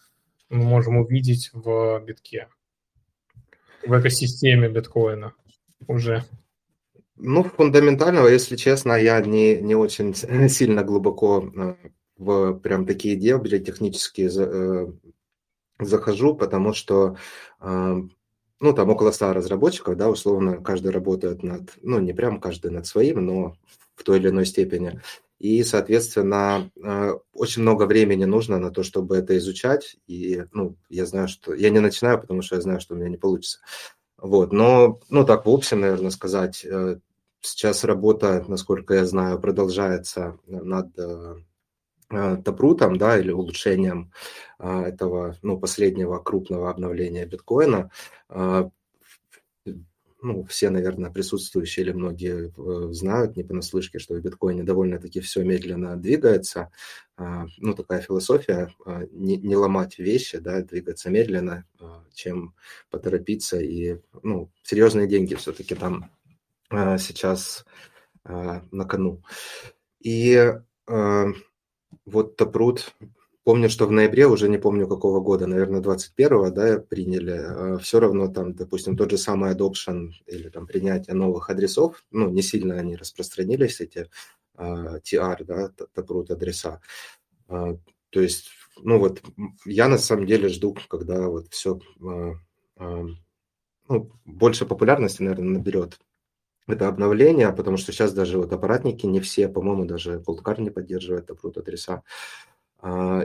мы 0.49 0.64
можем 0.64 0.98
увидеть 0.98 1.49
в 1.53 1.99
битке, 2.06 2.48
в 3.86 3.99
экосистеме 3.99 4.70
биткоина 4.70 5.34
уже. 5.88 6.24
Ну, 7.16 7.44
фундаментального, 7.44 8.28
если 8.28 8.56
честно, 8.56 8.94
я 8.94 9.22
не, 9.22 9.62
не 9.62 9.76
очень 9.76 10.14
сильно 10.49 10.84
глубоко 10.84 11.52
в 12.18 12.53
прям 12.60 12.86
такие 12.86 13.16
дебри 13.16 13.60
технические 13.60 14.30
э, 14.36 14.91
захожу, 15.80 16.36
потому 16.36 16.74
что 16.74 17.18
э, 17.60 18.02
ну, 18.60 18.74
там 18.74 18.90
около 18.90 19.12
100 19.12 19.34
разработчиков, 19.34 19.98
да, 19.98 20.10
условно, 20.10 20.58
каждый 20.58 20.91
работает 20.91 21.41
над, 21.41 21.74
ну, 21.82 21.99
не 21.99 22.14
прям 22.14 22.40
каждый 22.40 22.72
над 22.72 22.86
своим, 22.86 23.26
но 23.26 23.56
в 24.02 24.03
той 24.03 24.18
или 24.18 24.30
иной 24.30 24.45
степени. 24.45 24.99
И, 25.38 25.64
соответственно, 25.64 26.72
э, 26.84 27.14
очень 27.34 27.61
много 27.61 27.86
времени 27.86 28.26
нужно 28.26 28.57
на 28.60 28.72
то, 28.72 28.84
чтобы 28.84 29.15
это 29.18 29.38
изучать. 29.38 29.95
И, 30.07 30.44
ну, 30.52 30.76
я 30.90 31.06
знаю, 31.06 31.28
что... 31.28 31.53
Я 31.53 31.69
не 31.69 31.80
начинаю, 31.80 32.19
потому 32.19 32.41
что 32.41 32.56
я 32.56 32.61
знаю, 32.61 32.80
что 32.80 32.95
у 32.95 32.98
меня 32.98 33.10
не 33.10 33.18
получится. 33.18 33.60
Вот, 34.18 34.52
но, 34.52 34.99
ну, 35.10 35.23
так 35.23 35.45
в 35.45 35.49
общем, 35.49 35.82
наверное, 35.82 36.11
сказать, 36.11 36.65
сейчас 37.41 37.84
работа, 37.84 38.44
насколько 38.48 38.94
я 38.94 39.06
знаю, 39.06 39.40
продолжается 39.40 40.38
над 40.48 40.95
топрутом, 42.44 42.98
да, 42.98 43.18
или 43.18 43.32
улучшением 43.32 44.11
этого, 44.60 45.38
ну, 45.41 45.57
последнего 45.57 46.19
крупного 46.19 46.69
обновления 46.69 47.26
биткоина, 47.26 47.90
ну, 50.22 50.43
все, 50.43 50.69
наверное, 50.69 51.10
присутствующие 51.10 51.85
или 51.85 51.91
многие 51.91 52.53
э, 52.56 52.93
знают, 52.93 53.35
не 53.35 53.43
понаслышке, 53.43 53.99
что 53.99 54.14
в 54.14 54.22
биткоине 54.22 54.64
довольно-таки 54.64 55.19
все 55.19 55.43
медленно 55.43 55.98
двигается. 55.98 56.72
А, 57.18 57.48
ну, 57.57 57.73
такая 57.73 58.02
философия, 58.02 58.73
не, 59.11 59.38
не 59.38 59.56
ломать 59.56 59.99
вещи, 59.99 60.38
да, 60.38 60.61
двигаться 60.61 61.10
медленно, 61.10 61.65
чем 62.14 62.53
поторопиться. 62.89 63.60
И, 63.60 63.98
ну, 64.23 64.52
серьезные 64.64 65.07
деньги 65.07 65.35
все-таки 65.35 65.76
там 65.76 66.11
сейчас 66.69 67.65
на 68.30 68.85
кону. 68.88 69.22
И 69.99 70.53
вот 72.06 72.35
Топрут, 72.38 72.93
помню, 73.43 73.69
что 73.69 73.85
в 73.85 73.91
ноябре, 73.91 74.27
уже 74.27 74.49
не 74.49 74.57
помню 74.57 74.88
какого 74.88 75.19
года, 75.19 75.47
наверное, 75.47 75.81
21-го, 75.81 76.49
да, 76.51 76.80
приняли, 76.80 77.31
а 77.31 77.77
все 77.77 77.99
равно 77.99 78.27
там, 78.27 78.53
допустим, 78.53 78.97
тот 78.97 79.11
же 79.11 79.18
самый 79.18 79.53
adoption 79.53 80.11
или 80.26 80.49
там 80.49 80.68
принятие 80.68 81.15
новых 81.15 81.49
адресов, 81.49 82.03
ну, 82.11 82.30
не 82.30 82.41
сильно 82.41 82.76
они 82.76 82.95
распространились, 82.95 83.81
эти 83.81 83.99
uh, 83.99 84.07
а, 84.57 84.99
TR, 84.99 85.43
да, 85.43 85.69
Топрут 85.93 86.31
адреса. 86.31 86.81
Uh, 87.47 87.80
то 88.09 88.22
есть, 88.22 88.49
ну 88.77 88.99
вот, 88.99 89.22
я 89.65 89.88
на 89.88 89.97
самом 89.97 90.26
деле 90.26 90.49
жду, 90.49 90.77
когда 90.88 91.27
вот 91.27 91.47
все 91.51 91.80
uh, 91.99 92.35
ну, 93.88 94.11
больше 94.26 94.65
популярности, 94.65 95.22
наверное, 95.22 95.57
наберет 95.57 95.99
это 96.68 96.88
обновление, 96.88 97.51
потому 97.51 97.77
что 97.77 97.91
сейчас 97.91 98.13
даже 98.13 98.38
вот 98.38 98.53
аппаратники 98.53 99.05
не 99.05 99.19
все, 99.19 99.49
по-моему, 99.49 99.85
даже 99.85 100.23
Coldcard 100.26 100.61
не 100.61 100.69
поддерживает 100.69 101.30
Taproot 101.30 101.59
адреса. 101.59 101.95
А, 101.95 102.03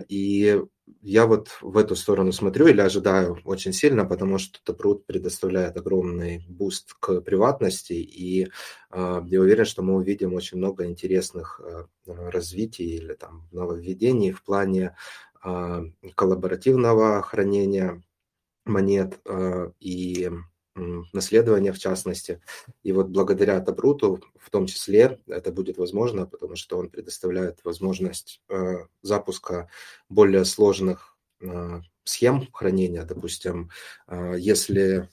и 0.09 0.63
я 1.03 1.27
вот 1.27 1.49
в 1.61 1.77
эту 1.79 1.97
сторону 1.97 2.33
смотрю 2.33 2.67
или 2.67 2.81
ожидаю 2.81 3.39
очень 3.45 3.73
сильно, 3.73 4.05
потому 4.05 4.39
что 4.39 4.61
Taproot 4.65 5.03
предоставляет 5.07 5.77
огромный 5.77 6.45
буст 6.49 6.95
к 7.01 7.21
приватности, 7.21 7.93
и 7.93 8.49
а, 8.91 9.23
я 9.27 9.41
уверен, 9.41 9.65
что 9.65 9.83
мы 9.83 9.95
увидим 9.95 10.35
очень 10.35 10.59
много 10.59 10.87
интересных 10.87 11.61
а, 11.61 11.87
развитий 12.07 12.97
или 12.97 13.15
там 13.15 13.49
нововведений 13.53 14.33
в 14.33 14.43
плане 14.43 14.97
коллаборативного 16.17 17.23
хранения 17.23 18.03
монет 18.65 19.21
и 19.79 20.29
наследования 21.13 21.73
в 21.73 21.79
частности. 21.79 22.41
И 22.83 22.93
вот 22.93 23.09
благодаря 23.09 23.61
Табруту 23.61 24.21
в 24.39 24.51
том 24.51 24.67
числе 24.67 25.19
это 25.27 25.51
будет 25.53 25.79
возможно, 25.79 26.27
потому 26.27 26.57
что 26.57 26.79
он 26.79 26.91
предоставляет 26.91 27.61
возможность 27.65 28.43
э, 28.49 28.87
запуска 29.03 29.69
более 30.09 30.45
сложных 30.45 31.17
э, 31.41 31.81
схем 32.05 32.49
хранения. 32.53 33.05
Допустим, 33.05 33.71
э, 34.09 34.35
если 34.39 35.09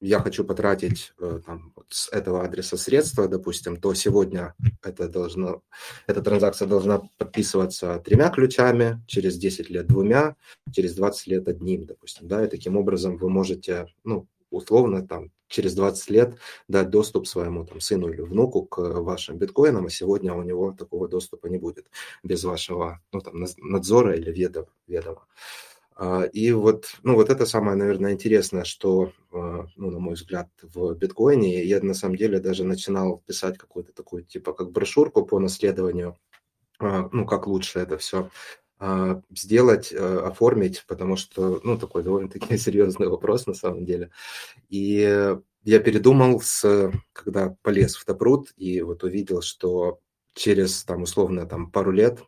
я 0.00 0.20
хочу 0.20 0.44
потратить 0.44 1.14
там, 1.46 1.72
с 1.88 2.10
этого 2.12 2.44
адреса 2.44 2.76
средства, 2.76 3.28
допустим, 3.28 3.78
то 3.78 3.94
сегодня 3.94 4.54
это 4.82 5.08
должно, 5.08 5.62
эта 6.06 6.20
транзакция 6.20 6.68
должна 6.68 7.08
подписываться 7.16 7.98
тремя 8.04 8.28
ключами, 8.28 9.02
через 9.06 9.38
10 9.38 9.70
лет 9.70 9.86
двумя, 9.86 10.36
через 10.70 10.94
20 10.96 11.26
лет 11.28 11.48
одним, 11.48 11.86
допустим, 11.86 12.28
да, 12.28 12.44
и 12.44 12.48
таким 12.48 12.76
образом 12.76 13.16
вы 13.16 13.30
можете, 13.30 13.86
ну, 14.04 14.28
условно 14.56 15.06
там 15.06 15.30
через 15.48 15.74
20 15.74 16.10
лет 16.10 16.38
дать 16.68 16.90
доступ 16.90 17.26
своему 17.26 17.64
там 17.64 17.80
сыну 17.80 18.08
или 18.08 18.20
внуку 18.20 18.64
к 18.64 18.78
вашим 18.78 19.38
биткоинам, 19.38 19.86
а 19.86 19.90
сегодня 19.90 20.34
у 20.34 20.42
него 20.42 20.72
такого 20.72 21.08
доступа 21.08 21.46
не 21.46 21.58
будет 21.58 21.86
без 22.22 22.44
вашего 22.44 23.00
ну, 23.12 23.20
там, 23.20 23.44
надзора 23.58 24.16
или 24.16 24.32
ведома. 24.32 24.68
ведома. 24.86 25.26
И 26.32 26.52
вот, 26.52 26.86
ну, 27.04 27.14
вот 27.14 27.30
это 27.30 27.46
самое, 27.46 27.74
наверное, 27.74 28.12
интересное, 28.12 28.64
что, 28.64 29.12
а, 29.32 29.66
ну, 29.76 29.90
на 29.90 29.98
мой 29.98 30.12
взгляд, 30.14 30.48
в 30.62 30.92
биткоине. 30.92 31.64
Я 31.64 31.80
на 31.80 31.94
самом 31.94 32.16
деле 32.16 32.38
даже 32.38 32.64
начинал 32.64 33.22
писать 33.26 33.56
какую-то 33.56 33.94
такую, 33.94 34.22
типа, 34.24 34.52
как 34.52 34.72
брошюрку 34.72 35.24
по 35.24 35.38
наследованию, 35.38 36.18
а, 36.78 37.08
ну, 37.12 37.24
как 37.24 37.46
лучше 37.46 37.78
это 37.78 37.96
все 37.96 38.18
а, 38.18 38.30
сделать, 39.30 39.92
э, 39.92 40.18
оформить, 40.18 40.84
потому 40.86 41.16
что, 41.16 41.60
ну, 41.64 41.78
такой 41.78 42.02
довольно-таки 42.02 42.56
серьезный 42.58 43.08
вопрос 43.08 43.46
на 43.46 43.54
самом 43.54 43.84
деле. 43.84 44.10
И 44.68 45.36
я 45.62 45.80
передумал, 45.80 46.40
с, 46.40 46.92
когда 47.12 47.56
полез 47.62 47.96
в 47.96 48.04
Топрут 48.04 48.52
и 48.56 48.82
вот 48.82 49.02
увидел, 49.02 49.42
что 49.42 50.00
через, 50.34 50.84
там, 50.84 51.02
условно, 51.02 51.46
там, 51.46 51.70
пару 51.70 51.90
лет 51.90 52.22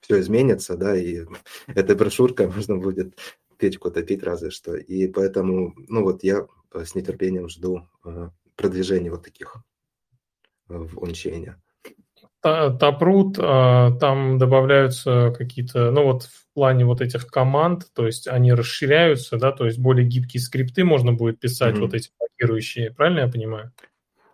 все 0.00 0.20
изменится, 0.20 0.76
да, 0.76 0.96
и 0.96 1.26
этой 1.68 1.94
брошюркой 1.94 2.48
можно 2.54 2.76
будет 2.76 3.18
печку 3.58 3.90
топить 3.90 4.22
разве 4.22 4.50
что. 4.50 4.74
И 4.74 5.06
поэтому, 5.08 5.74
ну, 5.88 6.02
вот 6.02 6.24
я 6.24 6.46
с 6.72 6.94
нетерпением 6.94 7.48
жду 7.48 7.86
э, 8.04 8.30
продвижения 8.56 9.10
вот 9.10 9.22
таких 9.22 9.56
э, 10.68 10.74
в 10.74 11.04
ончейне. 11.04 11.60
Taproot, 12.44 13.34
а, 13.38 13.92
там 13.98 14.38
добавляются 14.38 15.34
какие-то, 15.36 15.90
ну 15.90 16.04
вот 16.04 16.22
в 16.24 16.54
плане 16.54 16.84
вот 16.84 17.00
этих 17.00 17.26
команд, 17.26 17.86
то 17.94 18.06
есть 18.06 18.28
они 18.28 18.52
расширяются, 18.52 19.36
да, 19.36 19.52
то 19.52 19.66
есть 19.66 19.78
более 19.78 20.06
гибкие 20.06 20.40
скрипты 20.40 20.84
можно 20.84 21.12
будет 21.12 21.38
писать, 21.38 21.76
mm-hmm. 21.76 21.80
вот 21.80 21.94
эти 21.94 22.10
блокирующие, 22.18 22.92
правильно 22.92 23.20
я 23.20 23.28
понимаю? 23.28 23.72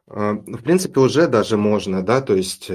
В 0.07 0.63
принципе, 0.63 1.01
уже 1.01 1.27
даже 1.27 1.57
можно, 1.57 2.03
да, 2.05 2.21
то 2.21 2.37
есть 2.37 2.71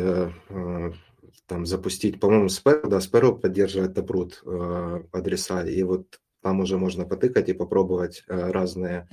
там 1.47 1.65
запустить, 1.65 2.19
по-моему, 2.19 2.47
Sparrow, 2.47 2.89
да, 2.89 2.97
Sparrow 2.97 3.39
поддерживает 3.39 3.97
Taproot 3.97 5.07
адреса, 5.13 5.63
и 5.63 5.81
вот 5.83 6.19
там 6.43 6.59
уже 6.59 6.77
можно 6.77 7.05
потыкать 7.05 7.47
и 7.47 7.53
попробовать 7.53 8.23
разные 8.27 9.07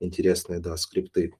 интересные, 0.00 0.58
да, 0.58 0.76
скрипты. 0.76 1.32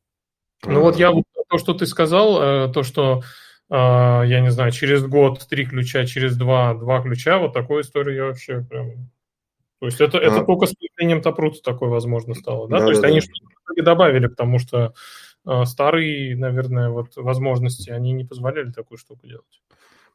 Ну 0.65 0.83
вот 0.83 0.97
я 0.97 1.13
то, 1.49 1.59
что 1.59 1.75
ты 1.75 1.87
сказал, 1.87 2.71
то, 2.73 2.83
что 2.85 3.23
а, 3.23 3.23
я 3.71 4.41
не 4.41 4.51
знаю, 4.51 4.73
через 4.73 5.05
год 5.05 5.47
три 5.49 5.65
ключа, 5.65 6.05
через 6.05 6.37
два 6.37 6.75
два 6.75 7.01
ключа, 7.03 7.39
вот 7.39 7.53
такую 7.53 7.83
историю 7.83 8.17
я 8.17 8.25
вообще 8.25 8.63
прям... 8.69 9.11
То 9.79 9.87
есть 9.87 10.01
это, 10.01 10.19
это 10.19 10.41
а... 10.41 10.45
только 10.45 10.67
с 10.67 10.75
появлением 10.75 11.23
Тапрута 11.23 11.63
такое 11.63 11.89
возможно 11.89 12.35
стало, 12.35 12.69
да? 12.69 12.81
да 12.81 12.85
То 12.87 12.91
есть 12.91 13.03
да, 13.03 13.09
они 13.09 13.21
да. 13.21 13.27
что-то 13.27 13.83
добавили, 13.83 14.27
потому 14.27 14.59
что 14.59 14.93
э, 15.47 15.65
старые, 15.65 16.37
наверное, 16.37 16.91
вот 16.91 17.17
возможности, 17.17 17.91
они 17.91 18.13
не 18.13 18.25
позволяли 18.25 18.73
такую 18.73 18.99
штуку 18.99 19.27
делать. 19.27 19.63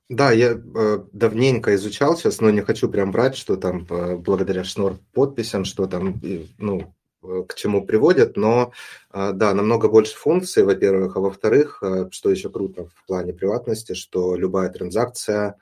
Да, 0.10 0.32
я 0.32 0.52
э, 0.52 1.00
давненько 1.14 1.74
изучал 1.76 2.18
сейчас, 2.18 2.42
но 2.42 2.50
не 2.52 2.62
хочу 2.62 2.90
прям 2.90 3.12
брать, 3.12 3.36
что 3.36 3.56
там 3.56 3.88
э, 3.90 4.18
благодаря 4.18 4.64
шнор 4.64 5.00
подписям, 5.14 5.66
что 5.66 5.88
там, 5.88 6.22
ну, 6.60 6.94
Э, 7.05 7.05
к 7.48 7.56
чему 7.56 7.86
приводят, 7.86 8.38
но 8.38 8.72
а, 9.10 9.32
да, 9.32 9.54
намного 9.54 9.90
больше 9.90 10.16
функций, 10.16 10.64
во-первых, 10.64 11.16
а 11.16 11.20
во-вторых, 11.20 11.80
э, 11.82 12.08
что 12.12 12.30
еще 12.30 12.50
круто 12.50 12.90
в 12.96 13.06
плане 13.06 13.34
приватности, 13.34 13.94
что 13.94 14.36
любая 14.36 14.70
транзакция, 14.70 15.58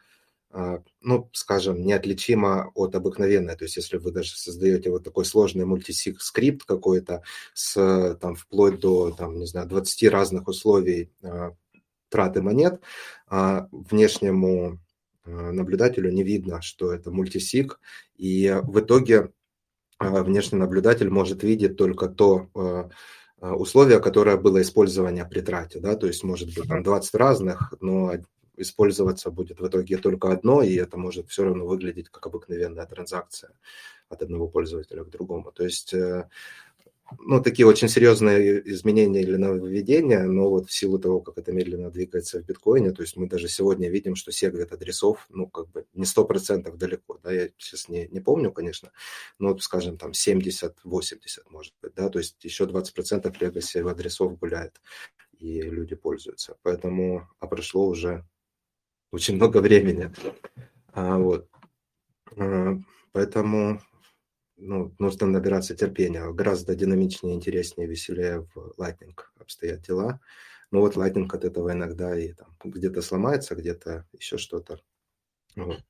ну, 1.01 1.31
скажем, 1.33 1.83
неотличима 1.83 2.71
от 2.75 2.93
обыкновенной. 2.93 3.55
То 3.55 3.65
есть, 3.65 3.75
если 3.75 3.97
вы 3.97 4.11
даже 4.11 4.37
создаете 4.37 4.91
вот 4.91 5.03
такой 5.03 5.25
сложный 5.25 5.65
мультисик 5.65 6.21
скрипт 6.21 6.63
какой-то 6.65 7.23
с 7.55 8.15
там 8.21 8.35
вплоть 8.35 8.79
до, 8.79 9.09
там, 9.09 9.39
не 9.39 9.47
знаю, 9.47 9.67
20 9.67 10.11
разных 10.11 10.47
условий 10.47 11.09
траты 12.09 12.43
монет, 12.43 12.81
внешнему 13.27 14.77
наблюдателю 15.25 16.11
не 16.11 16.21
видно, 16.21 16.61
что 16.61 16.93
это 16.93 17.09
мультисик, 17.09 17.79
и 18.15 18.59
в 18.61 18.79
итоге 18.79 19.31
внешний 20.09 20.59
наблюдатель 20.59 21.09
может 21.09 21.43
видеть 21.43 21.77
только 21.77 22.07
то 22.07 22.49
а, 22.55 22.89
а, 23.39 23.55
условие, 23.55 23.99
которое 23.99 24.37
было 24.37 24.61
использование 24.61 25.25
при 25.25 25.41
трате, 25.41 25.79
да, 25.79 25.95
то 25.95 26.07
есть 26.07 26.23
может 26.23 26.53
быть 26.55 26.67
там 26.67 26.83
20 26.83 27.15
разных, 27.15 27.73
но 27.81 28.13
использоваться 28.55 29.31
будет 29.31 29.59
в 29.59 29.67
итоге 29.67 29.97
только 29.97 30.31
одно, 30.31 30.61
и 30.61 30.75
это 30.75 30.97
может 30.97 31.29
все 31.29 31.43
равно 31.43 31.65
выглядеть 31.65 32.09
как 32.09 32.25
обыкновенная 32.27 32.85
транзакция 32.85 33.51
от 34.09 34.21
одного 34.21 34.47
пользователя 34.47 35.03
к 35.03 35.09
другому. 35.09 35.51
То 35.51 35.63
есть 35.63 35.93
э, 35.93 36.29
ну, 37.19 37.41
такие 37.41 37.65
очень 37.65 37.87
серьезные 37.87 38.61
изменения 38.71 39.21
или 39.21 39.35
нововведения, 39.35 40.23
но 40.23 40.49
вот 40.49 40.69
в 40.69 40.73
силу 40.73 40.99
того, 40.99 41.21
как 41.21 41.37
это 41.37 41.51
медленно 41.51 41.89
двигается 41.89 42.41
в 42.41 42.45
биткоине, 42.45 42.91
то 42.91 43.01
есть 43.01 43.17
мы 43.17 43.27
даже 43.27 43.47
сегодня 43.47 43.89
видим, 43.89 44.15
что 44.15 44.31
сегвет 44.31 44.71
адресов, 44.71 45.25
ну, 45.29 45.47
как 45.47 45.69
бы 45.71 45.85
не 45.93 46.05
сто 46.05 46.25
процентов 46.25 46.77
далеко, 46.77 47.19
да, 47.23 47.31
я 47.31 47.49
сейчас 47.57 47.89
не, 47.89 48.07
не 48.07 48.19
помню, 48.19 48.51
конечно, 48.51 48.91
но, 49.39 49.49
вот, 49.49 49.61
скажем, 49.63 49.97
там 49.97 50.11
70-80 50.11 50.73
может 51.49 51.73
быть, 51.81 51.93
да, 51.95 52.09
то 52.09 52.19
есть 52.19 52.43
еще 52.43 52.65
20 52.65 52.93
процентов 52.93 53.39
легаси 53.41 53.77
адресов 53.79 54.37
гуляет, 54.39 54.81
и 55.37 55.61
люди 55.61 55.95
пользуются, 55.95 56.57
поэтому, 56.63 57.27
а 57.39 57.47
прошло 57.47 57.87
уже 57.87 58.25
очень 59.11 59.35
много 59.35 59.57
времени, 59.57 60.11
а, 60.93 61.17
вот, 61.17 61.49
а, 62.37 62.77
поэтому 63.11 63.81
ну, 64.57 64.93
нужно 64.99 65.27
набираться 65.27 65.75
терпения. 65.75 66.31
Гораздо 66.31 66.75
динамичнее, 66.75 67.35
интереснее, 67.35 67.87
веселее 67.87 68.47
в 68.53 68.73
Lightning 68.79 69.17
обстоят 69.39 69.81
дела. 69.81 70.19
Но 70.71 70.81
вот 70.81 70.95
Lightning 70.95 71.27
от 71.31 71.43
этого 71.43 71.71
иногда 71.71 72.17
и 72.17 72.33
там 72.33 72.55
где-то 72.63 73.01
сломается, 73.01 73.55
где-то 73.55 74.05
еще 74.13 74.37
что-то. 74.37 74.79
Вот. 75.55 75.83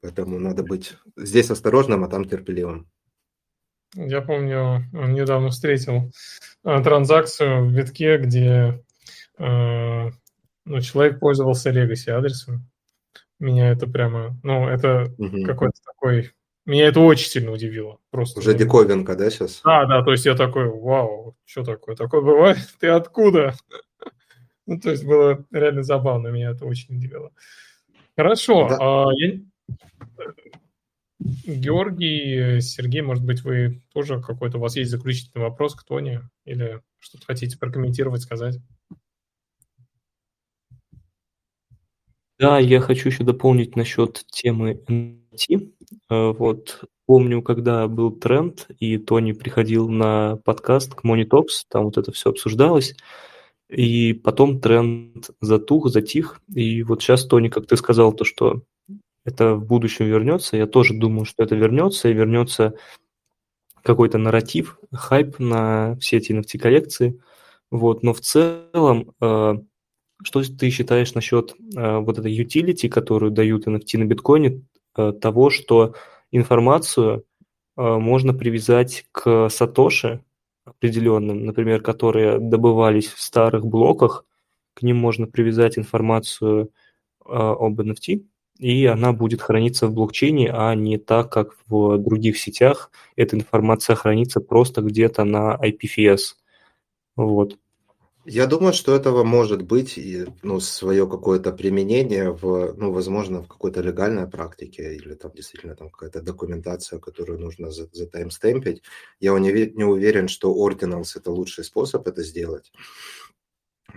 Поэтому 0.00 0.38
надо 0.38 0.62
быть 0.62 0.96
здесь 1.16 1.50
осторожным, 1.50 2.04
а 2.04 2.08
там 2.08 2.24
терпеливым. 2.24 2.90
Я 3.94 4.22
помню, 4.22 4.86
недавно 4.92 5.50
встретил 5.50 6.12
э, 6.64 6.82
транзакцию 6.82 7.66
в 7.66 7.72
витке, 7.72 8.18
где 8.18 8.82
э, 9.38 10.10
ну, 10.64 10.80
человек 10.80 11.18
пользовался 11.18 11.70
Legacy 11.70 12.10
адресом. 12.10 12.70
Меня 13.40 13.70
это 13.70 13.86
прямо, 13.86 14.38
ну, 14.42 14.68
это 14.68 15.12
угу. 15.18 15.44
какой-то 15.44 15.80
такой 15.84 16.32
меня 16.66 16.86
это 16.86 17.00
очень 17.00 17.28
сильно 17.28 17.52
удивило. 17.52 17.98
Просто 18.10 18.40
Уже 18.40 18.54
диковинка, 18.54 19.16
да, 19.16 19.30
сейчас? 19.30 19.60
Да, 19.64 19.86
да, 19.86 20.02
то 20.02 20.12
есть 20.12 20.26
я 20.26 20.34
такой, 20.34 20.68
вау, 20.68 21.36
что 21.44 21.64
такое? 21.64 21.96
Такое 21.96 22.20
бывает? 22.20 22.58
Ты 22.80 22.88
откуда? 22.88 23.54
ну, 24.66 24.78
то 24.78 24.90
есть 24.90 25.04
было 25.04 25.44
реально 25.50 25.82
забавно, 25.82 26.28
меня 26.28 26.50
это 26.50 26.66
очень 26.66 26.96
удивило. 26.96 27.32
Хорошо. 28.16 28.68
Да. 28.68 28.78
А, 28.80 29.06
я... 29.14 29.40
Георгий, 31.44 32.60
Сергей, 32.60 33.02
может 33.02 33.24
быть, 33.24 33.42
вы 33.42 33.82
тоже 33.92 34.22
какой-то, 34.22 34.56
у 34.56 34.60
вас 34.60 34.76
есть 34.76 34.90
заключительный 34.90 35.44
вопрос 35.44 35.74
к 35.74 35.84
Тоне 35.84 36.22
или 36.44 36.80
что-то 36.98 37.26
хотите 37.26 37.58
прокомментировать, 37.58 38.22
сказать? 38.22 38.58
Да, 42.38 42.58
я 42.58 42.80
хочу 42.80 43.10
еще 43.10 43.22
дополнить 43.22 43.76
насчет 43.76 44.24
темы 44.30 44.82
NFT. 45.32 45.72
Э, 46.10 46.32
вот 46.32 46.84
помню, 47.06 47.42
когда 47.42 47.88
был 47.88 48.12
тренд, 48.12 48.68
и 48.78 48.98
Тони 48.98 49.32
приходил 49.32 49.88
на 49.88 50.36
подкаст 50.44 50.94
к 50.94 51.04
Money 51.04 51.28
Talks, 51.28 51.64
там 51.68 51.84
вот 51.84 51.98
это 51.98 52.12
все 52.12 52.30
обсуждалось, 52.30 52.94
и 53.68 54.12
потом 54.12 54.60
тренд 54.60 55.30
затух, 55.40 55.88
затих, 55.90 56.40
и 56.54 56.82
вот 56.82 57.02
сейчас, 57.02 57.26
Тони, 57.26 57.48
как 57.48 57.66
ты 57.66 57.76
сказал, 57.76 58.12
то, 58.12 58.24
что 58.24 58.62
это 59.24 59.54
в 59.54 59.66
будущем 59.66 60.06
вернется, 60.06 60.56
я 60.56 60.66
тоже 60.66 60.94
думаю, 60.94 61.24
что 61.24 61.42
это 61.42 61.54
вернется, 61.54 62.08
и 62.08 62.14
вернется 62.14 62.74
какой-то 63.82 64.18
нарратив, 64.18 64.78
хайп 64.92 65.38
на 65.38 65.96
все 66.00 66.18
эти 66.18 66.32
NFT-коллекции, 66.32 67.20
вот, 67.70 68.02
но 68.02 68.12
в 68.12 68.20
целом 68.20 69.14
э, 69.20 69.54
что 70.22 70.42
ты 70.42 70.70
считаешь 70.70 71.14
насчет 71.14 71.54
э, 71.76 71.98
вот 71.98 72.18
этой 72.18 72.36
utility, 72.36 72.88
которую 72.88 73.32
дают 73.32 73.66
NFT 73.66 73.98
на 73.98 74.04
биткоине, 74.04 74.62
того, 74.94 75.50
что 75.50 75.94
информацию 76.30 77.24
э, 77.76 77.82
можно 77.82 78.34
привязать 78.34 79.06
к 79.12 79.48
сатоши 79.48 80.22
определенным, 80.64 81.44
например, 81.44 81.82
которые 81.82 82.38
добывались 82.38 83.08
в 83.08 83.20
старых 83.20 83.66
блоках, 83.66 84.24
к 84.74 84.82
ним 84.82 84.96
можно 84.96 85.26
привязать 85.26 85.78
информацию 85.78 86.70
э, 87.26 87.30
об 87.30 87.80
NFT, 87.80 88.24
и 88.58 88.84
она 88.86 89.12
будет 89.12 89.40
храниться 89.40 89.86
в 89.86 89.94
блокчейне, 89.94 90.52
а 90.52 90.74
не 90.74 90.98
так, 90.98 91.32
как 91.32 91.56
в 91.66 91.96
других 91.98 92.38
сетях. 92.38 92.90
Эта 93.16 93.36
информация 93.36 93.96
хранится 93.96 94.40
просто 94.40 94.82
где-то 94.82 95.24
на 95.24 95.58
IPFS. 95.62 96.34
Вот. 97.16 97.58
Я 98.26 98.46
думаю, 98.46 98.74
что 98.74 98.94
этого 98.94 99.24
может 99.24 99.62
быть 99.62 99.98
ну, 100.42 100.60
свое 100.60 101.08
какое-то 101.08 101.52
применение 101.52 102.30
в, 102.30 102.74
ну, 102.76 102.92
возможно, 102.92 103.42
в 103.42 103.48
какой-то 103.48 103.80
легальной 103.80 104.28
практике 104.28 104.94
или 104.94 105.14
там 105.14 105.32
действительно 105.32 105.74
там 105.74 105.88
какая-то 105.88 106.20
документация, 106.20 106.98
которую 106.98 107.40
нужно 107.40 107.70
затаймстемпить. 107.70 108.82
Я 109.20 109.38
не, 109.38 109.50
не 109.74 109.84
уверен, 109.84 110.28
что 110.28 110.54
Ordinals 110.54 111.16
это 111.16 111.30
лучший 111.30 111.64
способ 111.64 112.06
это 112.06 112.22
сделать. 112.22 112.72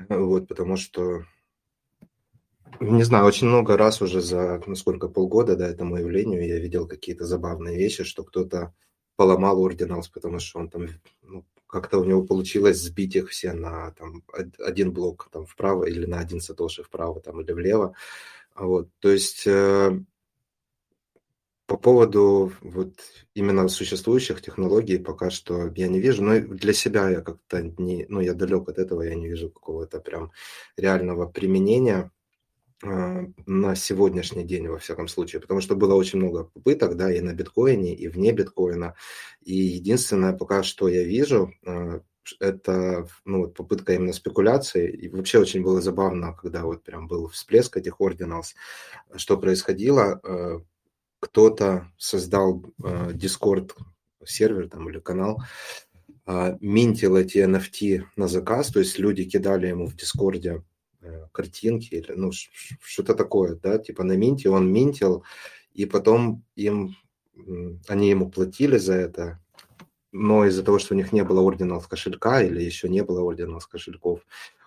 Вот, 0.08 0.48
потому 0.48 0.78
что, 0.78 1.26
не 2.80 3.04
знаю, 3.04 3.26
очень 3.26 3.48
много 3.48 3.76
раз 3.76 4.02
уже 4.02 4.22
за, 4.22 4.64
ну, 4.66 4.76
сколько, 4.76 5.10
полгода, 5.10 5.58
да, 5.58 5.68
этому 5.68 5.98
явлению 5.98 6.48
я 6.48 6.60
видел 6.60 6.88
какие-то 6.88 7.26
забавные 7.26 7.78
вещи, 7.78 8.06
что 8.06 8.24
кто-то 8.24 8.74
поломал 9.18 9.68
Ordinals, 9.68 10.06
потому 10.14 10.40
что 10.40 10.60
он 10.60 10.70
там 10.70 10.88
ну, 11.22 11.46
как-то 11.74 11.98
у 11.98 12.04
него 12.06 12.22
получилось 12.22 12.78
сбить 12.78 13.16
их 13.16 13.30
все 13.30 13.54
на 13.54 13.92
там, 13.94 14.24
один 14.60 14.94
блок 14.94 15.30
там, 15.32 15.48
вправо 15.48 15.86
или 15.86 16.06
на 16.06 16.20
один 16.20 16.40
сатоши 16.40 16.84
вправо 16.84 17.20
там, 17.20 17.42
или 17.42 17.52
влево. 17.52 17.96
Вот. 18.54 18.90
То 19.00 19.10
есть 19.10 19.48
э, 19.48 20.00
по 21.66 21.78
поводу 21.78 22.52
вот 22.62 22.94
именно 23.34 23.68
существующих 23.70 24.44
технологий 24.44 25.00
пока 25.00 25.32
что 25.32 25.74
я 25.76 25.88
не 25.88 26.00
вижу, 26.00 26.24
но 26.24 26.40
для 26.40 26.74
себя 26.74 27.10
я 27.10 27.22
как-то 27.22 27.64
не, 27.64 28.06
ну 28.08 28.22
я 28.22 28.36
далек 28.36 28.70
от 28.70 28.78
этого, 28.78 29.02
я 29.02 29.16
не 29.16 29.28
вижу 29.28 29.50
какого-то 29.50 30.00
прям 30.00 30.32
реального 30.78 31.26
применения. 31.26 32.12
А, 32.82 33.26
на 33.46 33.76
сегодняшний 33.76 34.44
день, 34.44 34.68
во 34.68 34.78
всяком 34.78 35.08
случае, 35.08 35.42
потому 35.42 35.62
что 35.62 35.76
было 35.76 35.96
очень 35.96 36.20
много 36.20 36.46
попыток, 36.46 36.96
да, 36.98 37.14
и 37.14 37.22
на 37.22 37.34
биткоине, 37.34 37.94
и 37.94 38.08
вне 38.08 38.32
биткоина. 38.32 38.96
И 39.42 39.56
единственное 39.56 40.34
пока 40.34 40.64
что 40.64 40.88
я 40.88 41.04
вижу, 41.04 41.54
а, 41.66 42.02
это 42.40 43.08
ну, 43.26 43.42
вот 43.42 43.54
попытка 43.54 43.94
именно 43.94 44.14
спекуляции. 44.14 44.92
И 44.92 45.10
вообще 45.10 45.40
очень 45.40 45.62
было 45.62 45.82
забавно, 45.82 46.34
когда 46.34 46.64
вот 46.64 46.84
прям 46.84 47.08
был 47.08 47.28
всплеск 47.28 47.78
этих 47.78 48.02
ординалс, 48.02 48.56
что 49.16 49.38
происходило. 49.38 50.20
А, 50.24 50.62
кто-то 51.20 51.88
создал 51.98 52.66
Discord 52.80 53.72
сервер 54.26 54.68
там 54.68 54.90
или 54.90 55.00
канал, 55.00 55.42
минтил 56.60 57.16
эти 57.16 57.38
NFT 57.38 58.04
на 58.18 58.28
заказ, 58.28 58.68
то 58.72 58.80
есть 58.80 59.00
люди 59.00 59.24
кидали 59.24 59.68
ему 59.68 59.88
в 59.88 59.96
Дискорде 59.96 60.64
картинки 61.32 61.96
или 61.96 62.14
ну 62.14 62.32
что-то 62.82 63.16
такое, 63.16 63.56
да, 63.56 63.78
типа 63.78 64.04
на 64.04 64.16
минте 64.18 64.50
он 64.50 64.72
минтил, 64.72 65.24
и 65.74 65.86
потом 65.86 66.44
им 66.56 66.96
они 67.88 68.10
ему 68.10 68.30
платили 68.30 68.78
за 68.78 68.94
это, 68.94 69.40
но 70.12 70.46
из-за 70.46 70.64
того, 70.64 70.80
что 70.80 70.94
у 70.94 70.98
них 70.98 71.12
не 71.12 71.24
было 71.24 71.42
орденов 71.42 71.88
кошелька 71.88 72.42
или 72.44 72.62
еще 72.62 72.88
не 72.88 73.04
было 73.04 73.22
орденов 73.22 73.68
кошельков, 73.68 74.20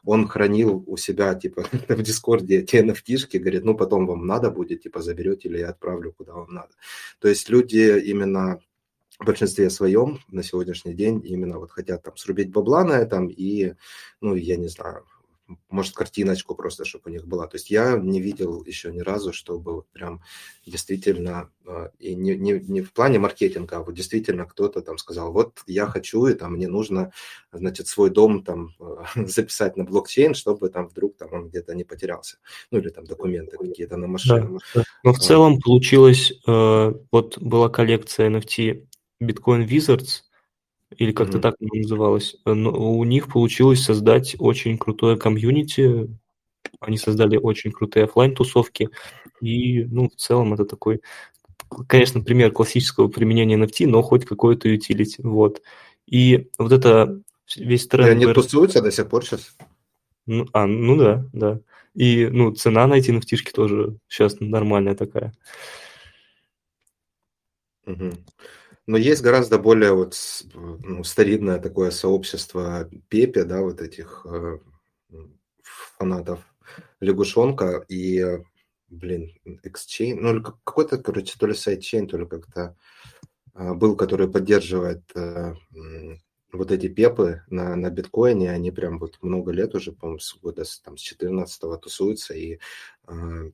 он 0.04 0.28
хранил 0.28 0.84
у 0.86 0.96
себя, 0.96 1.34
типа, 1.34 1.64
в 1.88 2.02
Дискорде 2.02 2.62
те 2.62 2.82
nft 2.82 3.38
говорит, 3.38 3.64
ну, 3.64 3.76
потом 3.76 4.06
вам 4.06 4.26
надо 4.26 4.50
будет, 4.50 4.82
типа, 4.82 5.02
заберете 5.02 5.48
или 5.48 5.58
я 5.58 5.70
отправлю, 5.70 6.12
куда 6.12 6.32
вам 6.34 6.52
надо. 6.52 6.70
То 7.20 7.28
есть 7.28 7.48
люди 7.48 7.98
именно 8.06 8.60
в 9.18 9.24
большинстве 9.24 9.70
своем 9.70 10.20
на 10.28 10.42
сегодняшний 10.42 10.94
день 10.94 11.22
именно 11.24 11.58
вот 11.58 11.70
хотят 11.70 12.02
там 12.02 12.16
срубить 12.16 12.50
бабла 12.50 12.84
на 12.84 12.92
этом 12.92 13.28
и, 13.28 13.74
ну, 14.20 14.34
я 14.34 14.56
не 14.56 14.68
знаю, 14.68 15.04
может, 15.68 15.94
картиночку 15.94 16.54
просто, 16.54 16.84
чтобы 16.84 17.04
у 17.06 17.12
них 17.12 17.26
была. 17.26 17.46
То 17.46 17.56
есть 17.56 17.70
я 17.70 17.96
не 17.96 18.20
видел 18.20 18.64
еще 18.64 18.92
ни 18.92 19.00
разу, 19.00 19.32
чтобы 19.32 19.74
вот 19.74 19.88
прям 19.92 20.22
действительно, 20.66 21.50
а, 21.66 21.90
и 21.98 22.14
не, 22.14 22.36
не, 22.36 22.52
не 22.52 22.82
в 22.82 22.92
плане 22.92 23.18
маркетинга, 23.18 23.76
а 23.76 23.82
вот 23.82 23.94
действительно 23.94 24.44
кто-то 24.46 24.80
там 24.80 24.98
сказал, 24.98 25.32
вот 25.32 25.62
я 25.66 25.86
хочу, 25.86 26.26
и 26.26 26.34
там 26.34 26.54
мне 26.54 26.68
нужно, 26.68 27.12
значит, 27.52 27.86
свой 27.86 28.10
дом 28.10 28.42
там 28.42 28.70
записать 29.14 29.76
на 29.76 29.84
блокчейн, 29.84 30.34
чтобы 30.34 30.68
там 30.68 30.88
вдруг 30.88 31.16
там 31.16 31.32
он 31.32 31.48
где-то 31.48 31.74
не 31.74 31.84
потерялся. 31.84 32.38
Ну, 32.70 32.78
или 32.78 32.88
там 32.88 33.04
документы 33.04 33.56
какие-то 33.56 33.96
на 33.96 34.06
машину. 34.06 34.60
Да. 34.74 34.84
Но 35.04 35.12
в 35.12 35.18
целом 35.18 35.60
получилось, 35.60 36.32
э, 36.46 36.92
вот 37.12 37.38
была 37.38 37.68
коллекция 37.68 38.30
NFT 38.30 38.86
Bitcoin 39.22 39.66
Wizards, 39.66 40.22
или 40.90 41.12
как-то 41.12 41.38
mm-hmm. 41.38 41.42
так 41.42 41.54
она 41.60 41.70
называлась. 41.74 42.36
Но 42.44 42.70
у 42.70 43.04
них 43.04 43.28
получилось 43.28 43.82
создать 43.82 44.36
очень 44.38 44.78
крутое 44.78 45.16
комьюнити, 45.16 46.08
они 46.80 46.98
создали 46.98 47.36
очень 47.36 47.72
крутые 47.72 48.04
офлайн 48.04 48.34
тусовки 48.34 48.90
и, 49.40 49.84
ну, 49.84 50.08
в 50.08 50.16
целом 50.16 50.54
это 50.54 50.64
такой, 50.64 51.00
конечно, 51.88 52.22
пример 52.22 52.52
классического 52.52 53.08
применения 53.08 53.56
NFT, 53.56 53.86
но 53.86 54.02
хоть 54.02 54.24
какой-то 54.24 54.68
utility, 54.72 55.22
вот. 55.22 55.62
И 56.06 56.48
вот 56.58 56.72
это 56.72 57.20
весь 57.56 57.86
тренд... 57.86 58.08
И 58.08 58.10
они 58.12 58.32
тусуются 58.32 58.80
до 58.80 58.90
сих 58.90 59.08
пор 59.08 59.24
сейчас? 59.24 59.56
Ну, 60.26 60.46
а, 60.52 60.66
ну 60.66 60.96
да, 60.96 61.24
да. 61.32 61.60
И, 61.94 62.26
ну, 62.26 62.52
цена 62.52 62.86
на 62.86 62.94
эти 62.94 63.10
nft 63.10 63.52
тоже 63.54 63.96
сейчас 64.08 64.36
нормальная 64.40 64.94
такая. 64.94 65.32
Угу. 67.86 68.12
Но 68.86 68.96
есть 68.96 69.22
гораздо 69.22 69.58
более 69.58 69.92
вот 69.92 70.16
ну, 70.54 71.02
старинное 71.02 71.58
такое 71.58 71.90
сообщество 71.90 72.88
Пепе, 73.08 73.44
да, 73.44 73.60
вот 73.62 73.80
этих 73.80 74.24
э, 74.30 74.58
фанатов. 75.98 76.40
Лягушонка 77.00 77.84
и, 77.88 78.24
блин, 78.88 79.32
Exchange, 79.64 80.16
ну, 80.20 80.42
какой-то, 80.42 80.98
короче, 80.98 81.36
то 81.38 81.46
ли 81.46 81.54
сайт-чейн, 81.54 82.06
то 82.06 82.16
ли 82.16 82.26
как-то 82.26 82.76
э, 83.54 83.74
был, 83.74 83.96
который 83.96 84.30
поддерживает 84.30 85.02
э, 85.16 85.54
вот 86.52 86.70
эти 86.70 86.88
пепы 86.88 87.42
на, 87.48 87.74
на 87.76 87.90
биткоине, 87.90 88.50
они 88.50 88.70
прям 88.70 88.98
вот 88.98 89.18
много 89.20 89.52
лет 89.52 89.74
уже, 89.74 89.92
по-моему, 89.92 90.20
с 90.20 90.36
года 90.36 90.64
там, 90.84 90.96
с 90.96 91.12
14-го 91.12 91.76
тусуются, 91.76 92.34
и 92.34 92.58
э, 93.08 93.50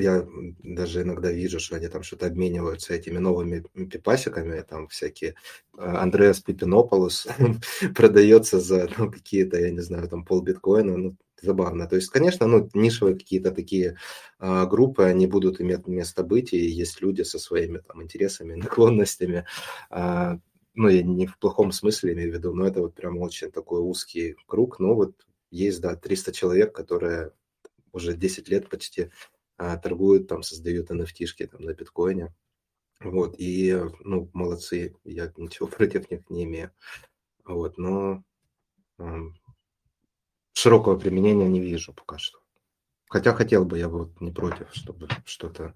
я 0.00 0.26
даже 0.62 1.02
иногда 1.02 1.30
вижу, 1.30 1.60
что 1.60 1.76
они 1.76 1.88
там 1.88 2.02
что-то 2.02 2.26
обмениваются 2.26 2.94
этими 2.94 3.18
новыми 3.18 3.64
пипасиками, 3.90 4.60
там 4.62 4.88
всякие 4.88 5.34
а, 5.76 6.02
Андреас 6.02 6.40
Пипинополус 6.40 7.26
продается 7.94 8.60
за 8.60 8.88
ну, 8.98 9.10
какие-то, 9.10 9.58
я 9.58 9.70
не 9.70 9.80
знаю, 9.80 10.08
там 10.08 10.24
пол 10.24 10.42
биткоина, 10.42 10.96
ну, 10.96 11.16
забавно. 11.42 11.86
То 11.86 11.96
есть, 11.96 12.10
конечно, 12.10 12.46
ну, 12.46 12.68
нишевые 12.74 13.16
какие-то 13.16 13.50
такие 13.52 13.96
а, 14.38 14.66
группы, 14.66 15.04
они 15.04 15.26
будут 15.26 15.60
иметь 15.60 15.86
место 15.86 16.22
быть, 16.22 16.52
и 16.52 16.58
есть 16.58 17.00
люди 17.00 17.22
со 17.22 17.38
своими 17.38 17.78
там 17.78 18.02
интересами, 18.02 18.54
наклонностями, 18.62 19.46
а, 19.90 20.38
ну, 20.74 20.88
я 20.88 21.02
не 21.02 21.26
в 21.26 21.38
плохом 21.38 21.72
смысле 21.72 22.14
имею 22.14 22.32
в 22.32 22.34
виду, 22.34 22.52
но 22.52 22.66
это 22.66 22.80
вот 22.80 22.94
прям 22.94 23.18
очень 23.18 23.52
такой 23.52 23.80
узкий 23.80 24.34
круг, 24.46 24.80
но 24.80 24.94
вот 24.94 25.14
есть, 25.50 25.80
да, 25.80 25.94
300 25.94 26.32
человек, 26.32 26.74
которые 26.74 27.30
уже 27.92 28.14
10 28.16 28.48
лет 28.48 28.68
почти 28.68 29.10
а, 29.56 29.76
торгуют, 29.76 30.28
там 30.28 30.42
создают 30.42 30.90
nft 30.90 31.46
там, 31.46 31.62
на 31.62 31.74
биткоине. 31.74 32.34
Вот, 33.00 33.34
и, 33.38 33.78
ну, 34.00 34.30
молодцы, 34.32 34.96
я 35.04 35.32
ничего 35.36 35.68
против 35.68 36.10
них 36.10 36.28
не 36.30 36.44
имею. 36.44 36.70
Вот, 37.44 37.76
но 37.78 38.24
широкого 40.52 40.98
применения 40.98 41.48
не 41.48 41.60
вижу 41.60 41.92
пока 41.92 42.18
что. 42.18 42.38
Хотя 43.08 43.34
хотел 43.34 43.64
бы, 43.64 43.78
я 43.78 43.88
вот 43.88 44.20
не 44.20 44.32
против, 44.32 44.68
чтобы 44.72 45.08
что-то, 45.24 45.74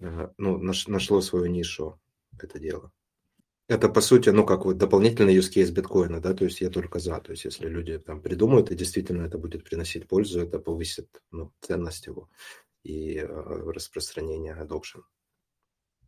э, 0.00 0.28
ну, 0.36 0.58
наш, 0.58 0.86
нашло 0.86 1.20
свою 1.20 1.46
нишу 1.46 1.98
это 2.38 2.58
дело. 2.58 2.92
Это, 3.68 3.88
по 3.88 4.00
сути, 4.00 4.28
ну, 4.28 4.44
как 4.44 4.64
вот 4.64 4.76
дополнительный 4.76 5.36
use 5.36 5.50
case 5.50 5.72
биткоина, 5.72 6.20
да, 6.20 6.34
то 6.34 6.44
есть 6.44 6.60
я 6.60 6.68
только 6.68 6.98
за. 6.98 7.18
То 7.20 7.32
есть 7.32 7.44
если 7.44 7.68
люди 7.68 7.98
там 7.98 8.20
придумают, 8.20 8.70
и 8.70 8.74
действительно 8.74 9.22
это 9.22 9.38
будет 9.38 9.64
приносить 9.64 10.08
пользу, 10.08 10.40
это 10.40 10.58
повысит 10.58 11.22
ну, 11.30 11.52
ценность 11.60 12.06
его 12.06 12.28
и 12.82 13.18
э, 13.18 13.26
распространение 13.26 14.54
adoption. 14.54 15.02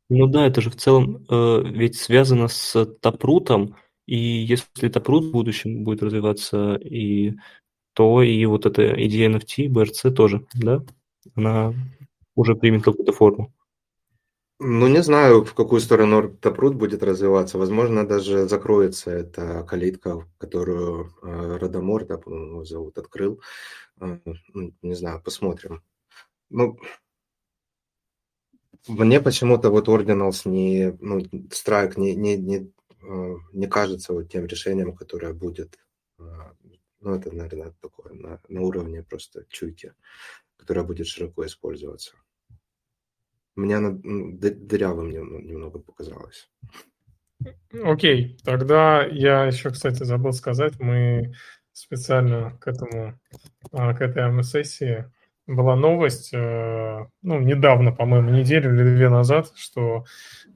Ну 0.09 0.27
да, 0.27 0.47
это 0.47 0.61
же 0.61 0.71
в 0.71 0.77
целом 0.77 1.25
э, 1.29 1.63
ведь 1.65 1.97
связано 1.97 2.49
с 2.49 2.85
тапрутом, 3.01 3.77
и 4.07 4.17
если 4.17 4.89
тапрут 4.89 5.25
в 5.25 5.33
будущем 5.33 5.83
будет 5.85 6.03
развиваться, 6.03 6.75
и, 6.75 7.35
то 7.95 8.23
и 8.23 8.45
вот 8.45 8.67
эта 8.67 8.95
идея 9.07 9.31
NFT, 9.31 9.69
BRC 9.69 10.11
тоже, 10.11 10.47
да, 10.55 10.85
она 11.35 11.75
уже 12.35 12.55
примет 12.55 12.85
какую-то 12.85 13.13
форму. 13.13 13.53
Ну, 14.61 14.87
не 14.87 15.03
знаю, 15.03 15.45
в 15.45 15.53
какую 15.53 15.81
сторону 15.81 16.37
Тапрут 16.41 16.77
будет 16.77 17.03
развиваться. 17.03 17.59
Возможно, 17.59 18.07
даже 18.07 18.49
закроется 18.49 19.11
эта 19.11 19.65
калитка, 19.65 20.29
которую 20.39 21.13
э, 21.23 21.57
Радомор, 21.59 22.07
да, 22.07 22.19
по-моему, 22.19 22.65
зовут, 22.65 22.97
открыл. 22.97 23.41
Э, 24.01 24.19
ну, 24.55 24.73
не 24.81 24.95
знаю, 24.95 25.21
посмотрим. 25.23 25.83
Ну, 26.55 26.79
мне 28.87 29.21
почему-то 29.21 29.71
вот 29.71 29.89
Ordinals 29.89 30.49
не, 30.49 30.97
ну, 31.01 31.19
Strike 31.51 31.95
не, 31.97 32.15
не, 32.15 32.37
не, 32.37 32.73
э, 33.03 33.37
не 33.53 33.67
кажется 33.67 34.13
вот 34.13 34.31
тем 34.31 34.47
решением, 34.47 34.95
которое 34.95 35.33
будет, 35.33 35.81
э, 36.21 36.23
ну, 37.01 37.15
это, 37.15 37.33
наверное, 37.33 37.75
такое 37.81 38.13
на, 38.15 38.41
на 38.49 38.61
уровне 38.61 39.03
просто 39.03 39.45
чуйки, 39.49 39.95
которое 40.57 40.85
будет 40.85 41.09
широко 41.09 41.45
использоваться. 41.45 42.15
Мне 43.57 43.77
она 43.77 43.91
дырявым 43.91 45.11
немного 45.11 45.81
показалось. 45.81 46.49
Окей, 47.73 48.39
тогда 48.45 49.05
я 49.05 49.47
еще, 49.47 49.71
кстати, 49.71 50.05
забыл 50.05 50.33
сказать, 50.33 50.79
мы 50.79 51.35
специально 51.73 52.57
к 52.59 52.69
этому, 52.69 53.19
а, 53.73 53.93
к 53.93 54.01
этой 54.03 54.45
сессии 54.45 55.13
была 55.47 55.77
новость, 55.77 56.31
э, 56.33 57.07
ну, 57.23 57.39
недавно, 57.39 57.93
по-моему, 57.93 58.31
неделю 58.31 58.75
или 58.75 58.95
две 58.95 59.09
назад, 59.09 59.53
что 59.57 60.05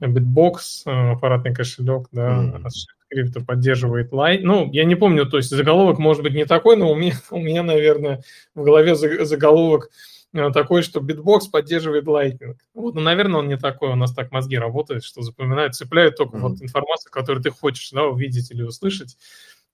Bitbox, 0.01 0.55
э, 0.85 1.11
аппаратный 1.11 1.53
кошелек, 1.53 2.07
да, 2.11 2.43
mm-hmm. 2.43 2.69
крипто 3.09 3.41
поддерживает 3.41 4.11
лайт. 4.11 4.43
Ну, 4.43 4.69
я 4.71 4.85
не 4.85 4.95
помню, 4.95 5.25
то 5.27 5.37
есть 5.37 5.49
заголовок 5.49 5.99
может 5.99 6.23
быть 6.23 6.33
не 6.33 6.45
такой, 6.45 6.75
но 6.75 6.91
у 6.91 6.95
меня, 6.95 7.13
у 7.31 7.39
меня 7.39 7.63
наверное, 7.63 8.23
в 8.55 8.63
голове 8.63 8.95
заголовок 8.95 9.89
э, 10.33 10.49
такой, 10.51 10.81
что 10.81 11.01
Bitbox 11.01 11.51
поддерживает 11.51 12.05
Lightning. 12.05 12.55
Вот, 12.73 12.95
ну, 12.95 13.01
наверное, 13.01 13.39
он 13.39 13.47
не 13.47 13.57
такой, 13.57 13.89
у 13.89 13.95
нас 13.95 14.13
так 14.13 14.31
мозги 14.31 14.57
работают, 14.57 15.03
что 15.03 15.21
запоминают, 15.21 15.75
цепляют 15.75 16.17
только 16.17 16.37
mm-hmm. 16.37 16.41
вот 16.41 16.61
информацию, 16.61 17.11
которую 17.11 17.43
ты 17.43 17.51
хочешь, 17.51 17.91
да, 17.91 18.05
увидеть 18.05 18.49
или 18.49 18.63
услышать. 18.63 19.17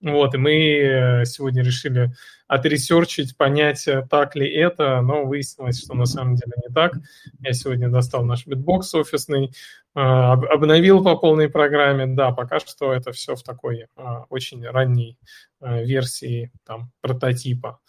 Вот, 0.05 0.35
и 0.35 0.37
мы 0.37 0.51
э, 0.53 1.25
сегодня 1.25 1.63
решили 1.63 2.13
отресерчить, 2.47 3.35
понять, 3.35 3.87
э, 3.87 4.05
так 4.07 4.35
ли 4.35 4.47
это, 4.47 5.01
но 5.01 5.25
выяснилось, 5.25 5.83
что 5.83 5.95
на 5.95 6.05
самом 6.05 6.35
деле 6.35 6.51
не 6.63 6.71
так. 6.71 6.93
Я 7.39 7.53
сегодня 7.53 7.89
достал 7.89 8.23
наш 8.23 8.45
BitBox 8.45 8.93
офисный, 8.93 9.45
э, 9.47 9.99
обновил 9.99 11.03
по 11.03 11.15
полной 11.15 11.49
программе. 11.49 12.05
Да, 12.05 12.29
пока 12.29 12.59
что 12.59 12.93
это 12.93 13.13
все 13.13 13.35
в 13.35 13.41
такой 13.41 13.87
очень 14.29 14.63
ранней 14.63 15.17
версии 15.59 16.51
там, 16.67 16.91
прототипа. 17.01 17.79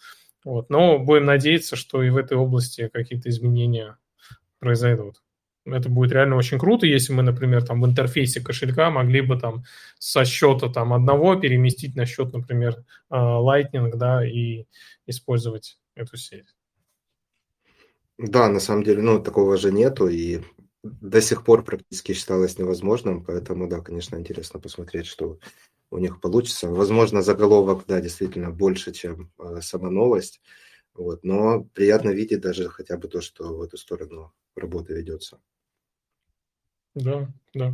Вот. 0.43 0.71
Но 0.71 0.97
будем 0.97 1.25
надеяться, 1.25 1.75
что 1.75 2.01
и 2.01 2.09
в 2.09 2.17
этой 2.17 2.35
области 2.35 2.89
какие-то 2.91 3.29
изменения 3.29 3.95
произойдут. 4.57 5.21
Это 5.73 5.89
будет 5.89 6.11
реально 6.11 6.35
очень 6.35 6.59
круто, 6.59 6.85
если 6.85 7.13
мы, 7.13 7.23
например, 7.23 7.65
там 7.65 7.81
в 7.81 7.85
интерфейсе 7.85 8.41
кошелька 8.41 8.89
могли 8.89 9.21
бы 9.21 9.37
там 9.39 9.63
со 9.99 10.25
счета 10.25 10.69
там 10.69 10.93
одного 10.93 11.35
переместить 11.35 11.95
на 11.95 12.05
счет, 12.05 12.33
например, 12.33 12.83
а, 13.09 13.39
Lightning, 13.41 13.95
да, 13.95 14.25
и 14.25 14.65
использовать 15.05 15.77
эту 15.95 16.17
сеть. 16.17 16.55
Да, 18.17 18.49
на 18.49 18.59
самом 18.59 18.83
деле, 18.83 19.01
ну, 19.01 19.19
такого 19.19 19.57
же 19.57 19.71
нету, 19.71 20.07
и 20.07 20.41
до 20.83 21.21
сих 21.21 21.43
пор 21.43 21.63
практически 21.63 22.13
считалось 22.13 22.57
невозможным, 22.57 23.23
поэтому, 23.23 23.67
да, 23.67 23.81
конечно, 23.81 24.15
интересно 24.15 24.59
посмотреть, 24.59 25.05
что 25.05 25.39
у 25.91 25.97
них 25.99 26.19
получится. 26.19 26.69
Возможно, 26.69 27.21
заголовок, 27.21 27.85
да, 27.87 28.01
действительно 28.01 28.51
больше, 28.51 28.91
чем 28.91 29.31
э, 29.39 29.61
сама 29.61 29.89
новость. 29.89 30.41
Вот, 30.93 31.23
но 31.23 31.63
приятно 31.73 32.09
видеть 32.09 32.41
даже 32.41 32.69
хотя 32.69 32.97
бы 32.97 33.07
то, 33.07 33.21
что 33.21 33.55
в 33.55 33.61
эту 33.61 33.77
сторону 33.77 34.33
работа 34.55 34.93
ведется. 34.93 35.39
Да, 36.97 37.27
да. 37.53 37.73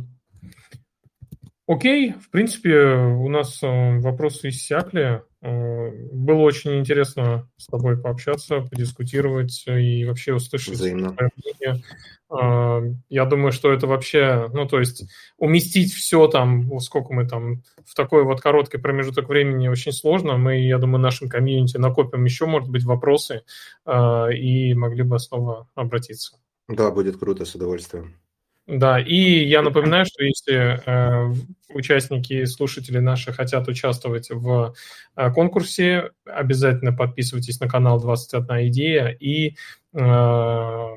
Окей, 1.66 2.12
в 2.12 2.28
принципе, 2.28 2.76
у 2.76 3.28
нас 3.30 3.62
э, 3.62 3.98
вопросы 4.00 4.50
иссякли. 4.50 5.22
Э, 5.40 5.90
было 6.12 6.40
очень 6.40 6.78
интересно 6.78 7.48
с 7.56 7.66
тобой 7.68 7.98
пообщаться, 7.98 8.60
подискутировать 8.60 9.64
и 9.66 10.04
вообще 10.04 10.34
услышать 10.34 10.74
Взаимно. 10.74 11.16
мнение. 11.36 11.82
Э, 12.30 12.94
я 13.08 13.24
думаю, 13.24 13.52
что 13.52 13.72
это 13.72 13.86
вообще, 13.86 14.50
ну, 14.52 14.68
то 14.68 14.78
есть 14.78 15.10
уместить 15.38 15.94
все 15.94 16.28
там, 16.28 16.78
сколько 16.80 17.14
мы 17.14 17.26
там, 17.26 17.62
в 17.86 17.94
такой 17.94 18.24
вот 18.24 18.42
короткий 18.42 18.76
промежуток 18.76 19.30
времени 19.30 19.68
очень 19.68 19.92
сложно. 19.92 20.36
Мы, 20.36 20.66
я 20.66 20.76
думаю, 20.76 21.00
нашим 21.00 21.30
комьюнити 21.30 21.78
накопим 21.78 22.26
еще, 22.26 22.44
может 22.44 22.68
быть, 22.68 22.84
вопросы 22.84 23.40
и 23.88 24.74
могли 24.74 25.02
бы 25.02 25.18
снова 25.18 25.66
обратиться. 25.74 26.36
Да, 26.68 26.90
будет 26.90 27.16
круто, 27.16 27.46
с 27.46 27.54
удовольствием. 27.54 28.16
Да, 28.66 28.98
и 28.98 29.44
я 29.44 29.60
напоминаю, 29.60 30.06
что 30.06 30.24
если 30.24 30.80
э, 30.86 31.34
участники, 31.68 32.46
слушатели 32.46 32.98
наши 32.98 33.30
хотят 33.30 33.68
участвовать 33.68 34.30
в 34.30 34.74
э, 35.16 35.30
конкурсе, 35.32 36.12
обязательно 36.24 36.96
подписывайтесь 36.96 37.60
на 37.60 37.68
канал 37.68 38.00
21 38.00 38.68
идея 38.68 39.08
и 39.08 39.54
э, 39.92 40.88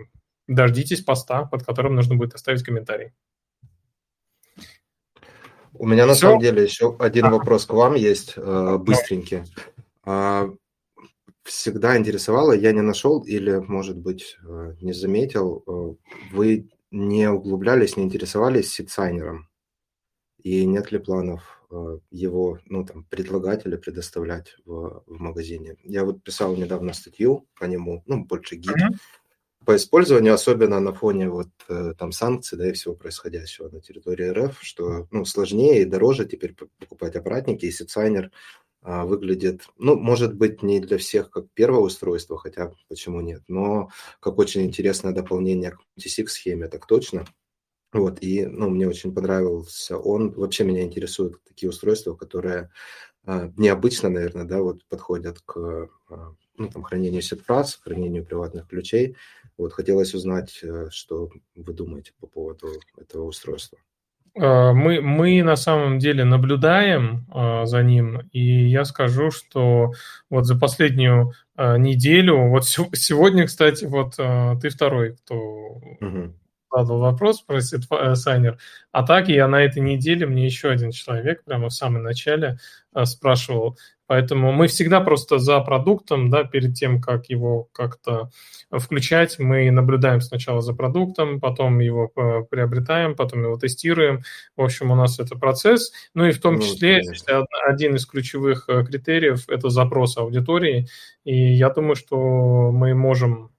дождитесь 0.48 1.02
поста, 1.02 1.44
под 1.44 1.66
которым 1.66 1.96
нужно 1.96 2.16
будет 2.16 2.36
оставить 2.36 2.64
комментарий. 2.64 3.12
У 5.74 5.86
меня 5.86 6.06
на 6.06 6.14
Все? 6.14 6.22
самом 6.22 6.40
деле 6.40 6.64
еще 6.64 6.96
один 7.00 7.26
а. 7.26 7.32
вопрос 7.32 7.66
к 7.66 7.74
вам 7.74 7.96
есть, 7.96 8.34
э, 8.38 8.78
быстренький. 8.80 9.44
А, 10.06 10.50
всегда 11.44 11.98
интересовало, 11.98 12.54
я 12.54 12.72
не 12.72 12.82
нашел 12.82 13.24
или, 13.24 13.58
может 13.58 13.98
быть, 13.98 14.38
не 14.80 14.94
заметил, 14.94 15.98
вы 16.32 16.70
не 16.92 17.30
углублялись, 17.30 17.98
не 17.98 18.04
интересовались 18.04 18.72
ситсайнером? 18.72 19.50
И 20.42 20.66
нет 20.66 20.92
ли 20.92 21.00
планов 21.00 21.66
э, 21.72 22.00
его, 22.12 22.60
ну, 22.66 22.86
там, 22.86 23.04
предлагать 23.06 23.66
или 23.66 23.76
предоставлять 23.76 24.56
в, 24.66 25.04
в 25.06 25.20
магазине? 25.20 25.76
Я 25.84 26.06
вот 26.06 26.24
писал 26.24 26.56
недавно 26.56 26.94
статью 26.94 27.48
по 27.60 27.66
нему, 27.66 28.04
ну, 28.06 28.24
больше 28.24 28.56
гид, 28.56 28.76
mm-hmm. 28.76 29.66
по 29.66 29.76
использованию, 29.76 30.34
особенно 30.34 30.80
на 30.80 30.94
фоне 30.94 31.30
вот 31.30 31.50
э, 31.68 31.94
там 31.98 32.12
санкций, 32.12 32.58
да, 32.58 32.70
и 32.70 32.74
всего 32.74 32.96
происходящего 32.96 33.70
на 33.70 33.82
территории 33.82 34.30
РФ, 34.30 34.60
что, 34.62 35.08
ну, 35.12 35.26
сложнее 35.26 35.82
и 35.82 35.86
дороже 35.86 36.26
теперь 36.26 36.56
покупать 36.80 37.16
аппаратники, 37.16 37.66
и 37.66 37.72
а, 37.72 38.32
выглядит, 38.88 39.68
ну, 39.78 39.96
может 39.98 40.36
быть, 40.36 40.64
не 40.64 40.80
для 40.80 40.98
всех 40.98 41.30
как 41.30 41.46
первое 41.54 41.82
устройство, 41.82 42.38
хотя 42.38 42.72
почему 42.88 43.22
нет, 43.22 43.44
но 43.48 43.90
как 44.20 44.38
очень 44.38 44.64
интересное 44.64 45.12
дополнение 45.14 45.72
к 45.72 45.80
multisig-схеме, 45.98 46.68
так 46.70 46.88
точно. 46.88 47.26
Вот, 47.94 48.22
и, 48.22 48.46
ну, 48.46 48.70
мне 48.70 48.88
очень 48.88 49.14
понравился 49.14 49.98
он. 49.98 50.32
Вообще 50.32 50.64
меня 50.64 50.84
интересуют 50.84 51.42
такие 51.46 51.70
устройства, 51.70 52.16
которые 52.16 52.70
а, 53.26 53.52
необычно, 53.58 54.10
наверное, 54.10 54.46
да, 54.46 54.62
вот 54.62 54.86
подходят 54.86 55.40
к 55.42 55.90
а, 56.10 56.36
ну, 56.58 56.70
там, 56.70 56.84
хранению 56.84 57.22
сетфраз, 57.22 57.76
хранению 57.76 58.26
приватных 58.26 58.68
ключей. 58.68 59.16
Вот, 59.58 59.74
хотелось 59.74 60.14
узнать, 60.14 60.60
э, 60.64 60.90
что 60.92 61.30
вы 61.56 61.74
думаете 61.74 62.14
по 62.20 62.28
поводу 62.28 62.68
этого 62.96 63.26
устройства. 63.26 63.80
Э, 64.40 64.72
мы, 64.74 65.02
мы 65.02 65.42
на 65.44 65.56
самом 65.56 66.00
деле 66.00 66.24
наблюдаем 66.24 67.26
э, 67.34 67.66
за 67.66 67.84
ним, 67.84 68.22
и 68.32 68.70
я 68.70 68.86
скажу, 68.86 69.32
что 69.32 69.94
вот 70.30 70.46
за 70.46 70.58
последнюю 70.58 71.34
э, 71.58 71.78
неделю, 71.78 72.50
вот 72.50 72.66
сегодня, 72.66 73.46
кстати, 73.48 73.86
вот 73.86 74.16
ты 74.62 74.70
второй, 74.70 75.16
кто. 75.16 75.82
Задал 76.72 77.00
вопрос 77.00 77.42
про 77.42 77.62
Сайнер, 77.62 78.58
а 78.92 79.04
так 79.06 79.30
я 79.30 79.48
на 79.48 79.64
этой 79.64 79.82
неделе, 79.82 80.26
мне 80.26 80.46
еще 80.46 80.70
один 80.70 80.92
человек 80.92 81.44
прямо 81.44 81.70
в 81.70 81.74
самом 81.74 82.04
начале 82.04 82.58
спрашивал, 83.04 83.78
Поэтому 84.08 84.54
мы 84.54 84.68
всегда 84.68 85.02
просто 85.02 85.38
за 85.38 85.60
продуктом, 85.60 86.30
да, 86.30 86.46
перед 86.46 86.76
тем, 86.76 87.02
как 87.02 87.30
его 87.30 87.68
как-то 87.74 88.32
включать, 88.72 89.38
мы 89.38 89.70
наблюдаем 89.70 90.22
сначала 90.22 90.62
за 90.62 90.74
продуктом, 90.74 91.42
потом 91.42 91.80
его 91.80 92.10
э, 92.16 92.44
приобретаем, 92.50 93.16
потом 93.16 93.44
его 93.44 93.58
тестируем. 93.58 94.24
В 94.56 94.64
общем, 94.64 94.92
у 94.92 94.96
нас 94.96 95.20
это 95.20 95.36
процесс. 95.38 95.92
Ну 96.14 96.26
и 96.26 96.32
в 96.32 96.40
том 96.40 96.56
ну, 96.56 96.62
числе 96.62 97.02
конечно. 97.02 97.46
один 97.68 97.96
из 97.96 98.06
ключевых 98.06 98.70
э, 98.70 98.86
критериев– 98.86 99.44
это 99.50 99.70
запрос 99.70 100.18
аудитории. 100.18 100.88
И 101.26 101.54
я 101.54 101.70
думаю, 101.70 101.98
что 101.98 102.72
мы 102.72 102.96
можем 102.96 103.46
э, 103.46 103.57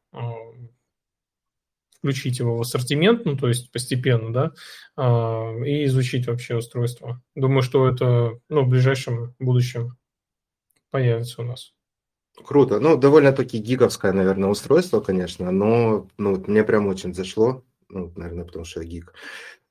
включить 1.98 2.38
его 2.38 2.56
в 2.56 2.60
ассортимент, 2.60 3.24
ну, 3.24 3.36
то 3.36 3.48
есть 3.48 3.70
постепенно, 3.72 4.32
да, 4.32 4.52
и 5.66 5.84
изучить 5.84 6.26
вообще 6.26 6.56
устройство. 6.56 7.20
Думаю, 7.34 7.62
что 7.62 7.88
это, 7.88 8.38
ну, 8.48 8.64
в 8.64 8.68
ближайшем 8.68 9.34
будущем 9.38 9.96
появится 10.90 11.42
у 11.42 11.44
нас. 11.44 11.74
Круто. 12.44 12.78
Ну, 12.78 12.96
довольно-таки 12.96 13.58
гиговское, 13.58 14.12
наверное, 14.12 14.48
устройство, 14.48 15.00
конечно, 15.00 15.50
но 15.50 16.06
ну, 16.18 16.42
мне 16.46 16.62
прям 16.62 16.86
очень 16.86 17.14
зашло. 17.14 17.64
Ну, 17.88 18.12
наверное, 18.16 18.44
потому 18.44 18.64
что 18.64 18.82
я 18.82 18.88
гик. 18.88 19.14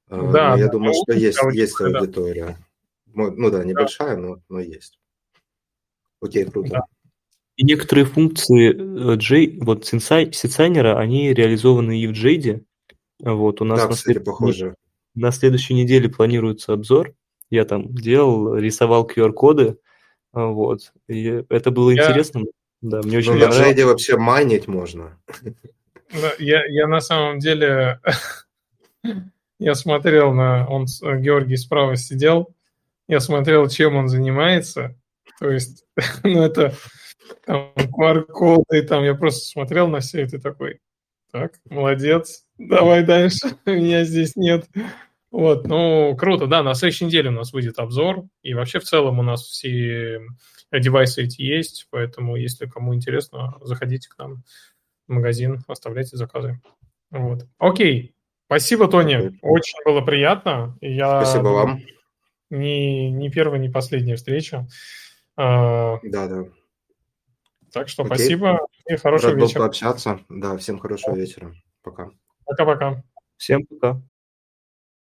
А, 0.09 0.31
да, 0.31 0.51
но 0.51 0.57
я 0.57 0.65
да, 0.65 0.71
думаю, 0.71 0.93
что 0.93 1.13
есть, 1.17 1.39
есть 1.53 1.79
аудитория. 1.79 2.57
Да. 3.05 3.31
Ну 3.31 3.51
да, 3.51 3.63
небольшая, 3.63 4.15
да. 4.15 4.21
Но, 4.21 4.41
но 4.49 4.59
есть. 4.59 4.99
Окей, 6.21 6.45
круто. 6.45 6.69
Да. 6.69 6.81
И 7.57 7.63
некоторые 7.63 8.05
функции 8.05 8.71
J, 9.17 9.45
э, 9.45 9.57
вот 9.61 9.85
синсайнера, 9.85 10.97
они 10.99 11.33
реализованы 11.33 11.99
и 11.99 12.07
в 12.07 12.11
Jade. 12.11 12.63
Вот, 13.19 13.61
у 13.61 13.65
нас 13.65 13.79
да, 13.79 13.87
на, 13.87 13.93
кстати, 13.93 14.13
след... 14.13 14.25
похоже. 14.25 14.75
на 15.15 15.31
следующей 15.31 15.73
неделе 15.73 16.07
планируется 16.07 16.73
обзор. 16.73 17.13
Я 17.49 17.65
там 17.65 17.93
делал, 17.93 18.55
рисовал 18.55 19.07
QR-коды, 19.07 19.77
а, 20.33 20.45
вот. 20.47 20.93
И 21.07 21.43
это 21.49 21.71
было 21.71 21.89
я... 21.89 22.03
интересно. 22.03 22.43
Да, 22.81 23.01
мне 23.01 23.17
очень 23.17 23.33
ну, 23.33 23.47
на 23.47 23.51
Джейде 23.51 23.85
вообще 23.85 24.17
майнить 24.17 24.67
можно. 24.67 25.17
Я, 26.37 26.63
я 26.67 26.87
на 26.87 26.99
самом 26.99 27.39
деле... 27.39 27.99
я 29.59 29.73
смотрел 29.73 30.31
на... 30.31 30.67
Он, 30.67 30.85
Георгий 30.85 31.57
справа 31.57 31.95
сидел. 31.95 32.53
Я 33.07 33.19
смотрел, 33.19 33.67
чем 33.67 33.95
он 33.95 34.09
занимается. 34.09 34.95
То 35.39 35.49
есть, 35.49 35.85
ну, 36.23 36.43
это 36.43 36.75
там 37.45 37.71
QR-коды, 37.75 38.83
там 38.83 39.03
я 39.03 39.15
просто 39.15 39.47
смотрел 39.47 39.87
на 39.87 39.99
все 39.99 40.21
это 40.21 40.39
такой, 40.39 40.79
так, 41.31 41.53
молодец, 41.69 42.45
давай 42.57 43.03
дальше, 43.03 43.57
меня 43.65 44.03
здесь 44.03 44.35
нет. 44.35 44.67
Вот, 45.29 45.67
ну, 45.67 46.15
круто, 46.15 46.47
да, 46.47 46.63
на 46.63 46.73
следующей 46.73 47.05
неделе 47.05 47.29
у 47.29 47.33
нас 47.33 47.51
выйдет 47.51 47.79
обзор, 47.79 48.23
и 48.41 48.53
вообще 48.53 48.79
в 48.79 48.85
целом 48.85 49.19
у 49.19 49.23
нас 49.23 49.43
все 49.43 50.21
девайсы 50.71 51.23
эти 51.23 51.41
есть, 51.41 51.87
поэтому, 51.89 52.35
если 52.35 52.65
кому 52.65 52.95
интересно, 52.95 53.55
заходите 53.61 54.09
к 54.09 54.17
нам 54.17 54.43
в 55.07 55.13
магазин, 55.13 55.63
оставляйте 55.67 56.17
заказы. 56.17 56.61
Вот. 57.11 57.45
Окей, 57.57 58.15
спасибо, 58.45 58.87
Тони, 58.87 59.37
очень 59.41 59.77
было 59.85 60.01
приятно. 60.01 60.77
Я 60.81 61.23
спасибо 61.23 61.49
вам. 61.49 61.81
Не, 62.49 63.11
не 63.11 63.29
первая, 63.29 63.59
не 63.59 63.69
последняя 63.69 64.15
встреча. 64.15 64.67
А, 65.35 65.99
да, 66.03 66.27
да. 66.27 66.45
Так 67.71 67.89
что 67.89 68.03
Окей. 68.03 68.15
спасибо 68.15 68.59
и 68.85 68.95
хорошего 68.95 69.31
Рад 69.31 69.41
вечера. 69.41 69.59
был 69.59 69.65
пообщаться. 69.65 70.19
Да, 70.29 70.57
всем 70.57 70.79
хорошего 70.79 71.15
вечера. 71.15 71.53
Пока. 71.83 72.09
Пока-пока. 72.45 73.03
Всем 73.37 73.65
пока. 73.65 74.01